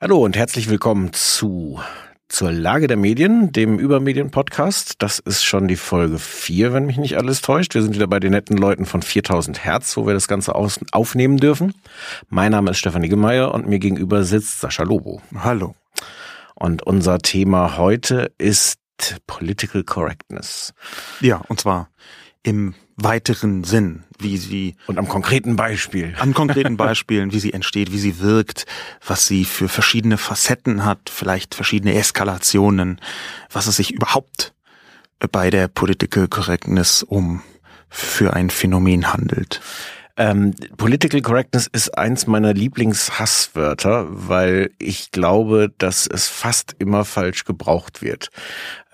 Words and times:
Hallo 0.00 0.24
und 0.24 0.36
herzlich 0.36 0.68
willkommen 0.68 1.12
zu 1.12 1.80
zur 2.28 2.50
Lage 2.50 2.88
der 2.88 2.96
Medien, 2.96 3.52
dem 3.52 3.78
Übermedien-Podcast. 3.78 4.96
Das 4.98 5.20
ist 5.20 5.44
schon 5.44 5.68
die 5.68 5.76
Folge 5.76 6.18
4, 6.18 6.72
wenn 6.72 6.84
mich 6.84 6.96
nicht 6.96 7.16
alles 7.16 7.42
täuscht. 7.42 7.74
Wir 7.74 7.82
sind 7.82 7.94
wieder 7.94 8.08
bei 8.08 8.18
den 8.18 8.32
netten 8.32 8.58
Leuten 8.58 8.86
von 8.86 9.02
4000 9.02 9.64
Hertz, 9.64 9.96
wo 9.96 10.04
wir 10.04 10.12
das 10.12 10.26
Ganze 10.26 10.54
aufnehmen 10.56 11.36
dürfen. 11.36 11.74
Mein 12.28 12.50
Name 12.50 12.72
ist 12.72 12.78
Stefanie 12.78 13.08
Gemeier 13.08 13.54
und 13.54 13.68
mir 13.68 13.78
gegenüber 13.78 14.24
sitzt 14.24 14.60
Sascha 14.60 14.82
Lobo. 14.82 15.22
Hallo. 15.38 15.76
Und 16.56 16.82
unser 16.82 17.20
Thema 17.20 17.78
heute 17.78 18.32
ist 18.36 18.80
Political 19.28 19.84
Correctness. 19.84 20.74
Ja, 21.20 21.40
und 21.48 21.60
zwar 21.60 21.88
im 22.44 22.74
weiteren 22.96 23.64
Sinn, 23.64 24.04
wie 24.20 24.36
sie 24.36 24.76
und 24.86 24.98
am 24.98 25.08
konkreten 25.08 25.56
Beispiel, 25.56 26.14
an 26.20 26.32
konkreten 26.32 26.76
Beispielen, 26.78 27.32
wie 27.32 27.40
sie 27.40 27.52
entsteht, 27.52 27.90
wie 27.90 27.98
sie 27.98 28.20
wirkt, 28.20 28.66
was 29.04 29.26
sie 29.26 29.44
für 29.44 29.68
verschiedene 29.68 30.16
Facetten 30.16 30.84
hat, 30.84 31.10
vielleicht 31.10 31.56
verschiedene 31.56 31.94
Eskalationen, 31.94 33.00
was 33.50 33.66
es 33.66 33.76
sich 33.76 33.90
überhaupt 33.90 34.54
bei 35.32 35.50
der 35.50 35.66
Political 35.66 36.28
Correctness 36.28 37.02
um 37.02 37.42
für 37.88 38.34
ein 38.34 38.50
Phänomen 38.50 39.12
handelt. 39.12 39.60
Ähm, 40.16 40.54
Political 40.76 41.22
Correctness 41.22 41.66
ist 41.66 41.98
eins 41.98 42.28
meiner 42.28 42.54
Lieblingshasswörter, 42.54 44.06
weil 44.08 44.70
ich 44.78 45.10
glaube, 45.10 45.72
dass 45.78 46.06
es 46.06 46.28
fast 46.28 46.76
immer 46.78 47.04
falsch 47.04 47.44
gebraucht 47.44 48.00
wird. 48.00 48.30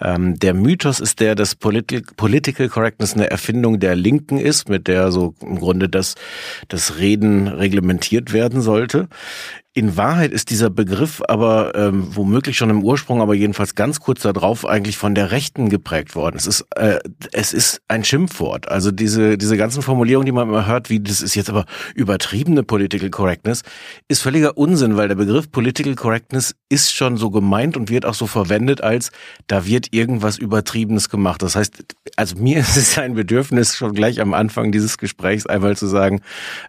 Ähm, 0.01 0.39
der 0.39 0.55
Mythos 0.55 0.99
ist 0.99 1.21
der, 1.21 1.35
dass 1.35 1.55
Political, 1.55 2.15
Political 2.17 2.71
Correctness 2.71 3.15
eine 3.15 3.31
Erfindung 3.31 3.81
der 3.81 3.97
Linken 3.97 4.39
ist, 4.39 4.71
mit 4.71 4.89
der 4.89 5.13
so 5.13 5.35
im 5.43 5.59
Grunde 5.59 5.91
das, 5.91 6.15
das 6.69 6.97
Reden 6.97 7.49
reglementiert 7.49 8.33
werden 8.33 8.63
sollte. 8.63 9.09
In 9.73 9.97
Wahrheit 9.97 10.33
ist 10.33 10.51
dieser 10.51 10.69
Begriff 10.69 11.23
aber 11.29 11.77
ähm, 11.77 12.09
womöglich 12.17 12.57
schon 12.57 12.71
im 12.71 12.83
Ursprung, 12.83 13.21
aber 13.21 13.35
jedenfalls 13.35 13.77
ganz 13.77 14.01
kurz 14.01 14.23
darauf 14.23 14.67
eigentlich 14.67 14.97
von 14.97 15.15
der 15.15 15.31
Rechten 15.31 15.69
geprägt 15.69 16.17
worden. 16.17 16.35
Es 16.37 16.49
ist 16.49 16.67
äh, 16.75 16.99
es 17.31 17.53
ist 17.53 17.81
ein 17.87 18.03
Schimpfwort. 18.03 18.69
Also 18.69 18.91
diese 18.91 19.39
diese 19.39 19.57
ganzen 19.57 19.83
Formulierungen, 19.83 20.27
die 20.27 20.33
man 20.33 20.49
immer 20.49 20.67
hört, 20.67 20.91
wie 20.91 20.99
das 20.99 21.21
ist 21.21 21.37
jetzt 21.37 21.51
aber 21.51 21.67
übertriebene 21.95 22.65
Political 22.65 23.11
Correctness, 23.11 23.63
ist 24.09 24.23
völliger 24.23 24.59
Unsinn, 24.59 24.97
weil 24.97 25.07
der 25.07 25.15
Begriff 25.15 25.53
Political 25.53 25.95
Correctness 25.95 26.57
ist 26.69 26.93
schon 26.93 27.17
so 27.17 27.31
gemeint 27.31 27.77
und 27.77 27.91
wird 27.91 28.07
auch 28.07 28.15
so 28.15 28.27
verwendet 28.27 28.81
als 28.81 29.13
da 29.47 29.67
wird 29.67 29.93
irgendwas 29.93 30.37
Übertriebenes 30.37 31.11
gemacht. 31.11 31.43
Das 31.43 31.55
heißt, 31.55 31.85
also 32.17 32.35
mir 32.35 32.59
ist 32.61 32.77
es 32.77 32.99
ein 32.99 33.15
Bedürfnis 33.15 33.77
schon 33.77 33.95
gleich 33.95 34.21
am 34.21 34.35
Anfang 34.35 34.73
dieses 34.73 34.99
Gesprächs 34.99 35.47
einmal 35.47 35.77
zu 35.77 35.87
sagen, 35.87 36.23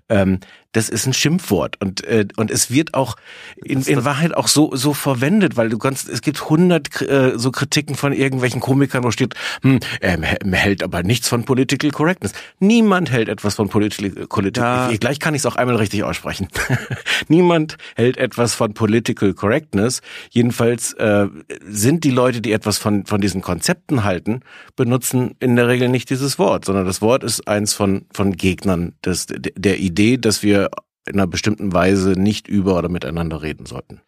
ähm, 0.07 0.39
das 0.73 0.87
ist 0.87 1.05
ein 1.05 1.13
Schimpfwort 1.13 1.81
und 1.81 2.03
äh, 2.05 2.27
und 2.37 2.49
es 2.49 2.71
wird 2.71 2.93
auch 2.93 3.17
in, 3.63 3.81
in 3.81 4.05
Wahrheit 4.05 4.33
auch 4.33 4.47
so 4.47 4.73
so 4.75 4.93
verwendet, 4.93 5.57
weil 5.57 5.69
du 5.69 5.77
kannst 5.77 6.07
es 6.07 6.21
gibt 6.21 6.49
hundert 6.49 7.01
äh, 7.01 7.33
so 7.35 7.51
Kritiken 7.51 7.95
von 7.95 8.13
irgendwelchen 8.13 8.61
Komikern, 8.61 9.03
wo 9.03 9.11
steht, 9.11 9.33
hm, 9.61 9.79
er 9.99 10.21
hält 10.21 10.83
aber 10.83 11.03
nichts 11.03 11.27
von 11.27 11.43
Political 11.43 11.91
Correctness. 11.91 12.31
Niemand 12.59 13.11
hält 13.11 13.27
etwas 13.27 13.55
von 13.55 13.67
Political 13.69 14.27
Correctness. 14.27 14.99
Gleich 14.99 15.19
kann 15.19 15.35
ich 15.35 15.41
es 15.41 15.45
auch 15.45 15.55
einmal 15.55 15.75
richtig 15.75 16.03
aussprechen. 16.03 16.47
Niemand 17.27 17.77
hält 17.95 18.17
etwas 18.17 18.53
von 18.53 18.73
Political 18.73 19.33
Correctness. 19.33 20.01
Jedenfalls 20.29 20.93
äh, 20.93 21.27
sind 21.67 22.03
die 22.03 22.11
Leute, 22.11 22.41
die 22.41 22.53
etwas 22.53 22.77
von 22.77 23.05
von 23.05 23.19
diesen 23.19 23.41
Konzepten 23.41 24.03
halten, 24.03 24.41
benutzen 24.75 25.35
in 25.39 25.55
der 25.55 25.67
Regel 25.67 25.89
nicht 25.89 26.09
dieses 26.09 26.39
Wort, 26.39 26.65
sondern 26.65 26.85
das 26.85 27.01
Wort 27.01 27.23
ist 27.23 27.47
eins 27.47 27.73
von 27.73 28.05
von 28.13 28.37
Gegnern 28.37 28.93
des 29.03 29.25
der 29.27 29.79
Idee, 29.79 30.17
dass 30.17 30.43
wir 30.43 30.60
in 31.07 31.13
einer 31.13 31.27
bestimmten 31.27 31.73
Weise 31.73 32.11
nicht 32.11 32.47
über 32.47 32.77
oder 32.77 32.89
miteinander 32.89 33.41
reden 33.41 33.65
sollten. 33.65 34.01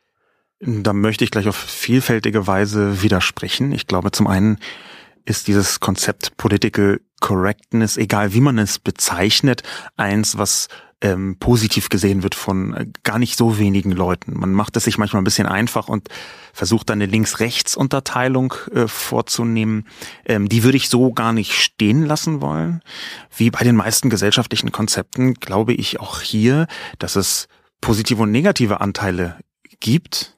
Da 0.60 0.94
möchte 0.94 1.24
ich 1.24 1.32
gleich 1.32 1.48
auf 1.48 1.56
vielfältige 1.56 2.48
Weise 2.48 3.02
widersprechen. 3.02 3.72
Ich 3.72 3.88
glaube, 3.88 4.12
zum 4.12 4.28
einen 4.28 4.58
ist 5.26 5.48
dieses 5.48 5.80
Konzept 5.80 6.38
Political 6.38 7.02
Correctness, 7.20 7.98
egal 7.98 8.34
wie 8.34 8.42
man 8.42 8.58
es 8.58 8.80
bezeichnet, 8.80 9.64
eins, 9.96 10.38
was 10.38 10.68
ähm, 11.04 11.36
positiv 11.38 11.90
gesehen 11.90 12.24
wird 12.24 12.34
von 12.34 12.74
äh, 12.74 12.88
gar 13.04 13.20
nicht 13.20 13.38
so 13.38 13.60
wenigen 13.60 13.92
Leuten. 13.92 14.40
Man 14.40 14.54
macht 14.54 14.76
es 14.78 14.86
sich 14.86 14.98
manchmal 14.98 15.22
ein 15.22 15.26
bisschen 15.26 15.48
einfach 15.48 15.90
und 15.90 16.08
versucht 16.54 16.90
dann 16.90 17.02
eine 17.02 17.12
Links-Rechts-Unterteilung 17.12 18.54
äh, 18.74 18.88
vorzunehmen. 18.88 19.86
Ähm, 20.26 20.48
die 20.48 20.64
würde 20.64 20.78
ich 20.78 20.90
so 20.90 21.12
gar 21.12 21.34
nicht 21.34 21.54
stehen 21.54 22.06
lassen 22.06 22.42
wollen. 22.42 22.82
Wie 23.36 23.52
bei 23.52 23.64
den 23.64 23.76
meisten 23.76 24.10
gesellschaftlichen 24.10 24.72
Konzepten 24.72 25.36
glaube 25.36 25.74
ich 25.74 26.00
auch 26.00 26.22
hier, 26.22 26.68
dass 27.00 27.18
es 27.18 27.48
positive 27.82 28.24
und 28.24 28.32
negative 28.32 28.80
Anteile 28.80 29.38
gibt 29.82 30.38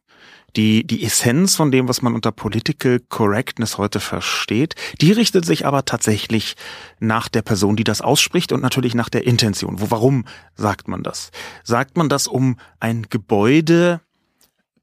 die, 0.55 0.85
die 0.85 1.03
Essenz 1.03 1.55
von 1.55 1.71
dem, 1.71 1.87
was 1.87 2.01
man 2.01 2.13
unter 2.13 2.31
Political 2.31 2.99
Correctness 3.09 3.77
heute 3.77 3.99
versteht, 3.99 4.75
die 5.01 5.11
richtet 5.11 5.45
sich 5.45 5.65
aber 5.65 5.85
tatsächlich 5.85 6.55
nach 6.99 7.27
der 7.27 7.41
Person, 7.41 7.75
die 7.75 7.83
das 7.83 8.01
ausspricht 8.01 8.51
und 8.51 8.61
natürlich 8.61 8.95
nach 8.95 9.09
der 9.09 9.25
Intention. 9.25 9.79
Wo, 9.79 9.91
warum 9.91 10.25
sagt 10.55 10.87
man 10.87 11.03
das? 11.03 11.31
Sagt 11.63 11.97
man 11.97 12.09
das, 12.09 12.27
um 12.27 12.57
ein 12.79 13.07
Gebäude 13.09 14.01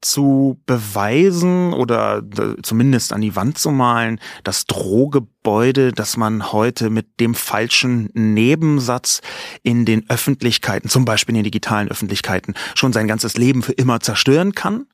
zu 0.03 0.59
beweisen 0.65 1.73
oder 1.73 2.21
zumindest 2.61 3.13
an 3.13 3.21
die 3.21 3.35
Wand 3.35 3.57
zu 3.57 3.71
malen, 3.71 4.19
das 4.43 4.65
Drohgebäude, 4.65 5.93
das 5.93 6.17
man 6.17 6.51
heute 6.51 6.89
mit 6.89 7.21
dem 7.21 7.33
falschen 7.35 8.09
Nebensatz 8.13 9.21
in 9.63 9.85
den 9.85 10.09
Öffentlichkeiten, 10.09 10.89
zum 10.89 11.05
Beispiel 11.05 11.33
in 11.33 11.39
den 11.39 11.51
digitalen 11.51 11.89
Öffentlichkeiten, 11.89 12.53
schon 12.75 12.93
sein 12.93 13.07
ganzes 13.07 13.37
Leben 13.37 13.63
für 13.63 13.71
immer 13.71 14.01
zerstören 14.01 14.51
kann? 14.53 14.87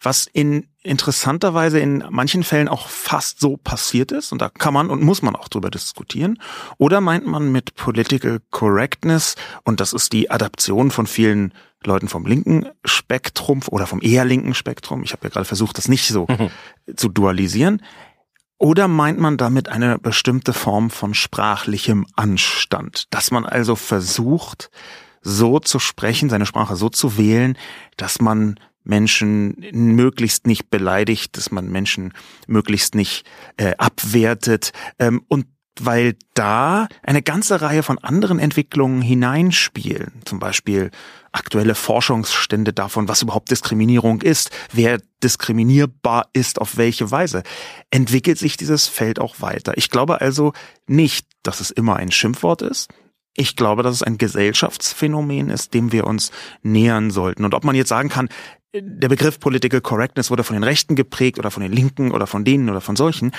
Was 0.00 0.26
in 0.26 0.66
interessanter 0.82 1.52
Weise 1.52 1.78
in 1.78 2.04
manchen 2.08 2.42
Fällen 2.42 2.68
auch 2.68 2.88
fast 2.88 3.40
so 3.40 3.56
passiert 3.56 4.12
ist, 4.12 4.32
und 4.32 4.40
da 4.40 4.48
kann 4.48 4.72
man 4.72 4.88
und 4.88 5.02
muss 5.02 5.20
man 5.20 5.36
auch 5.36 5.48
drüber 5.48 5.70
diskutieren, 5.70 6.40
oder 6.78 7.00
meint 7.00 7.26
man 7.26 7.52
mit 7.52 7.74
Political 7.74 8.40
Correctness, 8.50 9.36
und 9.64 9.80
das 9.80 9.92
ist 9.92 10.12
die 10.12 10.30
Adaption 10.30 10.90
von 10.90 11.06
vielen 11.06 11.52
Leuten 11.84 12.08
vom 12.08 12.26
linken 12.26 12.66
Spektrum 12.84 13.60
oder 13.68 13.86
vom 13.86 14.00
eher 14.02 14.24
linken 14.24 14.54
Spektrum, 14.54 15.02
ich 15.02 15.12
habe 15.12 15.24
ja 15.24 15.30
gerade 15.30 15.46
versucht, 15.46 15.76
das 15.76 15.88
nicht 15.88 16.08
so 16.08 16.26
mhm. 16.26 16.50
zu 16.96 17.08
dualisieren, 17.08 17.82
oder 18.56 18.88
meint 18.88 19.18
man 19.18 19.36
damit 19.36 19.68
eine 19.68 19.98
bestimmte 19.98 20.52
Form 20.52 20.90
von 20.90 21.14
sprachlichem 21.14 22.06
Anstand, 22.14 23.04
dass 23.10 23.30
man 23.30 23.46
also 23.46 23.74
versucht, 23.74 24.70
so 25.22 25.58
zu 25.60 25.78
sprechen, 25.78 26.30
seine 26.30 26.46
Sprache 26.46 26.76
so 26.76 26.88
zu 26.88 27.18
wählen, 27.18 27.56
dass 27.96 28.20
man 28.20 28.58
Menschen 28.84 29.64
möglichst 29.72 30.46
nicht 30.46 30.70
beleidigt, 30.70 31.36
dass 31.36 31.50
man 31.50 31.70
Menschen 31.70 32.12
möglichst 32.46 32.94
nicht 32.94 33.26
äh, 33.56 33.74
abwertet 33.76 34.72
ähm, 34.98 35.22
und 35.28 35.46
weil 35.78 36.16
da 36.34 36.88
eine 37.02 37.22
ganze 37.22 37.62
Reihe 37.62 37.82
von 37.82 37.98
anderen 37.98 38.38
Entwicklungen 38.38 39.00
hineinspielen, 39.00 40.12
zum 40.24 40.38
Beispiel 40.38 40.90
aktuelle 41.32 41.74
Forschungsstände 41.74 42.72
davon, 42.72 43.08
was 43.08 43.22
überhaupt 43.22 43.50
Diskriminierung 43.50 44.20
ist, 44.20 44.50
wer 44.72 45.00
diskriminierbar 45.22 46.28
ist, 46.32 46.60
auf 46.60 46.76
welche 46.76 47.10
Weise, 47.10 47.42
entwickelt 47.90 48.38
sich 48.38 48.56
dieses 48.56 48.88
Feld 48.88 49.20
auch 49.20 49.40
weiter. 49.40 49.76
Ich 49.76 49.90
glaube 49.90 50.20
also 50.20 50.52
nicht, 50.86 51.26
dass 51.42 51.60
es 51.60 51.70
immer 51.70 51.96
ein 51.96 52.10
Schimpfwort 52.10 52.62
ist. 52.62 52.88
Ich 53.36 53.54
glaube, 53.54 53.82
dass 53.82 53.94
es 53.94 54.02
ein 54.02 54.18
Gesellschaftsphänomen 54.18 55.50
ist, 55.50 55.72
dem 55.72 55.92
wir 55.92 56.06
uns 56.06 56.32
nähern 56.62 57.10
sollten. 57.10 57.44
Und 57.44 57.54
ob 57.54 57.64
man 57.64 57.76
jetzt 57.76 57.88
sagen 57.88 58.08
kann, 58.08 58.28
der 58.72 59.08
Begriff 59.08 59.40
Political 59.40 59.80
Correctness 59.80 60.30
wurde 60.30 60.44
von 60.44 60.54
den 60.54 60.64
Rechten 60.64 60.94
geprägt 60.94 61.38
oder 61.38 61.50
von 61.50 61.62
den 61.62 61.72
Linken 61.72 62.12
oder 62.12 62.26
von 62.26 62.44
denen 62.44 62.70
oder 62.70 62.80
von 62.80 62.96
solchen. 62.96 63.32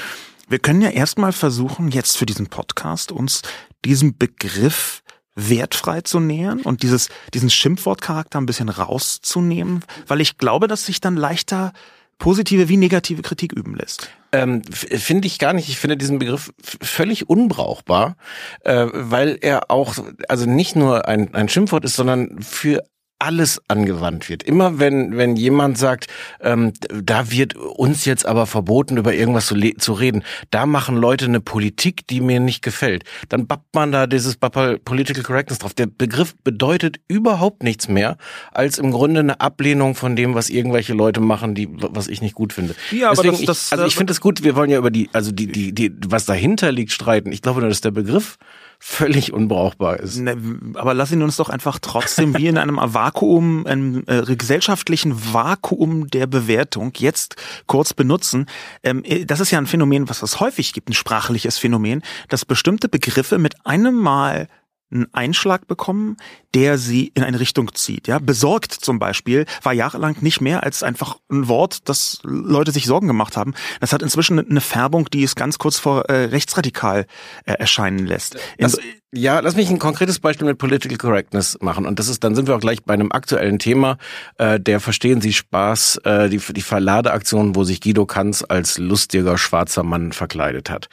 Wir 0.50 0.60
können 0.60 0.82
ja 0.82 0.90
erstmal 0.90 1.32
versuchen, 1.32 1.90
jetzt 1.90 2.18
für 2.18 2.26
diesen 2.26 2.48
Podcast 2.48 3.12
uns 3.12 3.42
diesem 3.86 4.18
Begriff 4.18 5.02
wertfrei 5.36 6.02
zu 6.02 6.20
nähern 6.20 6.60
und 6.60 6.84
dieses, 6.84 7.08
diesen 7.34 7.50
Schimpfwortcharakter 7.50 8.40
ein 8.40 8.46
bisschen 8.46 8.68
rauszunehmen, 8.68 9.86
weil 10.08 10.20
ich 10.20 10.38
glaube, 10.38 10.68
dass 10.68 10.86
sich 10.86 11.00
dann 11.00 11.16
leichter 11.16 11.72
positive 12.18 12.68
wie 12.68 12.78
negative 12.78 13.22
Kritik 13.22 13.54
üben 13.54 13.76
lässt. 13.76 14.10
Ähm, 14.34 14.64
finde 14.64 15.28
ich 15.28 15.40
gar 15.40 15.54
nicht. 15.54 15.70
Ich 15.70 15.80
finde 15.80 15.98
diesen 15.98 16.20
Begriff 16.20 16.54
völlig 16.62 17.30
unbrauchbar, 17.30 18.18
äh, 18.64 18.88
weil 18.92 19.38
er 19.42 19.72
auch, 19.72 19.96
also 20.28 20.46
nicht 20.46 20.76
nur 20.76 21.08
ein, 21.08 21.34
ein 21.34 21.50
Schimpfwort 21.50 21.86
ist, 21.86 21.96
sondern 21.96 22.42
für 22.42 22.84
alles 23.22 23.62
angewandt 23.68 24.30
wird. 24.30 24.42
Immer 24.42 24.80
wenn, 24.80 25.16
wenn 25.16 25.36
jemand 25.36 25.78
sagt, 25.78 26.08
ähm, 26.42 26.74
da 26.90 27.30
wird 27.30 27.56
uns 27.56 28.06
jetzt 28.06 28.26
aber 28.26 28.48
verboten, 28.48 28.98
über 28.98 29.14
irgendwas 29.14 29.46
zu, 29.46 29.56
zu 29.78 29.94
reden, 29.94 30.24
da 30.50 30.66
machen 30.66 30.98
Leute 30.98 31.26
eine 31.26 31.40
Politik, 31.40 32.08
die 32.08 32.20
mir 32.20 32.40
nicht 32.40 32.64
gefällt, 32.64 33.04
dann 33.30 33.46
bappt 33.46 33.76
man 33.76 33.92
da 33.92 34.08
dieses 34.08 34.38
Political 34.38 35.24
Correctness 35.24 35.60
drauf. 35.60 35.76
Der 35.76 35.86
Begriff 35.86 36.36
bedeutet 36.44 37.00
überhaupt 37.08 37.62
nichts 37.62 37.88
mehr, 37.88 38.18
als 38.52 38.80
im 38.80 38.92
Grunde 38.92 39.20
eine 39.20 39.40
Ablehnung 39.40 39.94
von 39.94 40.16
dem, 40.16 40.34
was 40.34 40.50
irgendwelche 40.50 40.94
Leute 40.94 41.20
machen, 41.20 41.54
die, 41.54 41.70
was 41.72 42.08
ich 42.08 42.22
nicht 42.22 42.34
gut 42.34 42.54
finde. 42.54 42.76
Ja, 42.90 43.12
Deswegen, 43.12 43.36
aber 43.36 43.46
das, 43.46 43.46
das, 43.46 43.66
ich, 43.68 43.72
also 43.74 43.86
ich 43.86 43.96
finde 43.96 44.14
es 44.14 44.22
gut, 44.22 44.44
wir 44.44 44.56
wollen 44.56 44.72
ja 44.72 44.80
über 44.80 44.92
die, 44.92 45.10
also 45.14 45.32
die, 45.32 45.48
die, 45.48 45.74
die, 45.74 45.92
was 46.08 46.26
dahinter 46.26 46.72
liegt, 46.72 46.92
streiten. 46.92 47.32
Ich 47.32 47.44
glaube 47.44 47.60
nur, 47.60 47.70
dass 47.70 47.82
der 47.82 47.92
Begriff 47.92 48.38
völlig 48.84 49.32
unbrauchbar 49.32 50.00
ist. 50.00 50.18
Ne, 50.18 50.36
aber 50.74 50.96
lass 50.96 51.12
ihn 51.12 51.22
uns 51.22 51.36
doch 51.36 51.50
einfach 51.50 51.78
trotzdem 51.80 52.36
wie 52.36 52.48
in 52.48 52.58
einem 52.58 52.78
Vakuum, 52.82 53.68
einem 53.68 54.04
äh, 54.08 54.24
gesellschaftlichen 54.36 55.34
Vakuum 55.34 56.08
der 56.08 56.26
Bewertung 56.26 56.92
jetzt 56.98 57.36
kurz 57.68 57.94
benutzen. 57.94 58.48
Ähm, 58.82 59.04
äh, 59.06 59.24
das 59.26 59.40
ist 59.40 59.52
ja 59.52 59.60
ein 59.60 59.68
Phänomen, 59.68 60.10
was 60.10 60.24
es 60.24 60.40
häufig 60.40 60.74
gibt, 60.74 60.90
ein 60.90 60.94
sprachliches 60.94 61.60
Phänomen, 61.60 62.02
dass 62.28 62.44
bestimmte 62.44 62.90
Begriffe 62.90 63.38
mit 63.38 63.68
einem 63.68 63.94
Mal 63.94 64.48
einen 64.92 65.14
Einschlag 65.14 65.68
bekommen, 65.68 66.18
der 66.54 66.78
sie 66.78 67.12
in 67.14 67.24
eine 67.24 67.40
Richtung 67.40 67.74
zieht. 67.74 68.08
Ja, 68.08 68.20
besorgt 68.20 68.74
zum 68.74 69.00
Beispiel 69.00 69.46
war 69.64 69.74
jahrelang 69.74 70.18
nicht 70.22 70.42
mehr 70.42 70.64
als 70.64 70.84
einfach 70.84 71.18
ein 71.30 71.48
Wort, 71.48 71.90
das 71.90 72.20
Leute 72.24 72.72
sich 72.72 72.86
Sorgen 72.86 73.08
gemacht 73.08 73.38
haben. 73.38 73.54
Das 73.80 73.94
hat 73.94 74.02
inzwischen 74.02 74.40
eine 74.40 74.62
Färbung, 74.62 75.10
die 75.10 75.24
es 75.24 75.36
ganz 75.36 75.58
kurz 75.58 75.80
vor 75.80 76.10
äh, 76.10 76.26
rechtsradikal 76.26 77.06
äh, 77.46 77.54
erscheinen 77.54 78.06
lässt. 78.06 78.38
Das, 78.58 78.78
ja, 79.14 79.42
lass 79.42 79.58
mich 79.58 79.70
ein 79.70 79.78
konkretes 79.78 80.20
Beispiel 80.20 80.48
mit 80.48 80.58
Political 80.58 80.98
Correctness 80.98 81.58
machen. 81.60 81.86
Und 81.86 82.00
das 82.00 82.08
ist, 82.08 82.24
dann 82.24 82.34
sind 82.34 82.48
wir 82.48 82.56
auch 82.56 82.62
gleich 82.62 82.86
bei 82.86 82.94
einem 82.94 83.12
aktuellen 83.12 83.60
Thema, 83.60 83.98
äh, 84.38 84.58
der 84.58 84.80
Verstehen 84.80 85.20
Sie 85.20 85.34
Spaß, 85.34 85.98
äh, 86.06 86.30
die, 86.30 86.38
die 86.38 86.62
Verladeaktion, 86.62 87.54
wo 87.54 87.66
sich 87.66 87.82
Guido 87.82 88.06
Kanz 88.06 88.42
als 88.48 88.78
lustiger 88.78 89.38
schwarzer 89.38 89.84
Mann 89.84 90.14
verkleidet 90.14 90.70
hat. 90.70 90.88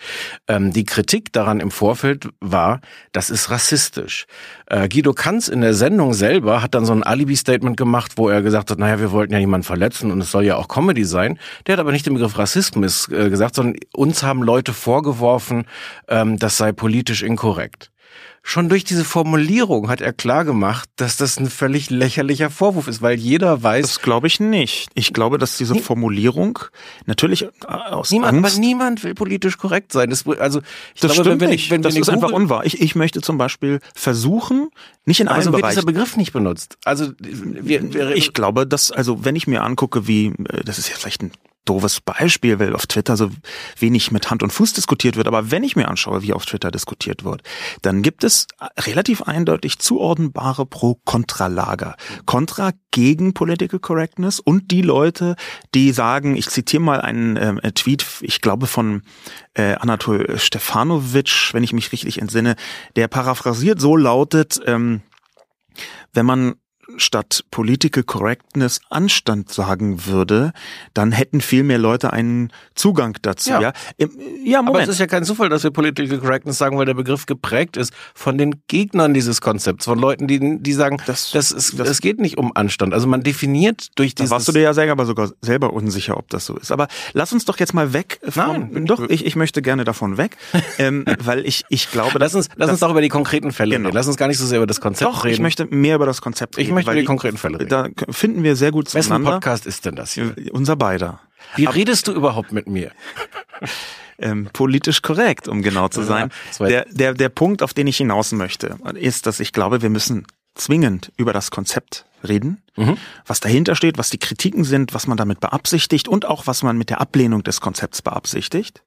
Ähm, 0.49 0.73
die 0.73 0.85
Kritik 0.85 1.33
daran 1.33 1.61
im 1.61 1.71
Vorfeld 1.71 2.29
war, 2.41 2.81
das 3.13 3.31
ist 3.31 3.51
rassistisch. 3.51 4.27
Äh, 4.67 4.89
Guido 4.89 5.13
Kanz 5.13 5.47
in 5.47 5.61
der 5.61 5.75
Sendung 5.75 6.13
selber 6.13 6.61
hat 6.61 6.75
dann 6.75 6.87
so 6.87 6.93
ein 6.93 7.05
Alibi-Statement 7.05 7.77
gemacht, 7.77 8.15
wo 8.17 8.29
er 8.29 8.43
gesagt 8.43 8.73
hat, 8.73 8.81
naja, 8.81 8.99
wir 8.99 9.13
wollten 9.13 9.33
ja 9.33 9.39
niemanden 9.39 9.65
verletzen 9.65 10.11
und 10.11 10.21
es 10.21 10.33
soll 10.33 10.45
ja 10.45 10.57
auch 10.57 10.67
Comedy 10.67 11.05
sein. 11.05 11.39
Der 11.69 11.75
hat 11.75 11.81
aber 11.81 11.93
nicht 11.93 12.07
den 12.07 12.15
Begriff 12.15 12.37
Rassismus 12.37 13.09
äh, 13.13 13.31
gesagt, 13.31 13.55
sondern 13.55 13.81
uns 13.95 14.25
haben 14.25 14.43
Leute 14.43 14.73
vorgeworfen, 14.73 15.67
ähm, 16.09 16.37
das 16.37 16.57
sei 16.57 16.73
politisch 16.73 17.23
inkorrekt. 17.23 17.93
Schon 18.43 18.69
durch 18.69 18.85
diese 18.85 19.05
Formulierung 19.05 19.89
hat 19.91 20.01
er 20.01 20.13
klar 20.13 20.45
gemacht, 20.45 20.89
dass 20.97 21.17
das 21.17 21.39
ein 21.39 21.51
völlig 21.51 21.91
lächerlicher 21.91 22.49
Vorwurf 22.51 22.89
ist, 22.89 23.03
weil 23.03 23.19
jeder 23.19 23.63
weiß. 23.63 23.83
Das 23.83 24.01
glaube 24.01 24.27
ich 24.27 24.41
nicht. 24.41 24.89
Ich 24.95 25.13
glaube, 25.13 25.37
dass 25.39 25.57
diese 25.59 25.75
Formulierung 25.75 26.59
natürlich 27.05 27.43
äh, 27.43 27.49
aus 27.67 28.11
niemand, 28.11 28.39
Angst, 28.39 28.55
aber 28.57 28.61
niemand 28.61 29.05
will 29.05 29.15
politisch 29.15 29.59
korrekt 29.59 29.93
sein. 29.93 30.09
Das, 30.11 30.27
also 30.27 30.61
ich 30.95 31.01
das 31.01 31.13
glaube, 31.13 31.29
stimmt 31.29 31.41
wenn, 31.43 31.51
nicht. 31.51 31.71
wenn, 31.71 31.77
wenn 31.77 31.83
das 31.83 31.95
wir 31.95 32.01
ist 32.03 32.09
eine 32.09 32.17
einfach 32.19 32.29
Google- 32.29 32.45
unwahr. 32.45 32.65
Ich, 32.65 32.81
ich 32.81 32.95
möchte 32.95 33.21
zum 33.21 33.37
Beispiel 33.39 33.81
versuchen, 33.95 34.69
nicht 35.05 35.21
in 35.21 35.29
aber 35.29 35.37
allen 35.37 35.45
so 35.45 35.53
wird 35.53 35.63
Bereichen. 35.63 35.77
dieser 35.81 35.87
Begriff 35.87 36.17
nicht 36.17 36.33
benutzt. 36.33 36.79
Also 36.85 37.13
wir, 37.19 37.93
wir 37.93 38.11
Ich 38.15 38.33
glaube, 38.33 38.67
dass, 38.67 38.91
also 38.91 39.25
wenn 39.25 39.37
ich 39.37 39.47
mir 39.47 39.63
angucke, 39.63 40.07
wie, 40.07 40.27
äh, 40.29 40.65
das 40.65 40.79
ist 40.79 40.89
ja 40.89 40.97
vielleicht 40.97 41.23
ein 41.23 41.33
doofes 41.69 42.01
Beispiel, 42.01 42.59
weil 42.59 42.75
auf 42.75 42.87
Twitter 42.87 43.17
so 43.17 43.31
wenig 43.79 44.11
mit 44.11 44.31
Hand 44.31 44.43
und 44.43 44.53
Fuß 44.53 44.73
diskutiert 44.73 45.17
wird, 45.17 45.27
aber 45.27 45.51
wenn 45.51 45.63
ich 45.63 45.77
mir 45.77 45.89
anschaue, 45.89 46.23
wie 46.23 46.33
auf 46.33 46.47
Twitter 46.47 46.71
diskutiert 46.71 47.25
wird, 47.25 47.43
dann 47.83 48.03
gibt 48.03 48.25
es 48.25 48.47
relativ 48.79 49.23
eindeutig 49.23 49.79
zuordnenbare 49.79 50.67
Pro-Kontra-Lager. 50.67 51.97
Kontra 52.27 52.73
gegen 52.91 53.35
Political 53.35 53.81
Correctness 53.81 54.41
und 54.41 54.71
die 54.71 54.83
Leute, 54.83 55.37
die 55.75 55.93
sagen, 55.93 56.37
ich 56.37 56.49
zitiere 56.49 56.83
mal 56.83 57.01
einen 57.01 57.37
äh, 57.37 57.73
Tweet, 57.73 58.05
ich 58.21 58.41
glaube 58.41 58.67
von 58.67 59.03
äh, 59.55 59.75
Anatol 59.75 60.39
Stefanovic, 60.39 61.51
wenn 61.53 61.63
ich 61.63 61.73
mich 61.73 61.93
richtig 61.93 62.21
entsinne, 62.21 62.57
der 62.97 63.09
paraphrasiert 63.09 63.81
so 63.81 63.97
lautet, 63.97 64.61
ähm, 64.67 65.03
wenn 66.13 66.27
man 66.27 66.55
statt 66.97 67.45
Political 67.51 68.03
Correctness 68.03 68.81
Anstand 68.91 69.51
sagen 69.53 70.07
würde, 70.07 70.53
dann 70.95 71.13
hätten 71.13 71.41
viel 71.41 71.63
mehr 71.63 71.79
Leute 71.79 72.13
einen 72.13 72.51
Zugang 72.75 73.17
dazu. 73.23 73.51
Ja. 73.51 73.61
Ja, 73.61 73.73
Im- 73.99 74.11
ja 74.45 74.59
aber 74.61 74.69
Moment. 74.69 74.85
es 74.89 74.95
ist 74.95 75.01
ja 75.01 75.07
kein 75.07 75.25
Zufall, 75.25 75.49
dass 75.49 75.63
wir 75.65 75.71
Political 75.71 76.19
Correctness 76.19 76.59
sagen, 76.59 76.79
weil 76.79 76.87
der 76.87 76.95
Begriff 76.95 77.27
geprägt 77.27 77.77
ist 77.77 77.93
von 78.15 78.39
den 78.39 78.63
Gegnern 78.69 79.13
dieses 79.15 79.41
Konzepts, 79.41 79.85
von 79.85 79.99
Leuten, 79.99 80.27
die, 80.27 80.59
die 80.63 80.73
sagen, 80.73 80.97
Das- 81.07 81.31
das, 81.33 81.53
ist, 81.53 81.79
das- 81.79 81.89
es 81.89 82.01
geht 82.01 82.21
nicht 82.21 82.39
um 82.39 82.53
Anstand. 82.55 82.95
Also 82.95 83.07
man 83.07 83.23
definiert 83.23 83.89
durch 83.97 84.15
da 84.15 84.25
dieses... 84.25 84.31
warst 84.31 84.49
du 84.49 84.53
dir 84.53 84.63
ja 84.63 84.75
selber 84.75 84.93
aber 84.93 85.07
sogar 85.07 85.31
selber 85.43 85.73
unsicher, 85.75 86.17
ob 86.17 86.29
das 86.31 86.47
so 86.47 86.57
ist. 86.57 86.73
Aber 86.73 86.89
lass 87.13 87.33
uns 87.33 87.45
doch 87.45 87.59
jetzt 87.59 87.75
mal 87.75 87.93
weg 87.93 88.19
von. 88.29 88.71
Nein. 88.73 88.87
doch, 88.87 89.09
ich, 89.09 89.27
ich 89.27 89.37
möchte 89.37 89.61
gerne 89.63 89.85
davon 89.85 90.17
weg, 90.17 90.37
ähm, 90.79 91.05
weil 91.23 91.45
ich 91.47 91.65
ich 91.69 91.91
glaube, 91.91 92.19
lass 92.19 92.35
uns, 92.35 92.49
lass 92.57 92.71
uns 92.71 92.81
doch 92.81 92.91
über 92.91 93.03
die 93.03 93.09
konkreten 93.11 93.53
Fälle 93.53 93.77
Genau. 93.77 93.89
reden. 93.89 93.95
Lass 93.97 94.07
uns 94.07 94.17
gar 94.17 94.29
nicht 94.29 94.39
so 94.39 94.47
sehr 94.47 94.59
über 94.59 94.67
das 94.67 94.81
Konzept 94.81 95.11
doch, 95.11 95.25
reden. 95.25 95.35
ich 95.35 95.41
möchte 95.41 95.67
mehr 95.67 95.95
über 95.97 96.07
das 96.07 96.23
Konzept 96.23 96.57
Ich 96.57 96.67
reden, 96.67 96.75
möchte 96.79 96.89
weil 96.89 96.97
über 96.97 97.03
die 97.03 97.07
konkreten 97.07 97.37
Fälle 97.37 97.61
reden. 97.61 97.69
Da 97.69 97.89
finden 98.11 98.43
wir 98.43 98.57
sehr 98.57 98.71
gut 98.71 98.87
Wessen 98.95 99.09
zueinander. 99.09 99.33
Podcast 99.33 99.67
ist 99.67 99.85
denn 99.85 99.97
das 99.97 100.13
hier? 100.13 100.35
Unser 100.53 100.77
beider. 100.77 101.21
Wie 101.57 101.67
redest 101.67 102.09
du 102.09 102.13
überhaupt 102.13 102.53
mit 102.53 102.69
mir? 102.69 102.93
ähm, 104.19 104.49
politisch 104.53 105.03
korrekt, 105.03 105.49
um 105.49 105.63
genau 105.63 105.89
zu 105.89 106.03
sein. 106.03 106.31
Der, 106.59 106.85
der, 106.91 107.15
der 107.15 107.29
Punkt, 107.29 107.63
auf 107.63 107.75
den 107.75 107.87
ich 107.87 107.97
hinaus 107.97 108.33
möchte, 108.33 108.77
ist, 108.95 109.27
dass 109.27 109.41
ich 109.41 109.53
glaube, 109.53 109.83
wir 109.83 109.91
müssen 109.91 110.27
zwingend 110.55 111.13
über 111.17 111.33
das 111.33 111.51
Konzept 111.51 112.05
reden, 112.27 112.63
was 113.27 113.41
dahinter 113.41 113.77
steht, 113.77 113.97
was 113.97 114.11
die 114.11 114.19
Kritiken 114.19 114.65
sind, 114.65 114.93
was 114.93 115.07
man 115.07 115.17
damit 115.17 115.41
beabsichtigt 115.41 116.09
und 116.09 116.27
auch 116.27 116.47
was 116.47 116.63
man 116.63 116.77
mit 116.77 116.91
der 116.91 117.01
Ablehnung 117.01 117.45
des 117.45 117.61
Konzepts 117.61 118.03
beabsichtigt. 118.03 118.83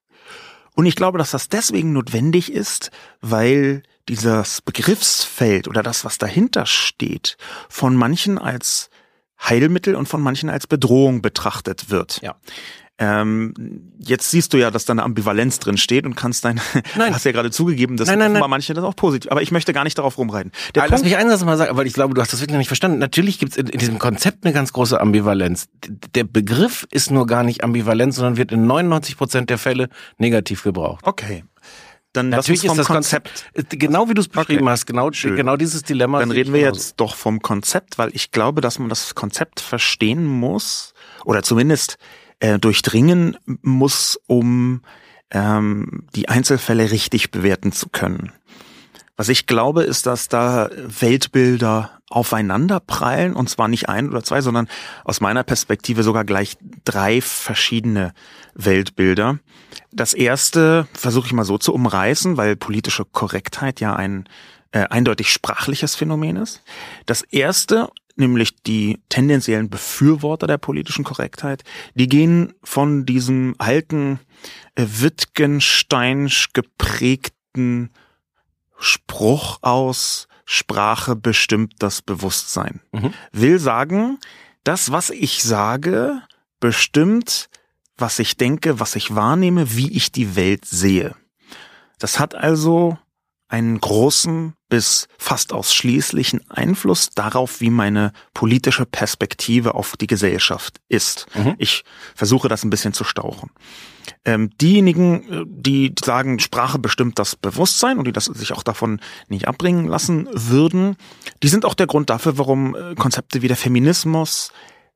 Und 0.75 0.85
ich 0.85 0.95
glaube, 0.95 1.17
dass 1.17 1.31
das 1.31 1.49
deswegen 1.49 1.93
notwendig 1.93 2.51
ist, 2.51 2.91
weil 3.21 3.83
dieses 4.11 4.61
Begriffsfeld 4.61 5.67
oder 5.67 5.83
das, 5.83 6.03
was 6.05 6.17
dahinter 6.17 6.65
steht, 6.65 7.37
von 7.69 7.95
manchen 7.95 8.37
als 8.37 8.89
Heilmittel 9.41 9.95
und 9.95 10.07
von 10.07 10.21
manchen 10.21 10.49
als 10.49 10.67
Bedrohung 10.67 11.21
betrachtet 11.21 11.89
wird. 11.89 12.21
Ja. 12.21 12.35
Ähm, 12.99 13.53
jetzt 13.97 14.29
siehst 14.29 14.53
du 14.53 14.57
ja, 14.57 14.69
dass 14.69 14.85
da 14.85 14.93
eine 14.93 15.01
Ambivalenz 15.01 15.57
drin 15.57 15.77
steht 15.77 16.05
und 16.05 16.15
kannst 16.15 16.45
dein, 16.45 16.61
Nein. 16.95 17.15
hast 17.15 17.25
ja 17.25 17.31
gerade 17.31 17.49
zugegeben, 17.49 17.97
dass 17.97 18.07
Nein, 18.07 18.19
nein, 18.19 18.33
nein. 18.33 18.47
manche 18.47 18.75
das 18.75 18.83
auch 18.83 18.95
positiv, 18.95 19.31
aber 19.31 19.41
ich 19.41 19.51
möchte 19.51 19.73
gar 19.73 19.83
nicht 19.83 19.97
darauf 19.97 20.19
rumreiten. 20.19 20.51
Der 20.75 20.83
Ah, 20.83 20.85
Lass 20.85 20.99
Punkt, 21.01 21.05
mich 21.05 21.17
einen 21.17 21.31
Satz 21.31 21.43
mal 21.43 21.57
sagen, 21.57 21.75
weil 21.75 21.87
ich 21.87 21.93
glaube, 21.93 22.13
du 22.13 22.21
hast 22.21 22.31
das 22.31 22.41
wirklich 22.41 22.53
noch 22.53 22.59
nicht 22.59 22.67
verstanden. 22.67 22.99
Natürlich 22.99 23.39
gibt 23.39 23.53
es 23.53 23.57
in, 23.57 23.65
in 23.67 23.79
diesem 23.79 23.97
Konzept 23.97 24.45
eine 24.45 24.53
ganz 24.53 24.71
große 24.73 25.01
Ambivalenz. 25.01 25.67
Der 26.13 26.25
Begriff 26.25 26.85
ist 26.91 27.09
nur 27.09 27.25
gar 27.25 27.41
nicht 27.41 27.63
ambivalent, 27.63 28.13
sondern 28.13 28.37
wird 28.37 28.51
in 28.51 28.67
99 28.67 29.17
Prozent 29.17 29.49
der 29.49 29.57
Fälle 29.57 29.89
negativ 30.19 30.61
gebraucht. 30.61 31.01
okay. 31.07 31.43
Dann 32.13 32.29
lass 32.29 32.39
Natürlich 32.47 32.63
uns 32.63 32.63
ist 32.63 32.69
vom 32.69 32.77
das 32.77 32.87
Konzept, 32.87 33.45
genau 33.69 34.09
wie 34.09 34.13
du 34.13 34.21
es 34.21 34.27
beschrieben 34.27 34.63
Okay. 34.63 34.71
hast, 34.71 34.85
genau, 34.85 35.11
Schön. 35.13 35.35
genau 35.35 35.55
dieses 35.55 35.83
Dilemma. 35.83 36.19
Dann 36.19 36.31
reden 36.31 36.53
wir 36.53 36.59
jetzt 36.59 36.95
doch 36.97 37.15
vom 37.15 37.41
Konzept, 37.41 37.97
weil 37.97 38.09
ich 38.13 38.31
glaube, 38.31 38.59
dass 38.59 38.79
man 38.79 38.89
das 38.89 39.15
Konzept 39.15 39.61
verstehen 39.61 40.25
muss 40.25 40.93
oder 41.23 41.41
zumindest 41.41 41.97
äh, 42.39 42.59
durchdringen 42.59 43.37
muss, 43.61 44.19
um 44.27 44.81
ähm, 45.31 46.05
die 46.15 46.27
Einzelfälle 46.27 46.91
richtig 46.91 47.31
bewerten 47.31 47.71
zu 47.71 47.87
können. 47.89 48.33
Was 49.15 49.29
ich 49.29 49.45
glaube, 49.45 49.83
ist, 49.83 50.05
dass 50.05 50.27
da 50.27 50.69
Weltbilder 50.75 51.91
aufeinander 52.09 52.79
prallen 52.79 53.35
und 53.35 53.49
zwar 53.49 53.67
nicht 53.67 53.87
ein 53.87 54.09
oder 54.09 54.23
zwei, 54.23 54.41
sondern 54.41 54.67
aus 55.05 55.21
meiner 55.21 55.43
Perspektive 55.43 56.03
sogar 56.03 56.25
gleich 56.25 56.57
drei 56.83 57.21
verschiedene 57.21 58.13
Weltbilder. 58.55 59.39
Das 59.91 60.13
erste 60.13 60.87
versuche 60.93 61.27
ich 61.27 61.33
mal 61.33 61.43
so 61.43 61.57
zu 61.57 61.73
umreißen, 61.73 62.37
weil 62.37 62.55
politische 62.55 63.05
Korrektheit 63.05 63.79
ja 63.81 63.95
ein 63.95 64.27
äh, 64.71 64.85
eindeutig 64.89 65.31
sprachliches 65.31 65.95
Phänomen 65.95 66.37
ist. 66.37 66.61
Das 67.05 67.23
erste, 67.23 67.89
nämlich 68.15 68.55
die 68.63 68.99
tendenziellen 69.09 69.69
Befürworter 69.69 70.47
der 70.47 70.57
politischen 70.57 71.03
Korrektheit, 71.03 71.63
die 71.93 72.07
gehen 72.07 72.53
von 72.63 73.05
diesem 73.05 73.55
alten 73.57 74.19
äh, 74.75 74.85
Wittgensteinsch 74.87 76.53
geprägten 76.53 77.91
Spruch 78.77 79.59
aus, 79.61 80.27
Sprache 80.45 81.15
bestimmt 81.15 81.75
das 81.79 82.01
Bewusstsein. 82.01 82.81
Mhm. 82.91 83.13
Will 83.31 83.59
sagen, 83.59 84.19
das, 84.63 84.91
was 84.91 85.09
ich 85.09 85.43
sage, 85.43 86.21
bestimmt, 86.59 87.49
was 88.01 88.19
ich 88.19 88.37
denke, 88.37 88.79
was 88.79 88.95
ich 88.95 89.15
wahrnehme, 89.15 89.75
wie 89.75 89.91
ich 89.91 90.11
die 90.11 90.35
Welt 90.35 90.65
sehe. 90.65 91.15
Das 91.99 92.19
hat 92.19 92.35
also 92.35 92.97
einen 93.47 93.79
großen 93.79 94.53
bis 94.69 95.09
fast 95.17 95.51
ausschließlichen 95.51 96.49
Einfluss 96.49 97.09
darauf, 97.09 97.59
wie 97.59 97.69
meine 97.69 98.13
politische 98.33 98.85
Perspektive 98.85 99.75
auf 99.75 99.97
die 99.97 100.07
Gesellschaft 100.07 100.79
ist. 100.87 101.27
Mhm. 101.35 101.55
Ich 101.57 101.83
versuche 102.15 102.47
das 102.47 102.63
ein 102.63 102.69
bisschen 102.69 102.93
zu 102.93 103.03
stauchen. 103.03 103.51
Ähm, 104.23 104.49
diejenigen, 104.61 105.29
äh, 105.29 105.43
die 105.45 105.93
sagen, 106.01 106.39
Sprache 106.39 106.79
bestimmt 106.79 107.19
das 107.19 107.35
Bewusstsein 107.35 107.97
und 107.97 108.05
die 108.05 108.13
das 108.13 108.25
sich 108.25 108.53
auch 108.53 108.63
davon 108.63 109.01
nicht 109.27 109.49
abbringen 109.49 109.85
lassen 109.85 110.29
würden, 110.31 110.95
die 111.43 111.49
sind 111.49 111.65
auch 111.65 111.73
der 111.73 111.87
Grund 111.87 112.09
dafür, 112.09 112.37
warum 112.37 112.75
äh, 112.75 112.95
Konzepte 112.95 113.41
wie 113.41 113.49
der 113.49 113.57
Feminismus 113.57 114.53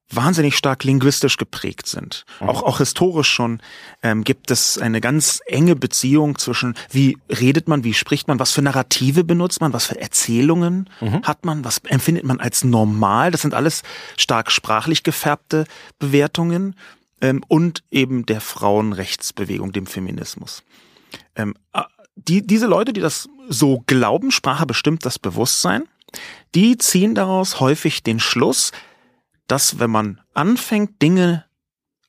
wahnsinnig 0.09 0.55
stark 0.55 0.83
linguistisch 0.83 1.37
geprägt 1.37 1.87
sind. 1.87 2.25
Auch, 2.39 2.63
auch 2.63 2.77
historisch 2.77 3.29
schon 3.29 3.59
ähm, 4.03 4.23
gibt 4.23 4.51
es 4.51 4.77
eine 4.77 5.01
ganz 5.01 5.41
enge 5.47 5.75
Beziehung 5.75 6.37
zwischen, 6.37 6.75
wie 6.91 7.17
redet 7.29 7.67
man, 7.67 7.83
wie 7.83 7.93
spricht 7.93 8.27
man, 8.27 8.39
was 8.39 8.51
für 8.51 8.61
Narrative 8.61 9.23
benutzt 9.23 9.61
man, 9.61 9.73
was 9.73 9.87
für 9.87 9.99
Erzählungen 9.99 10.89
hat 11.23 11.45
man, 11.45 11.65
was 11.65 11.79
empfindet 11.79 12.23
man 12.23 12.39
als 12.39 12.63
normal. 12.63 13.31
Das 13.31 13.41
sind 13.41 13.53
alles 13.53 13.83
stark 14.17 14.51
sprachlich 14.51 15.03
gefärbte 15.03 15.65
Bewertungen 15.97 16.75
ähm, 17.21 17.43
und 17.47 17.83
eben 17.89 18.25
der 18.25 18.41
Frauenrechtsbewegung, 18.41 19.71
dem 19.71 19.87
Feminismus. 19.87 20.63
Ähm, 21.35 21.55
die, 22.15 22.45
diese 22.45 22.67
Leute, 22.67 22.93
die 22.93 23.01
das 23.01 23.27
so 23.49 23.83
glauben, 23.87 24.31
Sprache 24.31 24.65
bestimmt 24.65 25.05
das 25.05 25.19
Bewusstsein, 25.19 25.83
die 26.53 26.77
ziehen 26.77 27.15
daraus 27.15 27.59
häufig 27.59 28.03
den 28.03 28.19
Schluss, 28.19 28.71
dass 29.47 29.79
wenn 29.79 29.91
man 29.91 30.21
anfängt, 30.33 31.01
Dinge 31.01 31.45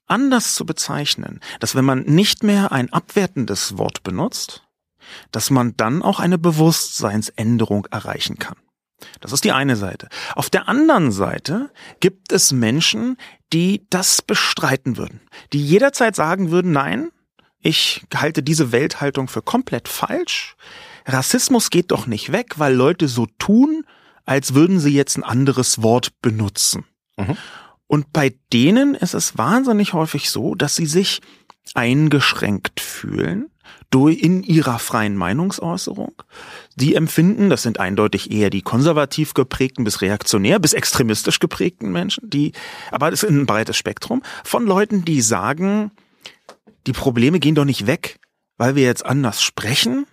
anders 0.07 0.55
zu 0.55 0.65
bezeichnen, 0.65 1.41
dass 1.61 1.75
wenn 1.75 1.85
man 1.85 2.03
nicht 2.03 2.43
mehr 2.43 2.73
ein 2.73 2.93
abwertendes 2.93 3.77
Wort 3.79 4.03
benutzt, 4.03 4.63
dass 5.31 5.51
man 5.51 5.77
dann 5.77 6.03
auch 6.03 6.21
eine 6.21 6.39
Bewusstseinsänderung 6.39 7.87
erreichen 7.91 8.39
kann. 8.39 8.57
Das 9.21 9.33
ist 9.33 9.45
die 9.45 9.53
eine 9.53 9.77
Seite. 9.77 10.09
Auf 10.35 10.49
der 10.49 10.69
anderen 10.69 11.13
Seite 11.13 11.71
gibt 12.01 12.33
es 12.33 12.53
Menschen, 12.53 13.19
die 13.53 13.87
das 13.91 14.23
bestreiten 14.23 14.97
würden, 14.97 15.21
die 15.53 15.65
jederzeit 15.65 16.17
sagen 16.17 16.51
würden, 16.51 16.73
nein, 16.73 17.11
ich 17.61 18.07
halte 18.15 18.43
diese 18.43 18.73
Welthaltung 18.73 19.29
für 19.29 19.43
komplett 19.43 19.89
falsch. 19.89 20.57
Rassismus 21.05 21.71
geht 21.71 21.91
doch 21.91 22.07
nicht 22.07 22.33
weg, 22.33 22.59
weil 22.59 22.75
Leute 22.75 23.09
so 23.09 23.27
tun, 23.39 23.85
als 24.25 24.55
würden 24.55 24.81
sie 24.81 24.95
jetzt 24.95 25.17
ein 25.17 25.25
anderes 25.25 25.83
Wort 25.83 26.21
benutzen. 26.23 26.85
Mhm. 27.17 27.37
Und 27.87 28.13
bei 28.13 28.35
denen 28.53 28.95
ist 28.95 29.15
es 29.15 29.39
wahnsinnig 29.39 29.93
häufig 29.93 30.31
so, 30.31 30.55
dass 30.55 30.77
sie 30.77 30.87
sich 30.87 31.21
eingeschränkt 31.75 32.81
fühlen 32.81 33.51
durch 33.91 34.19
in 34.19 34.43
ihrer 34.43 34.79
freien 34.79 35.17
Meinungsäußerung. 35.17 36.13
Die 36.75 36.95
empfinden, 36.95 37.51
das 37.51 37.63
sind 37.63 37.81
eindeutig 37.81 38.31
eher 38.31 38.51
die 38.51 38.63
konservativ 38.63 39.35
geprägten 39.35 39.85
bis 39.85 40.01
reaktionär 40.01 40.59
bis 40.59 40.73
extremistisch 40.73 41.39
geprägten 41.39 41.93
Menschen, 41.93 42.29
die, 42.29 42.53
aber 42.91 43.13
es 43.13 43.23
ist 43.23 43.31
ein 43.31 43.47
breites 43.47 43.77
Spektrum 43.77 44.23
von 44.45 44.67
Leuten, 44.67 45.05
die 45.05 45.21
sagen, 45.21 45.91
die 46.87 46.93
Probleme 46.93 47.41
gehen 47.41 47.55
doch 47.55 47.65
nicht 47.65 47.87
weg, 47.87 48.19
weil 48.57 48.75
wir 48.77 48.85
jetzt 48.85 49.05
anders 49.05 49.43
sprechen, 49.43 50.07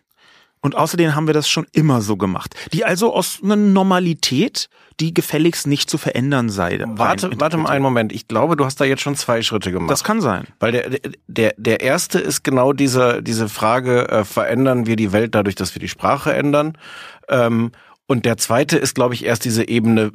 und 0.63 0.77
außerdem 0.77 1.13
haben 1.13 1.27
wir 1.27 1.34
das 1.34 1.50
schon 1.50 1.67
immer 1.74 2.01
so 2.01 2.15
gemacht. 2.15 2.55
Die 2.72 2.86
also 2.86 3.13
aus 3.13 3.39
einer 3.43 3.58
Normalität, 3.58 4.70
die 5.01 5.13
gefälligst 5.13 5.67
nicht 5.67 5.89
zu 5.89 5.98
verändern 5.98 6.50
sei. 6.50 6.82
Warte, 6.86 7.32
warte 7.36 7.58
mal 7.58 7.70
einen 7.70 7.84
Moment. 7.84 8.13
Ich 8.13 8.29
glaube, 8.29 8.55
du 8.55 8.63
hast 8.63 8.79
da 8.79 8.86
jetzt 8.86 9.01
schon 9.01 9.17
zwei 9.17 9.41
Schritte 9.41 9.74
gemacht. 9.74 9.91
Das 9.91 10.05
kann 10.05 10.22
sein. 10.22 10.46
Weil 10.60 10.72
der, 10.72 10.89
der, 11.27 11.53
der 11.58 11.82
erste 11.82 12.17
ist 12.17 12.43
genau 12.43 12.72
diese, 12.72 13.22
diese 13.22 13.50
Frage, 13.50 14.08
äh, 14.08 14.24
verändern 14.24 14.86
wir 14.86 14.96
die 14.96 15.12
Welt 15.12 15.36
dadurch, 15.36 15.55
dass 15.55 15.75
wir 15.75 15.82
die 15.82 15.89
Sprache 15.89 16.34
ändern? 16.34 16.77
Ähm, 17.27 17.72
und 18.13 18.25
der 18.25 18.38
zweite 18.38 18.77
ist, 18.77 18.93
glaube 18.93 19.15
ich, 19.15 19.25
erst 19.25 19.43
diese 19.43 19.67
Ebene, 19.67 20.12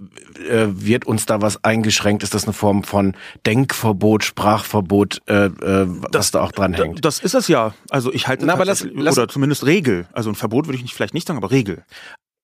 äh, 0.49 0.69
wird 0.69 1.05
uns 1.05 1.27
da 1.27 1.43
was 1.43 1.65
eingeschränkt? 1.65 2.23
Ist 2.23 2.33
das 2.33 2.45
eine 2.45 2.53
Form 2.53 2.85
von 2.85 3.17
Denkverbot, 3.45 4.23
Sprachverbot, 4.23 5.21
äh, 5.27 5.47
äh, 5.47 5.51
was 5.89 6.11
das, 6.13 6.31
da 6.31 6.43
auch 6.43 6.53
dran 6.53 6.75
hängt? 6.75 7.05
Das 7.05 7.19
ist 7.19 7.35
es 7.35 7.49
ja. 7.49 7.75
Also 7.91 8.13
ich 8.13 8.29
halte 8.29 8.47
Na, 8.47 8.53
aber 8.53 8.65
lass, 8.65 8.87
lass, 8.95 9.19
oder 9.19 9.27
zumindest 9.27 9.67
Regel. 9.67 10.07
Also 10.13 10.31
ein 10.31 10.37
Verbot 10.37 10.69
würde 10.69 10.77
ich 10.77 10.83
nicht 10.83 10.95
vielleicht 10.95 11.13
nicht 11.13 11.27
sagen, 11.27 11.39
aber 11.39 11.51
Regel. 11.51 11.83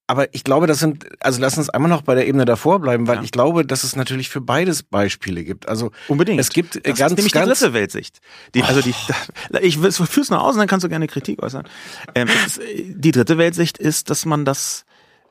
Aber 0.08 0.34
ich 0.34 0.42
glaube, 0.42 0.66
das 0.66 0.80
sind, 0.80 1.06
also 1.20 1.40
lass 1.40 1.56
uns 1.56 1.70
einmal 1.70 1.88
noch 1.88 2.02
bei 2.02 2.16
der 2.16 2.26
Ebene 2.26 2.46
davor 2.46 2.80
bleiben, 2.80 3.06
weil 3.06 3.18
ja. 3.18 3.22
ich 3.22 3.30
glaube, 3.30 3.64
dass 3.64 3.84
es 3.84 3.94
natürlich 3.94 4.28
für 4.30 4.40
beides 4.40 4.82
Beispiele 4.82 5.44
gibt. 5.44 5.68
Also 5.68 5.92
unbedingt. 6.08 6.40
Es 6.40 6.48
gibt 6.48 6.74
das 6.84 6.98
ganz, 6.98 7.12
ist 7.12 7.18
nämlich 7.18 7.32
ganz 7.32 7.44
die 7.44 7.64
dritte 7.64 7.74
Weltsicht. 7.74 8.18
Die, 8.56 8.62
oh. 8.62 8.64
Also 8.64 8.80
die, 8.82 8.92
ich 9.62 9.78
führ's 9.78 10.30
noch 10.30 10.42
aus 10.42 10.54
und 10.54 10.58
dann 10.58 10.68
kannst 10.68 10.82
du 10.82 10.88
gerne 10.88 11.06
Kritik 11.06 11.40
äußern. 11.40 11.68
Ähm, 12.16 12.26
ist, 12.44 12.60
die 12.86 13.12
dritte 13.12 13.38
Weltsicht 13.38 13.78
ist, 13.78 14.10
dass 14.10 14.26
man 14.26 14.44
das 14.44 14.84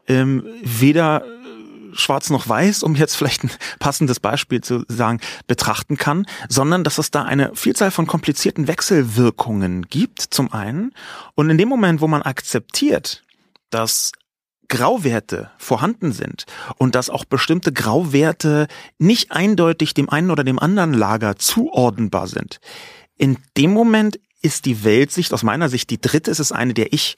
ähm, 0.08 0.44
weder 0.64 1.24
äh, 1.24 1.96
schwarz 1.96 2.30
noch 2.30 2.48
weiß, 2.48 2.84
um 2.84 2.96
jetzt 2.96 3.16
vielleicht 3.16 3.44
ein 3.44 3.52
passendes 3.80 4.20
Beispiel 4.20 4.62
zu 4.62 4.84
sagen, 4.88 5.20
betrachten 5.48 5.98
kann, 5.98 6.26
sondern 6.50 6.84
dass 6.84 6.98
es 6.98 7.12
da 7.12 7.24
eine 7.24 7.52
Vielzahl 7.56 7.92
von 7.92 8.08
komplizierten 8.08 8.68
Wechselwirkungen 8.68 9.84
gibt, 9.84 10.22
zum 10.22 10.52
einen. 10.52 10.94
Und 11.36 11.50
in 11.50 11.58
dem 11.58 11.70
Moment, 11.70 12.02
wo 12.02 12.08
man 12.08 12.22
akzeptiert, 12.22 13.24
dass 13.70 14.12
Grauwerte 14.70 15.52
vorhanden 15.58 16.14
sind 16.14 16.46
und 16.78 16.96
dass 16.96 17.10
auch 17.10 17.26
bestimmte 17.26 17.72
Grauwerte 17.72 18.68
nicht 18.98 19.32
eindeutig 19.32 19.94
dem 19.94 20.10
einen 20.10 20.32
oder 20.32 20.44
dem 20.44 20.58
anderen 20.58 20.94
Lager 20.94 21.36
zuordnenbar 21.36 22.28
sind, 22.28 22.60
in 23.18 23.38
dem 23.58 23.72
Moment 23.72 24.20
ist 24.42 24.66
die 24.66 24.84
Weltsicht 24.84 25.34
aus 25.34 25.44
meiner 25.44 25.70
Sicht 25.70 25.90
die 25.90 26.02
dritte, 26.02 26.32
ist 26.32 26.40
es 26.40 26.52
eine, 26.52 26.74
der 26.74 26.92
ich 26.92 27.16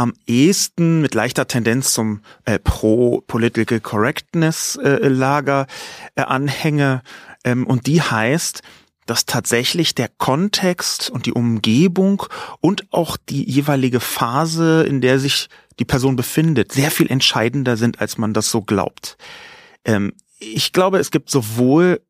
am 0.00 0.14
ehesten 0.26 1.02
mit 1.02 1.14
leichter 1.14 1.46
Tendenz 1.46 1.92
zum 1.92 2.22
äh, 2.46 2.58
Pro-Political 2.58 3.80
Correctness-Lager 3.80 5.66
äh, 6.16 6.20
äh, 6.22 6.24
anhänge. 6.24 7.02
Ähm, 7.44 7.66
und 7.66 7.86
die 7.86 8.00
heißt, 8.00 8.62
dass 9.04 9.26
tatsächlich 9.26 9.94
der 9.94 10.08
Kontext 10.08 11.10
und 11.10 11.26
die 11.26 11.34
Umgebung 11.34 12.22
und 12.62 12.90
auch 12.94 13.18
die 13.18 13.44
jeweilige 13.44 14.00
Phase, 14.00 14.84
in 14.84 15.02
der 15.02 15.18
sich 15.18 15.50
die 15.78 15.84
Person 15.84 16.16
befindet, 16.16 16.72
sehr 16.72 16.90
viel 16.90 17.10
entscheidender 17.10 17.76
sind, 17.76 18.00
als 18.00 18.16
man 18.16 18.32
das 18.32 18.50
so 18.50 18.62
glaubt. 18.62 19.18
Ähm, 19.84 20.14
ich 20.38 20.72
glaube, 20.72 20.98
es 20.98 21.10
gibt 21.10 21.28
sowohl 21.28 22.00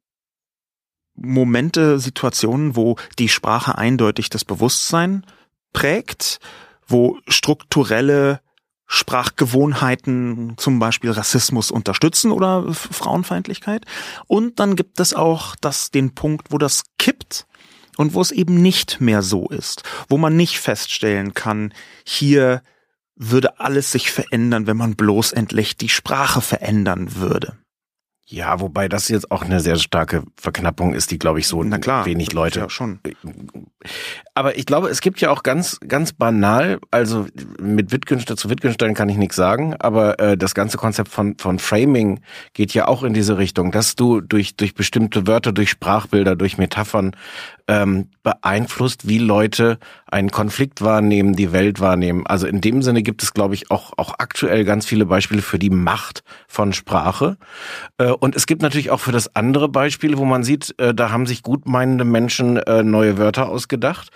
Momente, 1.16 1.98
Situationen, 1.98 2.76
wo 2.76 2.94
die 3.18 3.28
Sprache 3.28 3.76
eindeutig 3.76 4.30
das 4.30 4.44
Bewusstsein 4.44 5.26
prägt 5.72 6.38
wo 6.90 7.18
strukturelle 7.28 8.40
Sprachgewohnheiten, 8.86 10.54
zum 10.56 10.80
Beispiel 10.80 11.12
Rassismus 11.12 11.70
unterstützen 11.70 12.32
oder 12.32 12.72
Frauenfeindlichkeit. 12.72 13.84
Und 14.26 14.58
dann 14.58 14.74
gibt 14.74 14.98
es 14.98 15.14
auch 15.14 15.54
das, 15.60 15.92
den 15.92 16.14
Punkt, 16.14 16.48
wo 16.50 16.58
das 16.58 16.82
kippt 16.98 17.46
und 17.96 18.14
wo 18.14 18.20
es 18.20 18.32
eben 18.32 18.60
nicht 18.60 19.00
mehr 19.00 19.22
so 19.22 19.48
ist, 19.48 19.84
wo 20.08 20.18
man 20.18 20.36
nicht 20.36 20.58
feststellen 20.58 21.34
kann, 21.34 21.72
hier 22.04 22.62
würde 23.14 23.60
alles 23.60 23.92
sich 23.92 24.10
verändern, 24.10 24.66
wenn 24.66 24.76
man 24.76 24.96
bloß 24.96 25.32
endlich 25.32 25.76
die 25.76 25.88
Sprache 25.88 26.40
verändern 26.40 27.14
würde. 27.16 27.58
Ja, 28.24 28.60
wobei 28.60 28.88
das 28.88 29.08
jetzt 29.08 29.30
auch 29.30 29.42
eine 29.42 29.60
sehr 29.60 29.76
starke 29.76 30.22
Verknappung 30.36 30.94
ist, 30.94 31.10
die, 31.10 31.18
glaube 31.18 31.40
ich, 31.40 31.48
so 31.48 31.62
Na 31.64 31.78
klar, 31.78 32.06
wenig 32.06 32.32
Leute. 32.32 32.60
Ja, 32.60 32.70
schon. 32.70 33.00
Aber 34.34 34.56
ich 34.56 34.66
glaube, 34.66 34.88
es 34.88 35.00
gibt 35.00 35.20
ja 35.20 35.30
auch 35.30 35.42
ganz, 35.42 35.78
ganz 35.86 36.12
banal, 36.12 36.78
also 36.90 37.26
mit 37.60 37.92
Wittgenstein 37.92 38.36
zu 38.36 38.50
Wittgenstein 38.50 38.94
kann 38.94 39.08
ich 39.08 39.16
nichts 39.16 39.36
sagen, 39.36 39.74
aber 39.78 40.18
äh, 40.18 40.36
das 40.36 40.54
ganze 40.54 40.76
Konzept 40.76 41.10
von, 41.10 41.36
von 41.38 41.58
Framing 41.58 42.20
geht 42.52 42.74
ja 42.74 42.88
auch 42.88 43.02
in 43.02 43.14
diese 43.14 43.38
Richtung, 43.38 43.72
dass 43.72 43.96
du 43.96 44.20
durch, 44.20 44.56
durch 44.56 44.74
bestimmte 44.74 45.26
Wörter, 45.26 45.52
durch 45.52 45.70
Sprachbilder, 45.70 46.36
durch 46.36 46.58
Metaphern 46.58 47.12
ähm, 47.70 48.08
beeinflusst, 48.24 49.06
wie 49.06 49.18
Leute 49.18 49.78
einen 50.06 50.30
Konflikt 50.30 50.82
wahrnehmen, 50.82 51.36
die 51.36 51.52
Welt 51.52 51.78
wahrnehmen. 51.78 52.26
Also 52.26 52.48
in 52.48 52.60
dem 52.60 52.82
Sinne 52.82 53.02
gibt 53.02 53.22
es, 53.22 53.32
glaube 53.32 53.54
ich, 53.54 53.70
auch, 53.70 53.92
auch 53.96 54.14
aktuell 54.18 54.64
ganz 54.64 54.86
viele 54.86 55.06
Beispiele 55.06 55.40
für 55.40 55.58
die 55.58 55.70
Macht 55.70 56.24
von 56.48 56.72
Sprache. 56.72 57.36
Äh, 57.98 58.08
und 58.08 58.34
es 58.34 58.46
gibt 58.46 58.62
natürlich 58.62 58.90
auch 58.90 59.00
für 59.00 59.12
das 59.12 59.36
andere 59.36 59.68
Beispiel, 59.68 60.18
wo 60.18 60.24
man 60.24 60.42
sieht, 60.42 60.74
äh, 60.78 60.92
da 60.92 61.10
haben 61.10 61.26
sich 61.26 61.42
gutmeinende 61.42 62.04
Menschen 62.04 62.56
äh, 62.56 62.82
neue 62.82 63.18
Wörter 63.18 63.48
ausgedacht. 63.70 64.10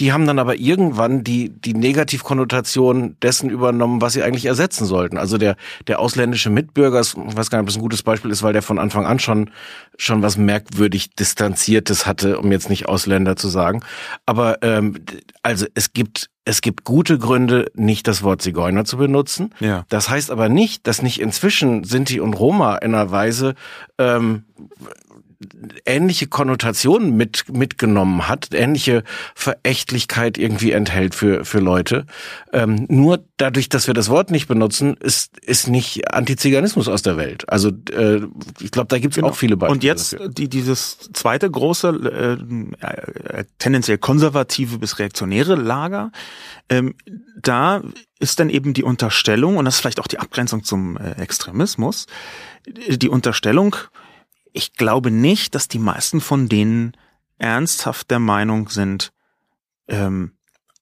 Die 0.00 0.12
haben 0.12 0.26
dann 0.26 0.38
aber 0.38 0.56
irgendwann 0.56 1.24
die, 1.24 1.48
die 1.48 1.74
Negativkonnotation 1.74 3.16
dessen 3.20 3.50
übernommen, 3.50 4.00
was 4.00 4.12
sie 4.12 4.22
eigentlich 4.22 4.46
ersetzen 4.46 4.84
sollten. 4.84 5.16
Also 5.16 5.38
der, 5.38 5.56
der 5.86 5.98
ausländische 5.98 6.50
Mitbürger, 6.50 7.00
ich 7.00 7.16
weiß 7.16 7.50
gar 7.50 7.58
nicht, 7.58 7.62
ob 7.62 7.66
das 7.66 7.76
ein 7.76 7.82
gutes 7.82 8.02
Beispiel 8.02 8.30
ist, 8.30 8.42
weil 8.42 8.52
der 8.52 8.62
von 8.62 8.78
Anfang 8.78 9.06
an 9.06 9.18
schon, 9.18 9.50
schon 9.96 10.22
was 10.22 10.36
merkwürdig 10.36 11.14
Distanziertes 11.16 12.06
hatte, 12.06 12.38
um 12.38 12.52
jetzt 12.52 12.70
nicht 12.70 12.86
aus 12.86 12.98
Ausländer 12.98 13.36
zu 13.36 13.48
sagen. 13.48 13.80
Aber 14.26 14.58
ähm, 14.62 14.96
also 15.42 15.66
es 15.74 15.92
gibt 15.92 16.30
es 16.44 16.62
gibt 16.62 16.84
gute 16.84 17.18
Gründe, 17.18 17.70
nicht 17.74 18.08
das 18.08 18.22
Wort 18.22 18.42
Zigeuner 18.42 18.84
zu 18.84 18.96
benutzen. 18.96 19.54
Ja. 19.60 19.84
Das 19.90 20.08
heißt 20.08 20.30
aber 20.30 20.48
nicht, 20.48 20.86
dass 20.86 21.02
nicht 21.02 21.20
inzwischen 21.20 21.84
Sinti 21.84 22.20
und 22.20 22.32
Roma 22.34 22.76
in 22.76 22.94
einer 22.94 23.10
Weise 23.10 23.54
ähm, 23.98 24.44
ähnliche 25.86 26.26
Konnotationen 26.26 27.16
mit, 27.16 27.44
mitgenommen 27.52 28.26
hat, 28.26 28.48
ähnliche 28.52 29.04
Verächtlichkeit 29.34 30.36
irgendwie 30.36 30.72
enthält 30.72 31.14
für, 31.14 31.44
für 31.44 31.60
Leute. 31.60 32.06
Ähm, 32.52 32.86
nur 32.88 33.24
dadurch, 33.36 33.68
dass 33.68 33.86
wir 33.86 33.94
das 33.94 34.08
Wort 34.08 34.32
nicht 34.32 34.48
benutzen, 34.48 34.96
ist, 34.96 35.38
ist 35.38 35.68
nicht 35.68 36.12
Antiziganismus 36.12 36.88
aus 36.88 37.02
der 37.02 37.16
Welt. 37.16 37.48
Also 37.48 37.68
äh, 37.92 38.20
ich 38.60 38.72
glaube, 38.72 38.88
da 38.88 38.98
gibt 38.98 39.12
es 39.12 39.16
genau. 39.16 39.28
auch 39.28 39.36
viele 39.36 39.56
Beispiele. 39.56 39.74
Und 39.74 39.84
jetzt 39.84 40.16
die, 40.36 40.48
dieses 40.48 40.98
zweite 41.12 41.48
große, 41.48 42.38
äh, 42.80 43.38
äh, 43.38 43.44
tendenziell 43.58 43.98
konservative 43.98 44.78
bis 44.78 44.98
reaktionäre 44.98 45.54
Lager, 45.54 46.10
ähm, 46.68 46.94
da 47.40 47.82
ist 48.18 48.40
dann 48.40 48.50
eben 48.50 48.74
die 48.74 48.82
Unterstellung, 48.82 49.56
und 49.56 49.66
das 49.66 49.76
ist 49.76 49.80
vielleicht 49.80 50.00
auch 50.00 50.08
die 50.08 50.18
Abgrenzung 50.18 50.64
zum 50.64 50.96
äh, 50.96 51.12
Extremismus, 51.12 52.06
die 52.66 53.08
Unterstellung, 53.08 53.76
ich 54.52 54.74
glaube 54.74 55.10
nicht, 55.10 55.54
dass 55.54 55.68
die 55.68 55.78
meisten 55.78 56.20
von 56.20 56.48
denen 56.48 56.92
ernsthaft 57.38 58.10
der 58.10 58.18
Meinung 58.18 58.68
sind, 58.68 59.12
ähm, 59.88 60.32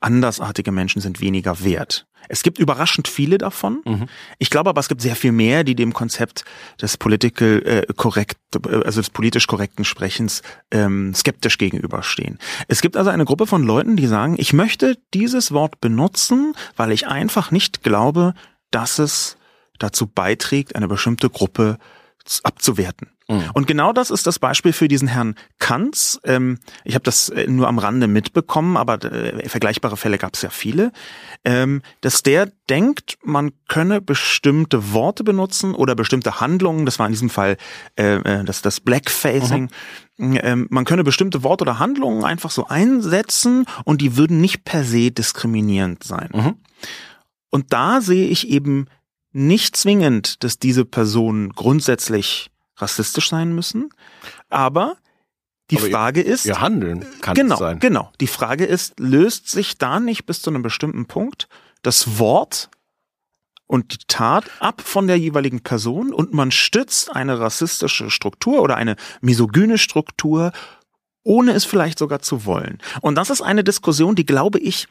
andersartige 0.01 0.73
Menschen 0.73 1.01
sind 1.01 1.21
weniger 1.21 1.65
wert. 1.65 2.07
Es 2.29 2.43
gibt 2.43 2.59
überraschend 2.59 3.09
viele 3.09 3.39
davon. 3.39 3.83
Mhm. 3.85 4.07
Ich 4.39 4.51
glaube 4.51 4.71
aber, 4.71 4.81
es 4.81 4.89
gibt 4.89 5.01
sehr 5.01 5.17
viel 5.17 5.33
mehr, 5.33 5.65
die 5.65 5.75
dem 5.75 5.93
Konzept 5.93 6.45
des 6.81 6.97
political 6.97 7.63
äh, 7.65 7.93
korrekt, 7.95 8.39
also 8.65 9.01
des 9.01 9.11
politisch 9.11 9.47
korrekten 9.47 9.85
Sprechens 9.85 10.43
ähm, 10.71 11.15
skeptisch 11.15 11.59
gegenüberstehen. 11.59 12.39
Es 12.69 12.81
gibt 12.83 12.97
also 12.97 13.11
eine 13.11 13.25
Gruppe 13.25 13.47
von 13.47 13.63
Leuten, 13.63 13.97
die 13.97 14.07
sagen, 14.07 14.35
ich 14.39 14.53
möchte 14.53 14.99
dieses 15.15 15.53
Wort 15.53 15.81
benutzen, 15.81 16.55
weil 16.77 16.93
ich 16.93 17.07
einfach 17.07 17.51
nicht 17.51 17.83
glaube, 17.83 18.35
dass 18.71 18.99
es 18.99 19.37
dazu 19.79 20.07
beiträgt, 20.07 20.75
eine 20.75 20.89
bestimmte 20.89 21.31
Gruppe 21.31 21.79
abzuwerten. 22.43 23.09
Mhm. 23.29 23.51
Und 23.55 23.67
genau 23.67 23.93
das 23.93 24.11
ist 24.11 24.27
das 24.27 24.39
Beispiel 24.39 24.73
für 24.73 24.89
diesen 24.89 25.09
Herrn 25.09 25.35
Kanz. 25.59 26.21
Ähm, 26.25 26.59
ich 26.85 26.95
habe 26.95 27.03
das 27.03 27.29
äh, 27.29 27.47
nur 27.49 27.67
am 27.67 27.79
Rande 27.79 28.07
mitbekommen, 28.07 28.77
aber 28.77 29.03
äh, 29.05 29.49
vergleichbare 29.49 29.97
Fälle 29.97 30.19
gab 30.19 30.35
es 30.35 30.43
ja 30.43 30.51
viele, 30.51 30.93
ähm, 31.45 31.83
dass 32.03 32.23
der 32.23 32.51
denkt, 32.71 33.19
man 33.25 33.53
könne 33.69 34.01
bestimmte 34.01 34.93
Worte 34.93 35.25
benutzen 35.25 35.75
oder 35.75 35.95
bestimmte 35.95 36.41
Handlungen, 36.41 36.87
das 36.87 36.99
war 36.99 37.07
in 37.07 37.13
diesem 37.13 37.31
Fall 37.31 37.57
äh, 37.97 38.45
das, 38.45 38.63
das 38.63 38.81
Blackfacing, 38.81 39.71
mhm. 40.17 40.39
ähm, 40.43 40.67
man 40.71 40.85
könne 40.85 41.03
bestimmte 41.03 41.43
Worte 41.43 41.63
oder 41.63 41.79
Handlungen 41.79 42.25
einfach 42.25 42.51
so 42.51 42.67
einsetzen 42.69 43.67
und 43.85 44.01
die 44.01 44.17
würden 44.17 44.41
nicht 44.41 44.65
per 44.65 44.85
se 44.85 45.11
diskriminierend 45.11 46.05
sein. 46.05 46.31
Mhm. 46.33 46.55
Und 47.51 47.73
da 47.73 48.01
sehe 48.01 48.29
ich 48.29 48.49
eben 48.49 48.87
nicht 49.33 49.77
zwingend, 49.77 50.43
dass 50.45 50.59
diese 50.59 50.85
Personen 50.85 51.51
grundsätzlich 51.51 52.51
rassistisch 52.77 53.29
sein 53.31 53.55
müssen, 53.55 53.91
aber 54.49 54.97
die 55.71 55.79
aber 55.79 55.91
Frage 55.91 56.23
ihr, 56.23 56.33
ist, 56.33 56.47
ihr 56.47 56.61
Handeln 56.61 57.05
kann 57.21 57.35
genau, 57.35 57.57
sein. 57.57 57.81
Genau. 57.81 58.13
Die 58.21 58.27
Frage 58.27 58.65
ist, 58.65 58.99
löst 59.01 59.51
sich 59.51 59.79
da 59.79 59.99
nicht 59.99 60.27
bis 60.27 60.43
zu 60.43 60.51
einem 60.51 60.63
bestimmten 60.63 61.07
Punkt 61.07 61.49
das 61.83 62.19
Wort 62.19 62.71
und 63.67 63.93
die 63.93 64.07
Tat 64.07 64.45
ab 64.61 64.81
von 64.81 65.09
der 65.09 65.19
jeweiligen 65.19 65.61
Person 65.61 66.13
und 66.13 66.33
man 66.33 66.53
stützt 66.53 67.15
eine 67.15 67.41
rassistische 67.41 68.11
Struktur 68.11 68.63
oder 68.63 68.77
eine 68.77 68.97
misogyne 69.21 69.79
Struktur, 69.79 70.53
ohne 71.25 71.53
es 71.53 71.65
vielleicht 71.65 71.99
sogar 71.99 72.21
zu 72.21 72.45
wollen. 72.45 72.79
Und 73.01 73.17
das 73.17 73.31
ist 73.31 73.43
eine 73.43 73.65
Diskussion, 73.65 74.15
die 74.15 74.27
glaube 74.27 74.61
ich 74.61 74.87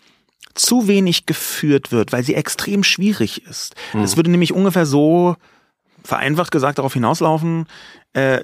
zu 0.54 0.88
wenig 0.88 1.26
geführt 1.26 1.92
wird, 1.92 2.12
weil 2.12 2.24
sie 2.24 2.36
extrem 2.36 2.84
schwierig 2.84 3.46
ist. 3.46 3.76
Es 3.94 4.12
mhm. 4.12 4.18
würde 4.18 4.32
nämlich 4.32 4.54
ungefähr 4.54 4.86
so 4.86 5.38
vereinfacht 6.06 6.52
gesagt 6.52 6.78
darauf 6.78 6.94
hinauslaufen, 6.94 7.66
äh, 8.14 8.40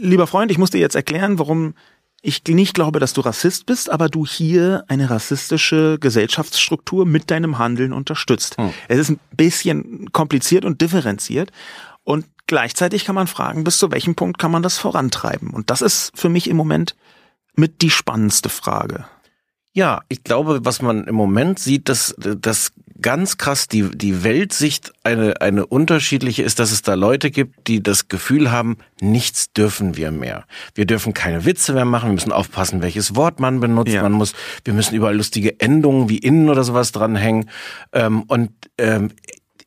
lieber 0.00 0.26
Freund, 0.26 0.50
ich 0.50 0.58
muss 0.58 0.70
dir 0.70 0.78
jetzt 0.78 0.94
erklären, 0.94 1.38
warum 1.38 1.74
ich 2.22 2.42
nicht 2.48 2.74
glaube, 2.74 2.98
dass 2.98 3.12
du 3.12 3.20
Rassist 3.20 3.66
bist, 3.66 3.90
aber 3.90 4.08
du 4.08 4.26
hier 4.26 4.84
eine 4.88 5.10
rassistische 5.10 5.98
Gesellschaftsstruktur 6.00 7.06
mit 7.06 7.30
deinem 7.30 7.58
Handeln 7.58 7.92
unterstützt. 7.92 8.56
Hm. 8.58 8.72
Es 8.88 8.98
ist 8.98 9.10
ein 9.10 9.20
bisschen 9.36 10.10
kompliziert 10.12 10.64
und 10.64 10.80
differenziert. 10.80 11.52
Und 12.02 12.26
gleichzeitig 12.46 13.04
kann 13.04 13.14
man 13.14 13.26
fragen, 13.26 13.64
bis 13.64 13.78
zu 13.78 13.90
welchem 13.92 14.14
Punkt 14.14 14.38
kann 14.38 14.50
man 14.50 14.62
das 14.62 14.78
vorantreiben? 14.78 15.50
Und 15.50 15.70
das 15.70 15.82
ist 15.82 16.12
für 16.14 16.28
mich 16.28 16.48
im 16.48 16.56
Moment 16.56 16.96
mit 17.54 17.82
die 17.82 17.90
spannendste 17.90 18.48
Frage. 18.48 19.06
Ja, 19.72 20.02
ich 20.08 20.24
glaube, 20.24 20.64
was 20.64 20.80
man 20.80 21.04
im 21.04 21.14
Moment 21.14 21.58
sieht, 21.58 21.88
dass, 21.88 22.14
dass 22.18 22.72
ganz 23.00 23.38
krass 23.38 23.68
die, 23.68 23.90
die 23.90 24.24
Weltsicht 24.24 24.92
eine, 25.04 25.40
eine 25.40 25.66
unterschiedliche 25.66 26.42
ist, 26.42 26.58
dass 26.58 26.72
es 26.72 26.82
da 26.82 26.94
Leute 26.94 27.30
gibt, 27.30 27.68
die 27.68 27.82
das 27.82 28.08
Gefühl 28.08 28.50
haben, 28.50 28.78
nichts 29.00 29.52
dürfen 29.52 29.96
wir 29.96 30.10
mehr. 30.10 30.44
Wir 30.74 30.86
dürfen 30.86 31.14
keine 31.14 31.44
Witze 31.44 31.72
mehr 31.72 31.84
machen, 31.84 32.10
wir 32.10 32.14
müssen 32.14 32.32
aufpassen, 32.32 32.82
welches 32.82 33.14
Wort 33.16 33.40
man 33.40 33.60
benutzt, 33.60 33.92
ja. 33.92 34.02
man 34.02 34.12
muss, 34.12 34.32
wir 34.64 34.74
müssen 34.74 34.94
überall 34.94 35.16
lustige 35.16 35.60
Endungen 35.60 36.08
wie 36.08 36.18
innen 36.18 36.48
oder 36.48 36.64
sowas 36.64 36.92
dranhängen. 36.92 37.50
Ähm, 37.92 38.22
und 38.22 38.50
ähm, 38.78 39.10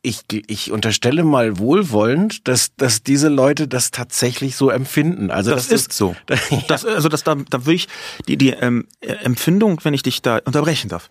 ich, 0.01 0.21
ich 0.47 0.71
unterstelle 0.71 1.23
mal 1.23 1.57
wohlwollend, 1.59 2.47
dass, 2.47 2.73
dass 2.75 3.03
diese 3.03 3.27
Leute 3.27 3.67
das 3.67 3.91
tatsächlich 3.91 4.55
so 4.55 4.69
empfinden. 4.69 5.29
Also 5.29 5.51
das, 5.51 5.67
das 5.67 5.81
ist 5.81 5.93
so. 5.93 6.15
Das, 6.67 6.85
also 6.85 7.09
das 7.09 7.23
da, 7.23 7.35
da 7.35 7.65
würde 7.65 7.75
ich 7.75 7.87
die 8.27 8.37
die 8.37 8.51
ähm, 8.51 8.87
Empfindung, 9.01 9.79
wenn 9.83 9.93
ich 9.93 10.03
dich 10.03 10.21
da 10.21 10.39
unterbrechen 10.45 10.89
darf. 10.89 11.09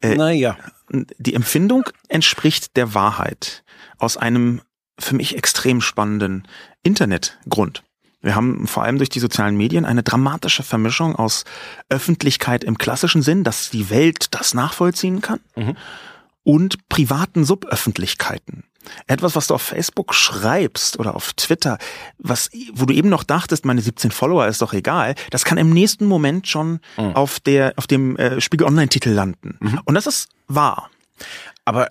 Äh, 0.00 0.16
naja. 0.16 0.56
Die 1.18 1.34
Empfindung 1.34 1.84
entspricht 2.08 2.76
der 2.76 2.94
Wahrheit 2.94 3.62
aus 3.98 4.16
einem 4.16 4.60
für 4.98 5.14
mich 5.14 5.36
extrem 5.36 5.80
spannenden 5.80 6.46
Internetgrund. 6.82 7.84
Wir 8.20 8.34
haben 8.34 8.66
vor 8.66 8.82
allem 8.82 8.98
durch 8.98 9.08
die 9.08 9.20
sozialen 9.20 9.56
Medien 9.56 9.84
eine 9.84 10.02
dramatische 10.02 10.62
Vermischung 10.62 11.16
aus 11.16 11.44
Öffentlichkeit 11.88 12.64
im 12.64 12.76
klassischen 12.76 13.22
Sinn, 13.22 13.44
dass 13.44 13.70
die 13.70 13.88
Welt 13.88 14.34
das 14.34 14.52
nachvollziehen 14.52 15.20
kann, 15.22 15.40
mhm 15.56 15.76
und 16.42 16.88
privaten 16.88 17.44
Suböffentlichkeiten. 17.44 18.64
Etwas, 19.06 19.36
was 19.36 19.46
du 19.46 19.54
auf 19.54 19.62
Facebook 19.62 20.14
schreibst 20.14 20.98
oder 20.98 21.14
auf 21.14 21.32
Twitter, 21.34 21.78
was, 22.18 22.50
wo 22.72 22.86
du 22.86 22.94
eben 22.94 23.08
noch 23.08 23.24
dachtest, 23.24 23.64
meine 23.64 23.80
17 23.80 24.10
Follower 24.10 24.46
ist 24.46 24.62
doch 24.62 24.72
egal, 24.72 25.14
das 25.30 25.44
kann 25.44 25.58
im 25.58 25.70
nächsten 25.70 26.06
Moment 26.06 26.48
schon 26.48 26.80
mhm. 26.96 27.14
auf 27.14 27.40
der, 27.40 27.74
auf 27.76 27.86
dem 27.86 28.16
äh, 28.16 28.40
Spiegel 28.40 28.66
Online-Titel 28.66 29.10
landen. 29.10 29.58
Mhm. 29.60 29.80
Und 29.84 29.94
das 29.94 30.06
ist 30.06 30.28
wahr. 30.48 30.90
Aber 31.64 31.90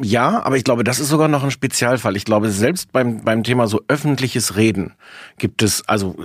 ja, 0.00 0.42
aber 0.42 0.56
ich 0.56 0.64
glaube, 0.64 0.84
das 0.84 1.00
ist 1.00 1.08
sogar 1.08 1.28
noch 1.28 1.42
ein 1.42 1.50
Spezialfall. 1.50 2.16
Ich 2.16 2.24
glaube, 2.24 2.50
selbst 2.50 2.92
beim, 2.92 3.24
beim 3.24 3.42
Thema 3.42 3.66
so 3.66 3.82
öffentliches 3.88 4.56
Reden 4.56 4.94
gibt 5.38 5.62
es, 5.62 5.86
also 5.88 6.16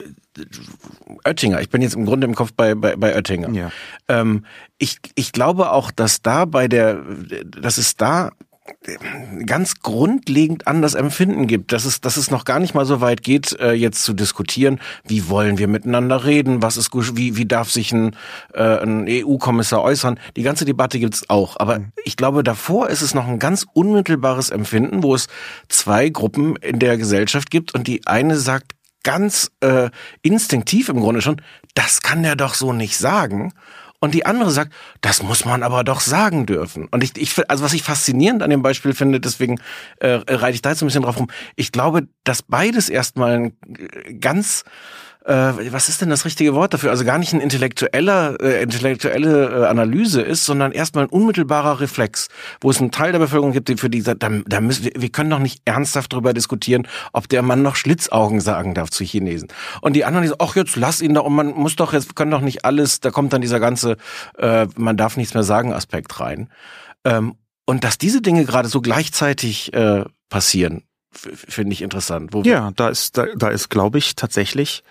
Oettinger, 1.26 1.60
ich 1.60 1.70
bin 1.70 1.82
jetzt 1.82 1.96
im 1.96 2.06
Grunde 2.06 2.28
im 2.28 2.36
Kopf 2.36 2.54
bei, 2.56 2.76
bei, 2.76 2.96
bei 2.96 3.16
Oettinger. 3.16 3.50
Ja. 3.50 3.72
Ähm, 4.08 4.46
ich, 4.78 5.00
ich 5.16 5.32
glaube 5.32 5.72
auch, 5.72 5.92
dass 5.92 6.22
da 6.22 6.46
bei 6.46 6.68
der, 6.68 7.04
dass 7.46 7.78
es 7.78 7.96
da 7.96 8.32
ganz 9.46 9.82
grundlegend 9.82 10.68
anders 10.68 10.94
Empfinden 10.94 11.48
gibt, 11.48 11.72
dass 11.72 11.86
es, 11.86 12.02
dass 12.02 12.18
es 12.18 12.32
noch 12.32 12.46
gar 12.46 12.60
nicht 12.60 12.74
mal 12.74 12.86
so 12.86 13.02
weit 13.02 13.24
geht, 13.24 13.58
äh, 13.60 13.74
jetzt 13.74 14.04
zu 14.04 14.14
diskutieren, 14.14 14.80
wie 15.06 15.30
wollen 15.30 15.58
wir 15.58 15.68
miteinander 15.68 16.26
reden, 16.26 16.62
was 16.62 16.78
ist 16.78 16.92
wie, 17.18 17.38
wie 17.38 17.46
darf 17.46 17.72
sich 17.72 17.92
ein, 17.92 18.16
äh, 18.54 18.62
ein 18.62 19.06
EU-Kommissar 19.08 19.82
äußern. 19.82 20.20
Die 20.36 20.44
ganze 20.44 20.66
Debatte 20.66 21.00
gibt's 21.00 21.30
auch. 21.30 21.58
Aber 21.60 21.80
mhm. 21.80 21.92
ich 22.06 22.18
glaube, 22.18 22.44
davor 22.44 22.90
ist 22.90 23.02
es 23.02 23.14
noch 23.14 23.28
ein 23.28 23.40
ganz 23.40 23.66
unmittelbares 23.74 24.50
Empfinden, 24.50 25.04
wo 25.04 25.16
es 25.16 25.28
zwei 25.70 26.10
Gruppen 26.10 26.56
in 26.58 26.80
der 26.80 26.98
Gesellschaft 26.98 27.52
gibt 27.52 27.74
und 27.74 27.88
die 27.88 28.08
eine 28.08 28.38
sagt 28.38 28.74
ganz 29.04 29.52
äh, 29.62 29.90
instinktiv 30.22 30.90
im 30.90 31.00
Grunde 31.00 31.22
schon, 31.22 31.42
das 31.76 32.02
kann 32.02 32.24
der 32.24 32.36
doch 32.36 32.56
so 32.56 32.74
nicht 32.74 32.98
sagen. 32.98 33.54
Und 34.00 34.14
die 34.14 34.26
andere 34.26 34.52
sagt, 34.52 34.74
das 35.02 35.24
muss 35.24 35.44
man 35.44 35.64
aber 35.64 35.84
doch 35.84 36.02
sagen 36.02 36.46
dürfen. 36.46 36.88
Und 36.92 37.04
ich, 37.04 37.18
ich 37.18 37.50
also 37.50 37.64
was 37.64 37.74
ich 37.74 37.82
faszinierend 37.82 38.44
an 38.44 38.52
dem 38.52 38.62
Beispiel 38.62 38.94
finde, 38.94 39.20
deswegen 39.20 39.60
äh, 40.00 40.20
reite 40.28 40.54
ich 40.54 40.62
da 40.62 40.70
jetzt 40.70 40.84
ein 40.84 40.88
bisschen 40.88 41.04
drauf 41.04 41.18
rum. 41.18 41.30
Ich 41.56 41.72
glaube, 41.72 42.08
dass 42.24 42.44
beides 42.44 42.90
erstmal 42.90 43.32
ein 43.32 44.20
ganz 44.20 44.64
äh, 45.28 45.74
was 45.74 45.90
ist 45.90 46.02
denn 46.02 46.10
das 46.10 46.24
richtige 46.24 46.54
Wort 46.54 46.74
dafür? 46.74 46.90
Also 46.90 47.04
gar 47.04 47.18
nicht 47.18 47.34
ein 47.34 47.42
intellektueller, 47.42 48.38
äh, 48.42 48.64
intellektuelle 48.64 49.64
äh, 49.64 49.66
Analyse 49.66 50.22
ist, 50.22 50.46
sondern 50.46 50.72
erstmal 50.72 51.06
ein 51.06 51.10
unmittelbarer 51.10 51.82
Reflex, 51.82 52.30
wo 52.62 52.70
es 52.70 52.80
einen 52.80 52.92
Teil 52.92 53.12
der 53.12 53.20
Bevölkerung 53.20 53.52
gibt, 53.52 53.68
die 53.68 53.76
für 53.76 53.90
die 53.90 54.00
sagt, 54.00 54.24
da, 54.24 54.30
da 54.46 54.62
müssen 54.62 54.86
wir, 54.86 54.94
wir 54.96 55.10
können 55.10 55.30
doch 55.30 55.40
nicht 55.40 55.62
ernsthaft 55.66 56.14
darüber 56.14 56.34
diskutieren, 56.34 56.88
ob 57.12 57.28
der 57.28 57.42
Mann 57.42 57.62
noch 57.62 57.76
Schlitzaugen 57.76 58.40
sagen 58.40 58.74
darf 58.74 58.90
zu 58.90 59.04
Chinesen. 59.04 59.50
Und 59.82 59.94
die 59.98 60.06
anderen, 60.06 60.24
die 60.24 60.30
sagen, 60.30 60.42
ach 60.42 60.56
jetzt 60.56 60.78
lass 60.78 61.02
ihn 61.02 61.14
doch, 61.14 61.26
und 61.26 61.36
man 61.36 61.48
muss 61.48 61.76
doch 61.76 61.92
jetzt, 61.92 62.16
können 62.16 62.32
doch 62.32 62.42
nicht 62.42 62.64
alles, 62.64 63.02
da 63.02 63.12
kommt 63.12 63.34
dann 63.34 63.42
dieser 63.42 63.60
ganze, 63.60 63.98
äh, 64.38 64.68
man 64.78 64.96
darf 64.96 65.18
nichts 65.18 65.34
mehr 65.34 65.44
sagen 65.44 65.74
Aspekt 65.74 66.22
rein. 66.22 66.50
Ähm, 67.04 67.36
und 67.66 67.84
dass 67.84 67.98
diese 67.98 68.22
Dinge 68.22 68.46
gerade 68.46 68.70
so 68.70 68.80
gleichzeitig 68.80 69.74
äh, 69.74 70.06
passieren, 70.30 70.84
finde 71.12 71.74
ich 71.74 71.82
interessant. 71.82 72.32
Ja, 72.46 72.72
da 72.78 72.88
ist, 72.88 73.18
da, 73.18 73.26
da 73.36 73.50
ist, 73.50 73.68
glaube 73.68 73.98
ich, 73.98 74.16
tatsächlich 74.16 74.84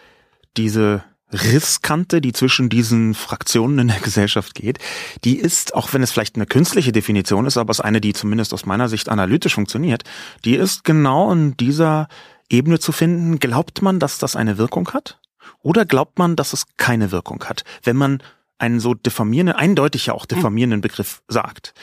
diese 0.56 1.04
Risskante, 1.32 2.20
die 2.20 2.32
zwischen 2.32 2.68
diesen 2.68 3.14
Fraktionen 3.14 3.80
in 3.80 3.88
der 3.88 4.00
Gesellschaft 4.02 4.54
geht, 4.54 4.78
die 5.24 5.38
ist, 5.38 5.74
auch 5.74 5.92
wenn 5.92 6.02
es 6.02 6.12
vielleicht 6.12 6.36
eine 6.36 6.46
künstliche 6.46 6.92
Definition 6.92 7.46
ist, 7.46 7.56
aber 7.56 7.70
es 7.70 7.78
ist 7.78 7.84
eine, 7.84 8.00
die 8.00 8.12
zumindest 8.12 8.54
aus 8.54 8.66
meiner 8.66 8.88
Sicht 8.88 9.08
analytisch 9.08 9.54
funktioniert, 9.54 10.04
die 10.44 10.54
ist 10.54 10.84
genau 10.84 11.32
in 11.32 11.56
dieser 11.56 12.08
Ebene 12.48 12.78
zu 12.78 12.92
finden. 12.92 13.38
Glaubt 13.40 13.82
man, 13.82 13.98
dass 13.98 14.18
das 14.18 14.36
eine 14.36 14.58
Wirkung 14.58 14.92
hat? 14.92 15.18
Oder 15.62 15.84
glaubt 15.84 16.18
man, 16.18 16.36
dass 16.36 16.52
es 16.52 16.66
keine 16.76 17.10
Wirkung 17.10 17.42
hat, 17.44 17.64
wenn 17.82 17.96
man 17.96 18.22
einen 18.58 18.80
so 18.80 18.94
diffamierenden, 18.94 19.56
eindeutig 19.56 20.06
ja 20.06 20.14
auch 20.14 20.26
diffamierenden 20.26 20.80
Begriff 20.80 21.22
sagt? 21.28 21.74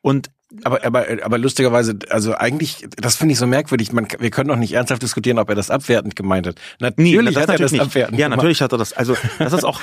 Und 0.00 0.30
aber, 0.62 0.84
aber, 0.84 1.06
aber 1.22 1.38
lustigerweise, 1.38 1.98
also 2.10 2.34
eigentlich, 2.34 2.86
das 2.96 3.16
finde 3.16 3.32
ich 3.32 3.38
so 3.38 3.46
merkwürdig. 3.46 3.92
Man, 3.92 4.06
wir 4.18 4.30
können 4.30 4.48
doch 4.48 4.56
nicht 4.56 4.72
ernsthaft 4.72 5.02
diskutieren, 5.02 5.38
ob 5.38 5.48
er 5.48 5.54
das 5.54 5.70
abwertend 5.70 6.16
gemeint 6.16 6.46
hat. 6.46 6.56
Natürlich 6.80 7.34
nee, 7.34 7.40
hat 7.40 7.48
er 7.48 7.58
das 7.58 7.72
nicht. 7.72 7.80
abwertend. 7.80 8.18
Ja, 8.18 8.28
natürlich 8.28 8.62
hat 8.62 8.72
er 8.72 8.78
das. 8.78 8.92
Also 8.92 9.16
das 9.38 9.52
ist 9.52 9.64
auch, 9.64 9.80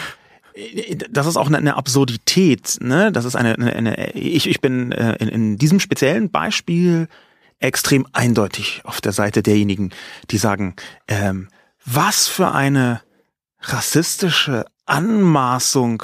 das 1.10 1.28
ist 1.28 1.38
auch 1.38 1.52
eine, 1.52 1.76
Absurdität. 1.76 2.78
Ne, 2.82 3.12
das 3.12 3.26
ist 3.26 3.36
eine, 3.36 3.56
eine, 3.56 3.74
eine 3.74 4.12
ich, 4.12 4.48
ich 4.48 4.62
bin 4.62 4.92
äh, 4.92 5.16
in, 5.16 5.28
in 5.28 5.58
diesem 5.58 5.80
speziellen 5.80 6.30
Beispiel 6.30 7.08
extrem 7.60 8.08
eindeutig 8.12 8.82
auf 8.84 9.02
der 9.02 9.12
Seite 9.12 9.44
derjenigen, 9.44 9.92
die 10.30 10.38
sagen, 10.38 10.76
ähm, 11.08 11.50
was 11.86 12.28
für 12.28 12.54
eine 12.54 13.02
rassistische 13.62 14.66
Anmaßung 14.86 16.04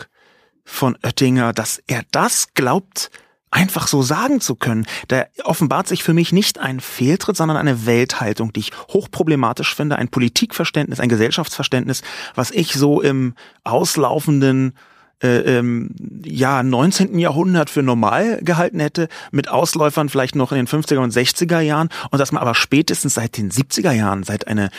von 0.64 0.98
Oettinger, 1.04 1.54
dass 1.54 1.82
er 1.88 2.04
das 2.12 2.54
glaubt, 2.54 3.10
einfach 3.52 3.88
so 3.88 4.02
sagen 4.02 4.42
zu 4.42 4.56
können. 4.56 4.86
Da 5.08 5.26
offenbart 5.44 5.88
sich 5.88 6.04
für 6.04 6.14
mich 6.14 6.34
nicht 6.34 6.60
ein 6.60 6.80
Fehltritt, 6.80 7.38
sondern 7.38 7.58
eine 7.58 7.86
Welthaltung, 7.86 8.54
die 8.54 8.60
ich 8.62 8.72
hochproblematisch 8.90 9.74
finde, 9.74 9.98
ein 9.98 10.10
Politikverständnis, 10.10 11.00
ein 11.00 11.10
Gesellschaftsverständnis, 11.10 12.02
was 12.36 12.52
ich 12.52 12.74
so 12.74 13.02
im 13.02 13.36
auslaufenden 13.64 14.74
äh, 15.24 15.58
ähm, 15.58 15.90
ja 16.24 16.62
19. 16.62 17.18
Jahrhundert 17.18 17.70
für 17.70 17.82
normal 17.82 18.40
gehalten 18.44 18.80
hätte, 18.80 19.08
mit 19.32 19.50
Ausläufern 19.50 20.10
vielleicht 20.10 20.36
noch 20.36 20.52
in 20.52 20.58
den 20.58 20.68
50er 20.68 20.98
und 20.98 21.14
60er 21.14 21.60
Jahren 21.60 21.90
und 22.12 22.20
dass 22.20 22.32
man 22.32 22.42
aber 22.42 22.54
spätestens 22.54 23.16
seit 23.16 23.38
den 23.38 23.52
70er 23.52 23.92
Jahren, 23.92 24.24
seit 24.24 24.48
eine 24.48 24.70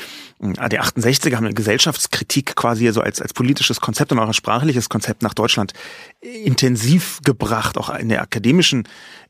äh, 0.40 0.68
die 0.68 0.81
68er 0.81 1.35
haben 1.35 1.46
eine 1.46 1.55
Gesellschaftskritik 1.55 2.55
quasi 2.55 2.88
so 2.92 3.01
als 3.01 3.20
als 3.20 3.35
politisches 3.35 3.81
Konzept 3.81 4.12
und 4.12 4.18
auch 4.20 4.29
als 4.29 4.37
sprachliches 4.37 4.88
Konzept 4.88 5.22
nach 5.22 5.35
Deutschland 5.35 5.72
intensiv 6.20 7.20
gebracht, 7.24 7.77
auch 7.77 7.90
in 7.90 8.09
der 8.09 8.22
akademischen 8.22 8.85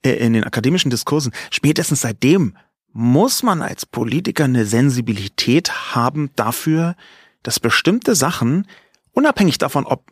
äh, 0.05 0.11
in 0.11 0.35
den 0.35 0.45
akademischen 0.45 0.91
Diskursen. 0.91 1.33
Spätestens 1.51 2.03
seitdem 2.03 2.55
muss 2.93 3.43
man 3.43 3.63
als 3.63 3.87
Politiker 3.87 4.45
eine 4.45 4.67
Sensibilität 4.67 5.95
haben 5.95 6.31
dafür, 6.37 6.97
dass 7.43 7.61
bestimmte 7.61 8.15
Sachen 8.15 8.67
unabhängig 9.13 9.59
davon, 9.59 9.87
ob 9.87 10.05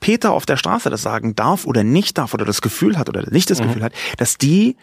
Peter 0.00 0.32
auf 0.32 0.46
der 0.46 0.56
Straße 0.56 0.90
das 0.90 1.02
sagen 1.02 1.34
darf 1.34 1.66
oder 1.66 1.84
nicht 1.84 2.18
darf 2.18 2.34
oder 2.34 2.44
das 2.44 2.62
Gefühl 2.62 2.98
hat 2.98 3.08
oder 3.08 3.30
nicht 3.30 3.50
das 3.50 3.60
mhm. 3.60 3.68
Gefühl 3.68 3.82
hat, 3.82 3.92
dass 4.16 4.38
die 4.38 4.76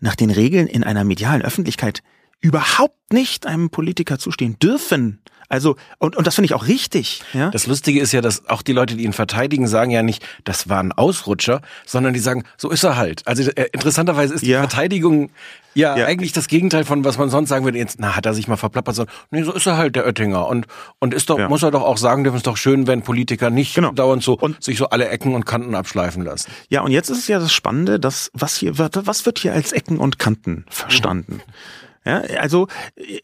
nach 0.00 0.16
den 0.16 0.30
Regeln 0.30 0.66
in 0.66 0.84
einer 0.84 1.04
medialen 1.04 1.42
Öffentlichkeit 1.42 2.02
überhaupt 2.40 3.12
nicht 3.12 3.46
einem 3.46 3.70
Politiker 3.70 4.18
zustehen 4.18 4.58
dürfen. 4.58 5.20
Also, 5.48 5.76
und, 5.98 6.16
und 6.16 6.26
das 6.26 6.34
finde 6.34 6.46
ich 6.46 6.54
auch 6.54 6.66
richtig. 6.66 7.22
Ja? 7.32 7.50
Das 7.50 7.66
Lustige 7.66 8.00
ist 8.00 8.12
ja, 8.12 8.20
dass 8.20 8.48
auch 8.48 8.62
die 8.62 8.72
Leute, 8.72 8.96
die 8.96 9.04
ihn 9.04 9.12
verteidigen, 9.12 9.68
sagen 9.68 9.90
ja 9.90 10.02
nicht, 10.02 10.26
das 10.44 10.68
war 10.68 10.80
ein 10.80 10.92
Ausrutscher, 10.92 11.60
sondern 11.84 12.14
die 12.14 12.20
sagen, 12.20 12.44
so 12.56 12.70
ist 12.70 12.82
er 12.82 12.96
halt. 12.96 13.26
Also 13.26 13.48
äh, 13.50 13.68
interessanterweise 13.72 14.34
ist 14.34 14.42
die 14.44 14.50
ja. 14.50 14.60
Verteidigung 14.60 15.30
ja, 15.74 15.94
ja, 15.94 16.06
eigentlich 16.06 16.32
das 16.32 16.48
Gegenteil 16.48 16.86
von 16.86 17.04
was 17.04 17.18
man 17.18 17.28
sonst 17.28 17.50
sagen 17.50 17.66
würde. 17.66 17.76
Jetzt, 17.76 17.98
na, 18.00 18.16
hat 18.16 18.24
er 18.24 18.32
sich 18.32 18.48
mal 18.48 18.56
verplappert, 18.56 18.94
sondern 18.94 19.14
nee, 19.30 19.42
so 19.42 19.52
ist 19.52 19.66
er 19.66 19.76
halt, 19.76 19.94
der 19.94 20.06
Oettinger. 20.06 20.48
Und, 20.48 20.66
und 21.00 21.12
ist 21.12 21.28
doch, 21.28 21.38
ja. 21.38 21.50
muss 21.50 21.62
er 21.62 21.70
doch 21.70 21.82
auch 21.82 21.98
sagen, 21.98 22.24
dürfen 22.24 22.38
es 22.38 22.42
doch 22.42 22.56
schön, 22.56 22.86
wenn 22.86 23.02
Politiker 23.02 23.50
nicht 23.50 23.74
genau. 23.74 23.92
dauernd 23.92 24.22
so 24.22 24.38
und 24.38 24.64
sich 24.64 24.78
so 24.78 24.88
alle 24.88 25.08
Ecken 25.10 25.34
und 25.34 25.44
Kanten 25.44 25.74
abschleifen 25.74 26.24
lassen. 26.24 26.50
Ja, 26.70 26.80
und 26.80 26.92
jetzt 26.92 27.10
ist 27.10 27.18
es 27.18 27.28
ja 27.28 27.38
das 27.38 27.52
Spannende, 27.52 28.00
dass 28.00 28.30
was 28.32 28.56
hier 28.56 28.78
wird, 28.78 29.06
was 29.06 29.26
wird 29.26 29.38
hier 29.38 29.52
als 29.52 29.72
Ecken 29.72 29.98
und 29.98 30.18
Kanten 30.18 30.64
verstanden? 30.70 31.34
Mhm. 31.34 31.42
Ja, 32.06 32.20
also 32.40 32.68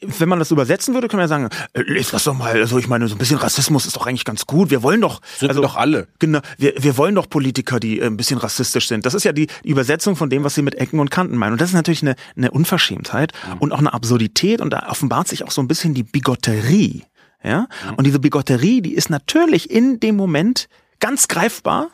wenn 0.01 0.29
man 0.29 0.41
das 0.41 0.51
übersetzen 0.51 0.93
würde, 0.93 1.07
können 1.07 1.23
wir 1.23 1.29
sagen, 1.29 1.49
äh, 1.73 1.83
lest 1.83 2.13
das 2.13 2.25
doch 2.25 2.35
mal. 2.35 2.51
Also 2.51 2.79
ich 2.79 2.89
meine, 2.89 3.07
so 3.07 3.15
ein 3.15 3.19
bisschen 3.19 3.39
Rassismus 3.39 3.87
ist 3.87 3.95
doch 3.95 4.09
eigentlich 4.09 4.25
ganz 4.25 4.45
gut. 4.45 4.71
Wir 4.71 4.83
wollen 4.83 5.01
doch, 5.01 5.21
sind 5.39 5.51
also, 5.51 5.63
doch 5.63 5.77
alle. 5.77 6.09
Genau, 6.19 6.41
wir, 6.59 6.75
wir 6.77 6.97
wollen 6.97 7.15
doch 7.15 7.31
Politiker, 7.31 7.79
die 7.79 8.01
äh, 8.01 8.07
ein 8.07 8.17
bisschen 8.17 8.39
rassistisch 8.39 8.89
sind. 8.89 9.07
Das 9.07 9.15
ist 9.15 9.23
ja 9.23 9.33
die 9.33 9.47
Übersetzung 9.63 10.17
von 10.17 10.31
dem, 10.31 10.43
was 10.43 10.57
sie 10.57 10.63
mit 10.63 10.75
Ecken 10.75 10.99
und 10.99 11.13
Kanten 11.13 11.37
meinen. 11.37 11.53
Und 11.53 11.61
das 11.61 11.69
ist 11.69 11.75
natürlich 11.75 12.03
eine, 12.03 12.17
eine 12.37 12.51
Unverschämtheit 12.51 13.33
mhm. 13.47 13.59
und 13.59 13.73
auch 13.73 13.79
eine 13.79 13.95
Absurdität. 13.95 14.61
Und 14.61 14.71
da 14.71 14.89
offenbart 14.89 15.29
sich 15.29 15.45
auch 15.45 15.53
so 15.53 15.63
ein 15.63 15.69
bisschen 15.69 15.95
die 15.95 16.03
Bigotterie. 16.03 17.05
Ja, 17.45 17.69
mhm. 17.89 17.95
und 17.95 18.07
diese 18.07 18.19
Bigotterie, 18.19 18.83
die 18.83 18.95
ist 18.95 19.11
natürlich 19.11 19.71
in 19.71 20.01
dem 20.01 20.17
Moment 20.17 20.69
ganz 20.99 21.29
greifbar 21.29 21.89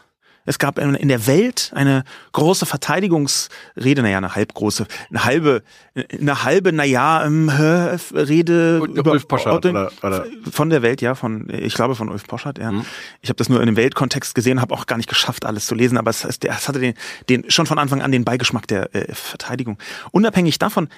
es 0.48 0.58
gab 0.58 0.78
in 0.78 1.08
der 1.08 1.26
Welt 1.26 1.70
eine 1.74 2.04
große 2.32 2.64
Verteidigungsrede, 2.64 4.02
naja, 4.02 4.16
eine 4.16 4.34
halbgroße, 4.34 4.86
eine 5.10 5.24
halbe, 5.24 5.62
eine 5.94 6.42
halbe, 6.42 6.72
naja, 6.72 7.24
ähm, 7.24 7.50
Rede 7.50 8.78
über 8.78 9.12
Ulf 9.12 9.28
Poschardt, 9.28 9.66
oder, 9.66 9.92
oder? 10.02 10.24
von 10.50 10.70
der 10.70 10.80
Welt, 10.82 11.02
ja, 11.02 11.14
von, 11.14 11.48
ich 11.50 11.74
glaube 11.74 11.94
von 11.94 12.08
Ulf 12.08 12.26
Poschardt, 12.26 12.58
ja. 12.58 12.72
Mhm. 12.72 12.86
Ich 13.20 13.28
habe 13.28 13.36
das 13.36 13.48
nur 13.48 13.60
in 13.60 13.66
dem 13.66 13.76
Weltkontext 13.76 14.34
gesehen, 14.34 14.60
habe 14.60 14.74
auch 14.74 14.86
gar 14.86 14.96
nicht 14.96 15.08
geschafft, 15.08 15.44
alles 15.44 15.66
zu 15.66 15.74
lesen, 15.74 15.98
aber 15.98 16.10
es, 16.10 16.24
es, 16.24 16.38
es 16.42 16.68
hatte 16.68 16.80
den, 16.80 16.94
den 17.28 17.50
schon 17.50 17.66
von 17.66 17.78
Anfang 17.78 18.00
an 18.00 18.10
den 18.10 18.24
Beigeschmack 18.24 18.66
der 18.66 18.94
äh, 18.94 19.14
Verteidigung. 19.14 19.78
Unabhängig 20.12 20.58
davon, 20.58 20.88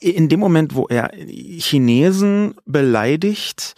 in 0.00 0.28
dem 0.28 0.40
Moment, 0.40 0.74
wo 0.74 0.86
er 0.88 1.12
Chinesen 1.14 2.54
beleidigt, 2.66 3.74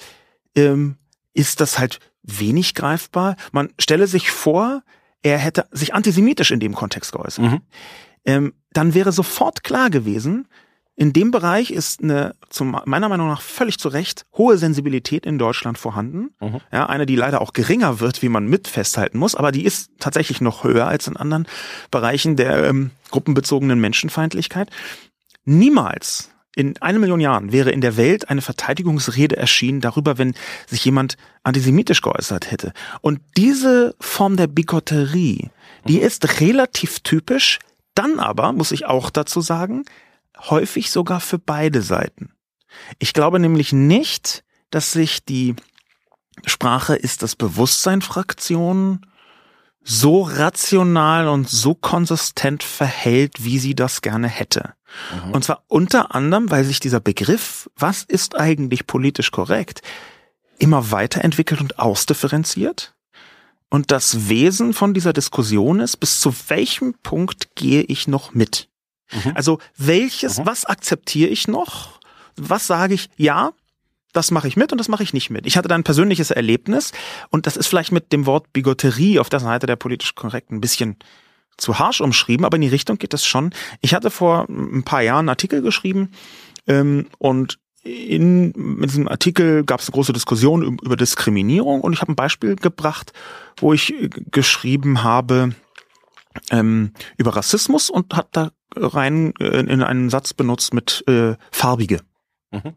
ähm, 0.57 0.97
ist 1.35 1.61
das 1.61 1.79
halt 1.79 2.01
wenig 2.25 2.75
greifbar. 2.75 3.37
Man 3.53 3.69
stelle 3.79 4.07
sich 4.07 4.31
vor, 4.31 4.83
er 5.25 5.39
hätte 5.39 5.67
sich 5.73 5.95
antisemitisch 5.95 6.53
in 6.53 6.61
dem 6.61 6.75
Kontext 6.75 7.13
geäußert, 7.13 7.45
mhm. 7.45 7.61
ähm, 8.25 8.53
dann 8.73 8.95
wäre 8.95 9.11
sofort 9.11 9.65
klar 9.65 9.91
gewesen, 9.91 10.47
in 10.97 11.13
dem 11.13 11.33
Bereich 11.33 11.73
ist 11.73 12.05
eine, 12.05 12.37
zum, 12.51 12.79
meiner 12.85 13.09
Meinung 13.09 13.27
nach 13.27 13.41
völlig 13.41 13.79
zu 13.79 13.89
Recht, 13.89 14.27
hohe 14.37 14.59
Sensibilität 14.59 15.27
in 15.27 15.39
Deutschland 15.39 15.77
vorhanden. 15.77 16.31
Mhm. 16.41 16.61
Ja, 16.71 16.87
eine, 16.87 17.05
die 17.05 17.17
leider 17.17 17.41
auch 17.41 17.53
geringer 17.53 17.99
wird, 17.99 18.23
wie 18.23 18.29
man 18.29 18.47
mit 18.47 18.69
festhalten 18.69 19.19
muss, 19.19 19.35
aber 19.35 19.51
die 19.51 19.65
ist 19.65 19.91
tatsächlich 19.99 20.41
noch 20.41 20.63
höher 20.63 20.87
als 20.87 21.09
in 21.09 21.17
anderen 21.17 21.49
Bereichen 21.91 22.37
der 22.37 22.65
ähm, 22.65 22.91
gruppenbezogenen 23.11 23.81
Menschenfeindlichkeit. 23.81 24.71
Niemals 25.45 26.31
in 26.57 26.81
einer 26.81 26.99
Million 26.99 27.21
Jahren 27.21 27.53
wäre 27.53 27.71
in 27.71 27.81
der 27.81 27.97
Welt 27.97 28.29
eine 28.29 28.43
Verteidigungsrede 28.43 29.37
erschienen 29.37 29.81
darüber, 29.81 30.19
wenn 30.19 30.35
sich 30.67 30.85
jemand 30.85 31.17
antisemitisch 31.43 32.01
geäußert 32.01 32.51
hätte. 32.51 32.73
Und 33.01 33.21
diese 33.37 33.95
Form 34.01 34.37
der 34.37 34.47
Bigotterie, 34.47 35.51
die 35.89 35.99
ist 35.99 36.41
relativ 36.41 37.01
typisch, 37.01 37.59
dann 37.95 38.19
aber, 38.19 38.53
muss 38.53 38.73
ich 38.73 38.87
auch 38.87 39.11
dazu 39.11 39.41
sagen, 39.41 39.85
häufig 40.39 40.91
sogar 40.91 41.21
für 41.21 41.39
beide 41.39 41.83
Seiten. 41.83 42.31
Ich 42.99 43.13
glaube 43.13 43.39
nämlich 43.39 43.73
nicht, 43.73 44.45
dass 44.71 44.93
sich 44.93 45.25
die 45.25 45.55
Sprache 46.47 46.97
ist 46.97 47.23
das 47.23 47.37
Bewusstsein 47.37 48.03
Fraktion 48.03 49.07
so 49.85 50.23
rational 50.23 51.29
und 51.29 51.49
so 51.49 51.75
konsistent 51.75 52.63
verhält, 52.63 53.45
wie 53.45 53.59
sie 53.59 53.75
das 53.75 54.01
gerne 54.01 54.29
hätte. 54.29 54.75
Mhm. 55.27 55.33
Und 55.33 55.45
zwar 55.45 55.63
unter 55.69 56.15
anderem, 56.15 56.51
weil 56.51 56.65
sich 56.65 56.81
dieser 56.81 57.01
Begriff, 57.01 57.71
was 57.77 58.03
ist 58.03 58.37
eigentlich 58.37 58.87
politisch 58.87 59.31
korrekt, 59.31 59.83
immer 60.59 60.91
weiterentwickelt 60.91 61.61
und 61.61 61.79
ausdifferenziert. 61.79 62.95
Und 63.69 63.91
das 63.91 64.29
Wesen 64.29 64.73
von 64.73 64.95
dieser 64.95 65.13
Diskussion 65.13 65.81
ist, 65.81 65.99
bis 65.99 66.21
zu 66.21 66.33
welchem 66.49 66.95
Punkt 67.03 67.55
gehe 67.55 67.83
ich 67.83 68.09
noch 68.09 68.33
mit? 68.33 68.69
Mhm. 69.13 69.33
Also 69.35 69.59
welches, 69.77 70.39
mhm. 70.39 70.47
was 70.47 70.65
akzeptiere 70.65 71.29
ich 71.29 71.47
noch? 71.47 72.01
Was 72.37 72.67
sage 72.67 72.95
ich, 72.95 73.11
ja, 73.17 73.53
das 74.15 74.31
mache 74.31 74.49
ich 74.49 74.57
mit 74.57 74.73
und 74.73 74.79
das 74.79 74.89
mache 74.89 75.03
ich 75.03 75.13
nicht 75.13 75.29
mit. 75.29 75.47
Ich 75.47 75.59
hatte 75.59 75.69
da 75.69 75.75
ein 75.75 75.85
persönliches 75.85 76.31
Erlebnis 76.31 76.93
und 77.31 77.47
das 77.47 77.57
ist 77.57 77.67
vielleicht 77.67 77.93
mit 77.93 78.13
dem 78.13 78.27
Wort 78.27 78.53
Bigotterie 78.53 79.19
auf 79.19 79.29
der 79.29 79.41
Seite 79.41 79.67
der 79.67 79.77
politisch 79.77 80.15
korrekt 80.15 80.51
ein 80.51 80.61
bisschen 80.61 80.97
zu 81.57 81.79
harsch 81.79 82.01
umschrieben, 82.01 82.47
aber 82.47 82.57
in 82.57 82.63
die 82.63 82.69
Richtung 82.69 82.97
geht 82.97 83.13
das 83.13 83.27
schon. 83.27 83.53
Ich 83.81 83.95
hatte 83.95 84.11
vor 84.11 84.47
ein 84.49 84.85
paar 84.85 85.03
Jahren 85.03 85.21
einen 85.21 85.29
Artikel 85.31 85.63
geschrieben 85.63 86.13
ähm, 86.67 87.09
und 87.19 87.59
in 87.83 88.53
mit 88.57 88.91
diesem 88.91 89.09
Artikel 89.09 89.63
gab 89.65 89.81
es 89.81 89.89
eine 89.89 89.95
große 89.95 90.15
Diskussion 90.15 90.79
über 90.83 90.97
Diskriminierung 90.97 91.83
und 91.83 91.93
ich 91.93 92.01
habe 92.01 92.13
ein 92.13 92.17
Beispiel 92.17 92.57
gebracht, 92.57 93.13
wo 93.59 93.75
ich 93.75 93.95
geschrieben 94.31 95.03
habe 95.03 95.55
ähm, 96.51 96.93
über 97.19 97.37
Rassismus 97.37 97.91
und 97.91 98.15
hat 98.15 98.29
da 98.33 98.53
rein 98.75 99.35
äh, 99.39 99.61
in 99.61 99.83
einen 99.83 100.09
Satz 100.09 100.33
benutzt 100.35 100.73
mit 100.73 101.05
äh, 101.09 101.35
farbige. 101.51 102.01
Mhm. 102.51 102.75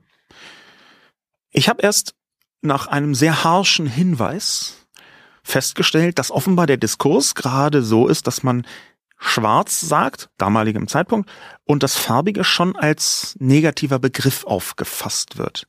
Ich 1.57 1.69
habe 1.69 1.81
erst 1.81 2.13
nach 2.61 2.85
einem 2.85 3.15
sehr 3.15 3.43
harschen 3.43 3.87
Hinweis 3.87 4.87
festgestellt, 5.41 6.19
dass 6.19 6.29
offenbar 6.29 6.67
der 6.67 6.77
Diskurs 6.77 7.33
gerade 7.33 7.81
so 7.81 8.07
ist, 8.07 8.27
dass 8.27 8.43
man 8.43 8.67
schwarz 9.17 9.79
sagt, 9.79 10.29
damaligem 10.37 10.87
Zeitpunkt, 10.87 11.27
und 11.63 11.81
das 11.81 11.95
farbige 11.95 12.43
schon 12.43 12.75
als 12.75 13.35
negativer 13.39 13.97
Begriff 13.97 14.43
aufgefasst 14.45 15.39
wird. 15.39 15.67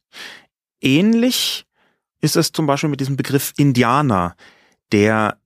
Ähnlich 0.83 1.65
ist 2.21 2.37
es 2.37 2.53
zum 2.53 2.67
Beispiel 2.67 2.91
mit 2.91 3.01
diesem 3.01 3.17
Begriff 3.17 3.55
Indianer, 3.57 4.37
der 4.93 5.39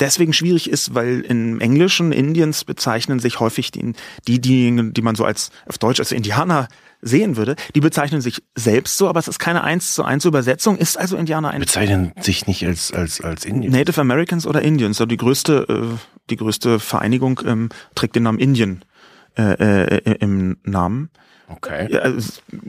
deswegen 0.00 0.32
schwierig 0.32 0.70
ist, 0.70 0.94
weil 0.94 1.20
im 1.20 1.60
Englischen 1.60 2.12
Indiens 2.12 2.64
bezeichnen 2.64 3.20
sich 3.20 3.40
häufig 3.40 3.70
die, 3.72 3.92
die, 4.26 4.40
die, 4.40 4.90
die 4.94 5.02
man 5.02 5.16
so 5.16 5.26
als 5.26 5.50
auf 5.66 5.76
Deutsch 5.76 6.00
als 6.00 6.12
Indianer 6.12 6.68
sehen 7.02 7.36
würde, 7.36 7.56
die 7.74 7.80
bezeichnen 7.80 8.20
sich 8.20 8.42
selbst 8.54 8.96
so, 8.96 9.08
aber 9.08 9.20
es 9.20 9.28
ist 9.28 9.38
keine 9.38 9.62
eins 9.64 9.94
zu 9.94 10.04
eins 10.04 10.24
Übersetzung, 10.24 10.78
ist 10.78 10.96
also 10.96 11.16
Indianer 11.16 11.50
ein. 11.50 11.60
Bezeichnen 11.60 12.12
sich 12.20 12.46
nicht 12.46 12.64
als, 12.64 12.92
als, 12.92 13.20
als 13.20 13.44
Indians. 13.44 13.76
Native 13.76 14.00
Americans 14.00 14.46
oder 14.46 14.62
Indians, 14.62 14.96
so 14.96 15.06
die 15.06 15.16
größte, 15.16 15.66
äh, 15.68 15.98
die 16.30 16.36
größte 16.36 16.78
Vereinigung 16.78 17.40
ähm, 17.44 17.68
trägt 17.94 18.14
den 18.14 18.22
Namen 18.22 18.38
Indien 18.38 18.84
äh, 19.36 19.42
äh, 19.52 20.16
im 20.20 20.56
Namen. 20.62 21.10
Okay. 21.48 22.12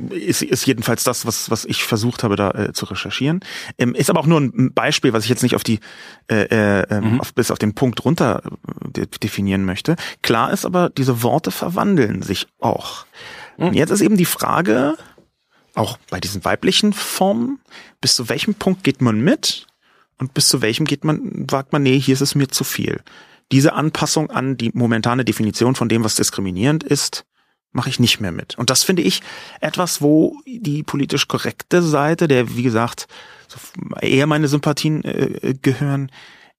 Ist, 0.09 0.41
ist 0.41 0.65
jedenfalls 0.65 1.03
das, 1.03 1.25
was, 1.25 1.49
was 1.49 1.63
ich 1.63 1.83
versucht 1.83 2.23
habe, 2.23 2.35
da 2.35 2.51
äh, 2.51 2.73
zu 2.73 2.85
recherchieren. 2.85 3.39
Ähm, 3.77 3.95
ist 3.95 4.09
aber 4.09 4.19
auch 4.19 4.25
nur 4.25 4.41
ein 4.41 4.73
Beispiel, 4.73 5.13
was 5.13 5.23
ich 5.23 5.29
jetzt 5.29 5.43
nicht 5.43 5.55
auf 5.55 5.63
die 5.63 5.79
äh, 6.29 6.43
äh, 6.81 6.85
ähm, 6.89 7.13
mhm. 7.13 7.21
auf, 7.21 7.33
bis 7.33 7.51
auf 7.51 7.59
den 7.59 7.75
Punkt 7.75 8.03
runter 8.03 8.41
äh, 8.97 9.05
definieren 9.21 9.63
möchte. 9.63 9.95
Klar 10.21 10.51
ist 10.51 10.65
aber, 10.65 10.89
diese 10.89 11.23
Worte 11.23 11.51
verwandeln 11.51 12.21
sich 12.23 12.47
auch. 12.59 13.05
Jetzt 13.57 13.91
ist 13.91 14.01
eben 14.01 14.17
die 14.17 14.25
Frage, 14.25 14.97
auch 15.75 15.97
bei 16.09 16.19
diesen 16.19 16.43
weiblichen 16.45 16.93
Formen, 16.93 17.59
bis 18.01 18.15
zu 18.15 18.29
welchem 18.29 18.55
Punkt 18.55 18.83
geht 18.83 19.01
man 19.01 19.21
mit 19.21 19.67
und 20.17 20.33
bis 20.33 20.47
zu 20.47 20.61
welchem 20.61 20.85
geht 20.85 21.03
man, 21.03 21.45
wagt 21.49 21.71
man, 21.73 21.83
nee, 21.83 21.99
hier 21.99 22.13
ist 22.13 22.21
es 22.21 22.35
mir 22.35 22.47
zu 22.47 22.63
viel. 22.63 23.01
diese 23.53 23.73
Anpassung 23.73 24.31
an 24.31 24.57
die 24.57 24.71
momentane 24.73 25.23
Definition 25.23 25.75
von 25.75 25.87
dem, 25.87 26.03
was 26.03 26.15
diskriminierend 26.15 26.83
ist, 26.83 27.23
mache 27.71 27.89
ich 27.89 27.99
nicht 27.99 28.19
mehr 28.19 28.31
mit. 28.31 28.57
Und 28.57 28.69
das 28.69 28.83
finde 28.83 29.03
ich 29.03 29.21
etwas, 29.61 30.01
wo 30.01 30.37
die 30.45 30.83
politisch 30.83 31.27
korrekte 31.27 31.81
Seite, 31.81 32.27
der 32.27 32.55
wie 32.55 32.63
gesagt 32.63 33.07
eher 34.01 34.27
meine 34.27 34.47
Sympathien 34.47 35.03
äh, 35.03 35.53
gehören, 35.61 36.11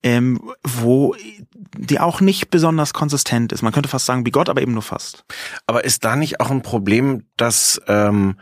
ähm, 0.03 0.39
wo 0.63 1.15
die 1.77 1.99
auch 1.99 2.21
nicht 2.21 2.49
besonders 2.49 2.93
konsistent 2.93 3.51
ist. 3.51 3.61
Man 3.61 3.73
könnte 3.73 3.89
fast 3.89 4.05
sagen, 4.05 4.25
wie 4.25 4.31
Gott, 4.31 4.49
aber 4.49 4.61
eben 4.61 4.73
nur 4.73 4.81
fast. 4.81 5.25
Aber 5.67 5.83
ist 5.83 6.05
da 6.05 6.15
nicht 6.15 6.39
auch 6.39 6.51
ein 6.51 6.61
Problem, 6.61 7.25
dass 7.37 7.81
ähm, 7.87 8.37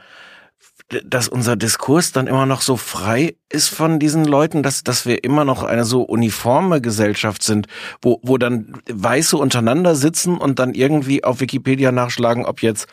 dass 1.06 1.28
unser 1.28 1.56
Diskurs 1.56 2.12
dann 2.12 2.28
immer 2.28 2.46
noch 2.46 2.62
so 2.62 2.78
frei 2.78 3.36
ist 3.50 3.70
von 3.70 4.00
diesen 4.00 4.26
Leuten, 4.26 4.64
dass, 4.64 4.84
dass 4.84 5.06
wir 5.06 5.24
immer 5.24 5.46
noch 5.46 5.64
eine 5.64 5.86
so 5.86 6.04
uniforme 6.04 6.82
Gesellschaft 6.82 7.44
sind, 7.44 7.68
wo, 8.02 8.20
wo 8.22 8.38
dann 8.38 8.74
Weiße 8.92 9.38
untereinander 9.38 9.96
sitzen 9.96 10.38
und 10.38 10.60
dann 10.60 10.74
irgendwie 10.74 11.24
auf 11.24 11.40
Wikipedia 11.40 11.92
nachschlagen, 11.92 12.46
ob 12.46 12.62
jetzt 12.62 12.88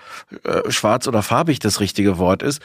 äh, 0.44 0.70
schwarz 0.70 1.08
oder 1.08 1.22
farbig 1.22 1.58
das 1.58 1.80
richtige 1.80 2.18
Wort 2.18 2.42
ist 2.42 2.60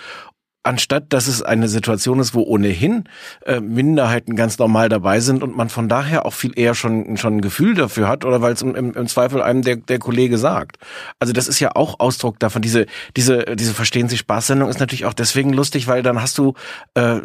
anstatt 0.65 1.13
dass 1.13 1.27
es 1.27 1.41
eine 1.41 1.67
Situation 1.67 2.19
ist, 2.19 2.33
wo 2.33 2.41
ohnehin 2.41 3.05
äh, 3.45 3.59
Minderheiten 3.59 4.35
ganz 4.35 4.57
normal 4.57 4.89
dabei 4.89 5.19
sind 5.19 5.43
und 5.43 5.55
man 5.55 5.69
von 5.69 5.87
daher 5.87 6.25
auch 6.25 6.33
viel 6.33 6.57
eher 6.57 6.73
schon 6.73 7.17
schon 7.17 7.37
ein 7.37 7.41
Gefühl 7.41 7.75
dafür 7.75 8.07
hat 8.07 8.25
oder 8.25 8.41
weil 8.41 8.53
es 8.53 8.61
im, 8.61 8.75
im, 8.75 9.07
Zweifel 9.07 9.41
einem 9.41 9.61
der, 9.61 9.77
der 9.77 9.99
Kollege 9.99 10.37
sagt. 10.37 10.77
Also 11.19 11.33
das 11.33 11.47
ist 11.47 11.59
ja 11.59 11.75
auch 11.75 11.99
Ausdruck 11.99 12.39
davon. 12.39 12.61
Diese 12.61 12.87
diese 13.15 13.55
diese 13.55 13.73
verstehen 13.73 14.09
Sie 14.09 14.17
Spaßsendung 14.17 14.69
ist 14.69 14.79
natürlich 14.79 15.05
auch 15.05 15.13
deswegen 15.13 15.53
lustig, 15.53 15.87
weil 15.87 16.01
dann 16.01 16.21
hast 16.21 16.37
du 16.37 16.53
äh, 16.95 17.19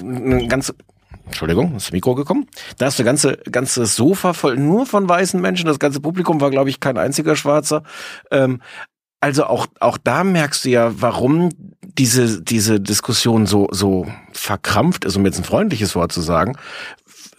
ein 0.00 0.48
ganz 0.48 0.72
Entschuldigung, 1.24 1.74
ist 1.74 1.86
das 1.86 1.92
Mikro 1.92 2.14
gekommen. 2.14 2.46
Da 2.78 2.86
hast 2.86 2.98
du 3.00 3.04
ganze 3.04 3.38
ganze 3.50 3.86
Sofa 3.86 4.32
voll 4.32 4.56
nur 4.56 4.86
von 4.86 5.08
weißen 5.08 5.40
Menschen. 5.40 5.66
Das 5.66 5.80
ganze 5.80 6.00
Publikum 6.00 6.40
war, 6.40 6.50
glaube 6.50 6.70
ich, 6.70 6.78
kein 6.78 6.96
einziger 6.96 7.34
Schwarzer. 7.34 7.82
Ähm, 8.30 8.60
also 9.20 9.44
auch, 9.46 9.66
auch 9.80 9.98
da 9.98 10.24
merkst 10.24 10.64
du 10.64 10.68
ja, 10.68 11.00
warum 11.00 11.48
diese, 11.98 12.42
diese 12.42 12.80
Diskussion 12.80 13.46
so, 13.46 13.68
so 13.70 14.06
verkrampft 14.32 15.04
ist, 15.04 15.16
um 15.16 15.24
jetzt 15.24 15.38
ein 15.38 15.44
freundliches 15.44 15.94
Wort 15.94 16.12
zu 16.12 16.20
sagen, 16.20 16.56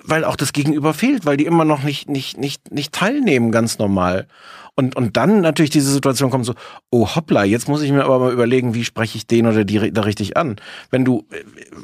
weil 0.03 0.23
auch 0.23 0.35
das 0.35 0.53
Gegenüber 0.53 0.93
fehlt, 0.93 1.25
weil 1.25 1.37
die 1.37 1.45
immer 1.45 1.65
noch 1.65 1.83
nicht, 1.83 2.09
nicht, 2.09 2.37
nicht, 2.37 2.71
nicht 2.71 2.93
teilnehmen, 2.93 3.51
ganz 3.51 3.77
normal. 3.77 4.27
Und, 4.79 4.95
und 4.95 5.17
dann 5.17 5.41
natürlich 5.41 5.71
diese 5.71 5.91
Situation 5.91 6.29
kommt 6.29 6.45
so, 6.45 6.53
oh 6.91 7.15
hoppla, 7.15 7.43
jetzt 7.43 7.67
muss 7.67 7.81
ich 7.81 7.91
mir 7.91 8.03
aber 8.03 8.19
mal 8.19 8.31
überlegen, 8.31 8.75
wie 8.75 8.85
spreche 8.85 9.17
ich 9.17 9.25
den 9.25 9.47
oder 9.47 9.65
die 9.65 9.91
da 9.91 10.01
richtig 10.01 10.37
an. 10.37 10.57
Wenn 10.91 11.03
du, 11.03 11.25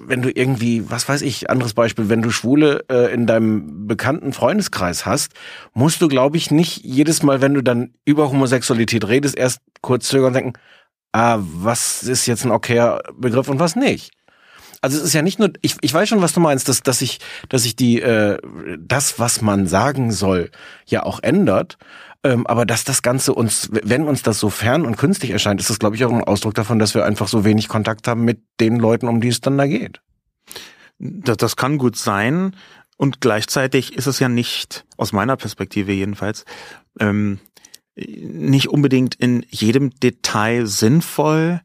wenn 0.06 0.22
du 0.22 0.30
irgendwie, 0.30 0.90
was 0.92 1.10
weiß 1.10 1.24
ich, 1.24 1.50
anderes 1.50 1.74
Beispiel, 1.74 2.08
wenn 2.10 2.22
du 2.22 2.30
Schwule 2.30 2.86
äh, 2.90 3.12
in 3.12 3.26
deinem 3.26 3.88
bekannten 3.88 4.32
Freundeskreis 4.32 5.08
hast, 5.08 5.34
musst 5.74 6.04
du, 6.04 6.08
glaube 6.08 6.38
ich, 6.38 6.52
nicht 6.52 6.84
jedes 6.84 7.24
Mal, 7.24 7.42
wenn 7.42 7.56
du 7.56 7.64
dann 7.64 7.96
über 8.06 8.30
Homosexualität 8.30 9.08
redest, 9.08 9.36
erst 9.36 9.62
kurz 9.82 10.08
zögern 10.08 10.28
und 10.28 10.34
denken, 10.36 10.54
ah, 11.14 11.40
was 11.42 12.04
ist 12.04 12.26
jetzt 12.26 12.44
ein 12.44 12.52
okayer 12.52 13.02
Begriff 13.16 13.48
und 13.48 13.60
was 13.60 13.76
nicht. 13.76 14.12
Also 14.82 14.98
es 14.98 15.06
ist 15.06 15.14
ja 15.14 15.22
nicht 15.22 15.40
nur, 15.40 15.54
ich, 15.62 15.78
ich 15.80 15.94
weiß 15.94 16.10
schon, 16.10 16.22
was 16.22 16.34
du 16.34 16.42
meinst, 16.42 16.68
dass, 16.68 16.84
dass 16.84 17.02
ich, 17.02 17.20
dass 17.48 17.64
ich 17.64 17.78
die, 17.78 18.02
äh, 18.02 18.38
das, 18.78 19.18
was 19.18 19.42
man 19.42 19.66
sagen 19.66 20.12
soll, 20.12 20.52
ja 20.86 21.04
auch 21.04 21.24
ändert. 21.24 21.78
Ähm, 22.26 22.46
aber 22.48 22.66
dass 22.66 22.84
das 22.84 23.02
Ganze 23.02 23.34
uns, 23.34 23.70
wenn 23.72 24.08
uns 24.08 24.24
das 24.24 24.40
so 24.40 24.50
fern 24.50 24.86
und 24.86 24.98
künstlich 24.98 25.32
erscheint, 25.32 25.62
ist 25.62 25.70
das, 25.70 25.80
glaube 25.80 25.96
ich, 25.96 26.04
auch 26.04 26.12
ein 26.12 26.24
Ausdruck 26.24 26.54
davon, 26.54 26.80
dass 26.80 26.96
wir 26.96 27.06
einfach 27.06 27.30
so 27.30 27.46
wenig 27.46 27.70
Kontakt 27.70 28.08
haben 28.10 28.26
mit 28.26 28.42
den 28.60 28.78
Leuten, 28.78 29.08
um 29.08 29.22
die 29.22 29.30
es 29.30 29.40
dann 29.40 29.58
da 29.58 29.68
geht. 29.68 30.02
Das, 31.00 31.38
das 31.38 31.56
kann 31.56 31.78
gut 31.78 31.96
sein. 31.96 32.56
Und 32.98 33.22
gleichzeitig 33.22 33.96
ist 33.96 34.08
es 34.08 34.20
ja 34.20 34.30
nicht, 34.30 34.86
aus 34.98 35.14
meiner 35.14 35.38
Perspektive 35.38 35.92
jedenfalls, 35.92 36.46
ähm, 37.00 37.40
nicht 37.96 38.70
unbedingt 38.70 39.16
in 39.16 39.46
jedem 39.50 39.92
Detail 40.00 40.66
sinnvoll, 40.66 41.62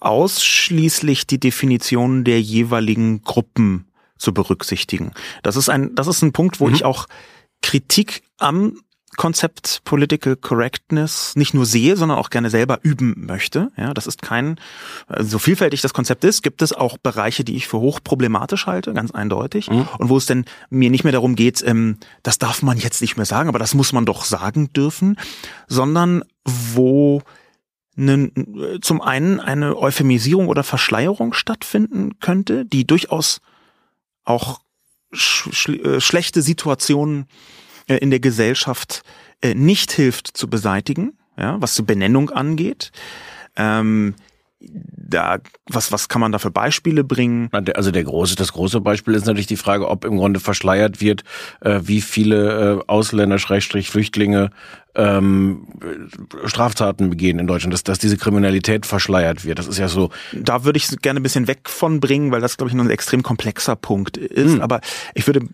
ausschließlich 0.00 1.26
die 1.26 1.40
Definition 1.40 2.24
der 2.24 2.40
jeweiligen 2.40 3.22
Gruppen 3.22 3.86
zu 4.18 4.32
berücksichtigen. 4.34 5.12
Das 5.42 5.56
ist 5.56 5.68
ein, 5.68 5.94
das 5.94 6.06
ist 6.06 6.22
ein 6.22 6.32
Punkt, 6.32 6.60
wo 6.60 6.66
mhm. 6.66 6.74
ich 6.74 6.84
auch 6.84 7.06
Kritik 7.62 8.22
am 8.38 8.80
Konzept 9.16 9.82
Political 9.84 10.36
Correctness 10.36 11.34
nicht 11.36 11.54
nur 11.54 11.66
sehe, 11.66 11.96
sondern 11.96 12.18
auch 12.18 12.30
gerne 12.30 12.50
selber 12.50 12.78
üben 12.82 13.14
möchte. 13.26 13.70
Ja, 13.76 13.94
das 13.94 14.06
ist 14.06 14.22
kein, 14.22 14.60
so 15.18 15.38
vielfältig 15.38 15.80
das 15.80 15.94
Konzept 15.94 16.24
ist, 16.24 16.42
gibt 16.42 16.62
es 16.62 16.72
auch 16.72 16.98
Bereiche, 16.98 17.44
die 17.44 17.56
ich 17.56 17.66
für 17.66 17.78
hochproblematisch 17.78 18.66
halte, 18.66 18.92
ganz 18.92 19.10
eindeutig. 19.10 19.70
Mhm. 19.70 19.88
Und 19.98 20.08
wo 20.08 20.16
es 20.16 20.26
denn 20.26 20.44
mir 20.70 20.90
nicht 20.90 21.04
mehr 21.04 21.12
darum 21.12 21.36
geht, 21.36 21.62
ähm, 21.66 21.98
das 22.22 22.38
darf 22.38 22.62
man 22.62 22.78
jetzt 22.78 23.00
nicht 23.00 23.16
mehr 23.16 23.26
sagen, 23.26 23.48
aber 23.48 23.58
das 23.58 23.74
muss 23.74 23.92
man 23.92 24.06
doch 24.06 24.24
sagen 24.24 24.72
dürfen, 24.72 25.16
sondern 25.66 26.22
wo 26.44 27.22
ne, 27.96 28.30
zum 28.80 29.00
einen 29.00 29.40
eine 29.40 29.76
Euphemisierung 29.76 30.48
oder 30.48 30.62
Verschleierung 30.62 31.32
stattfinden 31.32 32.18
könnte, 32.20 32.64
die 32.64 32.86
durchaus 32.86 33.40
auch 34.24 34.60
sch 35.12 35.68
äh, 35.68 36.00
schlechte 36.00 36.42
Situationen 36.42 37.26
in 37.94 38.10
der 38.10 38.20
Gesellschaft 38.20 39.02
äh, 39.42 39.54
nicht 39.54 39.92
hilft 39.92 40.36
zu 40.36 40.48
beseitigen, 40.48 41.12
ja, 41.38 41.60
was 41.60 41.74
die 41.74 41.82
Benennung 41.82 42.30
angeht. 42.30 42.92
Ähm, 43.56 44.14
da, 44.58 45.38
was, 45.68 45.92
was 45.92 46.08
kann 46.08 46.20
man 46.20 46.32
da 46.32 46.38
für 46.38 46.50
Beispiele 46.50 47.04
bringen? 47.04 47.48
Also 47.52 47.90
der 47.90 48.04
große, 48.04 48.36
das 48.36 48.52
große 48.52 48.80
Beispiel 48.80 49.14
ist 49.14 49.26
natürlich 49.26 49.46
die 49.46 49.56
Frage, 49.56 49.88
ob 49.88 50.04
im 50.04 50.16
Grunde 50.16 50.40
verschleiert 50.40 51.00
wird, 51.00 51.22
äh, 51.60 51.80
wie 51.84 52.00
viele 52.00 52.80
äh, 52.80 52.84
Ausländer, 52.86 53.38
Schrägstrich, 53.38 53.90
Flüchtlinge 53.90 54.50
ähm, 54.94 55.68
Straftaten 56.46 57.10
begehen 57.10 57.38
in 57.38 57.46
Deutschland, 57.46 57.74
dass, 57.74 57.84
dass 57.84 57.98
diese 57.98 58.16
Kriminalität 58.16 58.86
verschleiert 58.86 59.44
wird. 59.44 59.58
Das 59.58 59.66
ist 59.66 59.78
ja 59.78 59.88
so. 59.88 60.10
Da 60.32 60.64
würde 60.64 60.78
ich 60.78 60.88
gerne 61.02 61.20
ein 61.20 61.22
bisschen 61.22 61.48
weg 61.48 61.68
von 61.68 62.00
bringen, 62.00 62.32
weil 62.32 62.40
das, 62.40 62.56
glaube 62.56 62.70
ich, 62.70 62.74
noch 62.74 62.84
ein 62.84 62.90
extrem 62.90 63.22
komplexer 63.22 63.76
Punkt 63.76 64.16
ist. 64.16 64.54
Hm. 64.54 64.62
Aber 64.62 64.80
ich 65.14 65.26
würde 65.26 65.46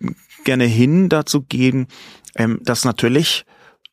gerne 0.44 0.64
hin 0.64 1.08
dazu 1.08 1.42
gehen, 1.42 1.88
ähm, 2.36 2.60
dass 2.62 2.84
natürlich 2.84 3.44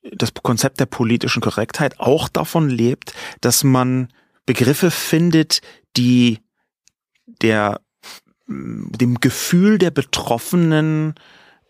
das 0.01 0.33
Konzept 0.33 0.79
der 0.79 0.85
politischen 0.85 1.41
Korrektheit 1.41 1.99
auch 1.99 2.29
davon 2.29 2.69
lebt, 2.69 3.13
dass 3.41 3.63
man 3.63 4.09
Begriffe 4.45 4.91
findet, 4.91 5.61
die 5.97 6.39
der 7.25 7.81
dem 8.47 9.19
Gefühl 9.19 9.77
der 9.77 9.91
Betroffenen 9.91 11.13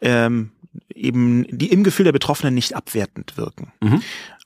ähm, 0.01 0.51
eben, 0.93 1.45
die 1.49 1.71
im 1.71 1.84
Gefühl 1.84 2.05
der 2.05 2.13
Betroffenen 2.13 2.53
nicht 2.53 2.75
abwertend 2.75 3.36
wirken. 3.36 3.73
Mhm. 3.82 4.01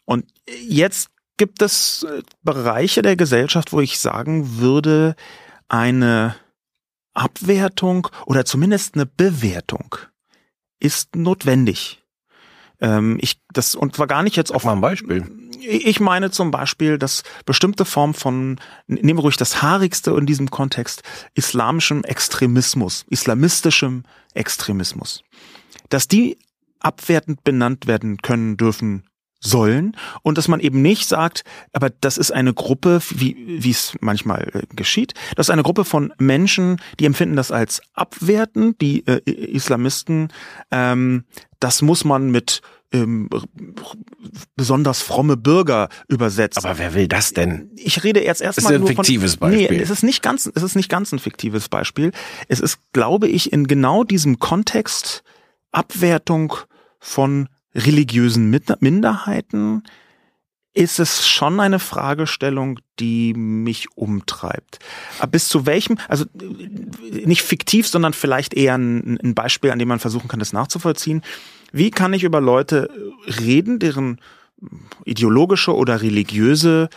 Und 0.06 0.26
jetzt 0.68 1.10
gibt 1.38 1.62
es 1.62 2.04
äh, 2.04 2.24
Bereiche 2.42 3.02
der 3.02 3.16
Gesellschaft, 3.16 3.72
wo 3.72 3.82
ich 3.82 4.00
sagen 4.00 4.58
würde, 4.58 5.16
eine 5.68 6.36
Abwertung 7.14 8.08
oder 8.26 8.46
zumindest 8.46 8.96
eine 8.96 9.06
Bewertung 9.06 9.96
ist 10.80 11.16
notwendig. 11.16 12.03
Ähm, 12.84 13.18
ich, 13.22 13.40
das, 13.54 13.76
und 13.76 13.98
war 13.98 14.08
gar 14.08 14.22
nicht 14.22 14.36
jetzt 14.36 14.54
auf. 14.54 14.66
Mal 14.66 14.74
ein 14.74 14.82
Beispiel. 14.82 15.26
Ich 15.62 16.02
meine 16.02 16.30
zum 16.30 16.52
Beispiel, 16.52 16.98
dass 16.98 17.24
bestimmte 17.46 17.86
Formen 17.86 18.14
von, 18.14 18.60
nehmen 18.88 19.18
wir 19.18 19.24
ruhig 19.24 19.38
das 19.38 19.62
haarigste 19.62 20.12
in 20.12 20.26
diesem 20.26 20.52
Kontext, 20.52 21.02
islamischem 21.34 22.04
Extremismus, 22.04 23.06
islamistischem 23.10 24.04
Extremismus, 24.34 25.24
dass 25.88 26.10
die 26.10 26.38
abwertend 26.82 27.46
benannt 27.46 27.88
werden 27.88 28.18
können 28.18 28.58
dürfen 28.58 29.06
sollen 29.44 29.96
und 30.22 30.38
dass 30.38 30.48
man 30.48 30.60
eben 30.60 30.82
nicht 30.82 31.08
sagt, 31.08 31.44
aber 31.74 31.90
das 31.90 32.18
ist 32.18 32.32
eine 32.32 32.54
Gruppe, 32.54 33.02
wie 33.10 33.36
wie 33.64 33.72
es 33.72 33.96
manchmal 34.00 34.50
äh, 34.54 34.76
geschieht, 34.76 35.14
das 35.36 35.48
ist 35.48 35.52
eine 35.52 35.64
Gruppe 35.64 35.86
von 35.86 36.14
Menschen, 36.18 36.82
die 37.00 37.06
empfinden 37.06 37.36
das 37.36 37.52
als 37.52 37.82
abwertend, 37.94 38.82
die 38.82 39.06
äh, 39.06 39.20
Islamisten, 39.30 40.30
ähm, 40.72 41.26
das 41.60 41.82
muss 41.82 42.04
man 42.06 42.32
mit 42.32 42.62
ähm, 42.94 43.30
besonders 44.56 45.02
fromme 45.02 45.36
Bürger 45.36 45.90
übersetzen. 46.08 46.64
Aber 46.64 46.78
wer 46.78 46.94
will 46.94 47.08
das 47.08 47.34
denn? 47.34 47.72
Ich 47.76 48.04
rede 48.04 48.24
jetzt 48.24 48.42
erstmal 48.42 48.78
nur 48.78 48.88
von... 48.88 48.92
Ist 48.92 49.00
ein 49.00 49.06
fiktives 49.06 49.38
Beispiel. 49.38 49.78
Nee, 49.78 49.84
es 49.84 49.90
ist 49.90 50.04
nicht 50.04 50.22
ganz, 50.22 50.50
es 50.54 50.62
ist 50.64 50.76
nicht 50.76 50.90
ganz 50.90 51.12
ein 51.12 51.20
fiktives 51.20 51.70
Beispiel. 51.70 52.12
Es 52.48 52.60
ist, 52.60 52.80
glaube 52.94 53.28
ich, 53.28 53.52
in 53.52 53.68
genau 53.68 54.04
diesem 54.04 54.40
Kontext 54.40 55.24
Abwertung 55.72 56.54
von 57.00 57.50
religiösen 57.76 58.50
Minderheiten 58.80 59.84
ist 60.74 61.00
es 61.00 61.28
schon 61.28 61.60
eine 61.60 61.80
Fragestellung, 61.80 62.80
die 63.00 63.34
mich 63.36 63.96
umtreibt. 63.96 64.80
Bis 65.30 65.48
zu 65.48 65.66
welchem, 65.66 65.98
also 66.08 66.26
nicht 66.34 67.44
fiktiv, 67.44 67.88
sondern 67.88 68.14
vielleicht 68.14 68.56
eher 68.56 68.76
ein, 68.76 69.36
Beispiel, 69.36 69.70
an 69.72 69.80
dem 69.80 69.88
man 69.88 70.00
versuchen 70.00 70.28
kann, 70.28 70.40
das 70.40 70.54
nachzuvollziehen. 70.54 71.22
Wie 71.72 71.92
kann 71.92 72.14
ich 72.14 72.24
über 72.24 72.42
Leute 72.42 72.90
reden, 73.40 73.78
deren 73.80 74.20
ideologische 75.06 75.76
oder 75.76 76.02
religiöse 76.02 76.90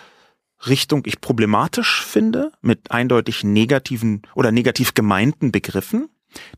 Richtung 0.66 1.02
ich 1.04 1.20
problematisch 1.20 2.02
finde, 2.02 2.52
mit 2.62 2.90
eindeutig 2.90 3.44
negativen 3.44 4.22
oder 4.34 4.52
negativ 4.52 4.94
gemeinten 4.94 5.52
Begriffen? 5.52 6.08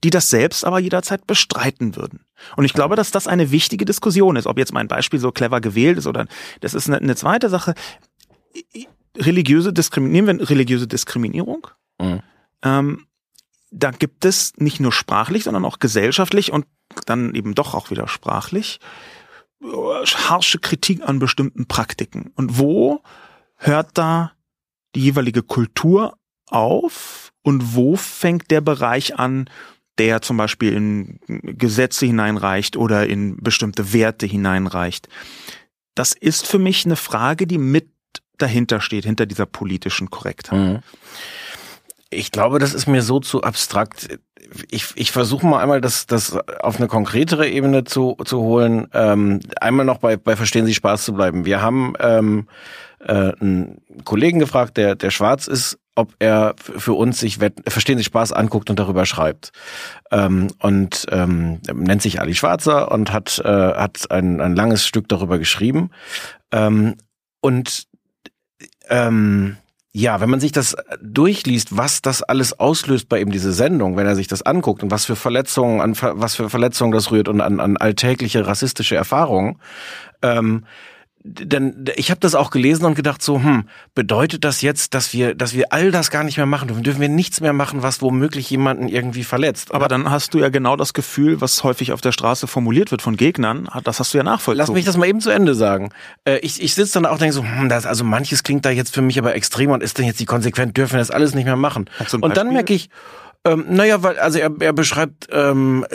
Die 0.04 0.10
das 0.10 0.30
selbst 0.30 0.64
aber 0.64 0.78
jederzeit 0.78 1.26
bestreiten 1.26 1.96
würden. 1.96 2.24
Und 2.56 2.64
ich 2.64 2.72
glaube, 2.72 2.96
dass 2.96 3.10
das 3.10 3.26
eine 3.26 3.50
wichtige 3.50 3.84
Diskussion 3.84 4.36
ist. 4.36 4.46
Ob 4.46 4.58
jetzt 4.58 4.72
mein 4.72 4.88
Beispiel 4.88 5.18
so 5.18 5.32
clever 5.32 5.60
gewählt 5.60 5.98
ist 5.98 6.06
oder 6.06 6.26
das 6.60 6.74
ist 6.74 6.88
eine, 6.88 6.98
eine 6.98 7.16
zweite 7.16 7.48
Sache. 7.48 7.74
Religiöse 9.16 9.72
Diskriminierung, 9.72 10.40
religiöse 10.40 10.86
Diskriminierung. 10.86 11.66
Mhm. 12.00 12.20
Ähm, 12.62 13.06
da 13.70 13.90
gibt 13.90 14.24
es 14.24 14.56
nicht 14.56 14.80
nur 14.80 14.92
sprachlich, 14.92 15.44
sondern 15.44 15.64
auch 15.64 15.78
gesellschaftlich 15.78 16.52
und 16.52 16.66
dann 17.06 17.34
eben 17.34 17.54
doch 17.54 17.74
auch 17.74 17.90
wieder 17.90 18.08
sprachlich 18.08 18.80
harsche 19.60 20.58
Kritik 20.58 21.02
an 21.06 21.18
bestimmten 21.18 21.66
Praktiken. 21.66 22.32
Und 22.36 22.58
wo 22.58 23.02
hört 23.56 23.90
da 23.94 24.32
die 24.94 25.00
jeweilige 25.00 25.42
Kultur 25.42 26.16
auf 26.50 27.32
und 27.42 27.74
wo 27.74 27.96
fängt 27.96 28.50
der 28.50 28.60
Bereich 28.60 29.18
an, 29.18 29.48
der 29.98 30.22
zum 30.22 30.36
Beispiel 30.36 30.72
in 30.72 31.18
Gesetze 31.26 32.06
hineinreicht 32.06 32.76
oder 32.76 33.06
in 33.06 33.36
bestimmte 33.42 33.92
Werte 33.92 34.26
hineinreicht. 34.26 35.08
Das 35.94 36.12
ist 36.12 36.46
für 36.46 36.58
mich 36.58 36.86
eine 36.86 36.96
Frage, 36.96 37.46
die 37.46 37.58
mit 37.58 37.88
dahinter 38.38 38.80
steht, 38.80 39.04
hinter 39.04 39.26
dieser 39.26 39.46
politischen 39.46 40.10
Korrektheit. 40.10 40.58
Mhm. 40.58 40.78
Ich 42.10 42.30
glaube, 42.30 42.58
das 42.58 42.72
ist 42.72 42.86
mir 42.86 43.02
so 43.02 43.20
zu 43.20 43.42
abstrakt. 43.42 44.18
Ich, 44.70 44.86
ich 44.94 45.10
versuche 45.10 45.46
mal 45.46 45.60
einmal 45.60 45.80
das, 45.80 46.06
das 46.06 46.38
auf 46.60 46.76
eine 46.76 46.86
konkretere 46.86 47.48
Ebene 47.48 47.84
zu, 47.84 48.16
zu 48.24 48.38
holen. 48.38 48.88
Ähm, 48.94 49.40
einmal 49.60 49.84
noch 49.84 49.98
bei, 49.98 50.16
bei 50.16 50.36
Verstehen 50.36 50.64
Sie 50.64 50.74
Spaß 50.74 51.04
zu 51.04 51.12
bleiben. 51.12 51.44
Wir 51.44 51.60
haben 51.60 51.94
ähm, 52.00 52.48
äh, 53.00 53.32
einen 53.40 53.80
Kollegen 54.04 54.38
gefragt, 54.38 54.76
der, 54.76 54.94
der 54.94 55.10
schwarz 55.10 55.46
ist, 55.46 55.78
ob 55.94 56.14
er 56.20 56.54
für 56.58 56.92
uns 56.92 57.18
sich 57.18 57.38
Verstehen 57.66 57.98
Sie 57.98 58.04
Spaß 58.04 58.32
anguckt 58.32 58.70
und 58.70 58.78
darüber 58.78 59.04
schreibt. 59.04 59.50
Ähm, 60.12 60.48
und 60.60 61.06
ähm, 61.10 61.60
nennt 61.72 62.02
sich 62.02 62.20
Ali 62.20 62.34
Schwarzer 62.34 62.92
und 62.92 63.12
hat, 63.12 63.40
äh, 63.44 63.48
hat 63.48 64.10
ein, 64.10 64.40
ein 64.40 64.54
langes 64.54 64.86
Stück 64.86 65.08
darüber 65.08 65.38
geschrieben. 65.38 65.90
Ähm, 66.52 66.94
und 67.40 67.88
ähm, 68.88 69.56
ja, 69.92 70.20
wenn 70.20 70.30
man 70.30 70.38
sich 70.38 70.52
das 70.52 70.76
durchliest, 71.02 71.76
was 71.76 72.02
das 72.02 72.22
alles 72.22 72.58
auslöst 72.58 73.08
bei 73.08 73.20
ihm, 73.20 73.32
diese 73.32 73.52
Sendung, 73.52 73.96
wenn 73.96 74.06
er 74.06 74.14
sich 74.14 74.28
das 74.28 74.42
anguckt 74.42 74.82
und 74.84 74.92
was 74.92 75.06
für 75.06 75.16
Verletzungen, 75.16 75.80
an 75.80 75.96
was 76.00 76.36
für 76.36 76.48
Verletzungen 76.48 76.92
das 76.92 77.10
rührt 77.10 77.28
und 77.28 77.40
an, 77.40 77.58
an 77.58 77.76
alltägliche 77.76 78.46
rassistische 78.46 78.94
Erfahrungen, 78.94 79.58
ähm, 80.22 80.64
denn 81.24 81.86
ich 81.96 82.10
habe 82.10 82.20
das 82.20 82.34
auch 82.34 82.50
gelesen 82.50 82.84
und 82.84 82.94
gedacht 82.94 83.22
so, 83.22 83.42
hm, 83.42 83.64
bedeutet 83.94 84.44
das 84.44 84.62
jetzt, 84.62 84.94
dass 84.94 85.12
wir, 85.12 85.34
dass 85.34 85.54
wir 85.54 85.72
all 85.72 85.90
das 85.90 86.10
gar 86.10 86.22
nicht 86.24 86.36
mehr 86.36 86.46
machen 86.46 86.68
dürfen? 86.68 86.82
Dürfen 86.82 87.00
wir 87.00 87.08
nichts 87.08 87.40
mehr 87.40 87.52
machen, 87.52 87.82
was 87.82 88.00
womöglich 88.00 88.48
jemanden 88.50 88.88
irgendwie 88.88 89.24
verletzt? 89.24 89.74
Aber 89.74 89.88
dann 89.88 90.10
hast 90.10 90.34
du 90.34 90.38
ja 90.38 90.48
genau 90.48 90.76
das 90.76 90.94
Gefühl, 90.94 91.40
was 91.40 91.64
häufig 91.64 91.92
auf 91.92 92.00
der 92.00 92.12
Straße 92.12 92.46
formuliert 92.46 92.90
wird 92.90 93.02
von 93.02 93.16
Gegnern, 93.16 93.68
das 93.84 93.98
hast 94.00 94.14
du 94.14 94.18
ja 94.18 94.24
nachvollzogen. 94.24 94.58
Lass 94.58 94.70
mich 94.70 94.84
das 94.84 94.96
mal 94.96 95.06
eben 95.06 95.20
zu 95.20 95.30
Ende 95.30 95.54
sagen. 95.54 95.90
Äh, 96.24 96.38
ich 96.38 96.62
ich 96.62 96.74
sitze 96.74 96.94
dann 96.94 97.06
auch 97.06 97.12
und 97.12 97.20
denke 97.20 97.34
so, 97.34 97.42
hm, 97.42 97.68
das, 97.68 97.84
also 97.84 98.04
manches 98.04 98.42
klingt 98.42 98.64
da 98.64 98.70
jetzt 98.70 98.94
für 98.94 99.02
mich 99.02 99.18
aber 99.18 99.34
extrem 99.34 99.70
und 99.70 99.82
ist 99.82 99.98
denn 99.98 100.06
jetzt 100.06 100.20
die 100.20 100.26
konsequent, 100.26 100.76
dürfen 100.76 100.94
wir 100.94 100.98
das 100.98 101.10
alles 101.10 101.34
nicht 101.34 101.44
mehr 101.44 101.56
machen? 101.56 101.90
Und 102.20 102.36
dann 102.36 102.52
merke 102.52 102.74
ich, 102.74 102.90
ähm, 103.44 103.64
naja, 103.68 104.02
weil, 104.02 104.18
also 104.18 104.38
er, 104.38 104.50
er 104.60 104.72
beschreibt 104.72 105.28
ähm, 105.30 105.86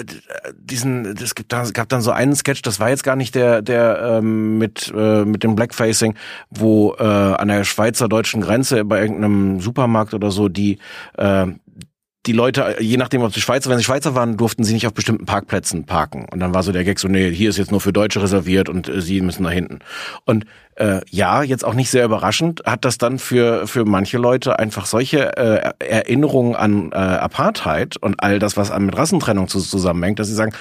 diesen, 0.55 1.05
es 1.05 1.35
gibt 1.35 1.51
da, 1.51 1.63
gab 1.71 1.89
dann 1.89 2.01
so 2.01 2.11
einen 2.11 2.35
Sketch, 2.35 2.61
das 2.61 2.79
war 2.79 2.89
jetzt 2.89 3.03
gar 3.03 3.15
nicht 3.15 3.35
der, 3.35 3.61
der 3.61 4.19
ähm, 4.19 4.57
mit, 4.57 4.91
äh, 4.95 5.25
mit 5.25 5.43
dem 5.43 5.55
Blackfacing, 5.55 6.15
wo 6.49 6.95
äh, 6.97 7.03
an 7.03 7.47
der 7.49 7.63
Schweizer-deutschen 7.63 8.41
Grenze 8.41 8.85
bei 8.85 9.01
irgendeinem 9.01 9.59
Supermarkt 9.59 10.13
oder 10.13 10.31
so 10.31 10.47
die 10.49 10.79
äh, 11.17 11.47
die 12.25 12.31
Leute, 12.31 12.77
je 12.79 12.95
nachdem, 12.95 13.21
ob 13.21 13.33
sie 13.33 13.41
Schweizer, 13.41 13.69
wenn 13.69 13.77
sie 13.77 13.83
Schweizer 13.83 14.15
waren, 14.15 14.37
durften 14.37 14.63
sie 14.63 14.73
nicht 14.73 14.87
auf 14.87 14.93
bestimmten 14.93 15.25
Parkplätzen 15.25 15.85
parken. 15.85 16.25
Und 16.31 16.39
dann 16.39 16.53
war 16.53 16.63
so 16.63 16.71
der 16.71 16.85
Gag 16.85 16.97
so, 16.99 17.09
nee, 17.09 17.29
hier 17.31 17.49
ist 17.49 17.57
jetzt 17.57 17.71
nur 17.71 17.81
für 17.81 17.91
Deutsche 17.91 18.21
reserviert 18.21 18.69
und 18.69 18.87
äh, 18.87 19.01
sie 19.01 19.19
müssen 19.19 19.43
da 19.43 19.49
hinten. 19.49 19.79
Und 20.23 20.45
äh, 20.75 21.01
ja, 21.09 21.43
jetzt 21.43 21.65
auch 21.65 21.73
nicht 21.73 21.89
sehr 21.89 22.05
überraschend, 22.05 22.63
hat 22.65 22.85
das 22.85 22.97
dann 22.97 23.19
für, 23.19 23.67
für 23.67 23.85
manche 23.85 24.17
Leute 24.17 24.59
einfach 24.59 24.85
solche 24.85 25.37
äh, 25.37 25.71
Erinnerungen 25.79 26.55
an 26.55 26.91
äh, 26.91 26.95
Apartheid 26.95 27.97
und 27.97 28.21
all 28.21 28.39
das, 28.39 28.57
was 28.57 28.77
mit 28.77 28.97
Rassentrennung 28.97 29.47
zusammenhängt, 29.47 30.19
dass 30.19 30.27
sie 30.27 30.33
sagen, 30.33 30.53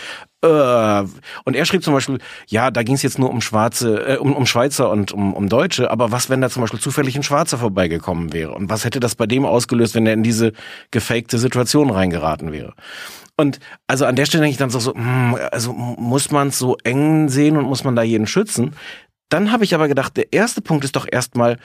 äh, 0.42 1.04
und 1.44 1.56
er 1.56 1.64
schrieb 1.64 1.84
zum 1.84 1.94
Beispiel, 1.94 2.18
ja, 2.48 2.70
da 2.70 2.82
ging 2.82 2.94
es 2.94 3.02
jetzt 3.02 3.18
nur 3.18 3.30
um 3.30 3.40
Schwarze, 3.40 4.14
äh, 4.14 4.16
um, 4.18 4.34
um 4.34 4.44
Schweizer 4.46 4.90
und 4.90 5.12
um, 5.12 5.34
um 5.34 5.48
Deutsche, 5.48 5.90
aber 5.90 6.10
was, 6.10 6.30
wenn 6.30 6.40
da 6.40 6.50
zum 6.50 6.62
Beispiel 6.62 6.80
zufällig 6.80 7.16
ein 7.16 7.22
Schwarzer 7.22 7.58
vorbeigekommen 7.58 8.32
wäre? 8.32 8.52
Und 8.52 8.68
was 8.68 8.84
hätte 8.84 9.00
das 9.00 9.14
bei 9.14 9.26
dem 9.26 9.44
ausgelöst, 9.44 9.94
wenn 9.94 10.06
er 10.06 10.14
in 10.14 10.22
diese 10.22 10.52
gefakte 10.90 11.38
Situation 11.38 11.90
reingeraten 11.90 12.52
wäre? 12.52 12.74
Und 13.36 13.60
also 13.86 14.04
an 14.04 14.16
der 14.16 14.26
Stelle 14.26 14.42
denke 14.42 14.52
ich 14.52 14.58
dann 14.58 14.70
so, 14.70 14.78
so 14.78 14.94
hm, 14.94 15.36
also 15.50 15.72
muss 15.72 16.30
man 16.30 16.48
es 16.48 16.58
so 16.58 16.76
eng 16.84 17.28
sehen 17.28 17.56
und 17.56 17.64
muss 17.64 17.84
man 17.84 17.96
da 17.96 18.02
jeden 18.02 18.26
schützen? 18.26 18.74
Dann 19.32 19.50
habe 19.50 19.64
ich 19.64 19.74
aber 19.74 19.88
gedacht, 19.88 20.18
der 20.18 20.30
erste 20.32 20.60
Punkt 20.60 20.84
ist 20.84 20.94
doch 20.94 21.06
erstmal 21.10 21.56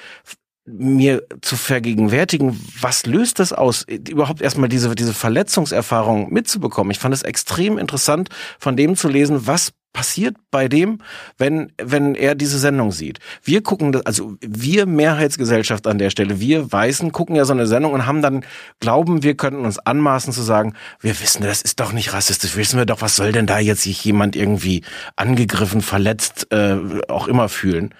mir 0.65 1.23
zu 1.41 1.57
vergegenwärtigen, 1.57 2.57
was 2.79 3.05
löst 3.05 3.39
das 3.39 3.51
aus, 3.51 3.83
überhaupt 3.83 4.41
erstmal 4.41 4.69
diese, 4.69 4.95
diese 4.95 5.13
Verletzungserfahrung 5.13 6.31
mitzubekommen. 6.31 6.91
Ich 6.91 6.99
fand 6.99 7.13
es 7.13 7.23
extrem 7.23 7.77
interessant, 7.77 8.29
von 8.57 8.77
dem 8.77 8.95
zu 8.95 9.09
lesen, 9.09 9.47
was 9.47 9.73
passiert 9.93 10.35
bei 10.51 10.67
dem, 10.67 10.99
wenn, 11.37 11.71
wenn 11.81 12.13
er 12.13 12.35
diese 12.35 12.59
Sendung 12.59 12.91
sieht. 12.91 13.19
Wir 13.43 13.63
gucken, 13.63 13.99
also 14.05 14.35
wir 14.41 14.85
Mehrheitsgesellschaft 14.85 15.87
an 15.87 15.97
der 15.97 16.09
Stelle, 16.09 16.39
wir 16.39 16.71
Weißen 16.71 17.11
gucken 17.11 17.35
ja 17.35 17.45
so 17.45 17.53
eine 17.53 17.67
Sendung 17.67 17.93
und 17.93 18.05
haben 18.05 18.21
dann, 18.21 18.45
glauben, 18.79 19.23
wir 19.23 19.35
könnten 19.35 19.65
uns 19.65 19.79
anmaßen 19.79 20.33
zu 20.33 20.43
sagen, 20.43 20.73
wir 20.99 21.19
wissen, 21.19 21.43
das 21.43 21.61
ist 21.61 21.79
doch 21.79 21.93
nicht 21.93 22.13
rassistisch, 22.13 22.55
wissen 22.55 22.77
wir 22.77 22.85
doch, 22.85 23.01
was 23.01 23.15
soll 23.15 23.31
denn 23.31 23.47
da 23.47 23.59
jetzt 23.59 23.81
sich 23.81 24.03
jemand 24.05 24.35
irgendwie 24.35 24.83
angegriffen, 25.15 25.81
verletzt, 25.81 26.51
äh, 26.51 26.77
auch 27.07 27.27
immer 27.27 27.49
fühlen. 27.49 27.93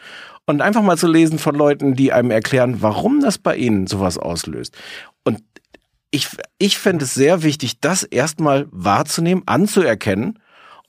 Und 0.45 0.62
einfach 0.62 0.82
mal 0.82 0.97
zu 0.97 1.08
lesen 1.08 1.39
von 1.39 1.56
Leuten, 1.56 1.95
die 1.95 2.13
einem 2.13 2.32
erklären, 2.32 2.82
warum 2.82 3.21
das 3.21 3.38
bei 3.38 3.56
ihnen 3.56 3.88
sowas 3.88 4.17
auslöst. 4.17 4.78
Und 5.26 5.41
ich, 6.12 6.30
ich 6.58 6.78
fände 6.78 7.04
es 7.06 7.13
sehr 7.13 7.43
wichtig, 7.43 7.82
das 7.82 8.04
erstmal 8.04 8.67
wahrzunehmen, 8.71 9.43
anzuerkennen 9.45 10.39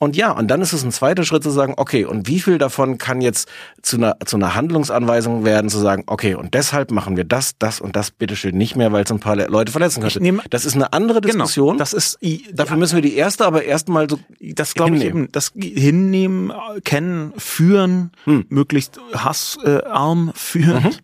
und 0.00 0.16
ja, 0.16 0.30
und 0.30 0.48
dann 0.48 0.62
ist 0.62 0.72
es 0.72 0.84
ein 0.84 0.92
zweiter 0.92 1.24
Schritt 1.24 1.42
zu 1.42 1.50
sagen, 1.50 1.74
okay, 1.76 2.04
und 2.04 2.28
wie 2.28 2.38
viel 2.38 2.58
davon 2.58 2.98
kann 2.98 3.20
jetzt 3.20 3.48
zu 3.82 3.96
einer, 3.96 4.16
zu 4.24 4.37
einer 4.37 4.54
Handlungsanweisung 4.54 5.44
werden, 5.44 5.68
zu 5.68 5.78
sagen, 5.78 6.04
okay, 6.06 6.34
und 6.34 6.54
deshalb 6.54 6.92
machen 6.92 7.16
wir 7.16 7.24
das, 7.24 7.58
das 7.58 7.80
und 7.80 7.96
das 7.96 8.12
bitteschön 8.12 8.56
nicht 8.56 8.76
mehr, 8.76 8.92
weil 8.92 9.02
es 9.02 9.11
ein 9.11 9.18
paar 9.18 9.34
Leute 9.34 9.72
verletzen 9.72 10.00
könnte. 10.00 10.22
Nehm, 10.22 10.40
das 10.50 10.64
ist 10.64 10.76
eine 10.76 10.92
andere 10.92 11.20
genau, 11.20 11.32
Diskussion. 11.32 11.72
Genau, 11.72 11.78
das 11.78 11.94
ist, 11.94 12.18
dafür 12.52 12.76
ja. 12.76 12.78
müssen 12.78 12.94
wir 12.94 13.02
die 13.02 13.16
erste 13.16 13.44
aber 13.44 13.64
erstmal 13.64 14.08
so 14.08 14.20
das 14.40 14.74
glaube 14.74 14.96
ich 14.96 15.04
eben, 15.04 15.32
das 15.32 15.52
hinnehmen, 15.56 16.52
kennen, 16.84 17.32
führen, 17.37 18.12
hm. 18.22 18.46
möglichst 18.50 19.00
hassarm 19.14 20.30
führen. 20.34 20.84
Mhm. 20.84 20.94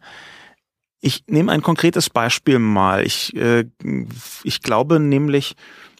Ich 1.01 1.25
nehme 1.27 1.51
ein 1.51 1.63
konkretes 1.63 2.11
Beispiel 2.11 2.61
mal. 2.61 3.05
Ich, 3.05 3.35
äh, 3.37 3.65
ich 4.45 4.63
glaube 4.63 5.01
nämlich, 5.01 5.57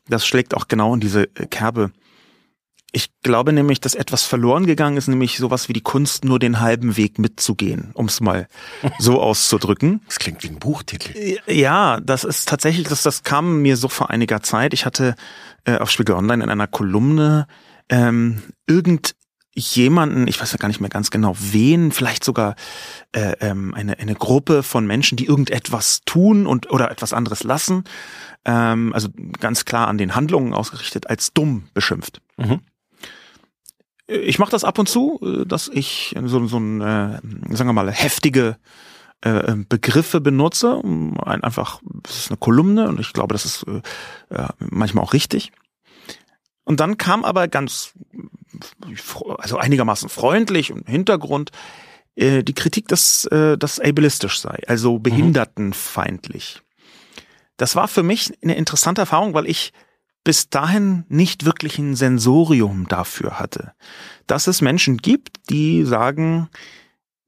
das 0.09 0.27
schlägt 0.27 0.55
auch 0.55 0.69
genau 0.69 0.95
in 0.95 1.01
diese 1.01 1.27
Kerbe. 1.27 1.91
Ich 2.95 3.11
glaube 3.25 3.53
nämlich, 3.53 3.81
dass 3.81 3.97
etwas 3.97 4.23
verloren 4.23 4.67
gegangen 4.67 4.97
ist, 4.97 5.09
nämlich 5.09 5.39
sowas 5.39 5.69
wie 5.69 5.73
die 5.73 5.81
Kunst, 5.81 6.25
nur 6.25 6.39
den 6.39 6.61
halben 6.61 6.97
Weg 6.97 7.19
mitzugehen, 7.19 7.91
um 7.95 8.07
es 8.07 8.21
mal 8.21 8.47
so 9.01 9.21
auszudrücken. 9.21 10.01
Das 10.07 10.21
klingt 10.21 10.45
wie 10.45 10.49
ein 10.49 10.61
Buchtitel. 10.61 11.41
Ja, 11.49 11.99
das 12.01 12.23
ist 12.23 12.49
tatsächlich, 12.49 12.87
das, 12.87 13.03
das 13.03 13.25
kam 13.25 13.63
mir 13.63 13.77
so 13.77 13.89
vor 13.89 14.11
einiger 14.11 14.45
Zeit. 14.45 14.73
Ich 14.75 14.87
hatte 14.87 15.17
äh, 15.65 15.79
auf 15.79 15.91
Spiegel 15.91 16.15
Online 16.15 16.45
in 16.45 16.51
einer 16.51 16.69
Kolumne 16.69 17.49
ähm, 17.89 18.43
irgendjemanden, 18.69 20.29
ich 20.29 20.41
weiß 20.41 20.53
ja 20.53 20.59
gar 20.59 20.69
nicht 20.69 20.81
mehr 20.81 20.89
ganz 20.89 21.11
genau 21.11 21.35
wen, 21.37 21.91
vielleicht 21.91 22.23
sogar 22.23 22.55
äh, 23.11 23.33
ähm, 23.41 23.75
eine, 23.75 23.99
eine 23.99 24.15
Gruppe 24.15 24.63
von 24.63 24.87
Menschen, 24.87 25.17
die 25.17 25.27
irgendetwas 25.27 26.03
tun 26.05 26.47
und 26.47 26.71
oder 26.71 26.93
etwas 26.93 27.13
anderes 27.13 27.43
lassen, 27.43 27.83
ähm, 28.45 28.93
also 28.93 29.09
ganz 29.41 29.65
klar 29.65 29.89
an 29.89 29.99
den 29.99 30.15
Handlungen 30.15 30.55
ausgerichtet, 30.55 31.11
als 31.11 31.33
dumm 31.33 31.65
beschimpft. 31.75 32.21
Mhm. 32.37 32.61
Ich 34.07 34.39
mache 34.39 34.51
das 34.51 34.65
ab 34.65 34.79
und 34.79 34.89
zu, 34.89 35.21
äh, 35.23 35.47
dass 35.47 35.69
ich 35.69 36.15
so, 36.25 36.47
so 36.47 36.59
ein, 36.59 36.81
äh, 36.81 37.21
sagen 37.51 37.69
wir 37.69 37.73
mal, 37.73 37.91
heftige 37.91 38.57
äh, 39.23 39.55
Begriffe 39.69 40.21
benutze. 40.21 40.83
Einfach, 41.25 41.81
das 42.03 42.17
ist 42.17 42.31
eine 42.31 42.39
Kolumne 42.39 42.89
und 42.89 43.01
ich 43.01 43.13
glaube, 43.13 43.33
das 43.33 43.45
ist 43.45 43.65
äh, 43.65 44.49
manchmal 44.59 45.05
auch 45.05 45.13
richtig. 45.13 45.53
Und 46.65 46.81
dann 46.81 46.99
kam 46.99 47.25
aber 47.25 47.49
ganz, 47.49 47.93
also 49.39 49.59
einigermaßen 49.59 50.09
freundlich 50.09 50.73
und 50.73 50.81
im 50.81 50.87
Hintergrund 50.87 51.51
äh, 52.17 52.43
die 52.43 52.55
Kritik, 52.55 52.89
dass 52.89 53.27
äh, 53.27 53.59
das 53.59 53.81
ableistisch 53.81 54.41
sei, 54.41 54.59
also 54.67 54.95
mhm. 54.95 55.03
behindertenfeindlich. 55.03 56.63
Das 57.57 57.77
war 57.77 57.89
für 57.89 58.03
mich 58.03 58.33
eine 58.43 58.57
interessante 58.57 59.03
Erfahrung, 59.03 59.35
weil 59.35 59.47
ich 59.47 59.73
bis 60.25 60.49
dahin 60.49 61.05
nicht 61.09 61.45
wirklich 61.45 61.79
ein 61.79 61.95
Sensorium 61.95 62.89
dafür 62.89 63.39
hatte. 63.39 63.73
Dass 64.27 64.47
es 64.47 64.63
Menschen 64.63 64.97
gibt, 64.97 65.51
die 65.51 65.85
sagen, 65.85 66.49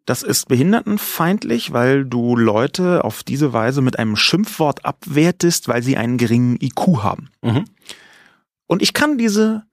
das 0.06 0.22
ist 0.22 0.48
behindertenfeindlich, 0.48 1.72
weil 1.72 2.04
du 2.04 2.36
Leute 2.36 3.04
auf 3.04 3.22
diese 3.22 3.52
Weise 3.52 3.82
mit 3.82 3.98
einem 3.98 4.16
Schimpfwort 4.16 4.84
abwertest, 4.84 5.68
weil 5.68 5.82
sie 5.82 5.96
einen 5.96 6.16
geringen 6.16 6.56
IQ 6.60 7.02
haben. 7.02 7.28
Mhm. 7.42 7.66
Und 8.66 8.82
ich 8.82 8.94
kann 8.94 9.18
diese, 9.18 9.64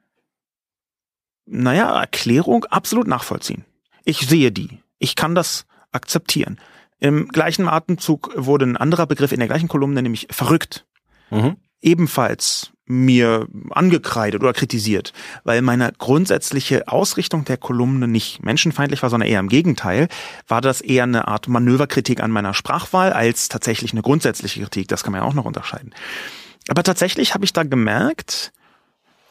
naja, 1.46 2.00
Erklärung 2.00 2.66
absolut 2.66 3.08
nachvollziehen. 3.08 3.64
Ich 4.04 4.28
sehe 4.28 4.52
die. 4.52 4.80
Ich 5.00 5.16
kann 5.16 5.34
das 5.34 5.66
akzeptieren. 5.92 6.60
Im 7.00 7.28
gleichen 7.30 7.68
Atemzug 7.68 8.32
wurde 8.36 8.66
ein 8.66 8.78
anderer 8.78 9.06
Begriff 9.06 9.32
in 9.32 9.40
der 9.40 9.48
gleichen 9.48 9.68
Kolumne, 9.68 10.02
nämlich 10.02 10.28
verrückt, 10.32 10.86
mhm. 11.30 11.58
ebenfalls 11.82 12.73
mir 12.86 13.48
angekreidet 13.70 14.42
oder 14.42 14.54
kritisiert, 14.54 15.14
weil 15.44 15.62
meine 15.62 15.94
grundsätzliche 15.98 16.88
Ausrichtung 16.88 17.46
der 17.46 17.58
Kolumne 17.58 18.08
nicht 18.08 18.44
menschenfeindlich 18.44 19.02
war, 19.02 19.10
sondern 19.10 19.30
eher 19.30 19.40
im 19.40 19.48
Gegenteil, 19.48 20.10
war 20.48 20.62
das 20.62 20.82
eher 20.82 21.04
eine 21.04 21.28
Art 21.28 21.48
Manöverkritik 21.48 22.22
an 22.22 22.32
meiner 22.32 22.54
Sprachwahl 22.54 23.14
als 23.14 23.48
tatsächlich 23.48 23.94
eine 23.94 24.02
grundsätzliche 24.02 24.62
Kritik. 24.62 24.90
Das 24.90 25.04
kann 25.04 25.14
man 25.14 25.22
ja 25.22 25.28
auch 25.28 25.34
noch 25.34 25.46
unterscheiden. 25.46 25.94
Aber 26.68 26.84
tatsächlich 26.84 27.34
habe 27.34 27.46
ich 27.46 27.54
da 27.54 27.64
gemerkt, 27.64 28.52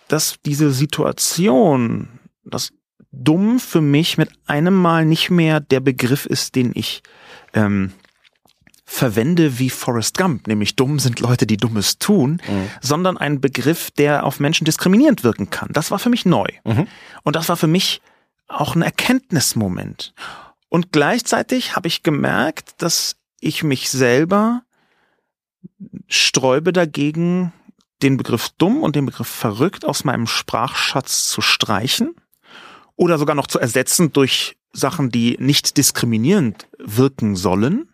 dass 0.08 0.36
diese 0.44 0.70
Situation, 0.72 2.08
das 2.44 2.72
dumm 3.12 3.60
für 3.60 3.80
mich 3.80 4.18
mit 4.18 4.30
einem 4.46 4.74
Mal 4.74 5.04
nicht 5.04 5.30
mehr 5.30 5.60
der 5.60 5.80
Begriff 5.80 6.26
ist, 6.26 6.54
den 6.54 6.72
ich 6.74 7.02
ähm, 7.54 7.92
verwende 8.84 9.58
wie 9.58 9.70
Forrest 9.70 10.18
Gump, 10.18 10.46
nämlich 10.46 10.76
dumm 10.76 10.98
sind 10.98 11.20
Leute, 11.20 11.46
die 11.46 11.56
Dummes 11.56 11.98
tun, 11.98 12.42
mhm. 12.46 12.68
sondern 12.80 13.16
ein 13.16 13.40
Begriff, 13.40 13.90
der 13.90 14.24
auf 14.24 14.40
Menschen 14.40 14.64
diskriminierend 14.64 15.24
wirken 15.24 15.50
kann. 15.50 15.70
Das 15.72 15.90
war 15.90 15.98
für 15.98 16.10
mich 16.10 16.26
neu. 16.26 16.46
Mhm. 16.64 16.86
Und 17.22 17.36
das 17.36 17.48
war 17.48 17.56
für 17.56 17.68
mich 17.68 18.02
auch 18.48 18.74
ein 18.74 18.82
Erkenntnismoment. 18.82 20.14
Und 20.68 20.92
gleichzeitig 20.92 21.76
habe 21.76 21.88
ich 21.88 22.02
gemerkt, 22.02 22.74
dass 22.78 23.16
ich 23.40 23.62
mich 23.62 23.90
selber 23.90 24.62
sträube 26.08 26.72
dagegen, 26.72 27.52
den 28.02 28.16
Begriff 28.16 28.48
dumm 28.58 28.82
und 28.82 28.96
den 28.96 29.06
Begriff 29.06 29.28
verrückt 29.28 29.84
aus 29.84 30.04
meinem 30.04 30.26
Sprachschatz 30.26 31.28
zu 31.28 31.40
streichen 31.40 32.14
oder 32.96 33.18
sogar 33.18 33.34
noch 33.36 33.46
zu 33.46 33.58
ersetzen 33.58 34.12
durch 34.12 34.56
Sachen, 34.72 35.10
die 35.10 35.36
nicht 35.38 35.76
diskriminierend 35.76 36.66
wirken 36.78 37.36
sollen. 37.36 37.91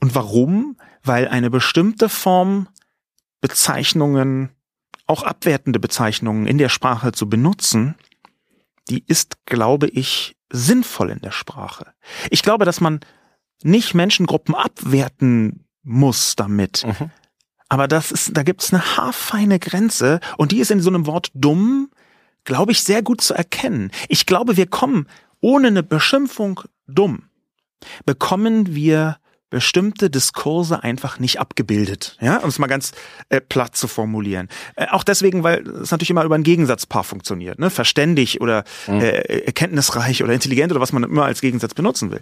Und 0.00 0.14
warum? 0.14 0.76
Weil 1.02 1.28
eine 1.28 1.50
bestimmte 1.50 2.08
Form 2.08 2.68
Bezeichnungen, 3.40 4.50
auch 5.06 5.22
abwertende 5.22 5.80
Bezeichnungen 5.80 6.46
in 6.46 6.58
der 6.58 6.68
Sprache 6.68 7.12
zu 7.12 7.28
benutzen, 7.28 7.94
die 8.88 9.04
ist, 9.06 9.46
glaube 9.46 9.88
ich, 9.88 10.36
sinnvoll 10.52 11.10
in 11.10 11.20
der 11.20 11.30
Sprache. 11.30 11.92
Ich 12.30 12.42
glaube, 12.42 12.64
dass 12.64 12.80
man 12.80 13.00
nicht 13.62 13.94
Menschengruppen 13.94 14.54
abwerten 14.54 15.64
muss 15.82 16.36
damit. 16.36 16.84
Mhm. 16.86 17.10
Aber 17.68 17.86
das 17.86 18.10
ist, 18.10 18.36
da 18.36 18.42
gibt 18.42 18.62
es 18.62 18.72
eine 18.72 18.96
haarfeine 18.96 19.58
Grenze 19.58 20.20
und 20.36 20.50
die 20.50 20.58
ist 20.58 20.70
in 20.70 20.80
so 20.80 20.90
einem 20.90 21.06
Wort 21.06 21.30
dumm, 21.34 21.90
glaube 22.44 22.72
ich, 22.72 22.82
sehr 22.82 23.02
gut 23.02 23.20
zu 23.20 23.32
erkennen. 23.32 23.92
Ich 24.08 24.26
glaube, 24.26 24.56
wir 24.56 24.66
kommen 24.66 25.06
ohne 25.40 25.68
eine 25.68 25.82
Beschimpfung 25.82 26.60
dumm, 26.86 27.28
bekommen 28.04 28.74
wir 28.74 29.18
bestimmte 29.50 30.10
Diskurse 30.10 30.82
einfach 30.82 31.18
nicht 31.18 31.40
abgebildet, 31.40 32.16
ja, 32.20 32.38
um 32.38 32.48
es 32.48 32.58
mal 32.58 32.68
ganz 32.68 32.92
äh, 33.28 33.40
platt 33.40 33.76
zu 33.76 33.88
formulieren. 33.88 34.48
Äh, 34.76 34.86
auch 34.90 35.04
deswegen, 35.04 35.42
weil 35.42 35.66
es 35.68 35.90
natürlich 35.90 36.10
immer 36.10 36.24
über 36.24 36.36
ein 36.36 36.44
Gegensatzpaar 36.44 37.04
funktioniert, 37.04 37.58
ne, 37.58 37.68
verständig 37.68 38.40
oder 38.40 38.64
mhm. 38.86 39.00
äh, 39.00 39.40
erkenntnisreich 39.44 40.22
oder 40.22 40.32
intelligent 40.32 40.72
oder 40.72 40.80
was 40.80 40.92
man 40.92 41.02
immer 41.02 41.24
als 41.24 41.40
Gegensatz 41.40 41.74
benutzen 41.74 42.10
will. 42.10 42.20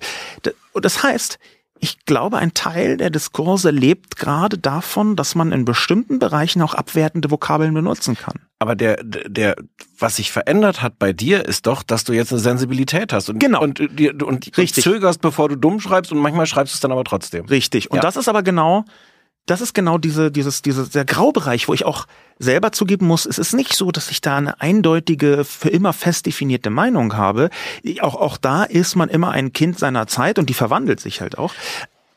Und 0.73 0.85
das 0.85 1.03
heißt, 1.03 1.39
ich 1.81 2.05
glaube, 2.05 2.39
ein 2.39 2.55
Teil 2.55 2.97
der 2.97 3.11
Diskurse 3.11 3.71
lebt 3.71 4.17
gerade 4.17 4.59
davon, 4.59 5.17
dass 5.17 5.35
man 5.35 5.53
in 5.53 5.65
bestimmten 5.65 6.19
Bereichen 6.19 6.63
auch 6.63 6.75
abwertende 6.75 7.31
Vokabeln 7.31 7.75
benutzen 7.75 8.17
kann. 8.17 8.35
Aber 8.59 8.75
der, 8.75 8.99
der, 9.03 9.57
was 9.99 10.17
sich 10.17 10.33
verändert 10.33 10.83
hat 10.83 10.99
bei 10.99 11.13
dir, 11.13 11.45
ist 11.45 11.67
doch, 11.67 11.83
dass 11.83 12.05
du 12.05 12.13
jetzt 12.13 12.33
eine 12.33 12.41
Sensibilität 12.41 13.13
hast 13.13 13.29
und, 13.29 13.39
genau. 13.39 13.63
und, 13.63 13.81
und, 13.81 14.23
und 14.23 14.59
Richtig. 14.59 14.83
zögerst, 14.83 15.21
bevor 15.21 15.49
du 15.49 15.57
dumm 15.57 15.81
schreibst 15.81 16.11
und 16.13 16.19
manchmal 16.19 16.47
schreibst 16.47 16.75
du 16.75 16.77
es 16.77 16.81
dann 16.81 16.93
aber 16.93 17.05
trotzdem. 17.05 17.47
Richtig. 17.47 17.91
Und 17.91 17.97
ja. 17.97 18.03
das 18.03 18.17
ist 18.17 18.29
aber 18.29 18.43
genau 18.43 18.85
das 19.49 19.61
ist 19.61 19.73
genau 19.73 19.99
diese, 19.99 20.31
dieses, 20.31 20.63
dieses, 20.63 20.91
der 20.91 21.05
Graubereich, 21.05 21.69
wo 21.69 21.75
ich 21.75 21.85
auch 21.85 22.07
selber 22.39 22.73
zugeben 22.73 23.07
muss, 23.07 23.27
es 23.27 23.39
ist 23.39 23.53
nicht 23.53 23.75
so, 23.75 23.91
dass 23.91 24.11
ich 24.11 24.21
da 24.21 24.37
eine 24.37 24.61
eindeutige, 24.61 25.45
für 25.45 25.69
immer 25.69 25.93
fest 25.93 26.27
definierte 26.27 26.71
Meinung 26.71 27.17
habe. 27.17 27.51
Auch, 28.01 28.15
auch 28.15 28.37
da 28.37 28.65
ist 28.65 28.97
man 28.97 29.09
immer 29.09 29.31
ein 29.31 29.53
Kind 29.53 29.79
seiner 29.79 30.07
Zeit 30.07 30.39
und 30.39 30.49
die 30.49 30.55
verwandelt 30.55 31.01
sich 31.01 31.21
halt 31.21 31.39
auch. 31.39 31.55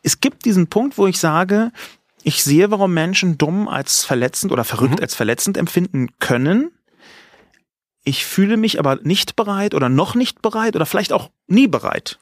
Es 0.03 0.19
gibt 0.19 0.45
diesen 0.45 0.67
Punkt, 0.67 0.97
wo 0.97 1.07
ich 1.07 1.19
sage, 1.19 1.71
ich 2.23 2.43
sehe, 2.43 2.71
warum 2.71 2.93
Menschen 2.93 3.37
dumm 3.37 3.67
als 3.67 4.03
verletzend 4.03 4.51
oder 4.51 4.63
verrückt 4.63 4.97
mhm. 4.97 5.01
als 5.01 5.15
verletzend 5.15 5.57
empfinden 5.57 6.09
können. 6.19 6.71
Ich 8.03 8.25
fühle 8.25 8.57
mich 8.57 8.79
aber 8.79 8.97
nicht 9.03 9.35
bereit 9.35 9.73
oder 9.73 9.89
noch 9.89 10.15
nicht 10.15 10.41
bereit 10.41 10.75
oder 10.75 10.85
vielleicht 10.85 11.13
auch 11.13 11.29
nie 11.47 11.67
bereit, 11.67 12.19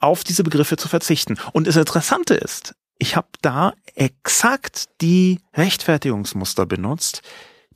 auf 0.00 0.24
diese 0.24 0.42
Begriffe 0.42 0.76
zu 0.76 0.88
verzichten. 0.88 1.36
Und 1.52 1.66
das 1.66 1.76
Interessante 1.76 2.34
ist, 2.34 2.74
ich 3.00 3.16
habe 3.16 3.28
da 3.42 3.72
exakt 3.96 4.88
die 5.00 5.40
Rechtfertigungsmuster 5.54 6.66
benutzt, 6.66 7.22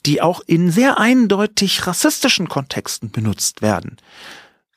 die 0.06 0.20
auch 0.20 0.40
in 0.46 0.70
sehr 0.70 0.98
eindeutig 0.98 1.86
rassistischen 1.86 2.48
Kontexten 2.48 3.10
benutzt 3.10 3.62
werden. 3.62 3.96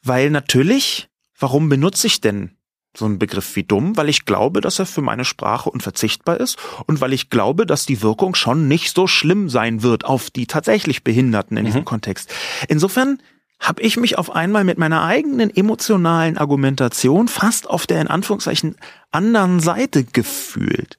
Weil 0.02 0.30
natürlich, 0.32 1.10
warum 1.38 1.70
benutze 1.70 2.08
ich 2.08 2.22
denn 2.22 2.52
so 2.95 3.06
einen 3.06 3.20
Begriff 3.20 3.56
wie 3.58 3.64
dumm? 3.64 3.98
Weil 3.98 4.08
ich 4.08 4.24
glaube, 4.26 4.62
dass 4.62 4.80
er 4.80 4.86
für 4.86 5.02
meine 5.02 5.26
Sprache 5.26 5.70
unverzichtbar 5.70 6.39
ist 6.39 6.58
und 6.86 7.02
weil 7.02 7.12
ich 7.12 7.30
glaube, 7.30 7.66
dass 7.66 7.86
die 7.86 8.02
Wirkung 8.02 8.34
schon 8.34 8.70
nicht 8.70 8.95
so 8.95 9.06
schlimm 9.06 9.50
sein 9.50 9.84
wird 9.84 10.06
auf 10.06 10.30
die 10.30 10.48
tatsächlich 10.48 11.04
Behinderten 11.04 11.58
in 11.58 11.64
mhm. 11.64 11.68
diesem 11.68 11.86
Kontext. 11.86 12.34
Insofern 12.70 13.22
habe 13.60 13.82
ich 13.82 13.97
mich 13.97 14.18
auf 14.18 14.36
einmal 14.36 14.64
mit 14.64 14.78
meiner 14.78 15.03
eigenen 15.03 15.55
emotionalen 15.55 16.38
Argumentation 16.38 17.28
fast 17.28 17.70
auf 17.70 17.88
der 17.88 18.01
in 18.01 18.08
Anführungszeichen 18.08 18.76
anderen 19.12 19.60
Seite 19.60 20.03
gefühlt. 20.03 20.97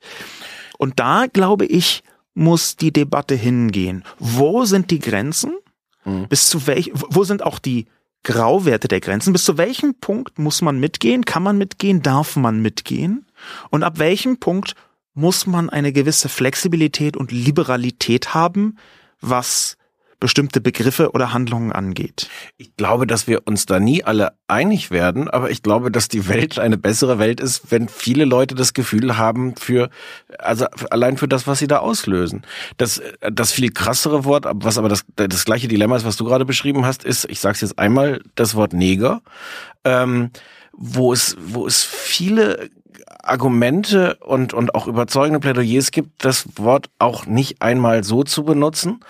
Und 0.77 0.99
da 0.99 1.27
glaube 1.27 1.67
ich, 1.67 2.03
muss 2.35 2.77
die 2.77 2.93
Debatte 2.93 3.35
hingehen. 3.35 4.05
Wo 4.19 4.65
sind 4.65 4.91
die 4.91 4.99
Grenzen? 5.01 5.55
Mhm. 6.05 6.29
Bis 6.29 6.49
zu 6.49 6.67
welch, 6.67 6.93
wo 6.95 7.25
sind 7.25 7.43
auch 7.43 7.59
die 7.59 7.87
Grauwerte 8.23 8.89
der 8.89 9.01
Grenzen? 9.01 9.33
Bis 9.33 9.45
zu 9.45 9.59
welchem 9.59 9.95
Punkt 9.95 10.39
muss 10.39 10.63
man 10.63 10.79
mitgehen? 10.79 11.25
Kann 11.25 11.43
man 11.43 11.59
mitgehen? 11.59 12.03
Darf 12.03 12.37
man 12.37 12.61
mitgehen? 12.61 13.27
Und 13.71 13.83
ab 13.83 13.99
welchem 13.99 14.39
Punkt 14.39 14.75
muss 15.15 15.47
man 15.47 15.71
eine 15.71 15.93
gewisse 15.93 16.29
Flexibilität 16.29 17.17
und 17.17 17.33
Liberalität 17.33 18.35
haben, 18.35 18.77
was 19.21 19.78
bestimmte 20.21 20.61
Begriffe 20.61 21.13
oder 21.13 21.33
Handlungen 21.33 21.73
angeht. 21.73 22.29
Ich 22.57 22.75
glaube, 22.77 23.07
dass 23.07 23.27
wir 23.27 23.47
uns 23.47 23.67
da 23.67 23.79
nie 23.79 24.03
alle 24.03 24.33
einig 24.49 24.91
werden, 24.91 25.29
aber 25.29 25.51
ich 25.51 25.63
glaube, 25.63 25.91
dass 25.91 26.09
die 26.09 26.29
Welt 26.29 26.59
eine 26.59 26.77
bessere 26.77 27.19
Welt 27.19 27.41
ist, 27.41 27.71
wenn 27.71 27.89
viele 27.89 28.25
Leute 28.25 28.55
das 28.55 28.75
Gefühl 28.75 29.17
haben 29.17 29.55
für, 29.57 29.91
also 30.39 30.67
allein 30.91 31.17
für 31.19 31.29
das, 31.29 31.47
was 31.47 31.61
sie 31.61 31.69
da 31.69 31.79
auslösen. 31.79 32.43
Das, 32.77 33.01
das 33.21 33.53
viel 33.53 33.71
krassere 33.71 34.25
Wort, 34.25 34.47
was 34.53 34.79
aber 34.79 34.89
das, 34.89 35.05
das 35.15 35.45
gleiche 35.45 35.69
Dilemma 35.69 35.97
ist, 35.97 36.05
was 36.05 36.17
du 36.17 36.25
gerade 36.25 36.45
beschrieben 36.45 36.85
hast, 36.85 37.05
ist, 37.05 37.25
ich 37.31 37.41
sage 37.41 37.55
es 37.55 37.61
jetzt 37.61 37.79
einmal, 37.79 38.21
das 38.35 38.55
Wort 38.57 38.73
Neger, 38.73 39.23
ähm, 39.85 40.31
wo 40.73 41.13
es, 41.13 41.37
wo 41.41 41.67
es 41.67 41.85
viele 41.85 42.71
Argumente 43.23 44.17
und, 44.17 44.55
und 44.55 44.75
auch 44.75 44.87
überzeugende 44.87 45.41
Plädoyers 45.41 45.91
gibt, 45.91 46.25
das 46.25 46.47
Wort 46.57 46.91
auch 46.99 47.27
nicht 47.27 47.63
einmal 47.63 48.05
so 48.05 48.25
zu 48.25 48.45
benutzen. 48.45 49.01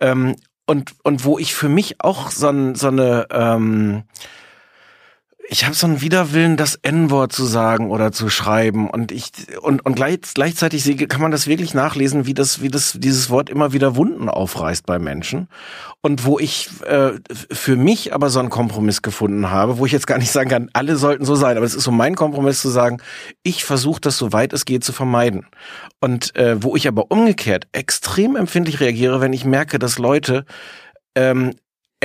Ähm, 0.00 0.36
und, 0.66 0.94
und 1.02 1.24
wo 1.24 1.38
ich 1.38 1.54
für 1.54 1.68
mich 1.68 2.00
auch 2.00 2.30
so, 2.30 2.74
so 2.74 2.88
eine, 2.88 3.26
ähm, 3.30 4.04
ich 5.48 5.64
habe 5.64 5.74
so 5.74 5.86
einen 5.86 6.00
Widerwillen, 6.00 6.56
das 6.56 6.76
N-Wort 6.76 7.32
zu 7.32 7.44
sagen 7.44 7.90
oder 7.90 8.12
zu 8.12 8.30
schreiben. 8.30 8.88
Und 8.88 9.12
ich 9.12 9.30
und 9.60 9.84
und 9.84 9.94
gleich, 9.94 10.20
gleichzeitig 10.32 11.08
kann 11.08 11.20
man 11.20 11.30
das 11.30 11.46
wirklich 11.46 11.74
nachlesen, 11.74 12.26
wie 12.26 12.34
das 12.34 12.62
wie 12.62 12.68
das 12.68 12.96
dieses 12.98 13.28
Wort 13.28 13.50
immer 13.50 13.72
wieder 13.72 13.94
Wunden 13.96 14.28
aufreißt 14.28 14.86
bei 14.86 14.98
Menschen. 14.98 15.48
Und 16.00 16.24
wo 16.24 16.38
ich 16.38 16.70
äh, 16.86 17.12
für 17.30 17.76
mich 17.76 18.14
aber 18.14 18.30
so 18.30 18.40
einen 18.40 18.50
Kompromiss 18.50 19.02
gefunden 19.02 19.50
habe, 19.50 19.78
wo 19.78 19.86
ich 19.86 19.92
jetzt 19.92 20.06
gar 20.06 20.18
nicht 20.18 20.32
sagen 20.32 20.48
kann, 20.48 20.70
alle 20.72 20.96
sollten 20.96 21.24
so 21.24 21.34
sein, 21.34 21.56
aber 21.56 21.66
es 21.66 21.74
ist 21.74 21.84
so 21.84 21.92
mein 21.92 22.14
Kompromiss 22.14 22.60
zu 22.60 22.70
sagen, 22.70 22.98
ich 23.42 23.64
versuche 23.64 24.00
das 24.00 24.16
so 24.16 24.32
weit 24.32 24.52
es 24.52 24.64
geht 24.64 24.82
zu 24.82 24.92
vermeiden. 24.92 25.46
Und 26.00 26.34
äh, 26.36 26.62
wo 26.62 26.74
ich 26.74 26.88
aber 26.88 27.10
umgekehrt 27.10 27.66
extrem 27.72 28.36
empfindlich 28.36 28.80
reagiere, 28.80 29.20
wenn 29.20 29.32
ich 29.32 29.44
merke, 29.44 29.78
dass 29.78 29.98
Leute 29.98 30.46
ähm, 31.14 31.54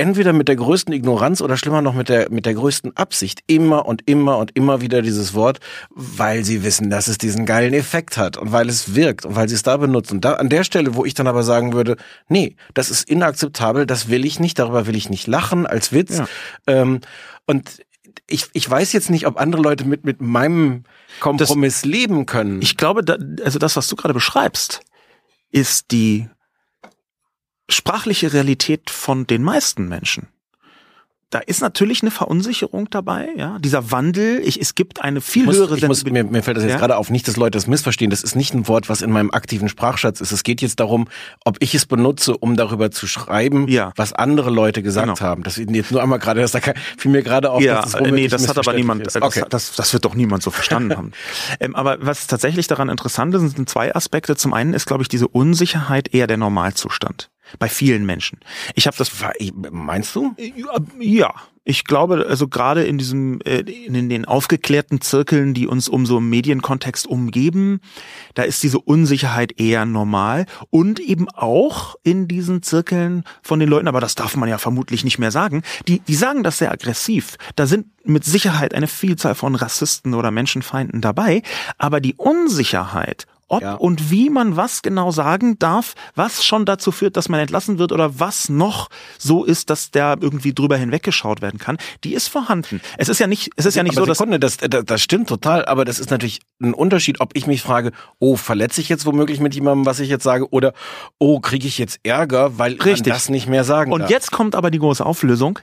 entweder 0.00 0.32
mit 0.32 0.48
der 0.48 0.56
größten 0.56 0.94
Ignoranz 0.94 1.42
oder 1.42 1.58
schlimmer 1.58 1.82
noch 1.82 1.94
mit 1.94 2.08
der, 2.08 2.30
mit 2.30 2.46
der 2.46 2.54
größten 2.54 2.96
Absicht 2.96 3.40
immer 3.46 3.84
und 3.84 4.02
immer 4.08 4.38
und 4.38 4.56
immer 4.56 4.80
wieder 4.80 5.02
dieses 5.02 5.34
Wort, 5.34 5.60
weil 5.90 6.42
sie 6.42 6.64
wissen, 6.64 6.88
dass 6.88 7.06
es 7.06 7.18
diesen 7.18 7.44
geilen 7.44 7.74
Effekt 7.74 8.16
hat 8.16 8.38
und 8.38 8.50
weil 8.50 8.70
es 8.70 8.94
wirkt 8.94 9.26
und 9.26 9.36
weil 9.36 9.48
sie 9.48 9.54
es 9.54 9.62
da 9.62 9.76
benutzen. 9.76 10.14
Und 10.14 10.24
da, 10.24 10.34
an 10.34 10.48
der 10.48 10.64
Stelle, 10.64 10.94
wo 10.94 11.04
ich 11.04 11.12
dann 11.12 11.26
aber 11.26 11.42
sagen 11.42 11.74
würde, 11.74 11.96
nee, 12.28 12.56
das 12.72 12.90
ist 12.90 13.08
inakzeptabel, 13.10 13.84
das 13.84 14.08
will 14.08 14.24
ich 14.24 14.40
nicht, 14.40 14.58
darüber 14.58 14.86
will 14.86 14.96
ich 14.96 15.10
nicht 15.10 15.26
lachen 15.26 15.66
als 15.66 15.92
Witz. 15.92 16.18
Ja. 16.18 16.28
Ähm, 16.66 17.00
und 17.46 17.82
ich, 18.26 18.46
ich 18.54 18.68
weiß 18.68 18.94
jetzt 18.94 19.10
nicht, 19.10 19.26
ob 19.26 19.38
andere 19.38 19.60
Leute 19.60 19.84
mit, 19.84 20.04
mit 20.04 20.22
meinem 20.22 20.84
Kompromiss 21.20 21.82
das, 21.82 21.84
leben 21.84 22.24
können. 22.24 22.62
Ich 22.62 22.78
glaube, 22.78 23.04
da, 23.04 23.18
also 23.44 23.58
das, 23.58 23.76
was 23.76 23.86
du 23.88 23.96
gerade 23.96 24.14
beschreibst, 24.14 24.80
ist 25.50 25.90
die 25.90 26.28
sprachliche 27.70 28.32
Realität 28.32 28.90
von 28.90 29.26
den 29.26 29.42
meisten 29.42 29.88
Menschen 29.88 30.28
da 31.30 31.38
ist 31.38 31.60
natürlich 31.60 32.02
eine 32.02 32.10
Verunsicherung 32.10 32.90
dabei, 32.90 33.28
ja. 33.36 33.56
Dieser 33.60 33.92
Wandel, 33.92 34.40
ich, 34.44 34.60
es 34.60 34.74
gibt 34.74 35.00
eine 35.00 35.20
viel 35.20 35.44
muss, 35.44 35.56
höhere 35.56 35.76
ich 35.76 35.86
muss, 35.86 36.04
mir, 36.04 36.24
mir 36.24 36.42
fällt 36.42 36.56
das 36.56 36.64
jetzt 36.64 36.72
ja? 36.72 36.78
gerade 36.78 36.96
auf, 36.96 37.08
nicht, 37.08 37.28
dass 37.28 37.36
Leute 37.36 37.56
das 37.56 37.68
missverstehen. 37.68 38.10
Das 38.10 38.24
ist 38.24 38.34
nicht 38.34 38.52
ein 38.52 38.66
Wort, 38.66 38.88
was 38.88 39.00
in 39.00 39.12
meinem 39.12 39.30
aktiven 39.30 39.68
Sprachschatz 39.68 40.20
ist. 40.20 40.32
Es 40.32 40.42
geht 40.42 40.60
jetzt 40.60 40.80
darum, 40.80 41.06
ob 41.44 41.56
ich 41.60 41.72
es 41.76 41.86
benutze, 41.86 42.36
um 42.36 42.56
darüber 42.56 42.90
zu 42.90 43.06
schreiben, 43.06 43.68
ja. 43.68 43.92
was 43.94 44.12
andere 44.12 44.50
Leute 44.50 44.82
gesagt 44.82 45.06
genau. 45.06 45.20
haben. 45.20 45.44
Das 45.44 45.56
jetzt 45.56 45.92
nur 45.92 46.02
einmal 46.02 46.18
gerade, 46.18 46.40
das 46.40 46.50
da 46.50 46.58
fiel 46.98 47.12
mir 47.12 47.22
gerade 47.22 47.50
auf. 47.50 47.62
Ja, 47.62 47.82
das 47.82 47.94
nee, 48.00 48.26
das 48.26 48.48
hat 48.48 48.58
aber 48.58 48.72
niemand, 48.72 49.06
ist. 49.06 49.14
Okay. 49.14 49.40
Das, 49.42 49.68
das, 49.68 49.76
das 49.76 49.92
wird 49.92 50.04
doch 50.04 50.16
niemand 50.16 50.42
so 50.42 50.50
verstanden 50.50 50.96
haben. 50.96 51.12
Ähm, 51.58 51.74
aber 51.74 51.98
was 52.00 52.26
tatsächlich 52.26 52.66
daran 52.66 52.88
interessant 52.88 53.34
ist, 53.34 53.56
sind 53.56 53.68
zwei 53.68 53.94
Aspekte. 53.94 54.36
Zum 54.36 54.52
einen 54.52 54.72
ist, 54.72 54.86
glaube 54.86 55.02
ich, 55.02 55.08
diese 55.08 55.28
Unsicherheit 55.28 56.14
eher 56.14 56.26
der 56.26 56.36
Normalzustand 56.36 57.29
bei 57.58 57.68
vielen 57.68 58.06
Menschen. 58.06 58.40
Ich 58.74 58.86
habe 58.86 58.96
das. 58.96 59.10
Meinst 59.70 60.14
du? 60.14 60.34
Ja, 60.98 61.34
ich 61.70 61.84
glaube, 61.84 62.26
also 62.28 62.48
gerade 62.48 62.84
in 62.84 62.96
diesem, 62.96 63.40
äh, 63.42 63.60
in 63.60 64.08
den 64.08 64.24
aufgeklärten 64.24 65.00
Zirkeln, 65.00 65.52
die 65.52 65.66
uns 65.66 65.88
um 65.88 66.06
so 66.06 66.18
im 66.18 66.28
Medienkontext 66.30 67.06
umgeben, 67.06 67.80
da 68.34 68.42
ist 68.42 68.62
diese 68.62 68.80
Unsicherheit 68.80 69.60
eher 69.60 69.84
normal 69.84 70.46
und 70.70 71.00
eben 71.00 71.28
auch 71.28 71.96
in 72.02 72.28
diesen 72.28 72.62
Zirkeln 72.62 73.24
von 73.42 73.60
den 73.60 73.68
Leuten, 73.68 73.88
aber 73.88 74.00
das 74.00 74.14
darf 74.14 74.36
man 74.36 74.48
ja 74.48 74.58
vermutlich 74.58 75.04
nicht 75.04 75.18
mehr 75.18 75.30
sagen, 75.30 75.62
die, 75.86 76.00
die 76.00 76.14
sagen 76.14 76.42
das 76.42 76.58
sehr 76.58 76.72
aggressiv. 76.72 77.36
Da 77.56 77.66
sind 77.66 77.86
mit 78.04 78.24
Sicherheit 78.24 78.74
eine 78.74 78.88
Vielzahl 78.88 79.34
von 79.34 79.54
Rassisten 79.54 80.14
oder 80.14 80.30
Menschenfeinden 80.30 81.00
dabei, 81.02 81.42
aber 81.76 82.00
die 82.00 82.14
Unsicherheit 82.14 83.26
ob 83.50 83.62
ja. 83.62 83.74
und 83.74 84.10
wie 84.10 84.30
man 84.30 84.56
was 84.56 84.82
genau 84.82 85.10
sagen 85.10 85.58
darf, 85.58 85.94
was 86.14 86.44
schon 86.44 86.64
dazu 86.64 86.92
führt, 86.92 87.16
dass 87.16 87.28
man 87.28 87.40
entlassen 87.40 87.78
wird 87.78 87.92
oder 87.92 88.20
was 88.20 88.48
noch 88.48 88.88
so 89.18 89.44
ist, 89.44 89.70
dass 89.70 89.90
der 89.90 90.18
irgendwie 90.20 90.54
drüber 90.54 90.76
hinweggeschaut 90.76 91.42
werden 91.42 91.58
kann, 91.58 91.76
die 92.04 92.14
ist 92.14 92.28
vorhanden. 92.28 92.80
Es 92.96 93.08
ist 93.08 93.18
ja 93.18 93.26
nicht, 93.26 93.50
es 93.56 93.66
ist 93.66 93.74
ja 93.74 93.82
nicht 93.82 93.96
aber 93.98 94.06
so, 94.06 94.14
Sekunde, 94.14 94.38
dass 94.38 94.56
das, 94.56 94.84
das 94.84 95.02
stimmt 95.02 95.28
total, 95.28 95.64
aber 95.64 95.84
das 95.84 95.98
ist 95.98 96.10
natürlich 96.10 96.40
ein 96.62 96.74
Unterschied, 96.74 97.20
ob 97.20 97.36
ich 97.36 97.46
mich 97.46 97.60
frage, 97.60 97.90
oh, 98.20 98.36
verletze 98.36 98.80
ich 98.80 98.88
jetzt 98.88 99.04
womöglich 99.04 99.40
mit 99.40 99.54
jemandem, 99.54 99.84
was 99.84 99.98
ich 99.98 100.08
jetzt 100.08 100.24
sage, 100.24 100.48
oder 100.50 100.72
oh, 101.18 101.40
kriege 101.40 101.66
ich 101.66 101.78
jetzt 101.78 101.98
Ärger, 102.04 102.58
weil 102.58 102.74
Richtig. 102.74 103.08
man 103.08 103.16
das 103.16 103.28
nicht 103.28 103.48
mehr 103.48 103.64
sagen 103.64 103.92
Und 103.92 104.02
darf. 104.02 104.10
jetzt 104.10 104.30
kommt 104.30 104.54
aber 104.54 104.70
die 104.70 104.78
große 104.78 105.04
Auflösung. 105.04 105.58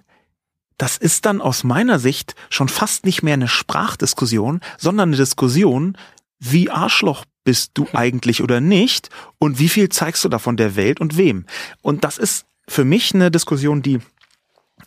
Das 0.78 0.98
ist 0.98 1.26
dann 1.26 1.42
aus 1.42 1.64
meiner 1.64 1.98
Sicht 1.98 2.36
schon 2.50 2.70
fast 2.70 3.06
nicht 3.06 3.24
mehr 3.24 3.34
eine 3.34 3.48
Sprachdiskussion, 3.48 4.60
sondern 4.78 5.10
eine 5.10 5.18
Diskussion, 5.18 5.98
wie 6.40 6.70
Arschloch 6.70 7.26
bist 7.44 7.72
du 7.76 7.88
eigentlich 7.94 8.42
oder 8.42 8.62
nicht 8.62 9.10
und 9.40 9.60
wie 9.60 9.70
viel 9.70 9.90
zeigst 9.90 10.24
du 10.24 10.30
davon 10.30 10.58
der 10.58 10.76
Welt 10.76 11.00
und 11.00 11.18
wem. 11.18 11.46
Und 11.82 12.04
das 12.04 12.18
ist 12.18 12.46
für 12.68 12.86
mich 12.86 13.14
eine 13.14 13.32
Diskussion, 13.32 13.82
die 13.82 14.00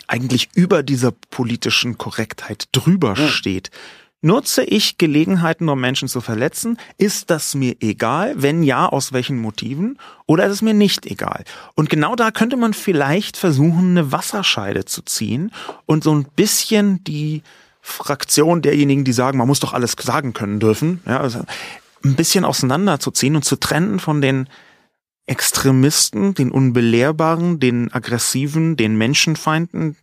eigentlich 0.07 0.48
über 0.55 0.82
dieser 0.82 1.12
politischen 1.12 1.98
Korrektheit 1.98 2.64
drüber 2.72 3.14
ja. 3.16 3.28
steht. 3.28 3.70
Nutze 4.22 4.64
ich 4.64 4.98
Gelegenheiten, 4.98 5.66
um 5.70 5.80
Menschen 5.80 6.07
zu 6.07 6.20
verletzen? 6.20 6.76
Ist 6.98 7.30
das 7.30 7.55
mir 7.55 7.76
egal? 7.80 8.34
Wenn 8.36 8.62
ja, 8.62 8.86
aus 8.86 9.14
welchen 9.14 9.38
Motiven? 9.38 9.98
Oder 10.26 10.44
ist 10.44 10.53
es 10.53 10.62
mir 10.62 10.74
nicht 10.74 11.07
egal? 11.07 11.44
Und 11.74 11.88
genau 11.88 12.16
da 12.16 12.30
könnte 12.30 12.59
man 12.59 12.74
vielleicht 12.74 13.38
versuchen, 13.38 13.92
eine 13.92 14.12
Wasserscheide 14.12 14.84
zu 14.84 15.01
ziehen 15.01 15.53
und 15.86 16.05
so 16.05 16.14
ein 16.14 16.26
bisschen 16.36 17.03
die 17.05 17.42
Fraktion 17.80 18.62
derjenigen, 18.62 19.04
die 19.04 19.12
sagen, 19.12 19.38
man 19.38 19.48
muss 19.48 19.60
doch 19.60 19.72
alles 19.72 19.96
sagen 20.00 20.32
können 20.32 20.60
dürfen, 20.60 21.00
ja, 21.06 21.20
also 21.20 21.40
ein 22.04 22.16
bisschen 22.16 22.44
auseinanderzuziehen 22.44 23.36
und 23.36 23.44
zu 23.44 23.56
trennen 23.56 23.98
von 23.98 24.20
den 24.20 24.48
Extremisten, 25.26 26.34
den 26.34 26.50
Unbelehrbaren, 26.50 27.60
den 27.60 27.92
Aggressiven, 27.92 28.76
den 28.76 28.98
Menschenfeinden, 28.98 29.96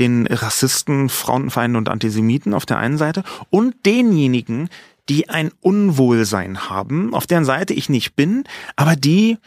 den 0.00 0.26
Rassisten, 0.26 1.08
Frauenfeinden 1.08 1.76
und 1.76 1.88
Antisemiten 1.88 2.52
auf 2.52 2.66
der 2.66 2.78
einen 2.78 2.98
Seite 2.98 3.22
und 3.50 3.86
denjenigen, 3.86 4.68
die 5.08 5.28
ein 5.28 5.52
Unwohlsein 5.60 6.68
haben, 6.68 7.14
auf 7.14 7.26
deren 7.28 7.44
Seite 7.44 7.74
ich 7.74 7.88
nicht 7.88 8.16
bin, 8.16 8.44
aber 8.74 8.96
die, 8.96 9.38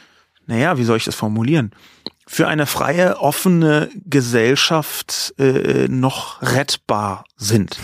naja, 0.48 0.78
wie 0.78 0.84
soll 0.86 0.98
ich 0.98 1.06
das 1.06 1.16
formulieren, 1.16 1.72
für 2.28 2.48
eine 2.48 2.66
freie, 2.66 3.20
offene 3.20 3.90
Gesellschaft 4.06 5.34
äh, 5.38 5.88
noch 5.88 6.42
rettbar 6.42 7.26
sind. 7.38 7.78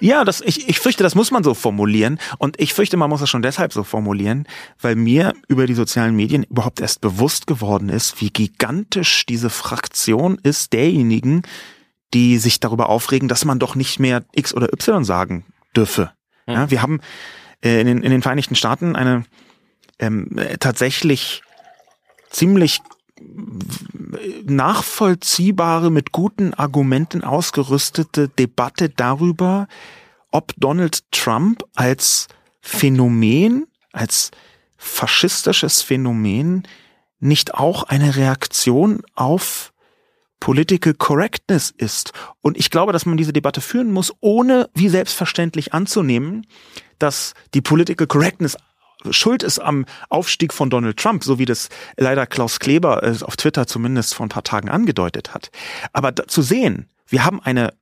Ja, 0.00 0.24
das, 0.24 0.40
ich, 0.40 0.68
ich 0.68 0.78
fürchte, 0.78 1.02
das 1.02 1.14
muss 1.14 1.30
man 1.30 1.42
so 1.42 1.54
formulieren. 1.54 2.18
Und 2.38 2.60
ich 2.60 2.74
fürchte, 2.74 2.96
man 2.96 3.08
muss 3.08 3.20
das 3.20 3.30
schon 3.30 3.42
deshalb 3.42 3.72
so 3.72 3.82
formulieren, 3.82 4.46
weil 4.80 4.94
mir 4.94 5.34
über 5.48 5.66
die 5.66 5.74
sozialen 5.74 6.14
Medien 6.14 6.42
überhaupt 6.44 6.80
erst 6.80 7.00
bewusst 7.00 7.46
geworden 7.46 7.88
ist, 7.88 8.20
wie 8.20 8.30
gigantisch 8.30 9.24
diese 9.26 9.50
Fraktion 9.50 10.38
ist 10.42 10.72
derjenigen, 10.72 11.42
die 12.12 12.38
sich 12.38 12.60
darüber 12.60 12.88
aufregen, 12.88 13.28
dass 13.28 13.44
man 13.44 13.58
doch 13.58 13.74
nicht 13.74 13.98
mehr 13.98 14.24
X 14.34 14.54
oder 14.54 14.72
Y 14.72 15.04
sagen 15.04 15.44
dürfe. 15.74 16.12
Ja, 16.46 16.70
wir 16.70 16.82
haben 16.82 17.00
äh, 17.62 17.80
in, 17.80 17.86
den, 17.86 18.02
in 18.02 18.10
den 18.10 18.22
Vereinigten 18.22 18.54
Staaten 18.54 18.94
eine 18.96 19.24
ähm, 19.98 20.38
tatsächlich 20.60 21.42
ziemlich 22.30 22.80
nachvollziehbare, 24.44 25.90
mit 25.90 26.12
guten 26.12 26.54
Argumenten 26.54 27.24
ausgerüstete 27.24 28.28
Debatte 28.28 28.88
darüber, 28.88 29.68
ob 30.30 30.52
Donald 30.56 31.10
Trump 31.10 31.64
als 31.74 32.28
Phänomen, 32.60 33.66
als 33.92 34.30
faschistisches 34.76 35.82
Phänomen 35.82 36.66
nicht 37.18 37.54
auch 37.54 37.84
eine 37.84 38.16
Reaktion 38.16 39.02
auf 39.14 39.72
Political 40.40 40.94
Correctness 40.94 41.72
ist. 41.76 42.12
Und 42.42 42.58
ich 42.58 42.70
glaube, 42.70 42.92
dass 42.92 43.06
man 43.06 43.16
diese 43.16 43.32
Debatte 43.32 43.60
führen 43.60 43.90
muss, 43.90 44.12
ohne 44.20 44.68
wie 44.74 44.88
selbstverständlich 44.88 45.72
anzunehmen, 45.72 46.46
dass 46.98 47.34
die 47.54 47.62
Political 47.62 48.06
Correctness 48.06 48.56
schuld 49.12 49.42
ist 49.42 49.58
am 49.58 49.86
Aufstieg 50.08 50.52
von 50.52 50.70
Donald 50.70 50.96
Trump, 50.96 51.24
so 51.24 51.38
wie 51.38 51.44
das 51.44 51.68
leider 51.96 52.26
Klaus 52.26 52.58
Kleber 52.58 53.02
äh, 53.02 53.16
auf 53.22 53.36
Twitter 53.36 53.66
zumindest 53.66 54.14
vor 54.14 54.26
ein 54.26 54.30
paar 54.30 54.44
Tagen 54.44 54.68
angedeutet 54.68 55.34
hat. 55.34 55.50
Aber 55.92 56.14
zu 56.14 56.42
sehen, 56.42 56.88
wir 57.06 57.24
haben 57.24 57.40
eine 57.42 57.72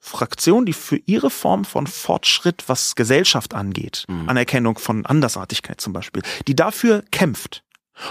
Fraktion, 0.00 0.66
die 0.66 0.74
für 0.74 0.96
ihre 1.06 1.30
Form 1.30 1.64
von 1.64 1.86
Fortschritt, 1.86 2.64
was 2.66 2.94
Gesellschaft 2.94 3.54
angeht, 3.54 4.04
mhm. 4.06 4.28
Anerkennung 4.28 4.78
von 4.78 5.06
Andersartigkeit 5.06 5.80
zum 5.80 5.94
Beispiel, 5.94 6.22
die 6.46 6.54
dafür 6.54 7.02
kämpft. 7.10 7.62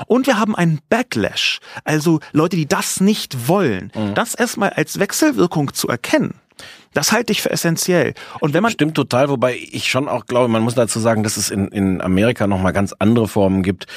Und 0.07 0.28
wir 0.28 0.39
haben 0.39 0.55
einen 0.55 0.80
Backlash, 0.89 1.59
also 1.84 2.20
Leute, 2.32 2.55
die 2.55 2.68
das 2.68 2.99
nicht 2.99 3.47
wollen. 3.47 3.91
Mhm. 3.93 4.16
Das 4.16 4.34
erstmal 4.34 4.72
als 4.72 4.97
Wechselwirkung 4.97 5.74
zu 5.74 5.88
erkennen 5.88 6.39
das 6.93 7.11
halte 7.11 7.31
ich 7.31 7.41
für 7.41 7.51
essentiell. 7.51 8.13
Und 8.39 8.53
wenn 8.53 8.63
man 8.63 8.71
stimmt 8.71 8.95
total, 8.95 9.29
wobei 9.29 9.55
ich 9.55 9.89
schon 9.89 10.07
auch 10.07 10.25
glaube, 10.25 10.47
man 10.47 10.61
muss 10.63 10.75
dazu 10.75 10.99
sagen, 10.99 11.23
dass 11.23 11.37
es 11.37 11.49
in, 11.49 11.67
in 11.69 12.01
Amerika 12.01 12.47
noch 12.47 12.61
mal 12.61 12.71
ganz 12.71 12.93
andere 12.99 13.27
Formen 13.27 13.63
gibt. 13.63 13.87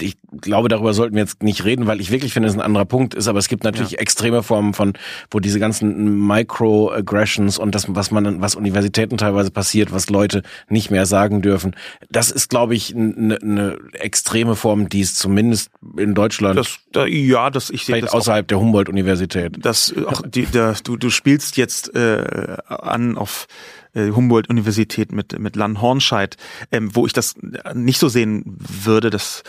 Ich 0.00 0.16
glaube, 0.40 0.68
darüber 0.68 0.94
sollten 0.94 1.14
wir 1.14 1.22
jetzt 1.22 1.42
nicht 1.42 1.64
reden, 1.64 1.86
weil 1.86 2.00
ich 2.00 2.10
wirklich 2.10 2.32
finde, 2.32 2.48
es 2.48 2.54
ein 2.54 2.60
anderer 2.60 2.84
Punkt 2.84 3.14
ist. 3.14 3.28
Aber 3.28 3.38
es 3.38 3.48
gibt 3.48 3.64
natürlich 3.64 3.92
ja. 3.92 3.98
extreme 3.98 4.42
Formen 4.42 4.74
von, 4.74 4.94
wo 5.30 5.40
diese 5.40 5.58
ganzen 5.58 6.26
Microaggressions 6.26 7.58
und 7.58 7.74
das, 7.74 7.86
was 7.94 8.10
man, 8.10 8.40
was 8.40 8.54
Universitäten 8.54 9.16
teilweise 9.16 9.50
passiert, 9.50 9.92
was 9.92 10.08
Leute 10.10 10.42
nicht 10.68 10.90
mehr 10.90 11.06
sagen 11.06 11.42
dürfen. 11.42 11.74
Das 12.10 12.30
ist, 12.30 12.50
glaube 12.50 12.74
ich, 12.74 12.94
eine 12.94 13.38
ne 13.42 13.78
extreme 13.92 14.56
Form, 14.56 14.88
die 14.88 15.00
es 15.00 15.14
zumindest 15.14 15.70
in 15.96 16.14
Deutschland. 16.14 16.58
Das, 16.58 16.78
da, 16.92 17.06
ja, 17.06 17.50
das 17.50 17.70
ich 17.70 17.84
sehe 17.84 18.00
das 18.00 18.12
außerhalb 18.12 18.44
auch, 18.44 18.48
der 18.48 18.60
Humboldt-Universität. 18.60 19.56
Das 19.58 19.94
auch 20.06 20.22
die, 20.26 20.46
der, 20.46 20.74
du, 20.82 20.96
du 20.96 21.10
spielst 21.10 21.56
jetzt 21.56 21.94
äh, 21.94 22.25
äh, 22.26 22.56
an 22.68 23.16
auf 23.16 23.46
äh, 23.94 24.10
Humboldt-Universität 24.10 25.12
mit, 25.12 25.38
mit 25.38 25.56
Lan 25.56 25.80
Hornscheid, 25.80 26.36
ähm, 26.72 26.94
wo 26.94 27.06
ich 27.06 27.12
das 27.12 27.34
nicht 27.74 27.98
so 27.98 28.08
sehen 28.08 28.42
würde, 28.58 29.10
dass 29.10 29.42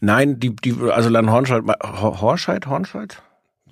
Nein, 0.00 0.38
die, 0.38 0.54
die, 0.54 0.74
also 0.90 1.08
Lan 1.08 1.30
Hornscheid, 1.30 1.62
Horscheid, 1.82 2.66
Hornscheid? 2.66 3.22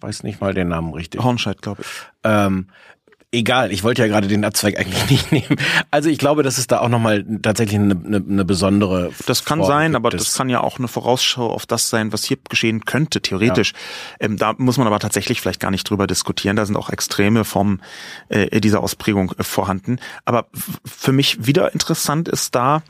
Weiß 0.00 0.22
nicht 0.24 0.40
mal 0.40 0.54
den 0.54 0.68
Namen 0.68 0.92
richtig. 0.94 1.22
Hornscheid, 1.22 1.62
glaube 1.62 1.82
ich. 1.82 1.88
Ähm, 2.24 2.68
egal, 3.32 3.72
ich 3.72 3.82
wollte 3.82 4.02
ja 4.02 4.08
gerade 4.08 4.28
den 4.28 4.44
Abzweig 4.44 4.78
eigentlich 4.78 5.10
nicht 5.10 5.32
nehmen. 5.32 5.56
Also 5.90 6.08
ich 6.08 6.18
glaube, 6.18 6.42
dass 6.42 6.58
es 6.58 6.66
da 6.66 6.80
auch 6.80 6.88
nochmal 6.88 7.24
tatsächlich 7.42 7.80
eine, 7.80 7.94
eine, 7.94 8.16
eine 8.16 8.44
besondere. 8.44 9.10
Das 9.26 9.44
kann 9.44 9.58
Form 9.58 9.68
sein, 9.68 9.96
aber 9.96 10.10
das 10.10 10.34
kann 10.34 10.48
ja 10.48 10.60
auch 10.60 10.78
eine 10.78 10.88
Vorausschau 10.88 11.50
auf 11.50 11.66
das 11.66 11.88
sein, 11.88 12.12
was 12.12 12.24
hier 12.24 12.36
geschehen 12.48 12.84
könnte, 12.84 13.22
theoretisch. 13.22 13.72
Ja. 14.20 14.26
Ähm, 14.26 14.36
da 14.36 14.54
muss 14.58 14.76
man 14.76 14.86
aber 14.86 14.98
tatsächlich 15.00 15.40
vielleicht 15.40 15.60
gar 15.60 15.70
nicht 15.70 15.88
drüber 15.88 16.06
diskutieren. 16.06 16.56
Da 16.56 16.66
sind 16.66 16.76
auch 16.76 16.90
extreme 16.90 17.44
Formen 17.44 17.82
äh, 18.28 18.60
dieser 18.60 18.80
Ausprägung 18.80 19.32
äh, 19.38 19.42
vorhanden. 19.42 19.98
Aber 20.24 20.46
für 20.84 21.12
mich 21.12 21.46
wieder 21.46 21.72
interessant 21.72 22.28
ist 22.28 22.54
da, 22.54 22.82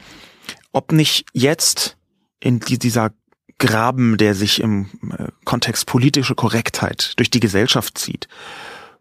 ob 0.72 0.92
nicht 0.92 1.26
jetzt 1.32 1.96
in 2.40 2.60
die, 2.60 2.78
dieser 2.78 3.12
Graben, 3.58 4.16
der 4.16 4.34
sich 4.34 4.60
im 4.60 4.88
äh, 5.16 5.28
Kontext 5.44 5.86
politische 5.86 6.34
Korrektheit 6.34 7.12
durch 7.16 7.30
die 7.30 7.38
Gesellschaft 7.38 7.96
zieht, 7.96 8.26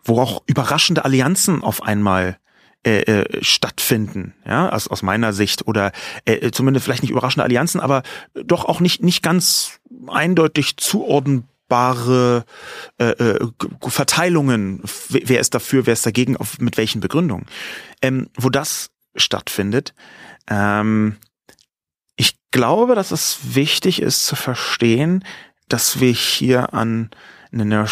wo 0.03 0.19
auch 0.19 0.43
überraschende 0.45 1.05
Allianzen 1.05 1.63
auf 1.63 1.83
einmal 1.83 2.37
äh, 2.83 3.01
äh, 3.01 3.43
stattfinden, 3.43 4.33
ja, 4.45 4.69
aus, 4.69 4.87
aus 4.87 5.03
meiner 5.03 5.33
Sicht 5.33 5.67
oder 5.67 5.91
äh, 6.25 6.51
zumindest 6.51 6.85
vielleicht 6.85 7.03
nicht 7.03 7.11
überraschende 7.11 7.43
Allianzen, 7.43 7.79
aber 7.79 8.01
doch 8.33 8.65
auch 8.65 8.79
nicht 8.79 9.03
nicht 9.03 9.21
ganz 9.21 9.79
eindeutig 10.07 10.77
zuordnen 10.77 11.47
machbare 11.71 12.45
äh, 12.97 13.11
äh, 13.11 13.47
Verteilungen, 13.87 14.81
wer 15.09 15.39
ist 15.39 15.55
dafür, 15.55 15.85
wer 15.85 15.93
ist 15.93 16.05
dagegen, 16.05 16.37
auf, 16.37 16.59
mit 16.59 16.77
welchen 16.77 16.99
Begründungen. 16.99 17.45
Ähm, 18.01 18.27
wo 18.37 18.49
das 18.49 18.91
stattfindet, 19.15 19.93
ähm, 20.49 21.17
ich 22.17 22.35
glaube, 22.51 22.95
dass 22.95 23.11
es 23.11 23.39
wichtig 23.55 24.01
ist 24.01 24.25
zu 24.25 24.35
verstehen, 24.35 25.23
dass 25.69 25.99
wir 26.01 26.11
hier 26.11 26.73
an 26.73 27.09
einer 27.53 27.87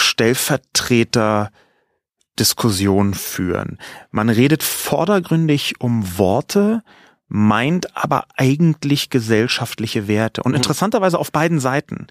Stellvertreter-Diskussion 2.40 3.14
führen. 3.14 3.78
Man 4.12 4.30
redet 4.30 4.64
vordergründig 4.64 5.76
um 5.80 6.18
Worte, 6.18 6.84
meint 7.28 7.96
aber 7.96 8.26
eigentlich 8.36 9.10
gesellschaftliche 9.10 10.08
Werte. 10.08 10.44
Und 10.44 10.52
mhm. 10.52 10.58
interessanterweise 10.58 11.20
auf 11.20 11.32
beiden 11.32 11.60
Seiten. 11.60 12.08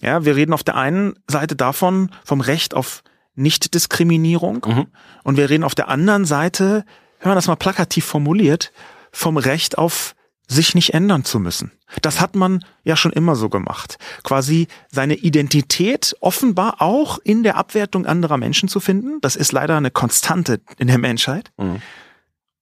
Ja, 0.00 0.24
wir 0.24 0.36
reden 0.36 0.52
auf 0.52 0.64
der 0.64 0.76
einen 0.76 1.14
Seite 1.28 1.56
davon, 1.56 2.10
vom 2.24 2.40
Recht 2.40 2.74
auf 2.74 3.02
Nichtdiskriminierung. 3.36 4.64
Mhm. 4.66 4.86
Und 5.22 5.36
wir 5.36 5.48
reden 5.48 5.64
auf 5.64 5.74
der 5.74 5.88
anderen 5.88 6.24
Seite, 6.24 6.84
wenn 7.20 7.30
man 7.30 7.36
das 7.36 7.46
mal 7.46 7.56
plakativ 7.56 8.04
formuliert, 8.04 8.72
vom 9.12 9.36
Recht 9.36 9.78
auf 9.78 10.14
sich 10.46 10.74
nicht 10.74 10.94
ändern 10.94 11.24
zu 11.24 11.38
müssen. 11.38 11.72
Das 12.02 12.20
hat 12.20 12.34
man 12.34 12.64
ja 12.82 12.96
schon 12.96 13.12
immer 13.12 13.36
so 13.36 13.48
gemacht. 13.48 13.98
Quasi 14.22 14.68
seine 14.90 15.14
Identität 15.14 16.16
offenbar 16.20 16.82
auch 16.82 17.18
in 17.18 17.42
der 17.42 17.56
Abwertung 17.56 18.06
anderer 18.06 18.36
Menschen 18.36 18.68
zu 18.68 18.80
finden. 18.80 19.20
Das 19.20 19.36
ist 19.36 19.52
leider 19.52 19.76
eine 19.76 19.90
Konstante 19.90 20.60
in 20.78 20.88
der 20.88 20.98
Menschheit. 20.98 21.50
Mhm. 21.56 21.80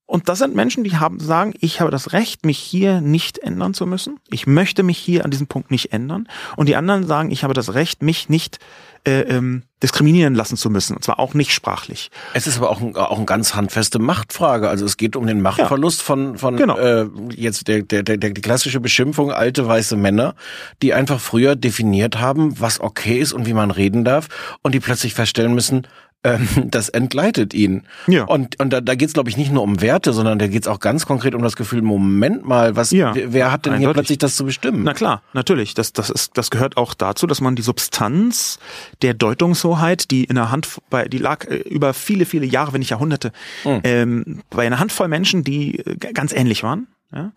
Und 0.05 0.29
das 0.29 0.37
sind 0.37 0.53
Menschen, 0.53 0.83
die 0.83 0.97
haben, 0.97 1.19
sagen, 1.19 1.53
ich 1.59 1.79
habe 1.79 1.89
das 1.89 2.11
Recht, 2.11 2.45
mich 2.45 2.59
hier 2.59 3.01
nicht 3.01 3.39
ändern 3.39 3.73
zu 3.73 3.87
müssen. 3.87 4.19
Ich 4.29 4.45
möchte 4.45 4.83
mich 4.83 4.97
hier 4.97 5.25
an 5.25 5.31
diesem 5.31 5.47
Punkt 5.47 5.71
nicht 5.71 5.93
ändern. 5.93 6.27
Und 6.57 6.67
die 6.67 6.75
anderen 6.75 7.07
sagen, 7.07 7.31
ich 7.31 7.43
habe 7.43 7.53
das 7.53 7.73
Recht, 7.73 8.03
mich 8.03 8.29
nicht 8.29 8.59
äh, 9.05 9.21
ähm, 9.21 9.63
diskriminieren 9.81 10.33
lassen 10.33 10.55
zu 10.55 10.69
müssen. 10.69 10.95
Und 10.95 11.03
zwar 11.03 11.19
auch 11.19 11.33
nicht 11.33 11.51
sprachlich. 11.51 12.09
Es 12.33 12.47
ist 12.47 12.57
aber 12.57 12.69
auch, 12.69 12.81
ein, 12.81 12.95
auch 12.95 13.17
eine 13.17 13.25
ganz 13.25 13.53
handfeste 13.53 13.99
Machtfrage. 13.99 14.69
Also 14.69 14.85
es 14.85 14.95
geht 14.95 15.15
um 15.15 15.27
den 15.27 15.41
Machtverlust 15.41 15.99
ja. 15.99 16.05
von, 16.05 16.37
von 16.37 16.55
genau. 16.55 16.77
äh, 16.77 17.07
jetzt 17.35 17.67
der, 17.67 17.81
der, 17.81 18.03
der, 18.03 18.17
die 18.17 18.41
klassische 18.41 18.79
Beschimpfung 18.79 19.31
alte 19.31 19.67
weiße 19.67 19.97
Männer, 19.97 20.35
die 20.81 20.93
einfach 20.93 21.19
früher 21.19 21.55
definiert 21.55 22.19
haben, 22.19 22.59
was 22.59 22.79
okay 22.79 23.19
ist 23.19 23.33
und 23.33 23.45
wie 23.45 23.53
man 23.53 23.71
reden 23.71 24.05
darf 24.05 24.29
und 24.61 24.73
die 24.73 24.79
plötzlich 24.79 25.13
feststellen 25.13 25.53
müssen, 25.53 25.87
ähm, 26.23 26.47
das 26.71 26.89
entgleitet 26.89 27.53
ihn. 27.53 27.83
Ja. 28.07 28.23
Und, 28.23 28.59
und 28.59 28.71
da, 28.71 28.81
da 28.81 28.95
geht 28.95 29.09
es, 29.09 29.13
glaube 29.13 29.29
ich, 29.29 29.37
nicht 29.37 29.51
nur 29.51 29.63
um 29.63 29.81
Werte, 29.81 30.13
sondern 30.13 30.39
da 30.39 30.47
geht 30.47 30.63
es 30.63 30.67
auch 30.67 30.79
ganz 30.79 31.05
konkret 31.05 31.35
um 31.35 31.41
das 31.41 31.55
Gefühl, 31.55 31.81
Moment 31.81 32.45
mal, 32.45 32.75
was 32.75 32.91
ja, 32.91 33.13
wer 33.15 33.51
hat 33.51 33.65
denn 33.65 33.73
eindeutig. 33.73 33.87
hier 33.87 33.93
plötzlich 33.93 34.17
das 34.19 34.35
zu 34.35 34.45
bestimmen? 34.45 34.83
Na 34.83 34.93
klar, 34.93 35.21
natürlich. 35.33 35.73
Das, 35.73 35.93
das, 35.93 36.09
ist, 36.09 36.37
das 36.37 36.49
gehört 36.49 36.77
auch 36.77 36.93
dazu, 36.93 37.27
dass 37.27 37.41
man 37.41 37.55
die 37.55 37.61
Substanz 37.61 38.59
der 39.01 39.13
Deutungshoheit, 39.13 40.11
die 40.11 40.23
in 40.23 40.35
der 40.35 40.51
Hand, 40.51 40.79
bei, 40.89 41.07
die 41.07 41.17
lag 41.17 41.45
äh, 41.45 41.55
über 41.55 41.93
viele, 41.93 42.25
viele 42.25 42.45
Jahre, 42.45 42.73
wenn 42.73 42.79
nicht 42.79 42.91
Jahrhunderte, 42.91 43.31
mhm. 43.63 43.81
ähm, 43.83 44.41
bei 44.49 44.65
einer 44.65 44.79
Handvoll 44.79 45.07
Menschen, 45.07 45.43
die 45.43 45.79
äh, 45.79 45.95
ganz 46.13 46.33
ähnlich 46.33 46.63
waren, 46.63 46.87
ja? 47.13 47.31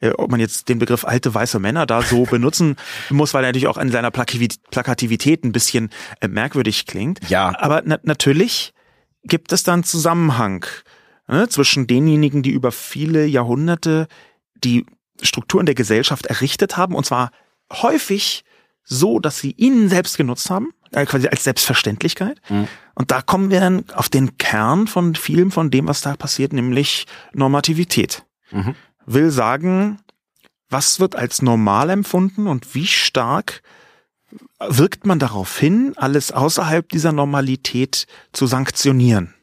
Äh, 0.00 0.10
ob 0.10 0.30
man 0.30 0.40
jetzt 0.40 0.68
den 0.68 0.78
Begriff 0.78 1.04
alte 1.04 1.34
weiße 1.34 1.58
Männer 1.58 1.86
da 1.86 2.02
so 2.02 2.24
benutzen 2.30 2.76
muss, 3.10 3.34
weil 3.34 3.44
er 3.44 3.48
natürlich 3.48 3.68
auch 3.68 3.78
in 3.78 3.90
seiner 3.90 4.10
Plakativität 4.10 5.44
ein 5.44 5.52
bisschen 5.52 5.90
äh, 6.20 6.28
merkwürdig 6.28 6.86
klingt. 6.86 7.20
Ja. 7.28 7.52
Aber 7.58 7.82
na 7.84 7.98
natürlich 8.02 8.72
gibt 9.24 9.52
es 9.52 9.62
dann 9.62 9.84
Zusammenhang 9.84 10.66
ne, 11.28 11.48
zwischen 11.48 11.86
denjenigen, 11.86 12.42
die 12.42 12.50
über 12.50 12.72
viele 12.72 13.26
Jahrhunderte 13.26 14.08
die 14.54 14.86
Strukturen 15.20 15.66
der 15.66 15.74
Gesellschaft 15.74 16.26
errichtet 16.26 16.76
haben, 16.76 16.94
und 16.94 17.06
zwar 17.06 17.30
häufig 17.70 18.44
so, 18.84 19.20
dass 19.20 19.38
sie 19.38 19.52
ihnen 19.52 19.88
selbst 19.88 20.16
genutzt 20.16 20.50
haben, 20.50 20.70
äh, 20.90 21.06
quasi 21.06 21.28
als 21.28 21.44
Selbstverständlichkeit. 21.44 22.40
Mhm. 22.48 22.66
Und 22.94 23.10
da 23.10 23.22
kommen 23.22 23.50
wir 23.50 23.60
dann 23.60 23.84
auf 23.94 24.08
den 24.08 24.36
Kern 24.38 24.86
von 24.86 25.14
vielem 25.14 25.50
von 25.50 25.70
dem, 25.70 25.86
was 25.86 26.00
da 26.00 26.16
passiert, 26.16 26.52
nämlich 26.52 27.06
Normativität. 27.32 28.24
Mhm 28.50 28.74
will 29.06 29.30
sagen, 29.30 29.98
was 30.68 31.00
wird 31.00 31.16
als 31.16 31.42
normal 31.42 31.90
empfunden 31.90 32.46
und 32.46 32.74
wie 32.74 32.86
stark 32.86 33.62
wirkt 34.58 35.06
man 35.06 35.18
darauf 35.18 35.58
hin, 35.58 35.92
alles 35.96 36.32
außerhalb 36.32 36.88
dieser 36.88 37.12
Normalität 37.12 38.06
zu 38.32 38.46
sanktionieren? 38.46 39.34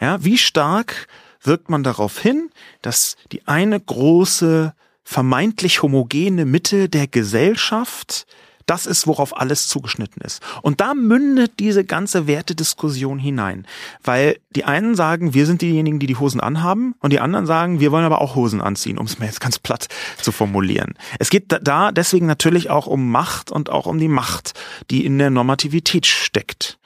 Ja, 0.00 0.24
wie 0.24 0.38
stark 0.38 1.06
wirkt 1.40 1.70
man 1.70 1.82
darauf 1.82 2.18
hin, 2.18 2.50
dass 2.82 3.16
die 3.30 3.46
eine 3.46 3.78
große 3.78 4.74
vermeintlich 5.04 5.82
homogene 5.82 6.44
Mitte 6.46 6.88
der 6.88 7.06
Gesellschaft 7.06 8.26
das 8.66 8.86
ist, 8.86 9.06
worauf 9.06 9.36
alles 9.36 9.68
zugeschnitten 9.68 10.22
ist. 10.22 10.42
Und 10.62 10.80
da 10.80 10.94
mündet 10.94 11.58
diese 11.58 11.84
ganze 11.84 12.26
Wertediskussion 12.26 13.18
hinein. 13.18 13.66
Weil 14.02 14.38
die 14.54 14.64
einen 14.64 14.94
sagen, 14.94 15.34
wir 15.34 15.46
sind 15.46 15.62
diejenigen, 15.62 15.98
die 15.98 16.06
die 16.06 16.16
Hosen 16.16 16.40
anhaben 16.40 16.94
und 17.00 17.12
die 17.12 17.20
anderen 17.20 17.46
sagen, 17.46 17.80
wir 17.80 17.92
wollen 17.92 18.04
aber 18.04 18.20
auch 18.20 18.34
Hosen 18.34 18.60
anziehen, 18.60 18.98
um 18.98 19.06
es 19.06 19.18
mir 19.18 19.26
jetzt 19.26 19.40
ganz 19.40 19.58
platt 19.58 19.88
zu 20.20 20.32
formulieren. 20.32 20.94
Es 21.18 21.30
geht 21.30 21.56
da 21.62 21.92
deswegen 21.92 22.26
natürlich 22.26 22.70
auch 22.70 22.86
um 22.86 23.10
Macht 23.10 23.50
und 23.50 23.70
auch 23.70 23.86
um 23.86 23.98
die 23.98 24.08
Macht, 24.08 24.52
die 24.90 25.04
in 25.04 25.18
der 25.18 25.30
Normativität 25.30 26.06
steckt. 26.06 26.78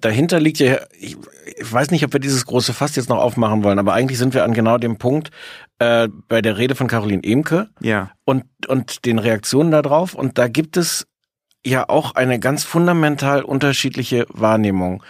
Dahinter 0.00 0.40
liegt 0.40 0.58
ja, 0.58 0.78
ich, 0.98 1.16
ich 1.56 1.72
weiß 1.72 1.90
nicht, 1.90 2.04
ob 2.04 2.12
wir 2.12 2.20
dieses 2.20 2.44
große 2.44 2.74
Fass 2.74 2.96
jetzt 2.96 3.08
noch 3.08 3.18
aufmachen 3.18 3.64
wollen, 3.64 3.78
aber 3.78 3.94
eigentlich 3.94 4.18
sind 4.18 4.34
wir 4.34 4.44
an 4.44 4.52
genau 4.52 4.78
dem 4.78 4.98
Punkt 4.98 5.30
äh, 5.78 6.08
bei 6.28 6.42
der 6.42 6.58
Rede 6.58 6.74
von 6.74 6.86
Caroline 6.86 7.22
Emke 7.24 7.68
ja. 7.80 8.10
und, 8.24 8.44
und 8.68 9.04
den 9.04 9.18
Reaktionen 9.18 9.70
darauf. 9.70 10.14
Und 10.14 10.38
da 10.38 10.48
gibt 10.48 10.76
es 10.76 11.06
ja 11.64 11.88
auch 11.88 12.14
eine 12.14 12.38
ganz 12.38 12.64
fundamental 12.64 13.42
unterschiedliche 13.42 14.26
Wahrnehmung. 14.30 15.02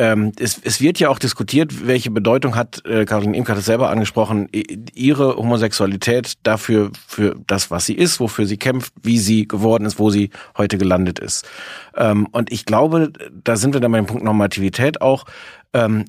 Ähm, 0.00 0.30
es, 0.38 0.60
es 0.62 0.80
wird 0.80 1.00
ja 1.00 1.08
auch 1.08 1.18
diskutiert, 1.18 1.86
welche 1.88 2.12
Bedeutung 2.12 2.54
hat, 2.54 2.84
äh, 2.86 3.04
Caroline 3.04 3.36
Imke 3.36 3.50
hat 3.50 3.58
es 3.58 3.64
selber 3.64 3.90
angesprochen, 3.90 4.48
ihre 4.94 5.36
Homosexualität 5.36 6.34
dafür, 6.44 6.92
für 7.06 7.34
das, 7.48 7.72
was 7.72 7.86
sie 7.86 7.94
ist, 7.94 8.20
wofür 8.20 8.46
sie 8.46 8.58
kämpft, 8.58 8.92
wie 9.02 9.18
sie 9.18 9.48
geworden 9.48 9.84
ist, 9.84 9.98
wo 9.98 10.10
sie 10.10 10.30
heute 10.56 10.78
gelandet 10.78 11.18
ist. 11.18 11.48
Ähm, 11.96 12.28
und 12.30 12.52
ich 12.52 12.64
glaube, 12.64 13.12
da 13.42 13.56
sind 13.56 13.74
wir 13.74 13.80
dann 13.80 13.90
bei 13.90 13.98
dem 13.98 14.06
Punkt 14.06 14.22
Normativität 14.22 15.00
auch. 15.00 15.24
Ähm, 15.72 16.04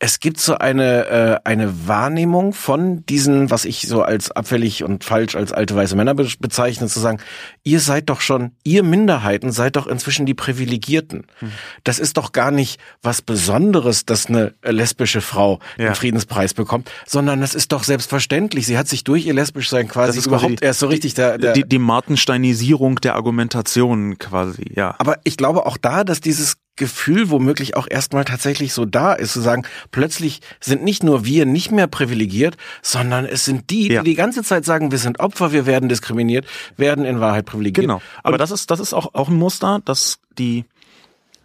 es 0.00 0.20
gibt 0.20 0.38
so 0.38 0.56
eine, 0.56 1.06
äh, 1.06 1.40
eine 1.42 1.88
Wahrnehmung 1.88 2.52
von 2.52 3.04
diesen, 3.06 3.50
was 3.50 3.64
ich 3.64 3.88
so 3.88 4.02
als 4.02 4.30
abfällig 4.30 4.84
und 4.84 5.02
falsch 5.02 5.34
als 5.34 5.52
alte 5.52 5.74
weiße 5.74 5.96
Männer 5.96 6.14
be 6.14 6.28
bezeichne, 6.38 6.86
zu 6.86 7.00
sagen, 7.00 7.18
ihr 7.64 7.80
seid 7.80 8.08
doch 8.08 8.20
schon, 8.20 8.52
ihr 8.62 8.84
Minderheiten 8.84 9.50
seid 9.50 9.74
doch 9.74 9.88
inzwischen 9.88 10.24
die 10.24 10.34
Privilegierten. 10.34 11.26
Hm. 11.40 11.52
Das 11.82 11.98
ist 11.98 12.16
doch 12.16 12.30
gar 12.30 12.52
nicht 12.52 12.78
was 13.02 13.22
Besonderes, 13.22 14.06
dass 14.06 14.26
eine 14.26 14.54
lesbische 14.62 15.20
Frau 15.20 15.58
ja. 15.78 15.86
den 15.86 15.94
Friedenspreis 15.96 16.54
bekommt, 16.54 16.90
sondern 17.04 17.40
das 17.40 17.56
ist 17.56 17.72
doch 17.72 17.82
selbstverständlich. 17.82 18.66
Sie 18.66 18.78
hat 18.78 18.86
sich 18.86 19.02
durch 19.02 19.26
ihr 19.26 19.34
lesbisch 19.34 19.68
sein 19.68 19.88
quasi 19.88 20.20
überhaupt 20.20 20.60
die, 20.60 20.64
erst 20.64 20.78
so 20.78 20.86
richtig 20.86 21.14
der, 21.14 21.38
der 21.38 21.54
die, 21.54 21.64
die 21.64 21.78
Martensteinisierung 21.78 22.96
der 22.96 23.16
Argumentation 23.16 24.16
quasi, 24.18 24.72
ja. 24.74 24.94
Aber 24.98 25.18
ich 25.24 25.36
glaube 25.36 25.66
auch 25.66 25.76
da, 25.76 26.04
dass 26.04 26.20
dieses 26.20 26.56
Gefühl 26.78 27.30
womöglich 27.30 27.76
auch 27.76 27.86
erstmal 27.90 28.24
tatsächlich 28.24 28.72
so 28.72 28.84
da 28.84 29.12
ist, 29.12 29.34
zu 29.34 29.40
sagen, 29.40 29.64
plötzlich 29.90 30.40
sind 30.60 30.82
nicht 30.82 31.02
nur 31.02 31.24
wir 31.24 31.44
nicht 31.44 31.70
mehr 31.70 31.86
privilegiert, 31.86 32.56
sondern 32.82 33.26
es 33.26 33.44
sind 33.44 33.70
die, 33.70 33.92
ja. 33.92 34.02
die 34.02 34.10
die 34.10 34.14
ganze 34.14 34.42
Zeit 34.42 34.64
sagen, 34.64 34.90
wir 34.90 34.98
sind 34.98 35.20
Opfer, 35.20 35.52
wir 35.52 35.66
werden 35.66 35.88
diskriminiert, 35.88 36.46
werden 36.76 37.04
in 37.04 37.20
Wahrheit 37.20 37.44
privilegiert. 37.44 37.84
Genau. 37.84 38.00
Aber 38.22 38.34
Und 38.34 38.38
das 38.40 38.50
ist, 38.50 38.70
das 38.70 38.80
ist 38.80 38.94
auch, 38.94 39.14
auch 39.14 39.28
ein 39.28 39.36
Muster, 39.36 39.80
dass 39.84 40.18
die 40.38 40.64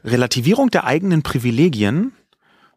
Relativierung 0.05 0.69
der 0.69 0.85
eigenen 0.85 1.23
Privilegien 1.23 2.13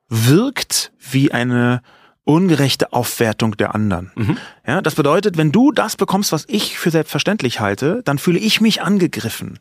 wirkt 0.09 0.93
wie 0.99 1.33
eine 1.33 1.83
ungerechte 2.27 2.93
Aufwertung 2.93 3.57
der 3.57 3.75
anderen. 3.75 4.11
Mhm. 4.17 4.37
Ja, 4.67 4.83
das 4.83 4.97
bedeutet, 4.97 5.39
wenn 5.39 5.53
du 5.53 5.71
das 5.71 5.97
bekommst, 5.97 6.33
was 6.33 6.45
ich 6.49 6.77
für 6.77 6.91
selbstverständlich 6.91 7.61
halte, 7.61 8.03
dann 8.05 8.19
fühle 8.19 8.41
ich 8.41 8.61
mich 8.61 8.83
angegriffen. 8.83 9.61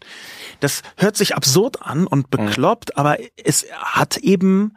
Das 0.61 0.81
hört 0.97 1.15
sich 1.15 1.35
absurd 1.35 1.83
an 1.83 2.07
und 2.07 2.25
mhm. 2.25 2.29
bekloppt, 2.45 2.89
mhm. 2.89 2.99
aber 2.99 3.17
es 3.41 3.67
hat 3.71 4.17
eben 4.17 4.73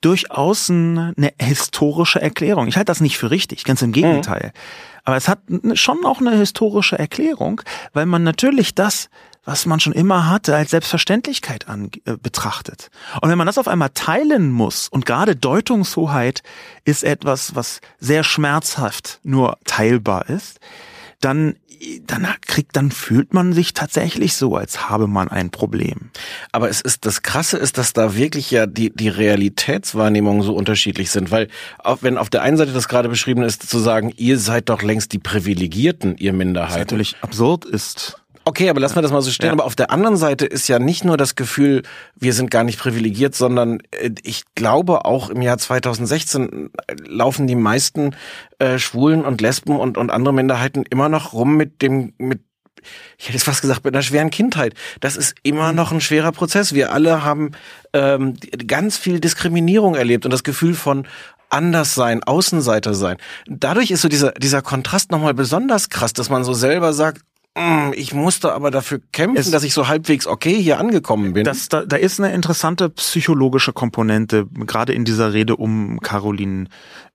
durchaus 0.00 0.70
eine 0.70 1.14
historische 1.38 2.20
Erklärung. 2.20 2.68
Ich 2.68 2.76
halte 2.76 2.90
das 2.90 3.00
nicht 3.00 3.18
für 3.18 3.30
richtig, 3.30 3.64
ganz 3.64 3.82
im 3.82 3.92
Gegenteil. 3.92 4.52
Mhm. 4.54 4.60
Aber 5.04 5.16
es 5.16 5.28
hat 5.28 5.40
schon 5.74 6.04
auch 6.04 6.20
eine 6.20 6.36
historische 6.36 6.98
Erklärung, 6.98 7.60
weil 7.92 8.06
man 8.06 8.22
natürlich 8.22 8.74
das, 8.74 9.10
was 9.46 9.64
man 9.64 9.80
schon 9.80 9.94
immer 9.94 10.28
hatte, 10.28 10.54
als 10.54 10.72
Selbstverständlichkeit 10.72 11.68
an, 11.68 11.90
äh, 12.04 12.16
betrachtet. 12.16 12.90
Und 13.22 13.30
wenn 13.30 13.38
man 13.38 13.46
das 13.46 13.56
auf 13.56 13.68
einmal 13.68 13.90
teilen 13.94 14.50
muss, 14.50 14.88
und 14.88 15.06
gerade 15.06 15.36
Deutungshoheit 15.36 16.42
ist 16.84 17.04
etwas, 17.04 17.54
was 17.54 17.80
sehr 17.98 18.24
schmerzhaft 18.24 19.20
nur 19.22 19.56
teilbar 19.64 20.28
ist, 20.28 20.60
dann 21.20 21.54
dann 22.06 22.26
kriegt, 22.46 22.76
dann 22.76 22.90
fühlt 22.90 23.34
man 23.34 23.52
sich 23.52 23.74
tatsächlich 23.74 24.34
so, 24.34 24.56
als 24.56 24.88
habe 24.88 25.06
man 25.06 25.28
ein 25.28 25.50
Problem. 25.50 26.10
Aber 26.52 26.68
es 26.68 26.80
ist, 26.80 27.04
das 27.06 27.22
Krasse 27.22 27.58
ist, 27.58 27.78
dass 27.78 27.92
da 27.92 28.16
wirklich 28.16 28.50
ja 28.50 28.66
die, 28.66 28.90
die 28.90 29.08
Realitätswahrnehmungen 29.08 30.42
so 30.42 30.54
unterschiedlich 30.54 31.10
sind, 31.10 31.30
weil 31.30 31.48
auch 31.78 31.98
wenn 32.02 32.18
auf 32.18 32.30
der 32.30 32.42
einen 32.42 32.56
Seite 32.56 32.72
das 32.72 32.88
gerade 32.88 33.08
beschrieben 33.08 33.42
ist, 33.42 33.68
zu 33.68 33.78
sagen, 33.78 34.12
ihr 34.16 34.38
seid 34.38 34.68
doch 34.68 34.82
längst 34.82 35.12
die 35.12 35.18
Privilegierten, 35.18 36.16
ihr 36.16 36.32
Minderheit. 36.32 36.70
Was 36.70 36.78
natürlich 36.78 37.16
absurd 37.20 37.64
ist. 37.64 38.22
Okay, 38.48 38.70
aber 38.70 38.78
lassen 38.78 38.94
wir 38.94 39.02
das 39.02 39.10
mal 39.10 39.22
so 39.22 39.32
stehen. 39.32 39.48
Ja. 39.48 39.52
Aber 39.52 39.64
auf 39.64 39.74
der 39.74 39.90
anderen 39.90 40.16
Seite 40.16 40.46
ist 40.46 40.68
ja 40.68 40.78
nicht 40.78 41.04
nur 41.04 41.16
das 41.16 41.34
Gefühl, 41.34 41.82
wir 42.14 42.32
sind 42.32 42.48
gar 42.48 42.62
nicht 42.62 42.78
privilegiert, 42.78 43.34
sondern 43.34 43.80
äh, 43.90 44.12
ich 44.22 44.44
glaube 44.54 45.04
auch 45.04 45.30
im 45.30 45.42
Jahr 45.42 45.58
2016 45.58 46.70
laufen 47.08 47.48
die 47.48 47.56
meisten 47.56 48.14
äh, 48.60 48.78
Schwulen 48.78 49.24
und 49.24 49.40
Lesben 49.40 49.76
und, 49.76 49.98
und 49.98 50.12
andere 50.12 50.32
Minderheiten 50.32 50.84
immer 50.88 51.08
noch 51.08 51.32
rum 51.32 51.56
mit 51.56 51.82
dem, 51.82 52.12
mit 52.18 52.40
ich 53.18 53.24
hätte 53.24 53.32
jetzt 53.32 53.42
fast 53.42 53.62
gesagt, 53.62 53.84
mit 53.84 53.92
einer 53.96 54.02
schweren 54.02 54.30
Kindheit. 54.30 54.74
Das 55.00 55.16
ist 55.16 55.34
immer 55.42 55.72
noch 55.72 55.90
ein 55.90 56.00
schwerer 56.00 56.30
Prozess. 56.30 56.72
Wir 56.72 56.92
alle 56.92 57.24
haben 57.24 57.50
ähm, 57.94 58.34
ganz 58.68 58.96
viel 58.96 59.18
Diskriminierung 59.18 59.96
erlebt 59.96 60.24
und 60.24 60.30
das 60.30 60.44
Gefühl 60.44 60.74
von 60.74 61.08
anders 61.50 61.96
sein, 61.96 62.22
Außenseiter 62.22 62.94
sein. 62.94 63.16
Dadurch 63.48 63.90
ist 63.90 64.02
so 64.02 64.08
dieser, 64.08 64.30
dieser 64.32 64.62
Kontrast 64.62 65.10
nochmal 65.10 65.34
besonders 65.34 65.88
krass, 65.88 66.12
dass 66.12 66.30
man 66.30 66.44
so 66.44 66.54
selber 66.54 66.92
sagt, 66.92 67.22
ich 67.94 68.12
musste 68.12 68.52
aber 68.52 68.70
dafür 68.70 69.00
kämpfen, 69.12 69.38
es, 69.38 69.50
dass 69.50 69.64
ich 69.64 69.72
so 69.72 69.88
halbwegs 69.88 70.26
okay 70.26 70.60
hier 70.60 70.78
angekommen 70.78 71.32
bin. 71.32 71.44
Das, 71.44 71.68
da, 71.68 71.86
da 71.86 71.96
ist 71.96 72.20
eine 72.20 72.34
interessante 72.34 72.90
psychologische 72.90 73.72
Komponente, 73.72 74.46
gerade 74.66 74.92
in 74.92 75.06
dieser 75.06 75.32
Rede 75.32 75.56
um 75.56 76.00
Caroline 76.00 76.68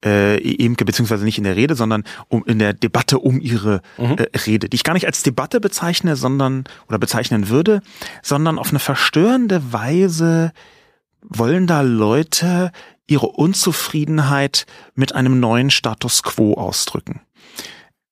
äh, 0.03 0.37
Emke, 0.65 0.83
beziehungsweise 0.83 1.25
nicht 1.25 1.37
in 1.37 1.43
der 1.43 1.55
Rede, 1.55 1.75
sondern 1.75 2.03
um 2.27 2.43
in 2.45 2.57
der 2.57 2.73
Debatte 2.73 3.19
um 3.19 3.39
ihre 3.39 3.81
mhm. 3.99 4.15
äh, 4.17 4.37
Rede, 4.47 4.67
die 4.67 4.75
ich 4.75 4.83
gar 4.83 4.93
nicht 4.93 5.05
als 5.05 5.21
Debatte 5.21 5.59
bezeichne, 5.59 6.15
sondern 6.15 6.63
oder 6.87 6.97
bezeichnen 6.97 7.49
würde, 7.49 7.81
sondern 8.23 8.57
auf 8.57 8.69
eine 8.69 8.79
verstörende 8.79 9.71
Weise 9.71 10.53
wollen 11.21 11.67
da 11.67 11.81
Leute 11.81 12.71
ihre 13.05 13.27
Unzufriedenheit 13.27 14.65
mit 14.95 15.13
einem 15.13 15.39
neuen 15.39 15.69
Status 15.69 16.23
quo 16.23 16.55
ausdrücken. 16.55 17.21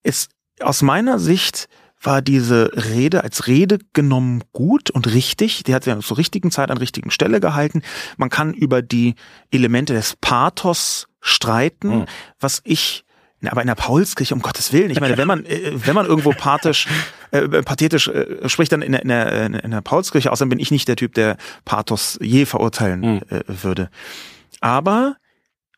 Ist 0.03 0.29
aus 0.61 0.83
meiner 0.83 1.17
Sicht 1.17 1.69
war 2.01 2.21
diese 2.21 2.71
Rede 2.73 3.23
als 3.23 3.47
Rede 3.47 3.79
genommen 3.93 4.43
gut 4.53 4.89
und 4.89 5.13
richtig. 5.13 5.63
Die 5.63 5.75
hat 5.75 5.83
sie 5.83 5.99
zur 5.99 6.17
richtigen 6.17 6.51
Zeit 6.51 6.71
an 6.71 6.77
richtigen 6.77 7.11
Stelle 7.11 7.39
gehalten. 7.39 7.81
Man 8.17 8.29
kann 8.29 8.53
über 8.53 8.81
die 8.81 9.15
Elemente 9.51 9.93
des 9.93 10.15
Pathos 10.19 11.07
streiten, 11.19 11.99
mhm. 11.99 12.05
was 12.39 12.61
ich 12.63 13.03
aber 13.47 13.61
in 13.61 13.67
der 13.67 13.75
Paulskirche, 13.75 14.33
um 14.33 14.41
Gottes 14.41 14.73
Willen. 14.73 14.89
Ich 14.89 14.99
meine, 14.99 15.17
wenn 15.17 15.27
man, 15.27 15.45
äh, 15.45 15.71
wenn 15.73 15.95
man 15.95 16.05
irgendwo 16.05 16.31
pathisch, 16.31 16.87
äh, 17.31 17.47
pathetisch 17.47 18.09
äh, 18.09 18.49
spricht, 18.49 18.71
dann 18.71 18.81
in 18.81 18.91
der, 18.91 19.01
in, 19.01 19.07
der, 19.07 19.63
in 19.63 19.71
der 19.71 19.81
Paulskirche, 19.81 20.31
außerdem 20.31 20.49
bin 20.49 20.59
ich 20.59 20.71
nicht 20.71 20.87
der 20.87 20.97
Typ, 20.97 21.13
der 21.13 21.37
Pathos 21.63 22.19
je 22.21 22.45
verurteilen 22.45 22.99
mhm. 22.99 23.21
äh, 23.29 23.43
würde. 23.47 23.89
Aber 24.59 25.15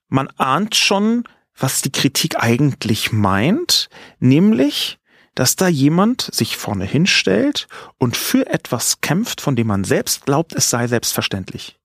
man 0.08 0.28
ahnt 0.38 0.76
schon, 0.76 1.24
was 1.56 1.82
die 1.82 1.92
Kritik 1.92 2.42
eigentlich 2.42 3.12
meint, 3.12 3.90
nämlich, 4.20 4.98
dass 5.36 5.56
da 5.56 5.68
jemand 5.68 6.30
sich 6.34 6.58
vorne 6.58 6.86
hinstellt 6.86 7.68
und 7.98 8.18
für 8.18 8.48
etwas 8.48 9.02
kämpft, 9.02 9.42
von 9.42 9.56
dem 9.56 9.68
man 9.68 9.84
selbst 9.84 10.26
glaubt, 10.26 10.54
es 10.54 10.70
sei 10.70 10.88
selbstverständlich. 10.88 11.80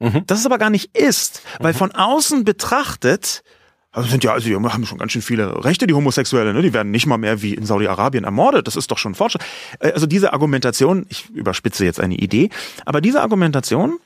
Mhm. 0.00 0.24
Das 0.26 0.40
es 0.40 0.46
aber 0.46 0.58
gar 0.58 0.70
nicht 0.70 0.96
ist, 0.96 1.42
weil 1.60 1.72
mhm. 1.72 1.78
von 1.78 1.92
außen 1.92 2.44
betrachtet, 2.44 3.44
also 3.92 4.08
sind 4.08 4.24
ja, 4.24 4.32
also 4.32 4.48
die 4.48 4.56
haben 4.56 4.86
schon 4.86 4.98
ganz 4.98 5.12
schön 5.12 5.22
viele 5.22 5.64
Rechte, 5.64 5.86
die 5.86 5.94
Homosexuelle, 5.94 6.52
ne? 6.54 6.62
Die 6.62 6.72
werden 6.72 6.90
nicht 6.90 7.06
mal 7.06 7.18
mehr 7.18 7.42
wie 7.42 7.54
in 7.54 7.66
Saudi-Arabien 7.66 8.24
ermordet. 8.24 8.66
Das 8.66 8.74
ist 8.74 8.90
doch 8.90 8.98
schon 8.98 9.14
Fortschritt. 9.14 9.44
Äh, 9.80 9.92
also 9.92 10.06
diese 10.06 10.32
Argumentation, 10.32 11.06
ich 11.08 11.28
überspitze 11.30 11.84
jetzt 11.84 12.00
eine 12.00 12.16
Idee, 12.16 12.48
aber 12.84 13.00
diese 13.00 13.20
Argumentation, 13.20 13.98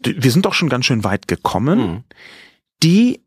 wir 0.00 0.30
sind 0.30 0.44
doch 0.44 0.54
schon 0.54 0.68
ganz 0.68 0.86
schön 0.86 1.04
weit 1.04 1.28
gekommen, 1.28 1.78
mhm. 1.78 2.04
die 2.82 3.20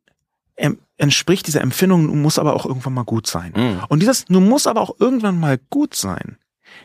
entspricht 1.02 1.48
dieser 1.48 1.62
Empfindung, 1.62 2.06
nun 2.06 2.22
muss 2.22 2.40
aber 2.40 2.56
auch 2.56 2.66
irgendwann 2.66 2.94
mal 2.94 3.04
gut 3.04 3.28
sein. 3.28 3.54
Mhm. 3.56 3.80
Und 3.90 4.02
dieses, 4.02 4.30
nun 4.30 4.48
muss 4.48 4.68
aber 4.68 4.82
auch 4.82 4.96
irgendwann 5.00 5.40
mal 5.40 5.60
gut 5.70 5.96
sein, 5.96 6.38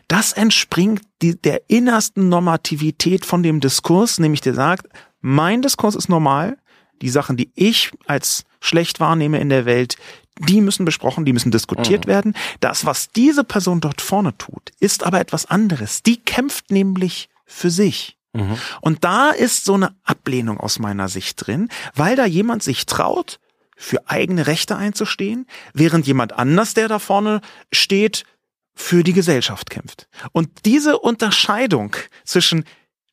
das 0.09 0.33
entspringt 0.33 1.03
die, 1.23 1.41
der 1.41 1.69
innersten 1.69 2.29
Normativität 2.29 3.25
von 3.25 3.43
dem 3.43 3.61
Diskurs, 3.61 4.19
nämlich 4.19 4.41
der 4.41 4.55
sagt, 4.55 4.89
mein 5.21 5.62
Diskurs 5.62 5.95
ist 5.95 6.09
normal, 6.09 6.59
die 7.03 7.09
Sachen, 7.09 7.37
die 7.37 7.51
ich 7.55 7.93
als 8.07 8.45
schlecht 8.61 9.01
wahrnehme 9.01 9.39
in 9.39 9.49
der 9.49 9.64
Welt, 9.64 9.97
die 10.39 10.61
müssen 10.61 10.85
besprochen, 10.85 11.25
die 11.25 11.33
müssen 11.33 11.51
diskutiert 11.51 12.07
mhm. 12.07 12.11
werden. 12.11 12.35
Das, 12.61 12.85
was 12.85 13.11
diese 13.11 13.45
Person 13.45 13.81
dort 13.81 14.01
vorne 14.01 14.37
tut, 14.37 14.71
ist 14.81 15.05
aber 15.05 15.21
etwas 15.21 15.47
anderes. 15.47 16.03
Die 16.03 16.19
kämpft 16.19 16.71
nämlich 16.71 17.29
für 17.45 17.71
sich. 17.71 18.17
Mhm. 18.33 18.57
Und 18.81 19.05
da 19.05 19.31
ist 19.31 19.64
so 19.64 19.75
eine 19.75 19.95
Ablehnung 20.05 20.61
aus 20.61 20.79
meiner 20.79 21.09
Sicht 21.09 21.47
drin, 21.47 21.69
weil 21.95 22.17
da 22.17 22.27
jemand 22.27 22.62
sich 22.62 22.87
traut, 22.87 23.41
für 23.77 24.09
eigene 24.09 24.47
Rechte 24.47 24.77
einzustehen, 24.77 25.47
während 25.74 26.07
jemand 26.07 26.33
anders, 26.33 26.74
der 26.74 26.89
da 26.89 26.99
vorne 26.99 27.41
steht, 27.70 28.24
für 28.74 29.05
die 29.05 29.12
Gesellschaft 29.12 29.70
kämpft. 29.70 30.09
Und 30.33 30.64
diese 30.64 30.99
Unterscheidung 30.99 31.95
zwischen 32.24 32.64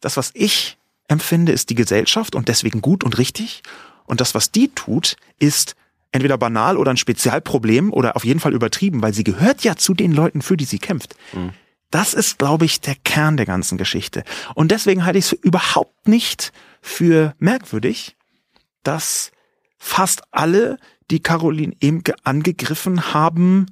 das, 0.02 0.18
was 0.18 0.32
ich 0.34 0.78
empfinde, 1.08 1.52
ist 1.52 1.70
die 1.70 1.76
Gesellschaft 1.76 2.36
und 2.36 2.48
deswegen 2.48 2.82
gut 2.82 3.04
und 3.04 3.18
richtig, 3.18 3.62
und 4.06 4.22
das, 4.22 4.36
was 4.36 4.52
die 4.52 4.70
tut, 4.70 5.16
ist 5.40 5.76
entweder 6.12 6.38
banal 6.38 6.78
oder 6.78 6.92
ein 6.92 6.98
Spezialproblem 6.98 7.92
oder 7.92 8.16
auf 8.16 8.26
jeden 8.26 8.40
Fall 8.40 8.54
übertrieben, 8.54 9.02
weil 9.02 9.14
sie 9.14 9.24
gehört 9.24 9.64
ja 9.64 9.76
zu 9.76 9.94
den 9.94 10.12
Leuten, 10.12 10.42
für 10.42 10.58
die 10.58 10.66
sie 10.66 10.80
kämpft. 10.80 11.16
Mhm. 11.34 11.52
Das 11.90 12.14
ist, 12.14 12.40
glaube 12.40 12.66
ich, 12.66 12.82
der 12.82 12.96
Kern 12.96 13.38
der 13.38 13.46
ganzen 13.46 13.78
Geschichte. 13.78 14.24
Und 14.56 14.72
deswegen 14.72 15.06
halte 15.06 15.20
ich 15.20 15.26
es 15.26 15.32
überhaupt 15.34 16.08
nicht 16.08 16.52
für 16.82 17.36
merkwürdig, 17.40 18.16
dass 18.84 19.32
fast 19.84 20.22
alle, 20.32 20.78
die 21.12 21.22
Caroline 21.22 21.76
Emke 21.82 22.16
angegriffen 22.24 23.14
haben, 23.14 23.66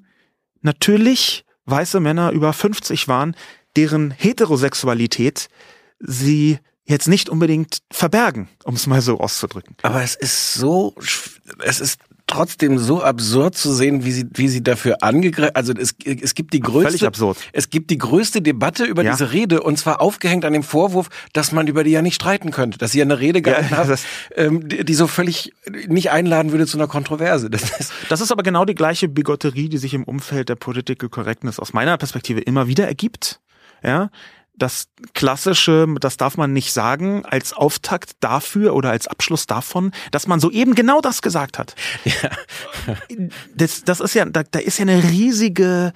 natürlich 0.62 1.46
weiße 1.66 2.02
Männer 2.02 2.32
über 2.32 2.52
50 2.52 3.08
waren, 3.08 3.36
deren 3.78 4.12
Heterosexualität 4.12 5.48
sie 6.00 6.60
jetzt 6.84 7.08
nicht 7.08 7.30
unbedingt 7.30 7.80
verbergen, 7.90 8.50
um 8.66 8.76
es 8.76 8.88
mal 8.88 9.02
so 9.02 9.20
auszudrücken. 9.20 9.78
Aber 9.84 10.04
es 10.04 10.16
ist 10.16 10.54
so, 10.56 10.94
es 11.64 11.80
ist 11.80 12.00
trotzdem 12.32 12.78
so 12.78 13.02
absurd 13.02 13.56
zu 13.56 13.74
sehen, 13.74 14.06
wie 14.06 14.12
sie, 14.12 14.26
wie 14.34 14.48
sie 14.48 14.64
dafür 14.64 15.04
angegriffen, 15.04 15.56
also 15.56 15.74
es, 15.74 15.96
es 16.04 16.34
gibt 16.36 16.54
die 16.54 16.60
größte, 16.60 16.90
Völlig 16.90 17.06
absurd. 17.06 17.38
es 17.54 17.70
gibt 17.70 17.90
die 17.90 17.98
größte 17.98 18.42
Debatte 18.42 18.86
über 18.86 19.04
ja. 19.04 19.12
diese 19.12 19.32
Rede 19.32 19.62
und 19.62 19.78
zwar 19.78 20.02
aufgehängt 20.02 20.46
an 20.46 20.54
dem 20.54 20.64
Vorwurf, 20.64 21.10
dass 21.34 21.52
man 21.52 21.68
über 21.68 21.84
die 21.84 21.92
ja 21.92 22.02
nicht 22.02 22.16
streiten 22.16 22.52
könnte, 22.52 22.78
dass 22.78 22.92
sie 22.92 23.00
ja 23.00 23.06
eine 23.06 23.20
Rede 23.20 23.42
gehalten 23.42 23.68
ja, 23.72 23.88
hat, 23.88 24.00
ähm, 24.36 24.68
die, 24.68 24.84
die, 24.86 24.94
so 24.94 25.08
völlig 25.08 25.54
nicht 25.88 26.12
einladen 26.12 26.52
würde 26.52 26.66
zu 26.66 26.78
einer 26.78 26.88
Kontroverse. 26.88 27.50
Das 27.50 27.64
ist, 27.80 27.92
das 28.10 28.22
ist 28.22 28.32
aber 28.32 28.44
genau 28.44 28.66
die 28.66 28.76
gleiche 28.76 29.08
Bigotterie, 29.08 29.70
die 29.70 29.78
sich 29.78 29.94
im 29.94 30.04
Umfeld 30.04 30.50
der 30.50 30.56
Political 30.56 31.10
Correctness 31.10 31.60
aus 31.60 31.74
meiner 31.74 31.98
Perspektive 31.98 32.40
immer 32.42 32.68
wieder 32.68 32.88
ergibt. 32.88 33.40
Ja, 33.84 34.10
das 34.54 34.88
klassische, 35.14 35.88
das 36.00 36.18
darf 36.18 36.38
man 36.38 36.54
nicht 36.54 36.74
sagen, 36.74 37.26
als 37.26 37.54
Auftakt 37.54 38.12
dafür 38.20 38.76
oder 38.76 38.92
als 38.92 39.08
Abschluss 39.08 39.48
davon, 39.48 39.92
dass 40.12 40.28
man 40.28 40.40
soeben 40.40 40.76
genau 40.76 41.02
das 41.02 41.22
gesagt 41.22 41.58
hat. 41.58 41.76
Ja. 42.06 42.30
Das, 43.56 43.84
das 43.84 44.00
ist 44.00 44.14
ja, 44.14 44.26
da, 44.26 44.44
da 44.44 44.60
ist 44.60 44.80
ja 44.80 44.84
eine 44.84 45.04
riesige 45.04 45.94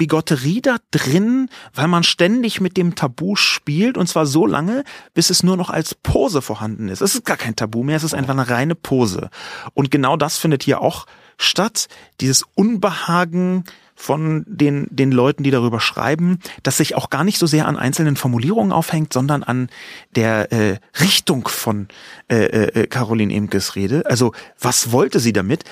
Bigotterie 0.00 0.62
da 0.62 0.78
drin, 0.90 1.50
weil 1.74 1.86
man 1.86 2.04
ständig 2.04 2.60
mit 2.60 2.78
dem 2.78 2.94
Tabu 2.94 3.36
spielt 3.36 3.98
und 3.98 4.06
zwar 4.06 4.24
so 4.24 4.46
lange, 4.46 4.82
bis 5.12 5.28
es 5.28 5.42
nur 5.42 5.58
noch 5.58 5.68
als 5.68 5.94
Pose 5.94 6.40
vorhanden 6.40 6.88
ist. 6.88 7.02
Es 7.02 7.14
ist 7.14 7.26
gar 7.26 7.36
kein 7.36 7.54
Tabu 7.54 7.82
mehr, 7.82 7.96
es 7.96 8.04
ist 8.04 8.14
einfach 8.14 8.32
eine 8.32 8.48
reine 8.48 8.74
Pose. 8.74 9.28
Und 9.74 9.90
genau 9.90 10.16
das 10.16 10.38
findet 10.38 10.62
hier 10.62 10.80
auch 10.80 11.04
statt. 11.36 11.88
Dieses 12.20 12.44
Unbehagen, 12.54 13.64
von 14.00 14.44
den, 14.46 14.86
den 14.90 15.12
Leuten, 15.12 15.42
die 15.42 15.50
darüber 15.50 15.78
schreiben, 15.78 16.38
dass 16.62 16.78
sich 16.78 16.94
auch 16.94 17.10
gar 17.10 17.22
nicht 17.22 17.38
so 17.38 17.46
sehr 17.46 17.68
an 17.68 17.76
einzelnen 17.76 18.16
Formulierungen 18.16 18.72
aufhängt, 18.72 19.12
sondern 19.12 19.42
an 19.42 19.68
der 20.16 20.50
äh, 20.52 20.78
Richtung 20.98 21.46
von 21.48 21.88
äh, 22.30 22.44
äh, 22.44 22.86
Caroline 22.86 23.34
Emkes 23.34 23.76
Rede. 23.76 24.06
Also 24.06 24.32
was 24.58 24.90
wollte 24.90 25.20
sie 25.20 25.34
damit? 25.34 25.64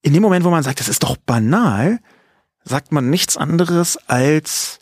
In 0.00 0.12
dem 0.12 0.22
Moment, 0.22 0.44
wo 0.44 0.50
man 0.50 0.62
sagt, 0.62 0.78
das 0.78 0.88
ist 0.88 1.02
doch 1.02 1.16
banal, 1.16 1.98
sagt 2.62 2.92
man 2.92 3.10
nichts 3.10 3.36
anderes 3.36 3.98
als 4.06 4.78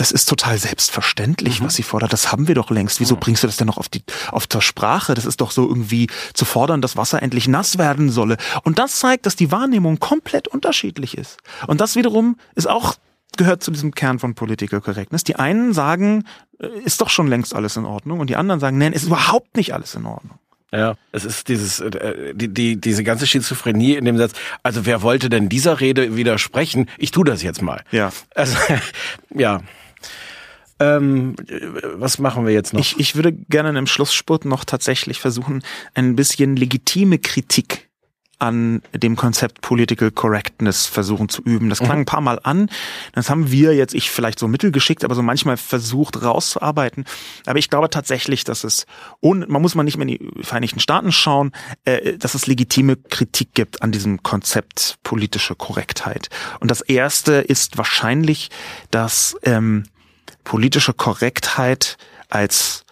das 0.00 0.12
ist 0.12 0.30
total 0.30 0.56
selbstverständlich, 0.56 1.60
mhm. 1.60 1.66
was 1.66 1.74
sie 1.74 1.82
fordert. 1.82 2.14
Das 2.14 2.32
haben 2.32 2.48
wir 2.48 2.54
doch 2.54 2.70
längst. 2.70 3.00
Wieso 3.00 3.16
bringst 3.16 3.42
du 3.42 3.46
das 3.46 3.58
denn 3.58 3.66
noch 3.66 3.76
auf 3.76 3.90
die, 3.90 4.02
auf 4.32 4.46
der 4.46 4.62
Sprache? 4.62 5.12
Das 5.12 5.26
ist 5.26 5.42
doch 5.42 5.50
so 5.50 5.68
irgendwie 5.68 6.06
zu 6.32 6.46
fordern, 6.46 6.80
dass 6.80 6.96
Wasser 6.96 7.22
endlich 7.22 7.48
nass 7.48 7.76
werden 7.76 8.08
solle. 8.08 8.38
Und 8.64 8.78
das 8.78 8.98
zeigt, 8.98 9.26
dass 9.26 9.36
die 9.36 9.52
Wahrnehmung 9.52 9.98
komplett 9.98 10.48
unterschiedlich 10.48 11.18
ist. 11.18 11.36
Und 11.66 11.82
das 11.82 11.96
wiederum 11.96 12.38
ist 12.54 12.66
auch 12.66 12.94
gehört 13.36 13.62
zu 13.62 13.70
diesem 13.70 13.94
Kern 13.94 14.18
von 14.18 14.34
Political 14.34 14.80
Correctness. 14.80 15.22
Die 15.22 15.36
einen 15.36 15.74
sagen, 15.74 16.24
äh, 16.58 16.66
ist 16.82 17.02
doch 17.02 17.10
schon 17.10 17.26
längst 17.26 17.54
alles 17.54 17.76
in 17.76 17.84
Ordnung. 17.84 18.20
Und 18.20 18.30
die 18.30 18.36
anderen 18.36 18.58
sagen, 18.58 18.78
nein, 18.78 18.94
ist 18.94 19.04
überhaupt 19.04 19.54
nicht 19.54 19.74
alles 19.74 19.94
in 19.94 20.06
Ordnung. 20.06 20.38
Ja, 20.72 20.94
es 21.12 21.26
ist 21.26 21.48
dieses, 21.48 21.80
äh, 21.80 22.34
die, 22.34 22.48
die, 22.48 22.80
diese 22.80 23.04
ganze 23.04 23.26
Schizophrenie 23.26 23.96
in 23.96 24.06
dem 24.06 24.16
Satz, 24.16 24.32
also 24.62 24.86
wer 24.86 25.02
wollte 25.02 25.28
denn 25.28 25.50
dieser 25.50 25.80
Rede 25.80 26.16
widersprechen? 26.16 26.88
Ich 26.96 27.10
tu 27.10 27.22
das 27.22 27.42
jetzt 27.42 27.60
mal. 27.60 27.82
Ja. 27.90 28.12
Also, 28.34 28.56
ja. 29.34 29.60
Ähm, 30.80 31.36
was 31.94 32.18
machen 32.18 32.46
wir 32.46 32.52
jetzt 32.52 32.72
noch? 32.72 32.80
Ich, 32.80 32.98
ich 32.98 33.14
würde 33.14 33.32
gerne 33.32 33.78
im 33.78 33.86
Schlussspurt 33.86 34.46
noch 34.46 34.64
tatsächlich 34.64 35.20
versuchen, 35.20 35.62
ein 35.94 36.16
bisschen 36.16 36.56
legitime 36.56 37.18
Kritik 37.18 37.90
an 38.40 38.80
dem 38.94 39.16
Konzept 39.16 39.60
Political 39.60 40.10
Correctness 40.10 40.86
versuchen 40.86 41.28
zu 41.28 41.42
üben. 41.42 41.68
Das 41.68 41.78
klang 41.78 41.98
mhm. 41.98 42.02
ein 42.02 42.06
paar 42.06 42.22
Mal 42.22 42.40
an. 42.42 42.70
Das 43.12 43.28
haben 43.28 43.52
wir 43.52 43.74
jetzt, 43.74 43.94
ich 43.94 44.10
vielleicht 44.10 44.38
so 44.38 44.48
mittelgeschickt, 44.48 45.04
aber 45.04 45.14
so 45.14 45.22
manchmal 45.22 45.58
versucht 45.58 46.22
rauszuarbeiten. 46.22 47.04
Aber 47.44 47.58
ich 47.58 47.68
glaube 47.68 47.90
tatsächlich, 47.90 48.44
dass 48.44 48.64
es, 48.64 48.86
ohne, 49.20 49.46
man 49.46 49.60
muss 49.60 49.74
mal 49.74 49.82
nicht 49.82 49.98
mehr 49.98 50.08
in 50.08 50.18
die 50.18 50.42
Vereinigten 50.42 50.80
Staaten 50.80 51.12
schauen, 51.12 51.52
äh, 51.84 52.16
dass 52.16 52.34
es 52.34 52.46
legitime 52.46 52.96
Kritik 52.96 53.52
gibt 53.52 53.82
an 53.82 53.92
diesem 53.92 54.22
Konzept 54.22 54.98
politische 55.02 55.54
Korrektheit. 55.54 56.30
Und 56.60 56.70
das 56.70 56.80
erste 56.80 57.34
ist 57.34 57.76
wahrscheinlich, 57.76 58.48
dass 58.90 59.36
ähm, 59.42 59.84
politische 60.44 60.92
Korrektheit 60.92 61.96
als 62.28 62.84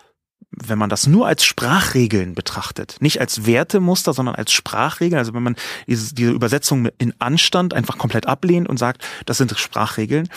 wenn 0.51 0.79
man 0.79 0.89
das 0.89 1.07
nur 1.07 1.27
als 1.27 1.45
Sprachregeln 1.45 2.35
betrachtet, 2.35 2.97
nicht 3.01 3.21
als 3.21 3.47
Wertemuster, 3.47 4.13
sondern 4.13 4.35
als 4.35 4.51
Sprachregeln, 4.51 5.19
also 5.19 5.35
wenn 5.35 5.43
man 5.43 5.57
diese, 5.87 6.15
diese 6.15 6.31
Übersetzung 6.33 6.89
in 6.99 7.15
Anstand 7.19 7.75
einfach 7.75 7.99
komplett 7.99 8.27
ablehnt 8.27 8.69
und 8.69 8.79
sagt, 8.79 9.05
das 9.27 9.39
sind 9.39 9.57
Sprachregeln, 9.57 10.29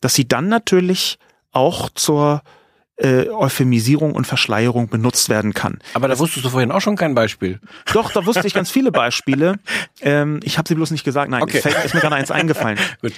dass 0.00 0.14
sie 0.14 0.26
dann 0.26 0.48
natürlich 0.48 1.18
auch 1.52 1.88
zur 1.90 2.42
äh, 2.96 3.28
Euphemisierung 3.28 4.12
und 4.12 4.26
Verschleierung 4.26 4.88
benutzt 4.88 5.28
werden 5.28 5.54
kann. 5.54 5.78
Aber 5.94 6.08
da 6.08 6.18
wusstest 6.18 6.44
du 6.44 6.50
vorhin 6.50 6.70
auch 6.70 6.80
schon 6.80 6.96
kein 6.96 7.14
Beispiel. 7.14 7.60
Doch, 7.92 8.12
da 8.12 8.26
wusste 8.26 8.46
ich 8.46 8.54
ganz 8.54 8.70
viele 8.70 8.92
Beispiele. 8.92 9.58
Ähm, 10.02 10.40
ich 10.44 10.56
habe 10.56 10.66
sie 10.66 10.74
bloß 10.74 10.92
nicht 10.92 11.04
gesagt. 11.04 11.30
Nein, 11.30 11.42
okay. 11.42 11.62
ist 11.84 11.92
mir 11.92 12.00
gerade 12.00 12.16
eins 12.16 12.30
eingefallen. 12.30 12.78
Gut. 13.02 13.12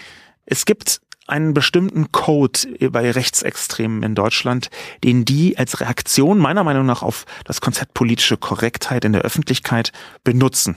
Es 0.47 0.65
gibt 0.65 1.01
einen 1.27 1.55
bestimmten 1.55 2.13
Code 2.13 2.61
bei 2.91 3.11
Rechtsextremen 3.11 4.03
in 4.03 4.15
Deutschland, 4.15 4.71
den 5.05 5.25
die 5.25 5.57
als 5.57 5.81
Reaktion 5.81 6.39
meiner 6.39 6.65
Meinung 6.65 6.87
nach 6.87 7.03
auf 7.03 7.25
das 7.45 7.61
Konzept 7.61 7.95
politische 7.95 8.37
Korrektheit 8.37 9.05
in 9.05 9.13
der 9.13 9.23
Öffentlichkeit 9.23 9.93
benutzen. 10.25 10.77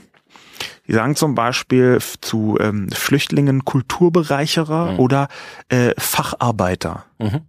Die 0.86 0.92
sagen 0.92 1.16
zum 1.16 1.34
Beispiel 1.34 1.98
zu 2.20 2.58
ähm, 2.60 2.88
Flüchtlingen 2.90 3.64
Kulturbereicherer 3.64 4.92
mhm. 4.92 4.98
oder 4.98 5.28
äh, 5.68 5.92
Facharbeiter. 5.98 7.04
Mhm. 7.18 7.40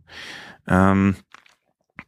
Ähm, 0.68 1.16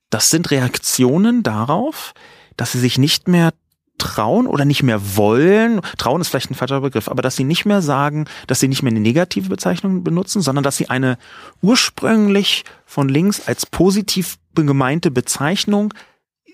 das 0.09 0.29
sind 0.29 0.51
Reaktionen 0.51 1.43
darauf, 1.43 2.13
dass 2.57 2.71
sie 2.71 2.79
sich 2.79 2.97
nicht 2.97 3.27
mehr 3.27 3.53
trauen 3.99 4.47
oder 4.47 4.65
nicht 4.65 4.83
mehr 4.83 5.15
wollen, 5.15 5.81
trauen 5.97 6.21
ist 6.21 6.29
vielleicht 6.29 6.49
ein 6.49 6.55
falscher 6.55 6.81
Begriff, 6.81 7.07
aber 7.07 7.21
dass 7.21 7.35
sie 7.35 7.43
nicht 7.43 7.65
mehr 7.65 7.81
sagen, 7.81 8.25
dass 8.47 8.59
sie 8.59 8.67
nicht 8.67 8.81
mehr 8.81 8.91
eine 8.91 8.99
negative 8.99 9.49
Bezeichnung 9.49 10.03
benutzen, 10.03 10.41
sondern 10.41 10.63
dass 10.63 10.77
sie 10.77 10.89
eine 10.89 11.17
ursprünglich 11.61 12.65
von 12.85 13.09
links 13.09 13.47
als 13.47 13.65
positiv 13.65 14.37
gemeinte 14.55 15.11
Bezeichnung 15.11 15.93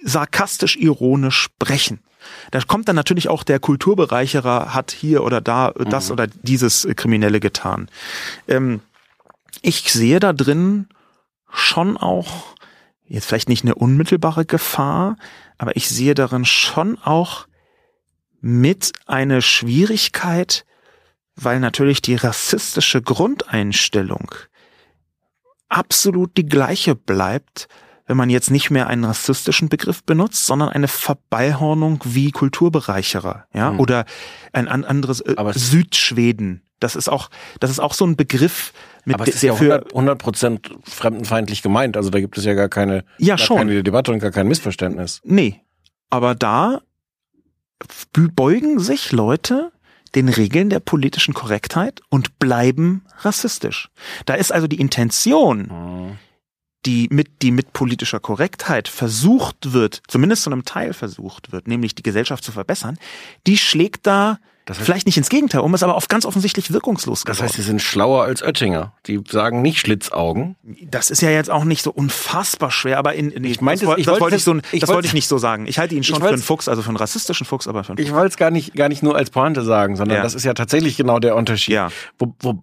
sarkastisch 0.04 0.76
ironisch 0.76 1.38
sprechen. 1.38 2.00
Da 2.52 2.60
kommt 2.62 2.88
dann 2.88 2.96
natürlich 2.96 3.30
auch 3.30 3.44
der 3.44 3.60
Kulturbereicherer 3.60 4.74
hat 4.74 4.92
hier 4.92 5.24
oder 5.24 5.42
da 5.42 5.72
das 5.72 6.08
mhm. 6.08 6.14
oder 6.14 6.28
dieses 6.28 6.88
Kriminelle 6.96 7.40
getan. 7.40 7.88
Ähm, 8.48 8.82
ich 9.62 9.92
sehe 9.92 10.20
da 10.20 10.34
drin 10.34 10.88
schon 11.52 11.98
auch 11.98 12.56
jetzt 13.08 13.26
vielleicht 13.26 13.50
nicht 13.50 13.64
eine 13.64 13.76
unmittelbare 13.76 14.46
Gefahr, 14.46 15.18
aber 15.58 15.76
ich 15.76 15.90
sehe 15.90 16.14
darin 16.14 16.46
schon 16.46 16.98
auch 17.00 17.48
mit 18.42 18.92
eine 19.06 19.42
Schwierigkeit, 19.42 20.66
weil 21.36 21.60
natürlich 21.60 22.02
die 22.02 22.16
rassistische 22.16 23.02
Grundeinstellung 23.02 24.32
absolut 25.68 26.38
die 26.38 26.46
gleiche 26.46 26.96
bleibt, 26.96 27.68
wenn 28.06 28.18
man 28.18 28.30
jetzt 28.30 28.52
nicht 28.52 28.70
mehr 28.70 28.88
einen 28.88 29.04
rassistischen 29.04 29.70
Begriff 29.70 30.04
benutzt, 30.04 30.46
sondern 30.46 30.70
eine 30.70 30.88
Verballhornung 30.88 32.02
wie 32.04 32.32
Kulturbereicherer, 32.32 33.48
ja, 33.54 33.72
mhm. 33.72 33.80
oder 33.80 34.06
ein 34.54 34.68
anderes 34.68 35.22
äh, 35.22 35.36
Südschweden. 35.54 36.62
Das 36.80 36.96
ist 36.96 37.10
auch, 37.10 37.30
das 37.60 37.72
ist 37.72 37.80
auch 37.80 37.94
so 37.94 38.06
ein 38.06 38.16
Begriff, 38.16 38.74
mit 39.06 39.16
Aber 39.16 39.28
es 39.28 39.36
ist 39.36 39.44
ja 39.44 39.54
100 39.54 40.18
Prozent 40.20 40.72
fremdenfeindlich 40.84 41.62
gemeint. 41.62 41.96
Also 41.96 42.10
da 42.10 42.20
gibt 42.20 42.38
es 42.38 42.46
ja 42.46 42.54
gar 42.54 42.70
keine, 42.70 43.06
ja, 43.18 43.36
gar 43.36 43.46
schon. 43.46 43.58
keine 43.58 43.84
Debatte 43.84 44.12
und 44.12 44.20
gar 44.20 44.32
kein 44.32 44.48
Missverständnis. 44.48 45.22
Nee. 45.24 45.62
Aber 46.10 46.36
da 46.36 46.82
beugen 48.14 48.80
sich 48.80 49.12
Leute 49.12 49.72
den 50.16 50.30
Regeln 50.30 50.70
der 50.70 50.80
politischen 50.80 51.34
Korrektheit 51.34 52.02
und 52.10 52.40
bleiben 52.40 53.04
rassistisch. 53.20 53.90
Da 54.26 54.34
ist 54.36 54.52
also 54.52 54.68
die 54.68 54.80
Intention, 54.80 55.68
mhm. 55.68 56.18
Die 56.86 57.08
mit, 57.12 57.42
die 57.42 57.52
mit 57.52 57.74
politischer 57.74 58.20
Korrektheit 58.20 58.88
versucht 58.88 59.74
wird, 59.74 60.02
zumindest 60.08 60.44
zu 60.44 60.52
einem 60.52 60.66
Teil 60.66 60.94
versucht 60.94 61.52
wird, 61.52 61.68
nämlich 61.68 61.96
die 61.96 62.04
Gesellschaft 62.04 62.44
zu 62.44 62.52
verbessern, 62.52 62.98
die 63.48 63.58
schlägt 63.58 64.06
da 64.08 64.40
das 64.66 64.80
heißt, 64.80 64.86
Vielleicht 64.86 65.06
nicht 65.06 65.18
ins 65.18 65.30
Gegenteil 65.30 65.62
um, 65.62 65.76
ist 65.76 65.84
aber 65.84 65.96
oft 65.96 66.10
ganz 66.10 66.26
offensichtlich 66.26 66.74
wirkungslos 66.74 67.24
geworden. 67.24 67.38
Das 67.38 67.44
heißt, 67.44 67.56
sie 67.56 67.62
sind 67.62 67.84
schlauer 67.84 68.24
als 68.24 68.42
Oettinger. 68.42 68.94
Die 69.06 69.22
sagen 69.30 69.62
nicht 69.62 69.80
Schlitzaugen. 69.80 70.56
Das 70.90 71.12
ist 71.12 71.22
ja 71.22 71.30
jetzt 71.30 71.52
auch 71.52 71.66
nicht 71.66 71.84
so 71.84 71.92
unfassbar 71.92 72.72
schwer, 72.72 72.98
aber 72.98 73.14
in, 73.14 73.28
nee, 73.28 73.50
ich 73.50 73.62
meinte, 73.62 73.86
das, 73.86 73.98
ich 73.98 74.08
das 74.08 74.20
wollte 74.20 74.38
ich 74.38 74.44
so, 74.44 74.56
ich 74.72 74.80
das 74.80 74.90
wollte 74.90 75.08
ich 75.08 75.14
nicht 75.14 75.28
so 75.28 75.38
sagen. 75.38 75.68
Ich 75.68 75.78
halte 75.78 75.94
ihn 75.94 76.04
schon 76.04 76.20
für 76.20 76.30
einen 76.30 76.40
Fuchs, 76.40 76.68
also 76.68 76.82
für 76.82 76.90
einen 76.90 76.98
rassistischen 76.98 77.46
Fuchs, 77.46 77.68
aber 77.68 77.84
für 77.84 77.90
einen 77.90 78.00
Ich 78.00 78.12
wollte 78.12 78.30
es 78.30 78.38
gar 78.38 78.50
nicht, 78.50 78.74
gar 78.74 78.90
nicht 78.90 79.04
nur 79.04 79.16
als 79.16 79.30
Pointe 79.30 79.64
sagen, 79.64 79.96
sondern 79.98 80.18
ja. 80.18 80.24
das 80.24 80.34
ist 80.34 80.46
ja 80.46 80.56
tatsächlich 80.56 80.98
genau 80.98 81.20
der 81.20 81.36
Unterschied. 81.36 81.76
Ja. 81.76 81.90
Wo, 82.18 82.34
wo, 82.40 82.60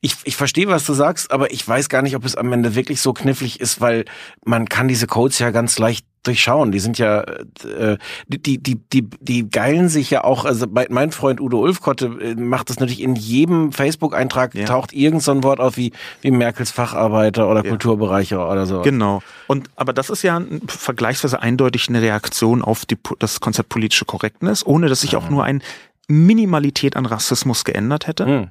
ich, 0.00 0.16
ich 0.24 0.36
verstehe, 0.36 0.68
was 0.68 0.86
du 0.86 0.94
sagst, 0.94 1.30
aber 1.30 1.52
ich 1.52 1.66
weiß 1.68 1.90
gar 1.90 2.00
nicht, 2.00 2.16
ob 2.16 2.24
es 2.24 2.36
am 2.36 2.50
Ende 2.52 2.74
wirklich 2.74 3.02
so 3.02 3.12
knifflig 3.12 3.60
ist, 3.60 3.82
weil 3.82 4.06
man 4.46 4.66
kann 4.66 4.88
diese 4.88 5.06
Codes 5.06 5.38
ja 5.38 5.50
ganz 5.50 5.78
leicht 5.78 6.06
durchschauen. 6.26 6.72
Die 6.72 6.80
sind 6.80 6.98
ja, 6.98 7.20
äh, 7.20 7.96
die, 8.26 8.58
die, 8.58 8.76
die, 8.76 9.08
die 9.20 9.48
geilen 9.48 9.88
sich 9.88 10.10
ja 10.10 10.24
auch, 10.24 10.44
also 10.44 10.66
mein 10.68 11.12
Freund 11.12 11.40
Udo 11.40 11.60
Ulfkotte 11.60 12.06
äh, 12.06 12.34
macht 12.34 12.70
das 12.70 12.80
natürlich 12.80 13.02
in 13.02 13.14
jedem 13.14 13.72
Facebook-Eintrag, 13.72 14.54
ja. 14.54 14.64
taucht 14.64 14.92
irgend 14.92 15.22
so 15.22 15.32
ein 15.32 15.42
Wort 15.42 15.60
auf 15.60 15.76
wie, 15.76 15.92
wie 16.20 16.30
Merkels 16.30 16.70
Facharbeiter 16.70 17.48
oder 17.48 17.62
ja. 17.64 17.70
Kulturbereicher 17.70 18.50
oder 18.50 18.66
so. 18.66 18.82
Genau. 18.82 19.22
Und, 19.46 19.70
aber 19.76 19.92
das 19.92 20.10
ist 20.10 20.22
ja 20.22 20.42
vergleichsweise 20.66 21.40
eindeutig 21.40 21.88
eine 21.88 22.02
Reaktion 22.02 22.62
auf 22.62 22.86
die, 22.86 22.98
das 23.18 23.40
Konzept 23.40 23.68
politische 23.68 24.04
Korrektness, 24.04 24.66
ohne 24.66 24.88
dass 24.88 25.02
sich 25.02 25.16
auch 25.16 25.30
nur 25.30 25.44
ein 25.44 25.62
Minimalität 26.08 26.96
an 26.96 27.06
Rassismus 27.06 27.64
geändert 27.64 28.06
hätte. 28.06 28.26
Mhm. 28.26 28.50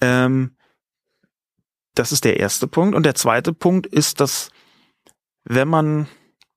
Ähm, 0.00 0.50
das 1.94 2.12
ist 2.12 2.24
der 2.24 2.40
erste 2.40 2.66
Punkt. 2.66 2.94
Und 2.94 3.04
der 3.04 3.14
zweite 3.14 3.52
Punkt 3.52 3.86
ist, 3.86 4.20
dass 4.20 4.50
wenn 5.44 5.68
man 5.68 6.08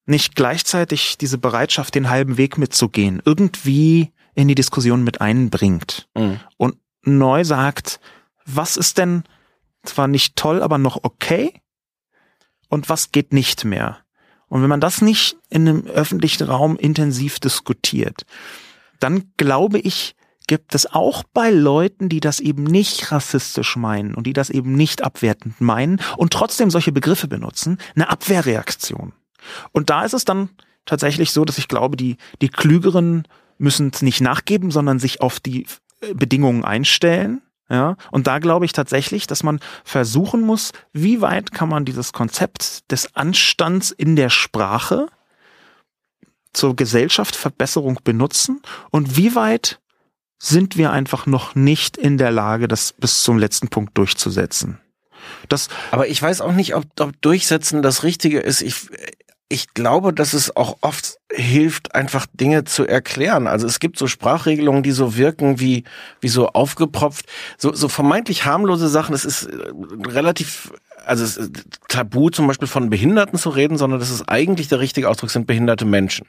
nicht 0.08 0.36
gleichzeitig 0.36 1.18
diese 1.18 1.38
Bereitschaft, 1.38 1.93
den 1.93 2.10
halben 2.10 2.38
Weg 2.38 2.58
mitzugehen, 2.58 3.22
irgendwie 3.24 4.12
in 4.34 4.47
die 4.47 4.55
Diskussion 4.55 5.03
mit 5.03 5.22
einbringt 5.22 6.08
mhm. 6.16 6.39
und 6.58 6.78
neu 7.03 7.43
sagt, 7.43 7.99
was 8.45 8.78
ist 8.78 8.97
denn 8.97 9.24
zwar 9.84 10.08
nicht 10.08 10.36
toll, 10.36 10.62
aber 10.62 10.78
noch 10.78 11.03
okay 11.03 11.53
und 12.70 12.89
was 12.89 13.12
geht 13.12 13.34
nicht 13.34 13.66
mehr. 13.66 13.99
Und 14.47 14.62
wenn 14.62 14.70
man 14.70 14.82
das 14.82 15.01
nicht 15.01 15.38
in 15.49 15.68
einem 15.68 15.88
öffentlichen 15.88 16.43
Raum 16.47 16.78
intensiv 16.78 17.39
diskutiert, 17.39 18.26
dann 18.99 19.32
glaube 19.38 19.80
ich, 19.80 20.16
gibt 20.47 20.74
es 20.74 20.86
auch 20.93 21.24
bei 21.34 21.49
Leuten, 21.49 22.08
die 22.08 22.22
das 22.22 22.39
eben 22.39 22.64
nicht 22.64 23.12
rassistisch 23.12 23.76
meinen 23.76 24.16
und 24.16 24.26
die 24.26 24.34
das 24.34 24.49
eben 24.49 24.74
nicht 24.74 25.03
abwertend 25.03 25.60
meinen 25.60 25.99
und 26.16 26.32
trotzdem 26.32 26.72
solche 26.72 26.93
Begriffe 26.93 27.28
benutzen, 27.28 27.78
eine 27.95 28.10
Abwehrreaktion. 28.10 29.12
Und 29.72 29.90
da 29.90 30.04
ist 30.04 30.14
es 30.14 30.26
dann 30.26 30.50
tatsächlich 30.86 31.32
so, 31.32 31.46
dass 31.46 31.58
ich 31.58 31.68
glaube, 31.68 31.98
die, 31.98 32.18
die 32.42 32.50
Klügeren 32.50 33.28
müssen 33.58 33.92
es 33.94 34.02
nicht 34.02 34.22
nachgeben, 34.22 34.72
sondern 34.72 35.00
sich 35.00 35.22
auf 35.22 35.40
die 35.40 35.66
äh, 36.02 36.14
Bedingungen 36.14 36.64
einstellen. 36.64 37.42
Ja, 37.70 37.98
und 38.12 38.28
da 38.28 38.40
glaube 38.40 38.64
ich 38.64 38.72
tatsächlich, 38.72 39.28
dass 39.28 39.44
man 39.44 39.60
versuchen 39.84 40.40
muss, 40.40 40.72
wie 40.94 41.20
weit 41.20 41.52
kann 41.52 41.68
man 41.68 41.84
dieses 41.84 42.14
Konzept 42.14 42.90
des 42.92 43.14
Anstands 43.14 43.92
in 43.92 44.16
der 44.16 44.30
Sprache 44.30 45.08
zur 46.54 46.78
Gesellschaftsverbesserung 46.78 48.00
benutzen 48.06 48.62
und 48.90 49.18
wie 49.18 49.36
weit 49.36 49.82
sind 50.40 50.78
wir 50.78 50.92
einfach 50.92 51.26
noch 51.26 51.56
nicht 51.56 51.98
in 51.98 52.18
der 52.18 52.32
Lage, 52.32 52.70
das 52.70 52.94
bis 52.94 53.24
zum 53.24 53.38
letzten 53.38 53.68
Punkt 53.68 53.98
durchzusetzen. 53.98 54.80
Das, 55.50 55.68
aber 55.92 56.08
ich 56.08 56.22
weiß 56.22 56.40
auch 56.42 56.54
nicht, 56.54 56.74
ob, 56.76 56.86
ob 57.00 57.22
durchsetzen 57.22 57.82
das 57.82 58.04
Richtige 58.04 58.40
ist. 58.40 58.62
Ich, 58.62 58.88
ich 59.50 59.74
glaube, 59.74 60.14
dass 60.14 60.34
es 60.34 60.56
auch 60.56 60.78
oft 60.82 61.20
hilft, 61.32 61.95
einfach 61.95 62.26
Dinge 62.34 62.66
zu 62.66 62.86
erklären. 62.86 63.48
Also 63.48 63.66
es 63.66 63.80
gibt 63.80 63.98
so 63.98 64.08
Sprachregelungen, 64.08 64.84
die 64.84 64.91
so 64.91 65.16
wirken 65.16 65.60
wie, 65.60 65.86
wie 66.20 66.28
so 66.28 66.50
aufgepropft, 66.50 67.26
so, 67.58 67.74
so 67.74 67.88
vermeintlich 67.88 68.43
harmlose 68.43 68.89
Sachen. 68.89 69.16
Es 69.16 69.24
ist 69.24 69.45
äh, 69.45 69.72
relativ, 70.06 70.74
also 71.06 71.24
es 71.24 71.38
ist 71.38 71.52
tabu 71.88 72.30
zum 72.30 72.48
Beispiel 72.48 72.68
von 72.68 72.89
Behinderten 72.89 73.39
zu 73.39 73.50
reden, 73.50 73.78
sondern 73.78 74.02
das 74.02 74.10
ist 74.10 74.28
eigentlich 74.28 74.68
der 74.68 74.82
richtige 74.82 75.08
Ausdruck, 75.10 75.32
sind 75.32 75.48
behinderte 75.48 75.86
Menschen. 75.86 76.28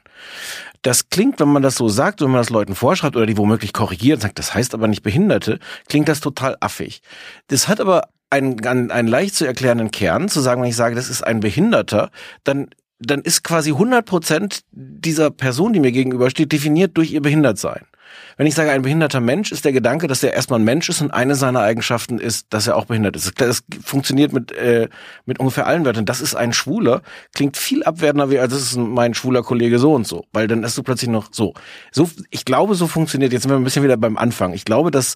Das 0.81 1.09
klingt, 1.09 1.41
wenn 1.41 1.49
man 1.49 1.61
das 1.61 1.75
so 1.75 1.89
sagt, 1.89 2.21
wenn 2.21 2.31
man 2.31 2.39
das 2.39 2.49
Leuten 2.49 2.73
vorschreibt 2.73 3.17
oder 3.17 3.25
die 3.25 3.37
womöglich 3.37 3.73
korrigiert 3.73 4.17
und 4.17 4.21
sagt, 4.21 4.39
das 4.39 4.53
heißt 4.53 4.73
aber 4.73 4.87
nicht 4.87 5.03
Behinderte, 5.03 5.59
klingt 5.89 6.07
das 6.07 6.21
total 6.21 6.55
affig. 6.61 7.01
Das 7.47 7.67
hat 7.67 7.81
aber 7.81 8.07
einen, 8.29 8.65
einen, 8.65 8.91
einen 8.91 9.07
leicht 9.09 9.35
zu 9.35 9.45
erklärenden 9.45 9.91
Kern, 9.91 10.29
zu 10.29 10.39
sagen, 10.39 10.61
wenn 10.61 10.69
ich 10.69 10.75
sage, 10.77 10.95
das 10.95 11.09
ist 11.09 11.21
ein 11.21 11.41
Behinderter, 11.41 12.11
dann 12.45 12.69
dann 12.99 13.21
ist 13.21 13.43
quasi 13.43 13.71
100 13.71 14.05
Prozent 14.05 14.61
dieser 14.71 15.31
Person, 15.31 15.73
die 15.73 15.79
mir 15.79 15.91
gegenübersteht, 15.91 16.51
definiert 16.51 16.97
durch 16.97 17.11
ihr 17.11 17.21
Behindertsein. 17.21 17.85
Wenn 18.37 18.47
ich 18.47 18.55
sage, 18.55 18.71
ein 18.71 18.81
behinderter 18.81 19.19
Mensch, 19.19 19.51
ist 19.51 19.65
der 19.65 19.73
Gedanke, 19.73 20.07
dass 20.07 20.23
er 20.23 20.33
erstmal 20.33 20.59
ein 20.59 20.63
Mensch 20.63 20.87
ist 20.89 21.01
und 21.01 21.11
eine 21.11 21.35
seiner 21.35 21.61
Eigenschaften 21.61 22.19
ist, 22.19 22.47
dass 22.51 22.67
er 22.67 22.77
auch 22.77 22.85
behindert 22.85 23.15
ist. 23.15 23.39
Das 23.41 23.63
funktioniert 23.83 24.31
mit, 24.31 24.51
äh, 24.51 24.87
mit 25.25 25.39
ungefähr 25.39 25.67
allen 25.67 25.85
Wörtern. 25.85 26.05
Das 26.05 26.21
ist 26.21 26.35
ein 26.35 26.53
Schwuler, 26.53 27.01
klingt 27.33 27.57
viel 27.57 27.83
abwertender 27.83 28.29
wie, 28.29 28.39
als 28.39 28.53
das 28.53 28.61
ist 28.61 28.77
mein 28.77 29.13
schwuler 29.13 29.43
Kollege 29.43 29.79
so 29.79 29.93
und 29.93 30.07
so. 30.07 30.23
Weil 30.31 30.47
dann 30.47 30.63
ist 30.63 30.77
du 30.77 30.83
plötzlich 30.83 31.09
noch 31.09 31.29
so. 31.31 31.53
So, 31.91 32.09
ich 32.29 32.45
glaube, 32.45 32.75
so 32.75 32.87
funktioniert, 32.87 33.33
jetzt 33.33 33.43
sind 33.43 33.51
wir 33.51 33.57
ein 33.57 33.63
bisschen 33.63 33.83
wieder 33.83 33.97
beim 33.97 34.17
Anfang. 34.17 34.53
Ich 34.53 34.65
glaube, 34.65 34.91
dass, 34.91 35.15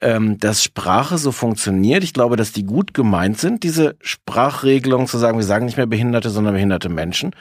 ähm, 0.00 0.38
dass 0.38 0.62
Sprache 0.62 1.18
so 1.18 1.32
funktioniert. 1.32 2.04
Ich 2.04 2.12
glaube, 2.12 2.36
dass 2.36 2.52
die 2.52 2.64
gut 2.64 2.94
gemeint 2.94 3.38
sind, 3.38 3.62
diese 3.62 3.96
Sprachregelung 4.00 5.06
zu 5.06 5.18
sagen, 5.18 5.38
wir 5.38 5.44
sagen 5.44 5.66
nicht 5.66 5.76
mehr 5.76 5.86
Behinderte, 5.86 6.30
sondern 6.30 6.54
behinderte 6.54 6.88
Menschen. 6.88 7.34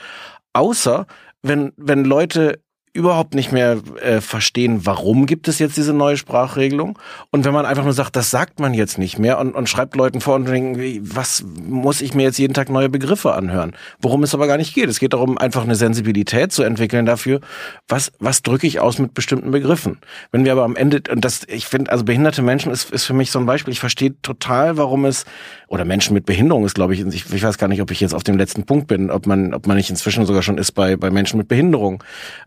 Außer 0.53 1.07
wenn, 1.41 1.73
wenn 1.75 2.05
Leute 2.05 2.59
überhaupt 2.93 3.33
nicht 3.33 3.51
mehr 3.51 3.79
äh, 4.01 4.21
verstehen, 4.21 4.85
warum 4.85 5.25
gibt 5.25 5.47
es 5.47 5.57
jetzt 5.57 5.77
diese 5.77 5.93
neue 5.93 6.15
Sprachregelung. 6.15 6.99
Und 7.31 7.43
wenn 7.43 7.53
man 7.53 7.65
einfach 7.65 7.83
nur 7.83 7.93
sagt, 7.93 8.15
das 8.15 8.29
sagt 8.29 8.59
man 8.59 8.75
jetzt 8.75 8.99
nicht 8.99 9.17
mehr 9.17 9.39
und, 9.39 9.55
und 9.55 9.67
schreibt 9.67 9.95
Leuten 9.95 10.21
vor 10.21 10.35
und 10.35 10.47
denken, 10.47 10.99
was 11.01 11.43
muss 11.43 12.01
ich 12.01 12.13
mir 12.13 12.21
jetzt 12.21 12.37
jeden 12.37 12.53
Tag 12.53 12.69
neue 12.69 12.89
Begriffe 12.89 13.33
anhören? 13.33 13.75
Worum 13.99 14.21
es 14.21 14.35
aber 14.35 14.45
gar 14.45 14.57
nicht 14.57 14.75
geht. 14.75 14.89
Es 14.89 14.99
geht 14.99 15.13
darum, 15.13 15.39
einfach 15.39 15.63
eine 15.63 15.73
Sensibilität 15.73 16.51
zu 16.51 16.61
entwickeln 16.61 17.07
dafür, 17.07 17.41
was, 17.87 18.11
was 18.19 18.43
drücke 18.43 18.67
ich 18.67 18.79
aus 18.79 18.99
mit 18.99 19.15
bestimmten 19.15 19.49
Begriffen. 19.49 19.97
Wenn 20.31 20.45
wir 20.45 20.51
aber 20.51 20.63
am 20.63 20.75
Ende, 20.75 21.01
und 21.11 21.25
das, 21.25 21.41
ich 21.47 21.65
finde, 21.65 21.91
also 21.91 22.03
behinderte 22.03 22.43
Menschen 22.43 22.71
ist, 22.71 22.91
ist 22.91 23.05
für 23.05 23.13
mich 23.13 23.31
so 23.31 23.39
ein 23.39 23.47
Beispiel. 23.47 23.71
Ich 23.71 23.79
verstehe 23.79 24.13
total, 24.21 24.77
warum 24.77 25.05
es, 25.05 25.25
oder 25.67 25.83
Menschen 25.83 26.13
mit 26.13 26.27
Behinderung 26.27 26.63
ist, 26.63 26.75
glaube 26.75 26.93
ich, 26.93 27.01
ich, 27.01 27.33
ich 27.33 27.43
weiß 27.43 27.57
gar 27.57 27.67
nicht, 27.69 27.81
ob 27.81 27.89
ich 27.89 27.99
jetzt 28.01 28.13
auf 28.13 28.23
dem 28.23 28.37
letzten 28.37 28.65
Punkt 28.65 28.85
bin, 28.85 29.09
ob 29.09 29.25
man, 29.25 29.55
ob 29.55 29.65
man 29.65 29.77
nicht 29.77 29.89
inzwischen 29.89 30.27
sogar 30.27 30.43
schon 30.43 30.59
ist 30.59 30.73
bei, 30.73 30.95
bei 30.95 31.09
Menschen 31.09 31.37
mit 31.37 31.47
Behinderung. 31.47 32.03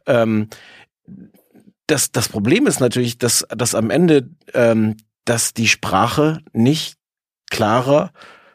Ähm, 0.07 0.36
ähm, 0.37 0.49
das, 1.87 2.11
das 2.11 2.29
Problem 2.29 2.67
ist 2.67 2.81
natürlich, 2.81 3.19
dass, 3.19 3.47
dass 3.49 3.75
am 3.75 3.91
Ende, 3.91 4.29
ähm, 4.55 4.97
dass 5.25 5.55
die 5.55 5.69
Sprache 5.69 6.41
nicht 6.53 6.97
klarer, 7.51 8.13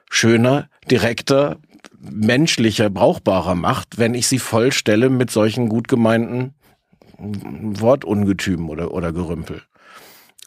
schöner, 0.09 0.69
direkter, 0.89 1.57
menschlicher, 1.97 2.89
brauchbarer 2.89 3.55
macht, 3.55 3.97
wenn 3.97 4.13
ich 4.13 4.27
sie 4.27 4.39
vollstelle 4.39 5.09
mit 5.09 5.31
solchen 5.31 5.69
gut 5.69 5.87
gemeinten 5.87 6.55
Wortungetümen 7.17 8.69
oder, 8.69 8.91
oder 8.91 9.13
Gerümpel. 9.13 9.61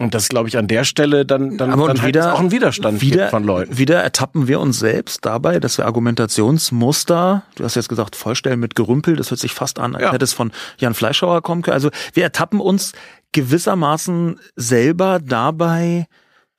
Und 0.01 0.13
das 0.13 0.29
glaube 0.29 0.49
ich 0.49 0.59
an 0.59 0.67
der 0.67 0.83
Stelle 0.83 1.25
dann 1.25 1.57
dann, 1.57 1.71
Aber 1.71 1.87
dann 1.87 2.03
halt 2.03 2.09
wieder, 2.09 2.35
auch 2.35 2.41
ein 2.41 2.51
Widerstand 2.51 3.01
wieder, 3.01 3.29
von 3.29 3.45
Leuten. 3.45 3.79
Wieder 3.79 4.03
ertappen 4.03 4.49
wir 4.49 4.59
uns 4.59 4.81
selbst 4.81 5.25
dabei, 5.25 5.61
dass 5.61 5.79
wir 5.79 5.87
Argumentationsmuster, 5.87 7.45
du 7.55 7.65
hast 7.65 7.77
jetzt 7.77 7.89
gesagt, 7.89 8.17
vollstellen 8.17 8.59
mit 8.59 8.75
Gerümpel, 8.75 9.15
das 9.15 9.31
hört 9.31 9.39
sich 9.39 9.53
fast 9.53 9.79
an, 9.79 9.95
als 9.95 10.03
ja. 10.03 10.13
hätte 10.13 10.25
es 10.25 10.33
von 10.33 10.51
Jan 10.79 10.95
Fleischhauer 10.95 11.43
kommen 11.43 11.63
können. 11.63 11.75
Also 11.75 11.91
wir 12.13 12.25
ertappen 12.25 12.59
uns 12.59 12.93
gewissermaßen 13.31 14.41
selber 14.57 15.21
dabei, 15.21 16.07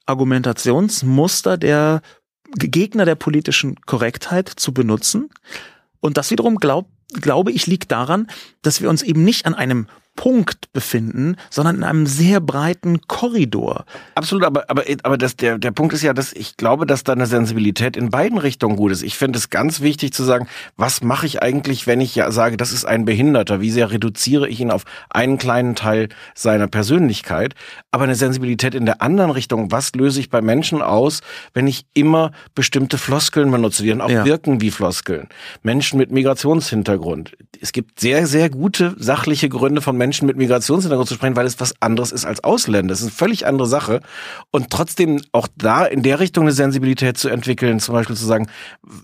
Argumentationsmuster 0.06 1.58
der 1.58 2.02
Gegner 2.58 3.04
der 3.04 3.16
politischen 3.16 3.76
Korrektheit 3.86 4.48
zu 4.48 4.74
benutzen. 4.74 5.30
Und 6.00 6.18
das 6.18 6.32
wiederum 6.32 6.56
glaub, 6.56 6.88
glaube 7.14 7.52
ich 7.52 7.68
liegt 7.68 7.92
daran, 7.92 8.28
dass 8.62 8.82
wir 8.82 8.90
uns 8.90 9.02
eben 9.02 9.24
nicht 9.24 9.46
an 9.46 9.56
einem 9.56 9.88
Punkt 10.16 10.72
befinden, 10.74 11.36
sondern 11.49 11.78
in 11.78 11.84
einem 11.84 12.07
sehr 12.07 12.39
breiten 12.39 13.01
Korridor. 13.07 13.86
Absolut, 14.16 14.45
aber, 14.45 14.70
aber, 14.70 14.84
aber 15.03 15.18
das, 15.18 15.36
der, 15.36 15.57
der 15.57 15.72
Punkt 15.72 15.93
ist 15.93 16.01
ja, 16.01 16.13
dass 16.13 16.34
ich 16.34 16.57
glaube, 16.57 16.86
dass 16.86 17.03
da 17.03 17.13
eine 17.13 17.26
Sensibilität 17.26 17.97
in 17.97 18.09
beiden 18.09 18.38
Richtungen 18.38 18.76
gut 18.76 18.91
ist. 18.91 19.03
Ich 19.03 19.18
finde 19.18 19.38
es 19.38 19.49
ganz 19.49 19.82
wichtig 19.82 20.13
zu 20.13 20.24
sagen, 20.24 20.47
was 20.78 21.03
mache 21.03 21.26
ich 21.26 21.43
eigentlich, 21.43 21.86
wenn 21.86 22.01
ich 22.01 22.16
ja 22.16 22.32
sage, 22.32 22.57
das 22.57 22.72
ist 22.72 22.86
ein 22.86 23.05
Behinderter? 23.05 23.61
Wie 23.61 23.72
sehr 23.72 23.91
reduziere 23.91 24.47
ich 24.47 24.59
ihn 24.61 24.72
auf 24.72 24.84
einen 25.09 25.38
kleinen 25.38 25.76
Teil 25.76 26.09
seiner 26.34 26.68
Persönlichkeit? 26.68 27.53
Aber 27.91 28.05
eine 28.05 28.16
Sensibilität 28.16 28.74
in 28.74 28.86
der 28.86 29.01
anderen 29.01 29.32
Richtung, 29.32 29.72
was 29.72 29.93
löse 29.95 30.20
ich 30.20 30.30
bei 30.30 30.41
Menschen 30.41 30.82
aus, 30.82 31.22
wenn 31.53 31.68
ich 31.68 31.86
immer 31.93 32.32
bestimmte 32.55 32.97
Floskeln 32.97 33.51
benutze, 33.51 33.84
die 33.84 33.89
dann 33.89 34.01
auch 34.01 34.09
ja. 34.09 34.26
wirken 34.26 34.61
wie 34.61 34.72
Floskeln? 34.72 35.28
Menschen 35.61 35.97
mit 35.97 36.11
Migrationshintergrund. 36.11 37.34
Es 37.61 37.72
gibt 37.72 37.99
sehr, 37.99 38.28
sehr 38.28 38.49
gute 38.49 38.95
sachliche 38.97 39.49
Gründe 39.49 39.82
von 39.82 39.97
Menschen, 39.97 40.05
Menschen 40.06 40.28
mit 40.28 40.38
Migrationshintergrund 40.38 41.10
zu 41.10 41.16
sprechen, 41.16 41.36
weil 41.36 41.47
es 41.47 41.60
was 41.60 41.74
anderes 41.82 42.12
ist 42.12 42.26
als 42.26 42.43
Ausländer. 42.43 42.91
Das 42.91 42.99
ist 42.99 43.08
eine 43.08 43.16
völlig 43.16 43.47
andere 43.47 43.68
Sache. 43.68 44.01
Und 44.51 44.70
trotzdem 44.70 45.20
auch 45.32 45.47
da 45.58 45.84
in 45.84 46.03
der 46.03 46.20
Richtung 46.20 46.43
eine 46.43 46.51
Sensibilität 46.51 47.18
zu 47.18 47.30
entwickeln, 47.30 47.80
zum 47.80 47.93
Beispiel 47.93 48.16
zu 48.16 48.26
sagen, 48.26 48.47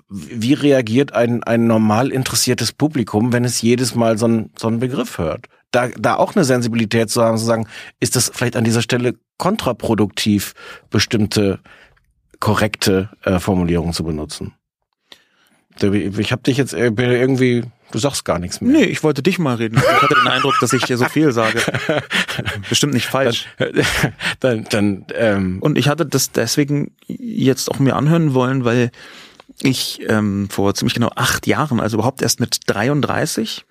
wie 0.09 0.53
reagiert 0.53 1.13
ein, 1.13 1.41
ein 1.41 1.65
normal 1.65 2.11
interessiertes 2.11 2.71
Publikum, 2.71 3.33
wenn 3.33 3.45
es 3.45 3.63
jedes 3.63 3.95
Mal 3.95 4.19
so, 4.19 4.27
ein, 4.27 4.51
so 4.55 4.67
einen 4.67 4.79
Begriff 4.79 5.17
hört? 5.17 5.47
Da, 5.71 5.87
da 5.97 6.17
auch 6.17 6.35
eine 6.35 6.45
Sensibilität 6.45 7.09
zu 7.09 7.23
haben, 7.23 7.39
zu 7.39 7.45
sagen, 7.45 7.67
ist 7.99 8.15
das 8.15 8.31
vielleicht 8.31 8.55
an 8.55 8.63
dieser 8.63 8.83
Stelle 8.83 9.15
kontraproduktiv, 9.37 10.53
bestimmte 10.91 11.59
korrekte 12.39 13.09
äh, 13.23 13.39
Formulierungen 13.39 13.93
zu 13.93 14.03
benutzen? 14.03 14.53
Ich 15.81 16.31
habe 16.31 16.43
dich 16.43 16.57
jetzt 16.57 16.73
irgendwie 16.73 17.63
Du 17.91 17.99
sagst 17.99 18.25
gar 18.25 18.39
nichts 18.39 18.61
mehr. 18.61 18.71
Nee, 18.71 18.85
ich 18.85 19.03
wollte 19.03 19.21
dich 19.21 19.39
mal 19.39 19.55
reden. 19.55 19.77
Ich 19.77 20.01
hatte 20.01 20.15
den 20.15 20.27
Eindruck, 20.31 20.55
dass 20.61 20.73
ich 20.73 20.85
hier 20.85 20.97
so 20.97 21.05
viel 21.05 21.31
sage. 21.31 21.61
Bestimmt 22.69 22.93
nicht 22.93 23.07
falsch. 23.07 23.47
Dann, 23.57 23.83
dann, 24.39 24.63
dann 24.69 25.05
ähm 25.15 25.57
Und 25.59 25.77
ich 25.77 25.87
hatte 25.89 26.05
das 26.05 26.31
deswegen 26.31 26.95
jetzt 27.07 27.69
auch 27.69 27.79
mir 27.79 27.95
anhören 27.95 28.33
wollen, 28.33 28.65
weil 28.65 28.91
ich 29.61 30.01
ähm, 30.07 30.49
vor 30.49 30.73
ziemlich 30.73 30.93
genau 30.93 31.11
acht 31.15 31.47
Jahren, 31.47 31.79
also 31.79 31.97
überhaupt 31.97 32.21
erst 32.21 32.39
mit 32.39 32.61
33, 32.67 33.65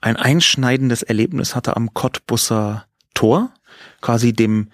ein 0.00 0.16
einschneidendes 0.16 1.02
Erlebnis 1.02 1.54
hatte 1.54 1.76
am 1.76 1.94
Cottbusser 1.94 2.86
Tor, 3.14 3.52
quasi 4.00 4.32
dem 4.32 4.70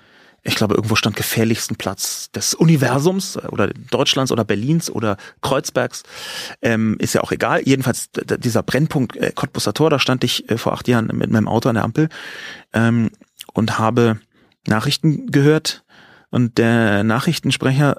ich 0.47 0.55
glaube, 0.55 0.75
irgendwo 0.75 0.95
stand 0.95 1.17
gefährlichsten 1.17 1.77
Platz 1.77 2.31
des 2.31 2.55
Universums 2.55 3.37
äh, 3.37 3.47
oder 3.49 3.69
Deutschlands 3.91 4.33
oder 4.33 4.45
Berlins 4.45 4.91
oder 4.91 5.17
Kreuzbergs. 5.43 6.05
Ähm, 6.63 6.97
ist 6.99 7.15
ja 7.15 7.23
auch 7.23 7.33
egal. 7.33 7.63
Jedenfalls 7.65 8.11
dieser 8.13 8.63
Brennpunkt 8.63 9.17
äh, 9.17 9.33
Cottbusser 9.35 9.75
Tor, 9.75 9.91
da 9.91 9.99
stand 9.99 10.25
ich 10.25 10.49
äh, 10.49 10.59
vor 10.59 10.73
acht 10.73 10.89
Jahren 10.89 11.09
mit 11.13 11.31
meinem 11.31 11.49
Auto 11.49 11.69
an 11.69 11.75
der 11.75 11.85
Ampel 11.85 12.09
ähm, 12.73 13.11
und 13.53 13.79
habe 13.79 14.21
Nachrichten 14.67 15.31
gehört. 15.31 15.83
Und 16.31 16.59
der 16.59 17.05
Nachrichtensprecher 17.05 17.99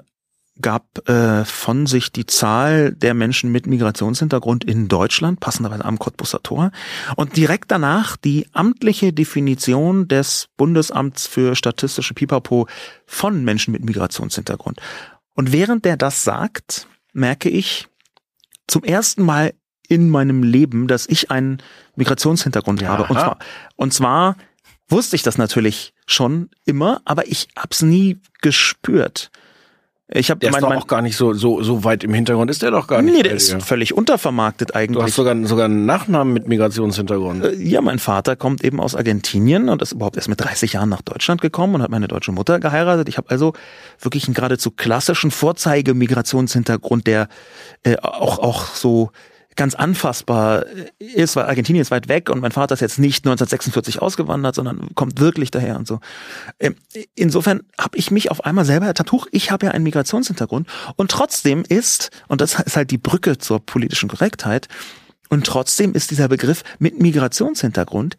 gab 0.60 1.08
äh, 1.08 1.44
von 1.44 1.86
sich 1.86 2.12
die 2.12 2.26
Zahl 2.26 2.92
der 2.92 3.14
Menschen 3.14 3.52
mit 3.52 3.66
Migrationshintergrund 3.66 4.64
in 4.64 4.88
Deutschland, 4.88 5.40
passenderweise 5.40 5.84
am 5.84 5.98
Cottbusser 5.98 6.42
Tor, 6.42 6.70
und 7.16 7.36
direkt 7.36 7.70
danach 7.70 8.16
die 8.16 8.46
amtliche 8.52 9.12
Definition 9.12 10.08
des 10.08 10.48
Bundesamts 10.56 11.26
für 11.26 11.54
statistische 11.54 12.14
Pipapo 12.14 12.66
von 13.06 13.44
Menschen 13.44 13.72
mit 13.72 13.84
Migrationshintergrund. 13.84 14.80
Und 15.34 15.52
während 15.52 15.84
der 15.84 15.96
das 15.96 16.24
sagt, 16.24 16.86
merke 17.12 17.48
ich 17.48 17.88
zum 18.66 18.84
ersten 18.84 19.22
Mal 19.22 19.54
in 19.88 20.10
meinem 20.10 20.42
Leben, 20.42 20.86
dass 20.86 21.06
ich 21.06 21.30
einen 21.30 21.62
Migrationshintergrund 21.96 22.82
ja. 22.82 22.88
habe. 22.88 23.04
Und 23.04 23.16
zwar, 23.16 23.38
und 23.76 23.94
zwar 23.94 24.36
wusste 24.88 25.16
ich 25.16 25.22
das 25.22 25.38
natürlich 25.38 25.94
schon 26.06 26.50
immer, 26.64 27.00
aber 27.04 27.26
ich 27.26 27.48
hab's 27.56 27.82
nie 27.82 28.20
gespürt. 28.40 29.30
Ich 30.10 30.30
habe 30.30 30.40
der 30.40 30.50
mein, 30.52 30.62
ist 30.62 30.70
doch 30.70 30.76
auch 30.76 30.86
gar 30.86 31.02
nicht 31.02 31.16
so 31.16 31.34
so 31.34 31.62
so 31.62 31.84
weit 31.84 32.02
im 32.02 32.14
Hintergrund 32.14 32.50
ist 32.50 32.62
der 32.62 32.70
doch 32.70 32.86
gar 32.86 33.02
nicht. 33.02 33.14
Nee, 33.14 33.22
der 33.22 33.34
ist 33.34 33.52
dir. 33.52 33.60
völlig 33.60 33.92
untervermarktet 33.92 34.74
eigentlich. 34.74 34.96
Du 34.96 35.02
hast 35.02 35.14
sogar 35.14 35.36
sogar 35.46 35.66
einen 35.66 35.84
Nachnamen 35.84 36.32
mit 36.32 36.48
Migrationshintergrund. 36.48 37.44
Äh, 37.44 37.54
ja, 37.56 37.82
mein 37.82 37.98
Vater 37.98 38.34
kommt 38.34 38.64
eben 38.64 38.80
aus 38.80 38.94
Argentinien 38.94 39.68
und 39.68 39.82
ist 39.82 39.92
überhaupt 39.92 40.16
erst 40.16 40.30
mit 40.30 40.40
30 40.40 40.72
Jahren 40.72 40.88
nach 40.88 41.02
Deutschland 41.02 41.42
gekommen 41.42 41.74
und 41.74 41.82
hat 41.82 41.90
meine 41.90 42.08
deutsche 42.08 42.32
Mutter 42.32 42.58
geheiratet. 42.58 43.10
Ich 43.10 43.18
habe 43.18 43.28
also 43.28 43.52
wirklich 44.00 44.26
einen 44.26 44.34
geradezu 44.34 44.70
klassischen 44.70 45.30
Vorzeige-Migrationshintergrund, 45.30 47.06
der 47.06 47.28
äh, 47.82 47.96
auch 47.98 48.38
auch 48.38 48.74
so 48.74 49.10
ganz 49.58 49.74
anfassbar 49.74 50.64
ist, 50.98 51.36
weil 51.36 51.44
Argentinien 51.44 51.82
ist 51.82 51.90
weit 51.90 52.08
weg 52.08 52.30
und 52.30 52.40
mein 52.40 52.52
Vater 52.52 52.74
ist 52.74 52.80
jetzt 52.80 52.98
nicht 52.98 53.26
1946 53.26 54.00
ausgewandert, 54.00 54.54
sondern 54.54 54.94
kommt 54.94 55.20
wirklich 55.20 55.50
daher 55.50 55.76
und 55.76 55.86
so. 55.86 56.00
Ähm, 56.58 56.76
insofern 57.14 57.62
habe 57.78 57.98
ich 57.98 58.10
mich 58.10 58.30
auf 58.30 58.44
einmal 58.44 58.64
selber 58.64 58.86
ertappt, 58.86 59.12
huch, 59.12 59.26
ich 59.32 59.50
habe 59.50 59.66
ja 59.66 59.72
einen 59.72 59.84
Migrationshintergrund 59.84 60.68
und 60.96 61.10
trotzdem 61.10 61.64
ist, 61.68 62.10
und 62.28 62.40
das 62.40 62.54
ist 62.54 62.76
halt 62.76 62.90
die 62.90 62.98
Brücke 62.98 63.36
zur 63.36 63.60
politischen 63.60 64.08
Korrektheit, 64.08 64.68
und 65.28 65.44
trotzdem 65.44 65.92
ist 65.92 66.10
dieser 66.10 66.28
Begriff 66.28 66.62
mit 66.78 67.02
Migrationshintergrund 67.02 68.16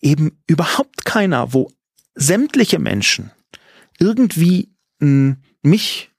eben 0.00 0.38
überhaupt 0.46 1.04
keiner, 1.04 1.54
wo 1.54 1.70
sämtliche 2.14 2.78
Menschen 2.78 3.30
irgendwie 3.98 4.74
mh, 4.98 5.36
mich 5.62 6.09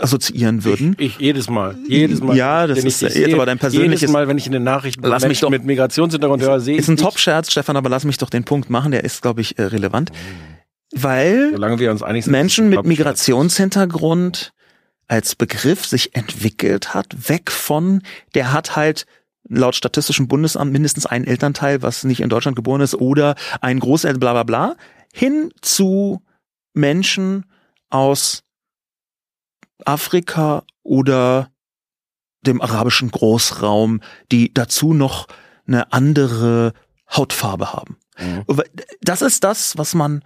assoziieren 0.00 0.64
würden. 0.64 0.94
Ich, 0.98 1.14
ich, 1.14 1.18
jedes 1.18 1.48
Mal, 1.48 1.76
jedes 1.88 2.20
Mal. 2.20 2.36
Ja, 2.36 2.66
das 2.66 2.84
ist 2.84 3.00
jetzt 3.00 3.34
aber 3.34 3.46
dein 3.46 3.58
persönliches. 3.58 4.02
Jedes 4.02 4.12
Mal, 4.12 4.28
wenn 4.28 4.38
ich 4.38 4.46
in 4.46 4.52
den 4.52 4.64
Nachrichten 4.64 5.02
lass 5.02 5.22
Menschen 5.22 5.28
mich 5.28 5.40
doch, 5.40 5.50
mit 5.50 5.64
Migrationshintergrund 5.64 6.42
höre, 6.42 6.60
sehe 6.60 6.76
Ist 6.76 6.88
ein 6.88 6.96
Top-Scherz, 6.96 7.50
Stefan, 7.50 7.76
aber 7.76 7.88
lass 7.88 8.04
mich 8.04 8.18
doch 8.18 8.30
den 8.30 8.44
Punkt 8.44 8.70
machen, 8.70 8.92
der 8.92 9.04
ist, 9.04 9.22
glaube 9.22 9.40
ich, 9.40 9.58
äh, 9.58 9.62
relevant. 9.64 10.10
Weil 10.92 11.50
Solange 11.52 11.78
wir 11.78 11.90
uns 11.90 12.02
einig 12.02 12.24
sind, 12.24 12.32
Menschen 12.32 12.68
mit 12.68 12.84
Migrationshintergrund 12.84 14.52
als 15.08 15.34
Begriff 15.34 15.84
sich 15.84 16.14
entwickelt 16.14 16.94
hat, 16.94 17.28
weg 17.28 17.50
von, 17.50 18.02
der 18.34 18.52
hat 18.52 18.76
halt 18.76 19.06
laut 19.48 19.74
Statistischem 19.74 20.28
Bundesamt 20.28 20.72
mindestens 20.72 21.06
ein 21.06 21.24
Elternteil, 21.24 21.82
was 21.82 22.04
nicht 22.04 22.20
in 22.20 22.30
Deutschland 22.30 22.56
geboren 22.56 22.80
ist, 22.80 22.94
oder 22.94 23.34
ein 23.60 23.80
Großeltern, 23.80 24.20
bla 24.20 24.32
bla 24.32 24.42
bla, 24.44 24.76
hin 25.12 25.50
zu 25.60 26.22
Menschen 26.72 27.44
aus 27.90 28.43
Afrika 29.86 30.64
oder 30.82 31.50
dem 32.42 32.60
arabischen 32.60 33.10
Großraum, 33.10 34.00
die 34.30 34.52
dazu 34.52 34.92
noch 34.92 35.26
eine 35.66 35.92
andere 35.92 36.72
Hautfarbe 37.10 37.72
haben. 37.72 37.96
Mhm. 38.18 38.44
Das 39.00 39.22
ist 39.22 39.44
das, 39.44 39.76
was 39.78 39.94
man 39.94 40.22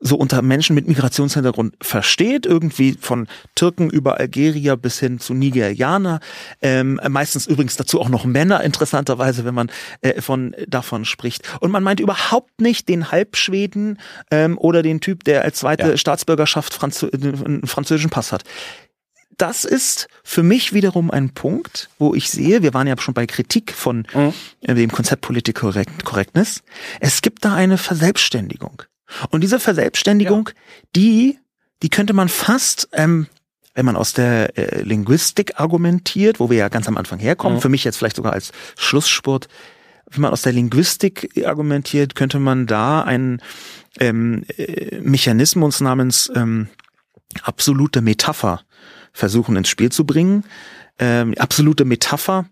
so 0.00 0.16
unter 0.16 0.42
Menschen 0.42 0.74
mit 0.74 0.86
Migrationshintergrund 0.86 1.74
versteht, 1.80 2.46
irgendwie 2.46 2.96
von 3.00 3.26
Türken 3.54 3.90
über 3.90 4.18
Algerier 4.18 4.76
bis 4.76 5.00
hin 5.00 5.18
zu 5.18 5.34
Nigerianer, 5.34 6.20
ähm, 6.62 7.00
meistens 7.08 7.46
übrigens 7.46 7.76
dazu 7.76 8.00
auch 8.00 8.08
noch 8.08 8.24
Männer, 8.24 8.62
interessanterweise, 8.62 9.44
wenn 9.44 9.54
man 9.54 9.70
äh, 10.00 10.20
von 10.20 10.54
davon 10.68 11.04
spricht. 11.04 11.42
Und 11.60 11.72
man 11.72 11.82
meint 11.82 12.00
überhaupt 12.00 12.60
nicht 12.60 12.88
den 12.88 13.10
Halbschweden 13.10 13.98
ähm, 14.30 14.56
oder 14.58 14.82
den 14.82 15.00
Typ, 15.00 15.24
der 15.24 15.42
als 15.42 15.58
zweite 15.58 15.90
ja. 15.90 15.96
Staatsbürgerschaft 15.96 16.74
Franzö 16.74 17.08
einen 17.12 17.66
französischen 17.66 18.10
Pass 18.10 18.30
hat. 18.32 18.44
Das 19.38 19.64
ist 19.64 20.08
für 20.24 20.42
mich 20.42 20.72
wiederum 20.72 21.12
ein 21.12 21.30
Punkt, 21.30 21.88
wo 21.98 22.14
ich 22.14 22.28
sehe, 22.28 22.62
wir 22.62 22.74
waren 22.74 22.88
ja 22.88 22.96
schon 22.98 23.14
bei 23.14 23.24
Kritik 23.24 23.72
von 23.72 24.04
mhm. 24.12 24.34
äh, 24.62 24.74
dem 24.74 24.90
Konzept 24.90 25.22
Political 25.22 25.84
Correctness. 26.04 26.62
Es 26.98 27.22
gibt 27.22 27.44
da 27.44 27.54
eine 27.54 27.78
Verselbstständigung. 27.78 28.82
Und 29.30 29.42
diese 29.42 29.60
Verselbstständigung, 29.60 30.48
ja. 30.48 30.54
die, 30.96 31.38
die 31.82 31.88
könnte 31.88 32.14
man 32.14 32.28
fast, 32.28 32.88
ähm, 32.92 33.28
wenn 33.74 33.86
man 33.86 33.94
aus 33.94 34.12
der 34.12 34.58
äh, 34.58 34.82
Linguistik 34.82 35.60
argumentiert, 35.60 36.40
wo 36.40 36.50
wir 36.50 36.58
ja 36.58 36.68
ganz 36.68 36.88
am 36.88 36.96
Anfang 36.96 37.20
herkommen, 37.20 37.58
mhm. 37.58 37.62
für 37.62 37.68
mich 37.68 37.84
jetzt 37.84 37.96
vielleicht 37.96 38.16
sogar 38.16 38.32
als 38.32 38.50
Schlussspurt, 38.76 39.48
wenn 40.10 40.22
man 40.22 40.32
aus 40.32 40.42
der 40.42 40.52
Linguistik 40.52 41.46
argumentiert, 41.46 42.16
könnte 42.16 42.40
man 42.40 42.66
da 42.66 43.02
einen 43.02 43.40
ähm, 44.00 44.44
äh, 44.56 44.98
Mechanismus 45.00 45.80
namens 45.80 46.30
ähm, 46.34 46.68
absolute 47.44 48.00
Metapher 48.00 48.62
versuchen 49.12 49.56
ins 49.56 49.68
Spiel 49.68 49.90
zu 49.90 50.04
bringen. 50.04 50.44
Ähm, 50.98 51.34
absolute 51.38 51.84
Metapher 51.84 52.46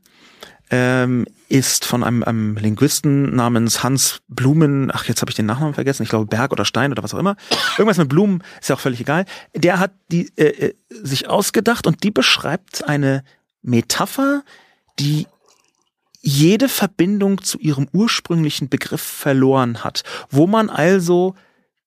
ähm, 0.71 1.27
ist 1.49 1.85
von 1.85 2.03
einem, 2.03 2.23
einem 2.25 2.57
Linguisten 2.57 3.35
namens 3.35 3.83
Hans 3.83 4.21
Blumen, 4.29 4.91
ach 4.93 5.05
jetzt 5.05 5.21
habe 5.21 5.31
ich 5.31 5.37
den 5.37 5.47
Nachnamen 5.47 5.75
vergessen, 5.75 6.03
ich 6.03 6.09
glaube 6.09 6.27
Berg 6.27 6.53
oder 6.53 6.65
Stein 6.65 6.91
oder 6.91 7.03
was 7.03 7.15
auch 7.15 7.19
immer. 7.19 7.37
Irgendwas 7.79 7.99
mit 7.99 8.09
Blumen, 8.09 8.43
ist 8.61 8.69
ja 8.69 8.77
auch 8.77 8.81
völlig 8.81 9.01
egal. 9.01 9.27
Der 9.55 9.79
hat 9.79 9.93
die 10.11 10.33
äh, 10.37 10.69
äh, 10.69 10.75
sich 10.89 11.29
ausgedacht 11.29 11.87
und 11.87 12.03
die 12.03 12.11
beschreibt 12.11 12.89
eine 12.89 13.23
Metapher, 13.63 14.43
die 14.99 15.27
jede 16.21 16.69
Verbindung 16.69 17.43
zu 17.43 17.59
ihrem 17.59 17.89
ursprünglichen 17.93 18.69
Begriff 18.69 19.03
verloren 19.03 19.85
hat, 19.85 20.03
wo 20.31 20.49
man 20.49 20.71
also 20.71 21.37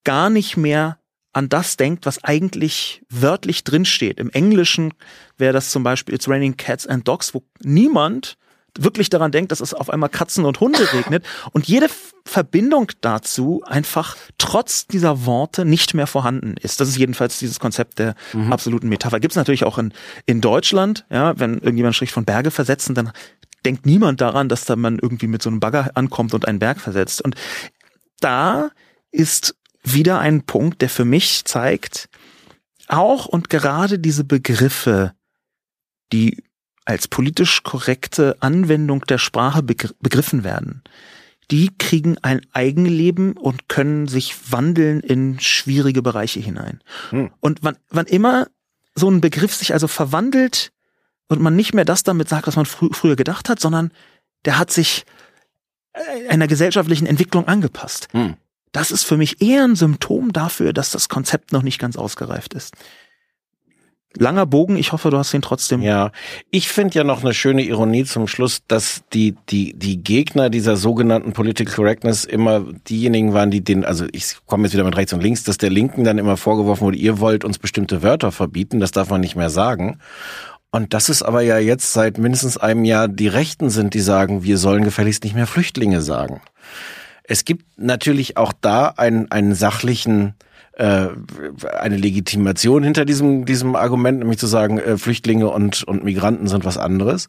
gar 0.05 0.29
nicht 0.29 0.55
mehr 0.55 0.97
an 1.33 1.49
das 1.49 1.77
denkt, 1.77 2.05
was 2.05 2.23
eigentlich 2.23 3.01
wörtlich 3.09 3.63
drinsteht. 3.63 4.19
Im 4.19 4.29
Englischen 4.31 4.93
wäre 5.37 5.53
das 5.53 5.69
zum 5.69 5.83
Beispiel 5.83 6.15
It's 6.15 6.27
Raining 6.27 6.57
Cats 6.57 6.87
and 6.87 7.07
Dogs, 7.07 7.33
wo 7.33 7.43
niemand 7.61 8.37
wirklich 8.77 9.09
daran 9.09 9.31
denkt, 9.31 9.51
dass 9.51 9.61
es 9.61 9.73
auf 9.73 9.89
einmal 9.89 10.09
Katzen 10.09 10.45
und 10.45 10.59
Hunde 10.59 10.91
regnet 10.93 11.25
und 11.51 11.67
jede 11.67 11.87
Verbindung 12.23 12.91
dazu 13.01 13.63
einfach 13.65 14.15
trotz 14.37 14.87
dieser 14.87 15.25
Worte 15.25 15.65
nicht 15.65 15.93
mehr 15.93 16.07
vorhanden 16.07 16.55
ist. 16.61 16.79
Das 16.79 16.87
ist 16.87 16.97
jedenfalls 16.97 17.39
dieses 17.39 17.59
Konzept 17.59 17.99
der 17.99 18.15
mhm. 18.33 18.53
absoluten 18.53 18.89
Metapher. 18.89 19.19
Gibt 19.19 19.31
es 19.31 19.37
natürlich 19.37 19.63
auch 19.63 19.77
in, 19.77 19.93
in 20.25 20.41
Deutschland, 20.41 21.05
ja, 21.09 21.37
wenn 21.39 21.55
irgendjemand 21.55 21.95
spricht 21.95 22.13
von 22.13 22.25
Berge 22.25 22.51
versetzen, 22.51 22.95
dann 22.95 23.11
denkt 23.65 23.85
niemand 23.85 24.21
daran, 24.21 24.49
dass 24.49 24.65
da 24.65 24.75
man 24.75 24.99
irgendwie 24.99 25.27
mit 25.27 25.41
so 25.41 25.49
einem 25.49 25.59
Bagger 25.59 25.91
ankommt 25.95 26.33
und 26.33 26.47
einen 26.47 26.59
Berg 26.59 26.79
versetzt. 26.79 27.21
Und 27.21 27.35
da 28.21 28.69
ist 29.11 29.55
wieder 29.93 30.19
ein 30.19 30.43
Punkt, 30.43 30.81
der 30.81 30.89
für 30.89 31.05
mich 31.05 31.45
zeigt, 31.45 32.09
auch 32.87 33.25
und 33.25 33.49
gerade 33.49 33.99
diese 33.99 34.23
Begriffe, 34.23 35.13
die 36.11 36.43
als 36.85 37.07
politisch 37.07 37.63
korrekte 37.63 38.35
Anwendung 38.39 39.01
der 39.01 39.19
Sprache 39.19 39.61
begriffen 39.61 40.43
werden, 40.43 40.81
die 41.51 41.69
kriegen 41.77 42.17
ein 42.19 42.41
Eigenleben 42.51 43.33
und 43.33 43.69
können 43.69 44.07
sich 44.07 44.51
wandeln 44.51 44.99
in 44.99 45.39
schwierige 45.39 46.01
Bereiche 46.01 46.39
hinein. 46.39 46.81
Hm. 47.09 47.31
Und 47.39 47.59
wann, 47.61 47.77
wann 47.89 48.05
immer 48.05 48.47
so 48.95 49.09
ein 49.09 49.21
Begriff 49.21 49.53
sich 49.53 49.73
also 49.73 49.87
verwandelt 49.87 50.71
und 51.27 51.41
man 51.41 51.55
nicht 51.55 51.73
mehr 51.73 51.85
das 51.85 52.03
damit 52.03 52.29
sagt, 52.29 52.47
was 52.47 52.55
man 52.55 52.65
frü 52.65 52.89
früher 52.91 53.15
gedacht 53.15 53.49
hat, 53.49 53.59
sondern 53.59 53.91
der 54.45 54.57
hat 54.59 54.71
sich 54.71 55.05
äh, 55.93 56.27
einer 56.27 56.47
gesellschaftlichen 56.47 57.07
Entwicklung 57.07 57.47
angepasst. 57.47 58.07
Hm. 58.11 58.35
Das 58.71 58.91
ist 58.91 59.03
für 59.03 59.17
mich 59.17 59.41
eher 59.41 59.63
ein 59.63 59.75
Symptom 59.75 60.31
dafür, 60.31 60.73
dass 60.73 60.91
das 60.91 61.09
Konzept 61.09 61.51
noch 61.51 61.63
nicht 61.63 61.79
ganz 61.79 61.95
ausgereift 61.95 62.53
ist. 62.53 62.73
Langer 64.17 64.47
Bogen, 64.47 64.75
ich 64.75 64.91
hoffe, 64.91 65.11
du 65.11 65.17
hast 65.19 65.35
ihn 65.35 65.43
trotzdem. 65.43 65.83
Ja, 65.83 66.11
ich 66.49 66.67
finde 66.67 66.95
ja 66.95 67.03
noch 67.03 67.23
eine 67.23 67.35
schöne 67.35 67.61
Ironie 67.61 68.05
zum 68.05 68.27
Schluss, 68.27 68.61
dass 68.67 69.03
die, 69.13 69.35
die, 69.49 69.73
die 69.73 70.01
Gegner 70.01 70.49
dieser 70.49 70.77
sogenannten 70.77 71.33
Political 71.33 71.75
Correctness 71.75 72.25
immer 72.25 72.65
diejenigen 72.89 73.33
waren, 73.33 73.51
die 73.51 73.63
den, 73.63 73.85
also 73.85 74.07
ich 74.11 74.37
komme 74.47 74.63
jetzt 74.63 74.73
wieder 74.73 74.83
mit 74.83 74.97
rechts 74.97 75.13
und 75.13 75.21
links, 75.21 75.43
dass 75.43 75.59
der 75.59 75.69
Linken 75.69 76.03
dann 76.03 76.17
immer 76.17 76.37
vorgeworfen 76.37 76.81
wurde, 76.81 76.97
ihr 76.97 77.19
wollt 77.19 77.45
uns 77.45 77.59
bestimmte 77.59 78.01
Wörter 78.01 78.31
verbieten, 78.31 78.79
das 78.79 78.91
darf 78.91 79.11
man 79.11 79.21
nicht 79.21 79.35
mehr 79.35 79.51
sagen. 79.51 79.99
Und 80.71 80.95
das 80.95 81.09
ist 81.09 81.21
aber 81.21 81.41
ja 81.41 81.59
jetzt 81.59 81.93
seit 81.93 82.17
mindestens 82.17 82.57
einem 82.57 82.85
Jahr 82.85 83.07
die 83.07 83.27
Rechten 83.27 83.69
sind, 83.69 83.93
die 83.93 84.01
sagen, 84.01 84.43
wir 84.43 84.57
sollen 84.57 84.83
gefälligst 84.83 85.23
nicht 85.23 85.35
mehr 85.35 85.47
Flüchtlinge 85.47 86.01
sagen. 86.01 86.41
Es 87.29 87.45
gibt 87.45 87.65
natürlich 87.77 88.37
auch 88.37 88.53
da 88.59 88.87
einen, 88.97 89.29
einen 89.31 89.53
sachlichen 89.53 90.33
äh, 90.79 91.09
eine 91.77 91.97
Legitimation 91.97 92.83
hinter 92.83 93.05
diesem, 93.05 93.45
diesem 93.45 93.75
Argument, 93.75 94.19
nämlich 94.19 94.39
zu 94.39 94.47
sagen, 94.47 94.79
äh, 94.79 94.97
Flüchtlinge 94.97 95.49
und, 95.49 95.83
und 95.83 96.03
Migranten 96.03 96.47
sind 96.47 96.65
was 96.65 96.77
anderes. 96.77 97.27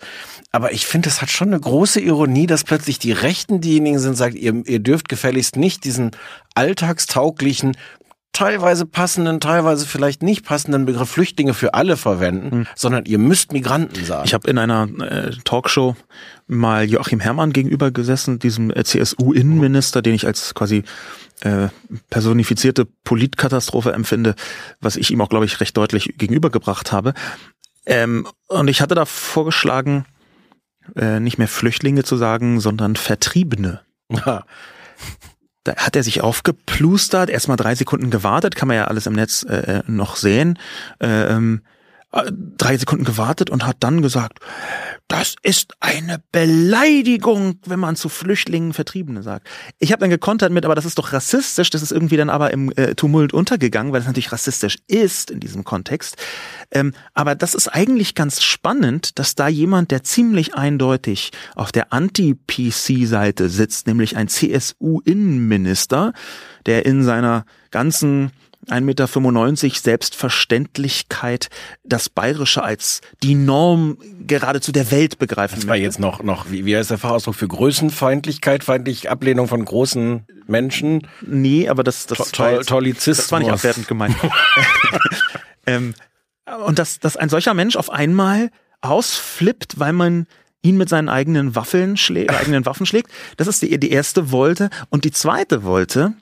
Aber 0.52 0.72
ich 0.72 0.86
finde, 0.86 1.08
es 1.08 1.20
hat 1.20 1.30
schon 1.30 1.48
eine 1.48 1.60
große 1.60 2.00
Ironie, 2.00 2.46
dass 2.46 2.64
plötzlich 2.64 2.98
die 2.98 3.12
Rechten 3.12 3.60
diejenigen 3.60 3.98
sind, 3.98 4.16
sagt, 4.16 4.36
ihr, 4.36 4.62
ihr 4.66 4.78
dürft 4.78 5.08
gefälligst 5.08 5.56
nicht 5.56 5.84
diesen 5.84 6.12
alltagstauglichen, 6.54 7.76
teilweise 8.32 8.86
passenden, 8.86 9.40
teilweise 9.40 9.86
vielleicht 9.86 10.22
nicht 10.22 10.44
passenden 10.44 10.86
Begriff 10.86 11.10
Flüchtlinge 11.10 11.54
für 11.54 11.74
alle 11.74 11.96
verwenden, 11.96 12.50
hm. 12.50 12.66
sondern 12.74 13.04
ihr 13.04 13.18
müsst 13.18 13.52
Migranten 13.52 14.04
sagen. 14.04 14.24
Ich 14.24 14.34
habe 14.34 14.48
in 14.48 14.58
einer 14.58 14.88
äh, 15.00 15.30
Talkshow 15.44 15.96
mal 16.46 16.88
Joachim 16.88 17.20
Herrmann 17.20 17.52
gegenüber 17.52 17.90
gesessen, 17.90 18.38
diesem 18.38 18.70
äh, 18.70 18.84
CSU-Innenminister, 18.84 20.02
den 20.02 20.14
ich 20.14 20.26
als 20.26 20.54
quasi 20.54 20.84
äh, 21.40 21.68
personifizierte 22.10 22.86
Politkatastrophe 23.04 23.92
empfinde, 23.92 24.34
was 24.80 24.96
ich 24.96 25.10
ihm 25.10 25.20
auch, 25.20 25.28
glaube 25.28 25.44
ich, 25.44 25.60
recht 25.60 25.76
deutlich 25.76 26.14
gegenübergebracht 26.16 26.92
habe. 26.92 27.14
Ähm, 27.86 28.26
und 28.48 28.68
ich 28.68 28.80
hatte 28.80 28.94
da 28.94 29.04
vorgeschlagen, 29.04 30.04
äh, 30.96 31.20
nicht 31.20 31.38
mehr 31.38 31.48
Flüchtlinge 31.48 32.04
zu 32.04 32.16
sagen, 32.16 32.60
sondern 32.60 32.96
Vertriebene. 32.96 33.80
Da 35.64 35.76
hat 35.76 35.94
er 35.94 36.02
sich 36.02 36.22
aufgeplustert, 36.22 37.28
erstmal 37.28 37.58
drei 37.58 37.74
Sekunden 37.74 38.10
gewartet, 38.10 38.56
kann 38.56 38.68
man 38.68 38.78
ja 38.78 38.84
alles 38.84 39.06
im 39.06 39.12
Netz 39.12 39.42
äh, 39.42 39.82
noch 39.86 40.16
sehen. 40.16 40.58
Ähm, 41.00 41.62
äh, 42.12 42.32
drei 42.56 42.76
Sekunden 42.76 43.04
gewartet 43.04 43.50
und 43.50 43.66
hat 43.66 43.76
dann 43.80 44.00
gesagt, 44.02 44.40
das 45.10 45.34
ist 45.42 45.74
eine 45.80 46.22
Beleidigung, 46.30 47.58
wenn 47.66 47.80
man 47.80 47.96
zu 47.96 48.08
Flüchtlingen 48.08 48.72
Vertriebene 48.72 49.24
sagt. 49.24 49.48
Ich 49.80 49.90
habe 49.90 49.98
dann 49.98 50.10
gekontert 50.10 50.52
mit, 50.52 50.64
aber 50.64 50.76
das 50.76 50.84
ist 50.84 50.98
doch 50.98 51.12
rassistisch. 51.12 51.68
Das 51.70 51.82
ist 51.82 51.90
irgendwie 51.90 52.16
dann 52.16 52.30
aber 52.30 52.52
im 52.52 52.70
äh, 52.76 52.94
Tumult 52.94 53.32
untergegangen, 53.32 53.92
weil 53.92 54.02
es 54.02 54.06
natürlich 54.06 54.30
rassistisch 54.30 54.78
ist 54.86 55.32
in 55.32 55.40
diesem 55.40 55.64
Kontext. 55.64 56.16
Ähm, 56.70 56.94
aber 57.12 57.34
das 57.34 57.54
ist 57.54 57.66
eigentlich 57.66 58.14
ganz 58.14 58.40
spannend, 58.40 59.18
dass 59.18 59.34
da 59.34 59.48
jemand, 59.48 59.90
der 59.90 60.04
ziemlich 60.04 60.54
eindeutig 60.54 61.32
auf 61.56 61.72
der 61.72 61.92
Anti-PC-Seite 61.92 63.48
sitzt, 63.48 63.88
nämlich 63.88 64.16
ein 64.16 64.28
CSU-Innenminister, 64.28 66.12
der 66.66 66.86
in 66.86 67.02
seiner 67.02 67.46
ganzen 67.72 68.30
1,95 68.68 68.80
Meter 68.82 69.80
Selbstverständlichkeit 69.80 71.48
das 71.82 72.08
Bayerische 72.08 72.62
als 72.62 73.00
die 73.22 73.34
Norm 73.34 73.98
geradezu 74.26 74.70
der 74.70 74.90
Welt 74.90 75.18
begreifen 75.18 75.56
Das 75.56 75.66
war 75.66 75.74
möchte. 75.74 75.84
jetzt 75.84 75.98
noch, 75.98 76.22
noch 76.22 76.50
wie, 76.50 76.66
wie 76.66 76.76
heißt 76.76 76.90
der 76.90 76.98
Fachausdruck 76.98 77.34
für 77.34 77.48
Größenfeindlichkeit, 77.48 78.64
feindlich 78.64 79.10
Ablehnung 79.10 79.48
von 79.48 79.64
großen 79.64 80.26
Menschen? 80.46 81.06
Nee, 81.22 81.68
aber 81.68 81.82
das, 81.84 82.06
das, 82.06 82.18
to 82.30 82.42
war, 82.42 82.52
jetzt, 82.52 83.06
das 83.06 83.32
war 83.32 83.40
nicht 83.40 83.50
abwertend 83.50 83.88
gemeint. 83.88 84.16
ähm, 85.66 85.94
und 86.66 86.78
dass, 86.78 86.98
dass 86.98 87.16
ein 87.16 87.28
solcher 87.28 87.54
Mensch 87.54 87.76
auf 87.76 87.90
einmal 87.90 88.50
ausflippt, 88.82 89.78
weil 89.78 89.92
man 89.92 90.26
ihn 90.62 90.76
mit 90.76 90.88
seinen 90.88 91.08
eigenen 91.08 91.54
Waffeln 91.54 91.96
schlägt, 91.96 92.34
eigenen 92.34 92.66
Waffen 92.66 92.86
schlägt. 92.86 93.10
Das 93.36 93.46
ist 93.46 93.62
die, 93.62 93.78
die 93.78 93.90
erste 93.90 94.30
Wolte. 94.30 94.68
Und 94.90 95.04
die 95.04 95.10
zweite 95.10 95.62
Wolte, 95.64 96.12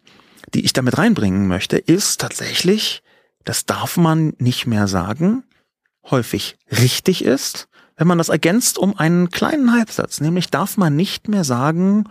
die 0.54 0.64
ich 0.64 0.72
damit 0.72 0.98
reinbringen 0.98 1.46
möchte, 1.46 1.76
ist 1.76 2.20
tatsächlich, 2.20 3.02
das 3.44 3.66
darf 3.66 3.96
man 3.96 4.34
nicht 4.38 4.66
mehr 4.66 4.88
sagen, 4.88 5.44
häufig 6.10 6.56
richtig 6.70 7.24
ist, 7.24 7.68
wenn 7.96 8.06
man 8.06 8.18
das 8.18 8.28
ergänzt 8.28 8.78
um 8.78 8.96
einen 8.96 9.30
kleinen 9.30 9.72
Halbsatz, 9.72 10.20
nämlich 10.20 10.50
darf 10.50 10.76
man 10.76 10.96
nicht 10.96 11.28
mehr 11.28 11.44
sagen, 11.44 12.04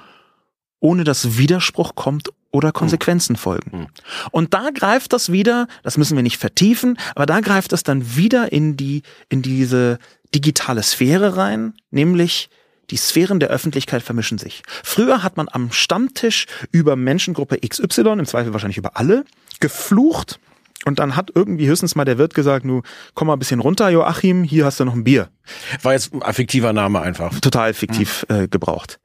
ohne 0.79 1.03
dass 1.03 1.37
Widerspruch 1.37 1.95
kommt 1.95 2.29
oder 2.51 2.71
Konsequenzen 2.71 3.35
hm. 3.35 3.41
folgen. 3.41 3.71
Hm. 3.71 3.87
Und 4.31 4.53
da 4.53 4.69
greift 4.73 5.13
das 5.13 5.31
wieder, 5.31 5.67
das 5.83 5.97
müssen 5.97 6.15
wir 6.15 6.23
nicht 6.23 6.37
vertiefen, 6.37 6.97
aber 7.15 7.25
da 7.25 7.39
greift 7.39 7.73
es 7.73 7.83
dann 7.83 8.15
wieder 8.15 8.51
in 8.51 8.77
die, 8.77 9.03
in 9.29 9.41
diese 9.41 9.99
digitale 10.33 10.83
Sphäre 10.83 11.37
rein, 11.37 11.73
nämlich 11.89 12.49
die 12.89 12.97
Sphären 12.97 13.39
der 13.39 13.49
Öffentlichkeit 13.49 14.01
vermischen 14.03 14.37
sich. 14.37 14.63
Früher 14.83 15.23
hat 15.23 15.37
man 15.37 15.47
am 15.51 15.71
Stammtisch 15.71 16.45
über 16.71 16.95
Menschengruppe 16.95 17.57
XY, 17.59 18.19
im 18.19 18.25
Zweifel 18.25 18.53
wahrscheinlich 18.53 18.77
über 18.77 18.97
alle, 18.97 19.25
geflucht 19.59 20.39
und 20.85 20.99
dann 20.99 21.15
hat 21.15 21.31
irgendwie 21.33 21.67
höchstens 21.67 21.95
mal 21.95 22.05
der 22.05 22.17
Wirt 22.17 22.33
gesagt, 22.33 22.63
nu 22.65 22.81
komm 23.13 23.27
mal 23.27 23.33
ein 23.33 23.39
bisschen 23.39 23.59
runter, 23.59 23.89
Joachim, 23.89 24.43
hier 24.43 24.65
hast 24.65 24.79
du 24.79 24.85
noch 24.85 24.93
ein 24.93 25.03
Bier. 25.03 25.29
War 25.81 25.93
jetzt 25.93 26.13
ein 26.13 26.23
affektiver 26.23 26.71
Name 26.71 27.01
einfach. 27.01 27.37
Total 27.39 27.73
fiktiv 27.73 28.25
hm. 28.29 28.43
äh, 28.43 28.47
gebraucht. 28.47 28.99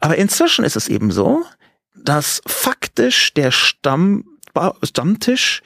Aber 0.00 0.16
inzwischen 0.16 0.64
ist 0.64 0.76
es 0.76 0.88
eben 0.88 1.10
so, 1.10 1.44
dass 1.94 2.40
faktisch 2.46 3.34
der 3.34 3.50
Stamm, 3.50 4.24
Stammtisch 4.82 5.62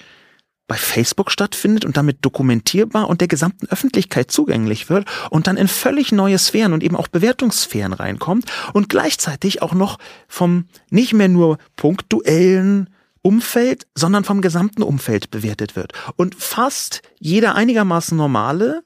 bei 0.70 0.76
Facebook 0.76 1.32
stattfindet 1.32 1.84
und 1.84 1.96
damit 1.96 2.18
dokumentierbar 2.20 3.08
und 3.08 3.20
der 3.20 3.26
gesamten 3.26 3.66
Öffentlichkeit 3.66 4.30
zugänglich 4.30 4.88
wird 4.88 5.04
und 5.28 5.48
dann 5.48 5.56
in 5.56 5.66
völlig 5.66 6.12
neue 6.12 6.38
Sphären 6.38 6.72
und 6.72 6.84
eben 6.84 6.94
auch 6.94 7.08
Bewertungssphären 7.08 7.92
reinkommt 7.92 8.44
und 8.72 8.88
gleichzeitig 8.88 9.62
auch 9.62 9.74
noch 9.74 9.98
vom 10.28 10.66
nicht 10.88 11.12
mehr 11.12 11.26
nur 11.26 11.58
punktuellen 11.74 12.88
Umfeld, 13.20 13.88
sondern 13.96 14.22
vom 14.22 14.42
gesamten 14.42 14.84
Umfeld 14.84 15.32
bewertet 15.32 15.74
wird. 15.74 15.92
Und 16.14 16.36
fast 16.36 17.02
jeder 17.18 17.56
einigermaßen 17.56 18.16
normale 18.16 18.84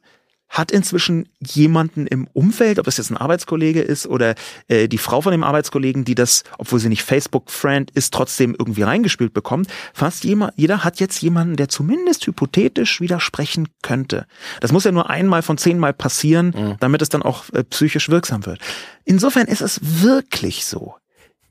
hat 0.55 0.71
inzwischen 0.71 1.29
jemanden 1.41 2.07
im 2.07 2.29
Umfeld, 2.33 2.79
ob 2.79 2.87
es 2.87 2.97
jetzt 2.97 3.11
ein 3.11 3.17
Arbeitskollege 3.17 3.83
ist 3.83 4.07
oder 4.07 4.37
äh, 4.69 4.87
die 4.87 4.99
Frau 4.99 5.21
von 5.21 5.33
dem 5.33 5.43
Arbeitskollegen, 5.43 6.05
die 6.05 6.15
das, 6.15 6.45
obwohl 6.59 6.79
sie 6.79 6.89
nicht 6.89 7.03
Facebook-Friend 7.03 7.91
ist, 7.91 8.15
trotzdem 8.15 8.55
irgendwie 8.57 8.83
reingespielt 8.83 9.35
bekommt. 9.35 9.67
Fast 9.93 10.23
jeder, 10.23 10.53
jeder 10.55 10.85
hat 10.85 11.01
jetzt 11.01 11.21
jemanden, 11.21 11.57
der 11.57 11.69
zumindest 11.69 12.25
hypothetisch 12.29 13.01
widersprechen 13.01 13.69
könnte. 13.83 14.27
Das 14.61 14.71
muss 14.71 14.85
ja 14.85 14.93
nur 14.93 15.11
einmal 15.11 15.43
von 15.43 15.59
zehnmal 15.59 15.93
passieren, 15.93 16.55
mhm. 16.57 16.77
damit 16.79 17.03
es 17.03 17.09
dann 17.09 17.23
auch 17.23 17.51
äh, 17.53 17.65
psychisch 17.65 18.09
wirksam 18.09 18.47
wird. 18.47 18.61
Insofern 19.05 19.49
ist 19.49 19.61
es 19.61 19.81
wirklich 19.83 20.65
so. 20.67 20.95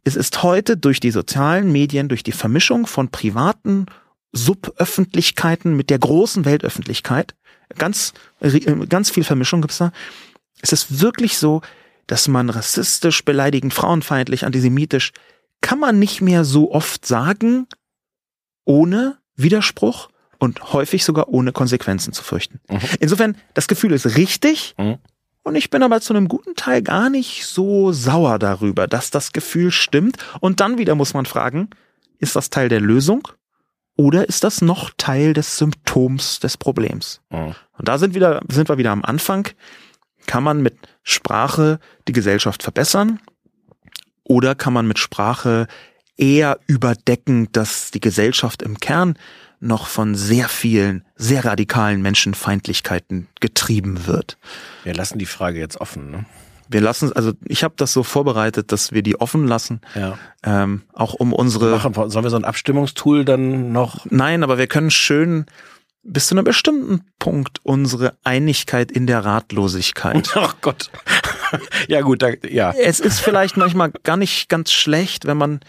Es 0.05 0.15
ist 0.15 0.43
heute 0.43 0.77
durch 0.77 1.01
die 1.01 1.11
sozialen 1.11 1.73
Medien, 1.73 2.07
durch 2.07 2.23
die 2.23 2.31
Vermischung 2.31 2.87
von 2.87 3.09
privaten 3.09 3.85
Suböffentlichkeiten 4.31 5.75
mit 5.75 5.89
der 5.89 5.99
großen 5.99 6.45
Weltöffentlichkeit, 6.45 7.35
ganz, 7.77 8.13
äh, 8.39 8.59
ganz 8.87 9.09
viel 9.09 9.23
Vermischung 9.23 9.61
gibt's 9.61 9.77
da. 9.77 9.91
Es 10.61 10.71
ist 10.71 11.01
wirklich 11.01 11.37
so, 11.37 11.61
dass 12.07 12.27
man 12.27 12.49
rassistisch, 12.49 13.23
beleidigend, 13.25 13.73
frauenfeindlich, 13.73 14.45
antisemitisch, 14.45 15.11
kann 15.61 15.79
man 15.79 15.99
nicht 15.99 16.21
mehr 16.21 16.43
so 16.43 16.71
oft 16.71 17.05
sagen, 17.05 17.67
ohne 18.65 19.17
Widerspruch 19.35 20.09
und 20.37 20.73
häufig 20.73 21.05
sogar 21.05 21.29
ohne 21.29 21.51
Konsequenzen 21.51 22.13
zu 22.13 22.23
fürchten. 22.23 22.59
Mhm. 22.69 22.79
Insofern, 22.99 23.37
das 23.53 23.67
Gefühl 23.67 23.93
ist 23.93 24.17
richtig. 24.17 24.75
Mhm. 24.77 24.97
Und 25.43 25.55
ich 25.55 25.69
bin 25.69 25.83
aber 25.83 25.99
zu 25.99 26.13
einem 26.13 26.27
guten 26.27 26.55
Teil 26.55 26.81
gar 26.81 27.09
nicht 27.09 27.45
so 27.45 27.91
sauer 27.91 28.39
darüber, 28.39 28.87
dass 28.87 29.11
das 29.11 29.33
Gefühl 29.33 29.71
stimmt. 29.71 30.17
Und 30.39 30.61
dann 30.61 30.77
wieder 30.77 30.95
muss 30.95 31.13
man 31.13 31.25
fragen, 31.25 31.69
ist 32.19 32.35
das 32.35 32.49
Teil 32.49 32.69
der 32.69 32.79
Lösung 32.79 33.27
oder 33.95 34.27
ist 34.27 34.43
das 34.43 34.61
noch 34.61 34.91
Teil 34.97 35.33
des 35.33 35.57
Symptoms 35.57 36.39
des 36.39 36.57
Problems? 36.57 37.21
Mhm. 37.29 37.55
Und 37.77 37.87
da 37.87 37.97
sind, 37.97 38.15
wieder, 38.15 38.41
sind 38.49 38.69
wir 38.69 38.77
wieder 38.77 38.91
am 38.91 39.03
Anfang. 39.03 39.47
Kann 40.25 40.43
man 40.43 40.61
mit 40.61 40.77
Sprache 41.03 41.79
die 42.07 42.13
Gesellschaft 42.13 42.63
verbessern? 42.63 43.19
Oder 44.23 44.55
kann 44.55 44.73
man 44.73 44.87
mit 44.87 44.99
Sprache 44.99 45.67
eher 46.17 46.59
überdecken, 46.67 47.51
dass 47.51 47.91
die 47.91 47.99
Gesellschaft 47.99 48.61
im 48.61 48.79
Kern 48.79 49.15
noch 49.59 49.87
von 49.87 50.15
sehr 50.15 50.49
vielen, 50.49 51.05
sehr 51.15 51.45
radikalen 51.45 52.01
Menschenfeindlichkeiten 52.01 53.27
getrieben 53.41 54.07
wird? 54.07 54.37
Wir 54.83 54.93
lassen 54.93 55.19
die 55.19 55.25
Frage 55.25 55.59
jetzt 55.59 55.79
offen. 55.79 56.11
Ne? 56.11 56.25
Wir 56.69 56.81
lassen, 56.81 57.13
also 57.13 57.33
ich 57.45 57.63
habe 57.63 57.73
das 57.77 57.93
so 57.93 58.03
vorbereitet, 58.03 58.71
dass 58.71 58.91
wir 58.91 59.03
die 59.03 59.19
offen 59.19 59.47
lassen. 59.47 59.81
Ja. 59.95 60.17
Ähm, 60.43 60.83
auch 60.93 61.13
um 61.13 61.33
unsere. 61.33 61.71
Machen, 61.71 61.93
sollen 61.93 62.25
wir 62.25 62.29
so 62.29 62.37
ein 62.37 62.45
Abstimmungstool 62.45 63.25
dann 63.25 63.71
noch? 63.71 64.05
Nein, 64.09 64.43
aber 64.43 64.57
wir 64.57 64.67
können 64.67 64.91
schön 64.91 65.45
bis 66.03 66.27
zu 66.27 66.35
einem 66.35 66.43
bestimmten 66.43 67.01
Punkt 67.17 67.59
unsere 67.63 68.17
Einigkeit 68.23 68.91
in 68.91 69.07
der 69.07 69.23
Ratlosigkeit. 69.23 70.29
Ach 70.35 70.55
Gott. 70.61 70.91
ja 71.87 72.01
gut, 72.01 72.21
da, 72.21 72.29
ja. 72.47 72.73
Es 72.77 72.99
ist 72.99 73.19
vielleicht 73.19 73.57
manchmal 73.57 73.91
gar 74.03 74.17
nicht 74.17 74.49
ganz 74.49 74.71
schlecht, 74.71 75.25
wenn 75.25 75.37
man 75.37 75.61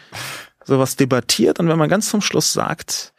sowas 0.65 0.97
debattiert 0.97 1.61
und 1.61 1.69
wenn 1.69 1.79
man 1.79 1.89
ganz 1.89 2.09
zum 2.09 2.21
Schluss 2.21 2.53
sagt, 2.53 3.13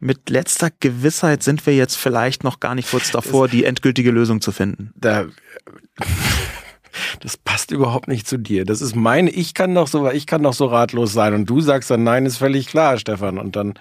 mit 0.00 0.30
letzter 0.30 0.70
Gewissheit 0.80 1.42
sind 1.42 1.64
wir 1.66 1.74
jetzt 1.74 1.96
vielleicht 1.96 2.42
noch 2.42 2.58
gar 2.60 2.74
nicht 2.74 2.90
kurz 2.90 3.10
davor, 3.10 3.48
die 3.48 3.64
endgültige 3.64 4.10
Lösung 4.10 4.40
zu 4.40 4.50
finden. 4.50 4.92
Da 4.96 5.26
das 7.20 7.36
passt 7.36 7.70
überhaupt 7.70 8.08
nicht 8.08 8.26
zu 8.26 8.38
dir. 8.38 8.64
Das 8.64 8.80
ist 8.80 8.94
meine, 8.94 9.30
ich 9.30 9.54
kann 9.54 9.74
doch 9.74 9.88
so, 9.88 10.10
ich 10.10 10.26
kann 10.26 10.42
doch 10.42 10.54
so 10.54 10.66
ratlos 10.66 11.12
sein 11.12 11.34
und 11.34 11.48
du 11.48 11.60
sagst 11.60 11.90
dann, 11.90 12.04
nein, 12.04 12.26
ist 12.26 12.38
völlig 12.38 12.66
klar, 12.66 12.98
Stefan. 12.98 13.38
Und 13.38 13.56
dann, 13.56 13.74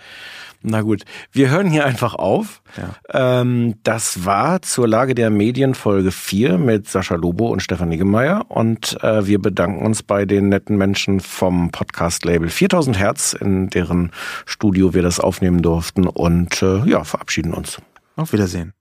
na 0.61 0.81
gut, 0.81 1.03
wir 1.31 1.49
hören 1.49 1.69
hier 1.69 1.85
einfach 1.85 2.15
auf. 2.15 2.61
Ja. 2.77 3.41
Ähm, 3.41 3.75
das 3.83 4.25
war 4.25 4.61
zur 4.61 4.87
Lage 4.87 5.15
der 5.15 5.29
Medien 5.29 5.73
Folge 5.73 6.11
4 6.11 6.57
mit 6.57 6.87
Sascha 6.89 7.15
Lobo 7.15 7.47
und 7.49 7.61
Stefan 7.61 7.89
Niggemeier 7.89 8.45
und 8.49 9.01
äh, 9.03 9.25
wir 9.25 9.39
bedanken 9.41 9.85
uns 9.85 10.03
bei 10.03 10.25
den 10.25 10.49
netten 10.49 10.77
Menschen 10.77 11.19
vom 11.19 11.71
Podcast-Label 11.71 12.49
4000 12.49 12.99
Hertz, 12.99 13.33
in 13.33 13.69
deren 13.69 14.11
Studio 14.45 14.93
wir 14.93 15.01
das 15.01 15.19
aufnehmen 15.19 15.61
durften 15.61 16.07
und 16.07 16.61
äh, 16.61 16.83
ja, 16.85 17.03
verabschieden 17.03 17.53
uns. 17.53 17.81
Auf 18.15 18.33
Wiedersehen. 18.33 18.73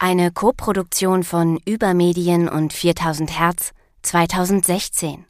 Eine 0.00 0.30
Koproduktion 0.30 1.24
von 1.24 1.58
Übermedien 1.64 2.48
und 2.48 2.72
4000 2.72 3.36
Hertz 3.36 3.72
2016. 4.02 5.24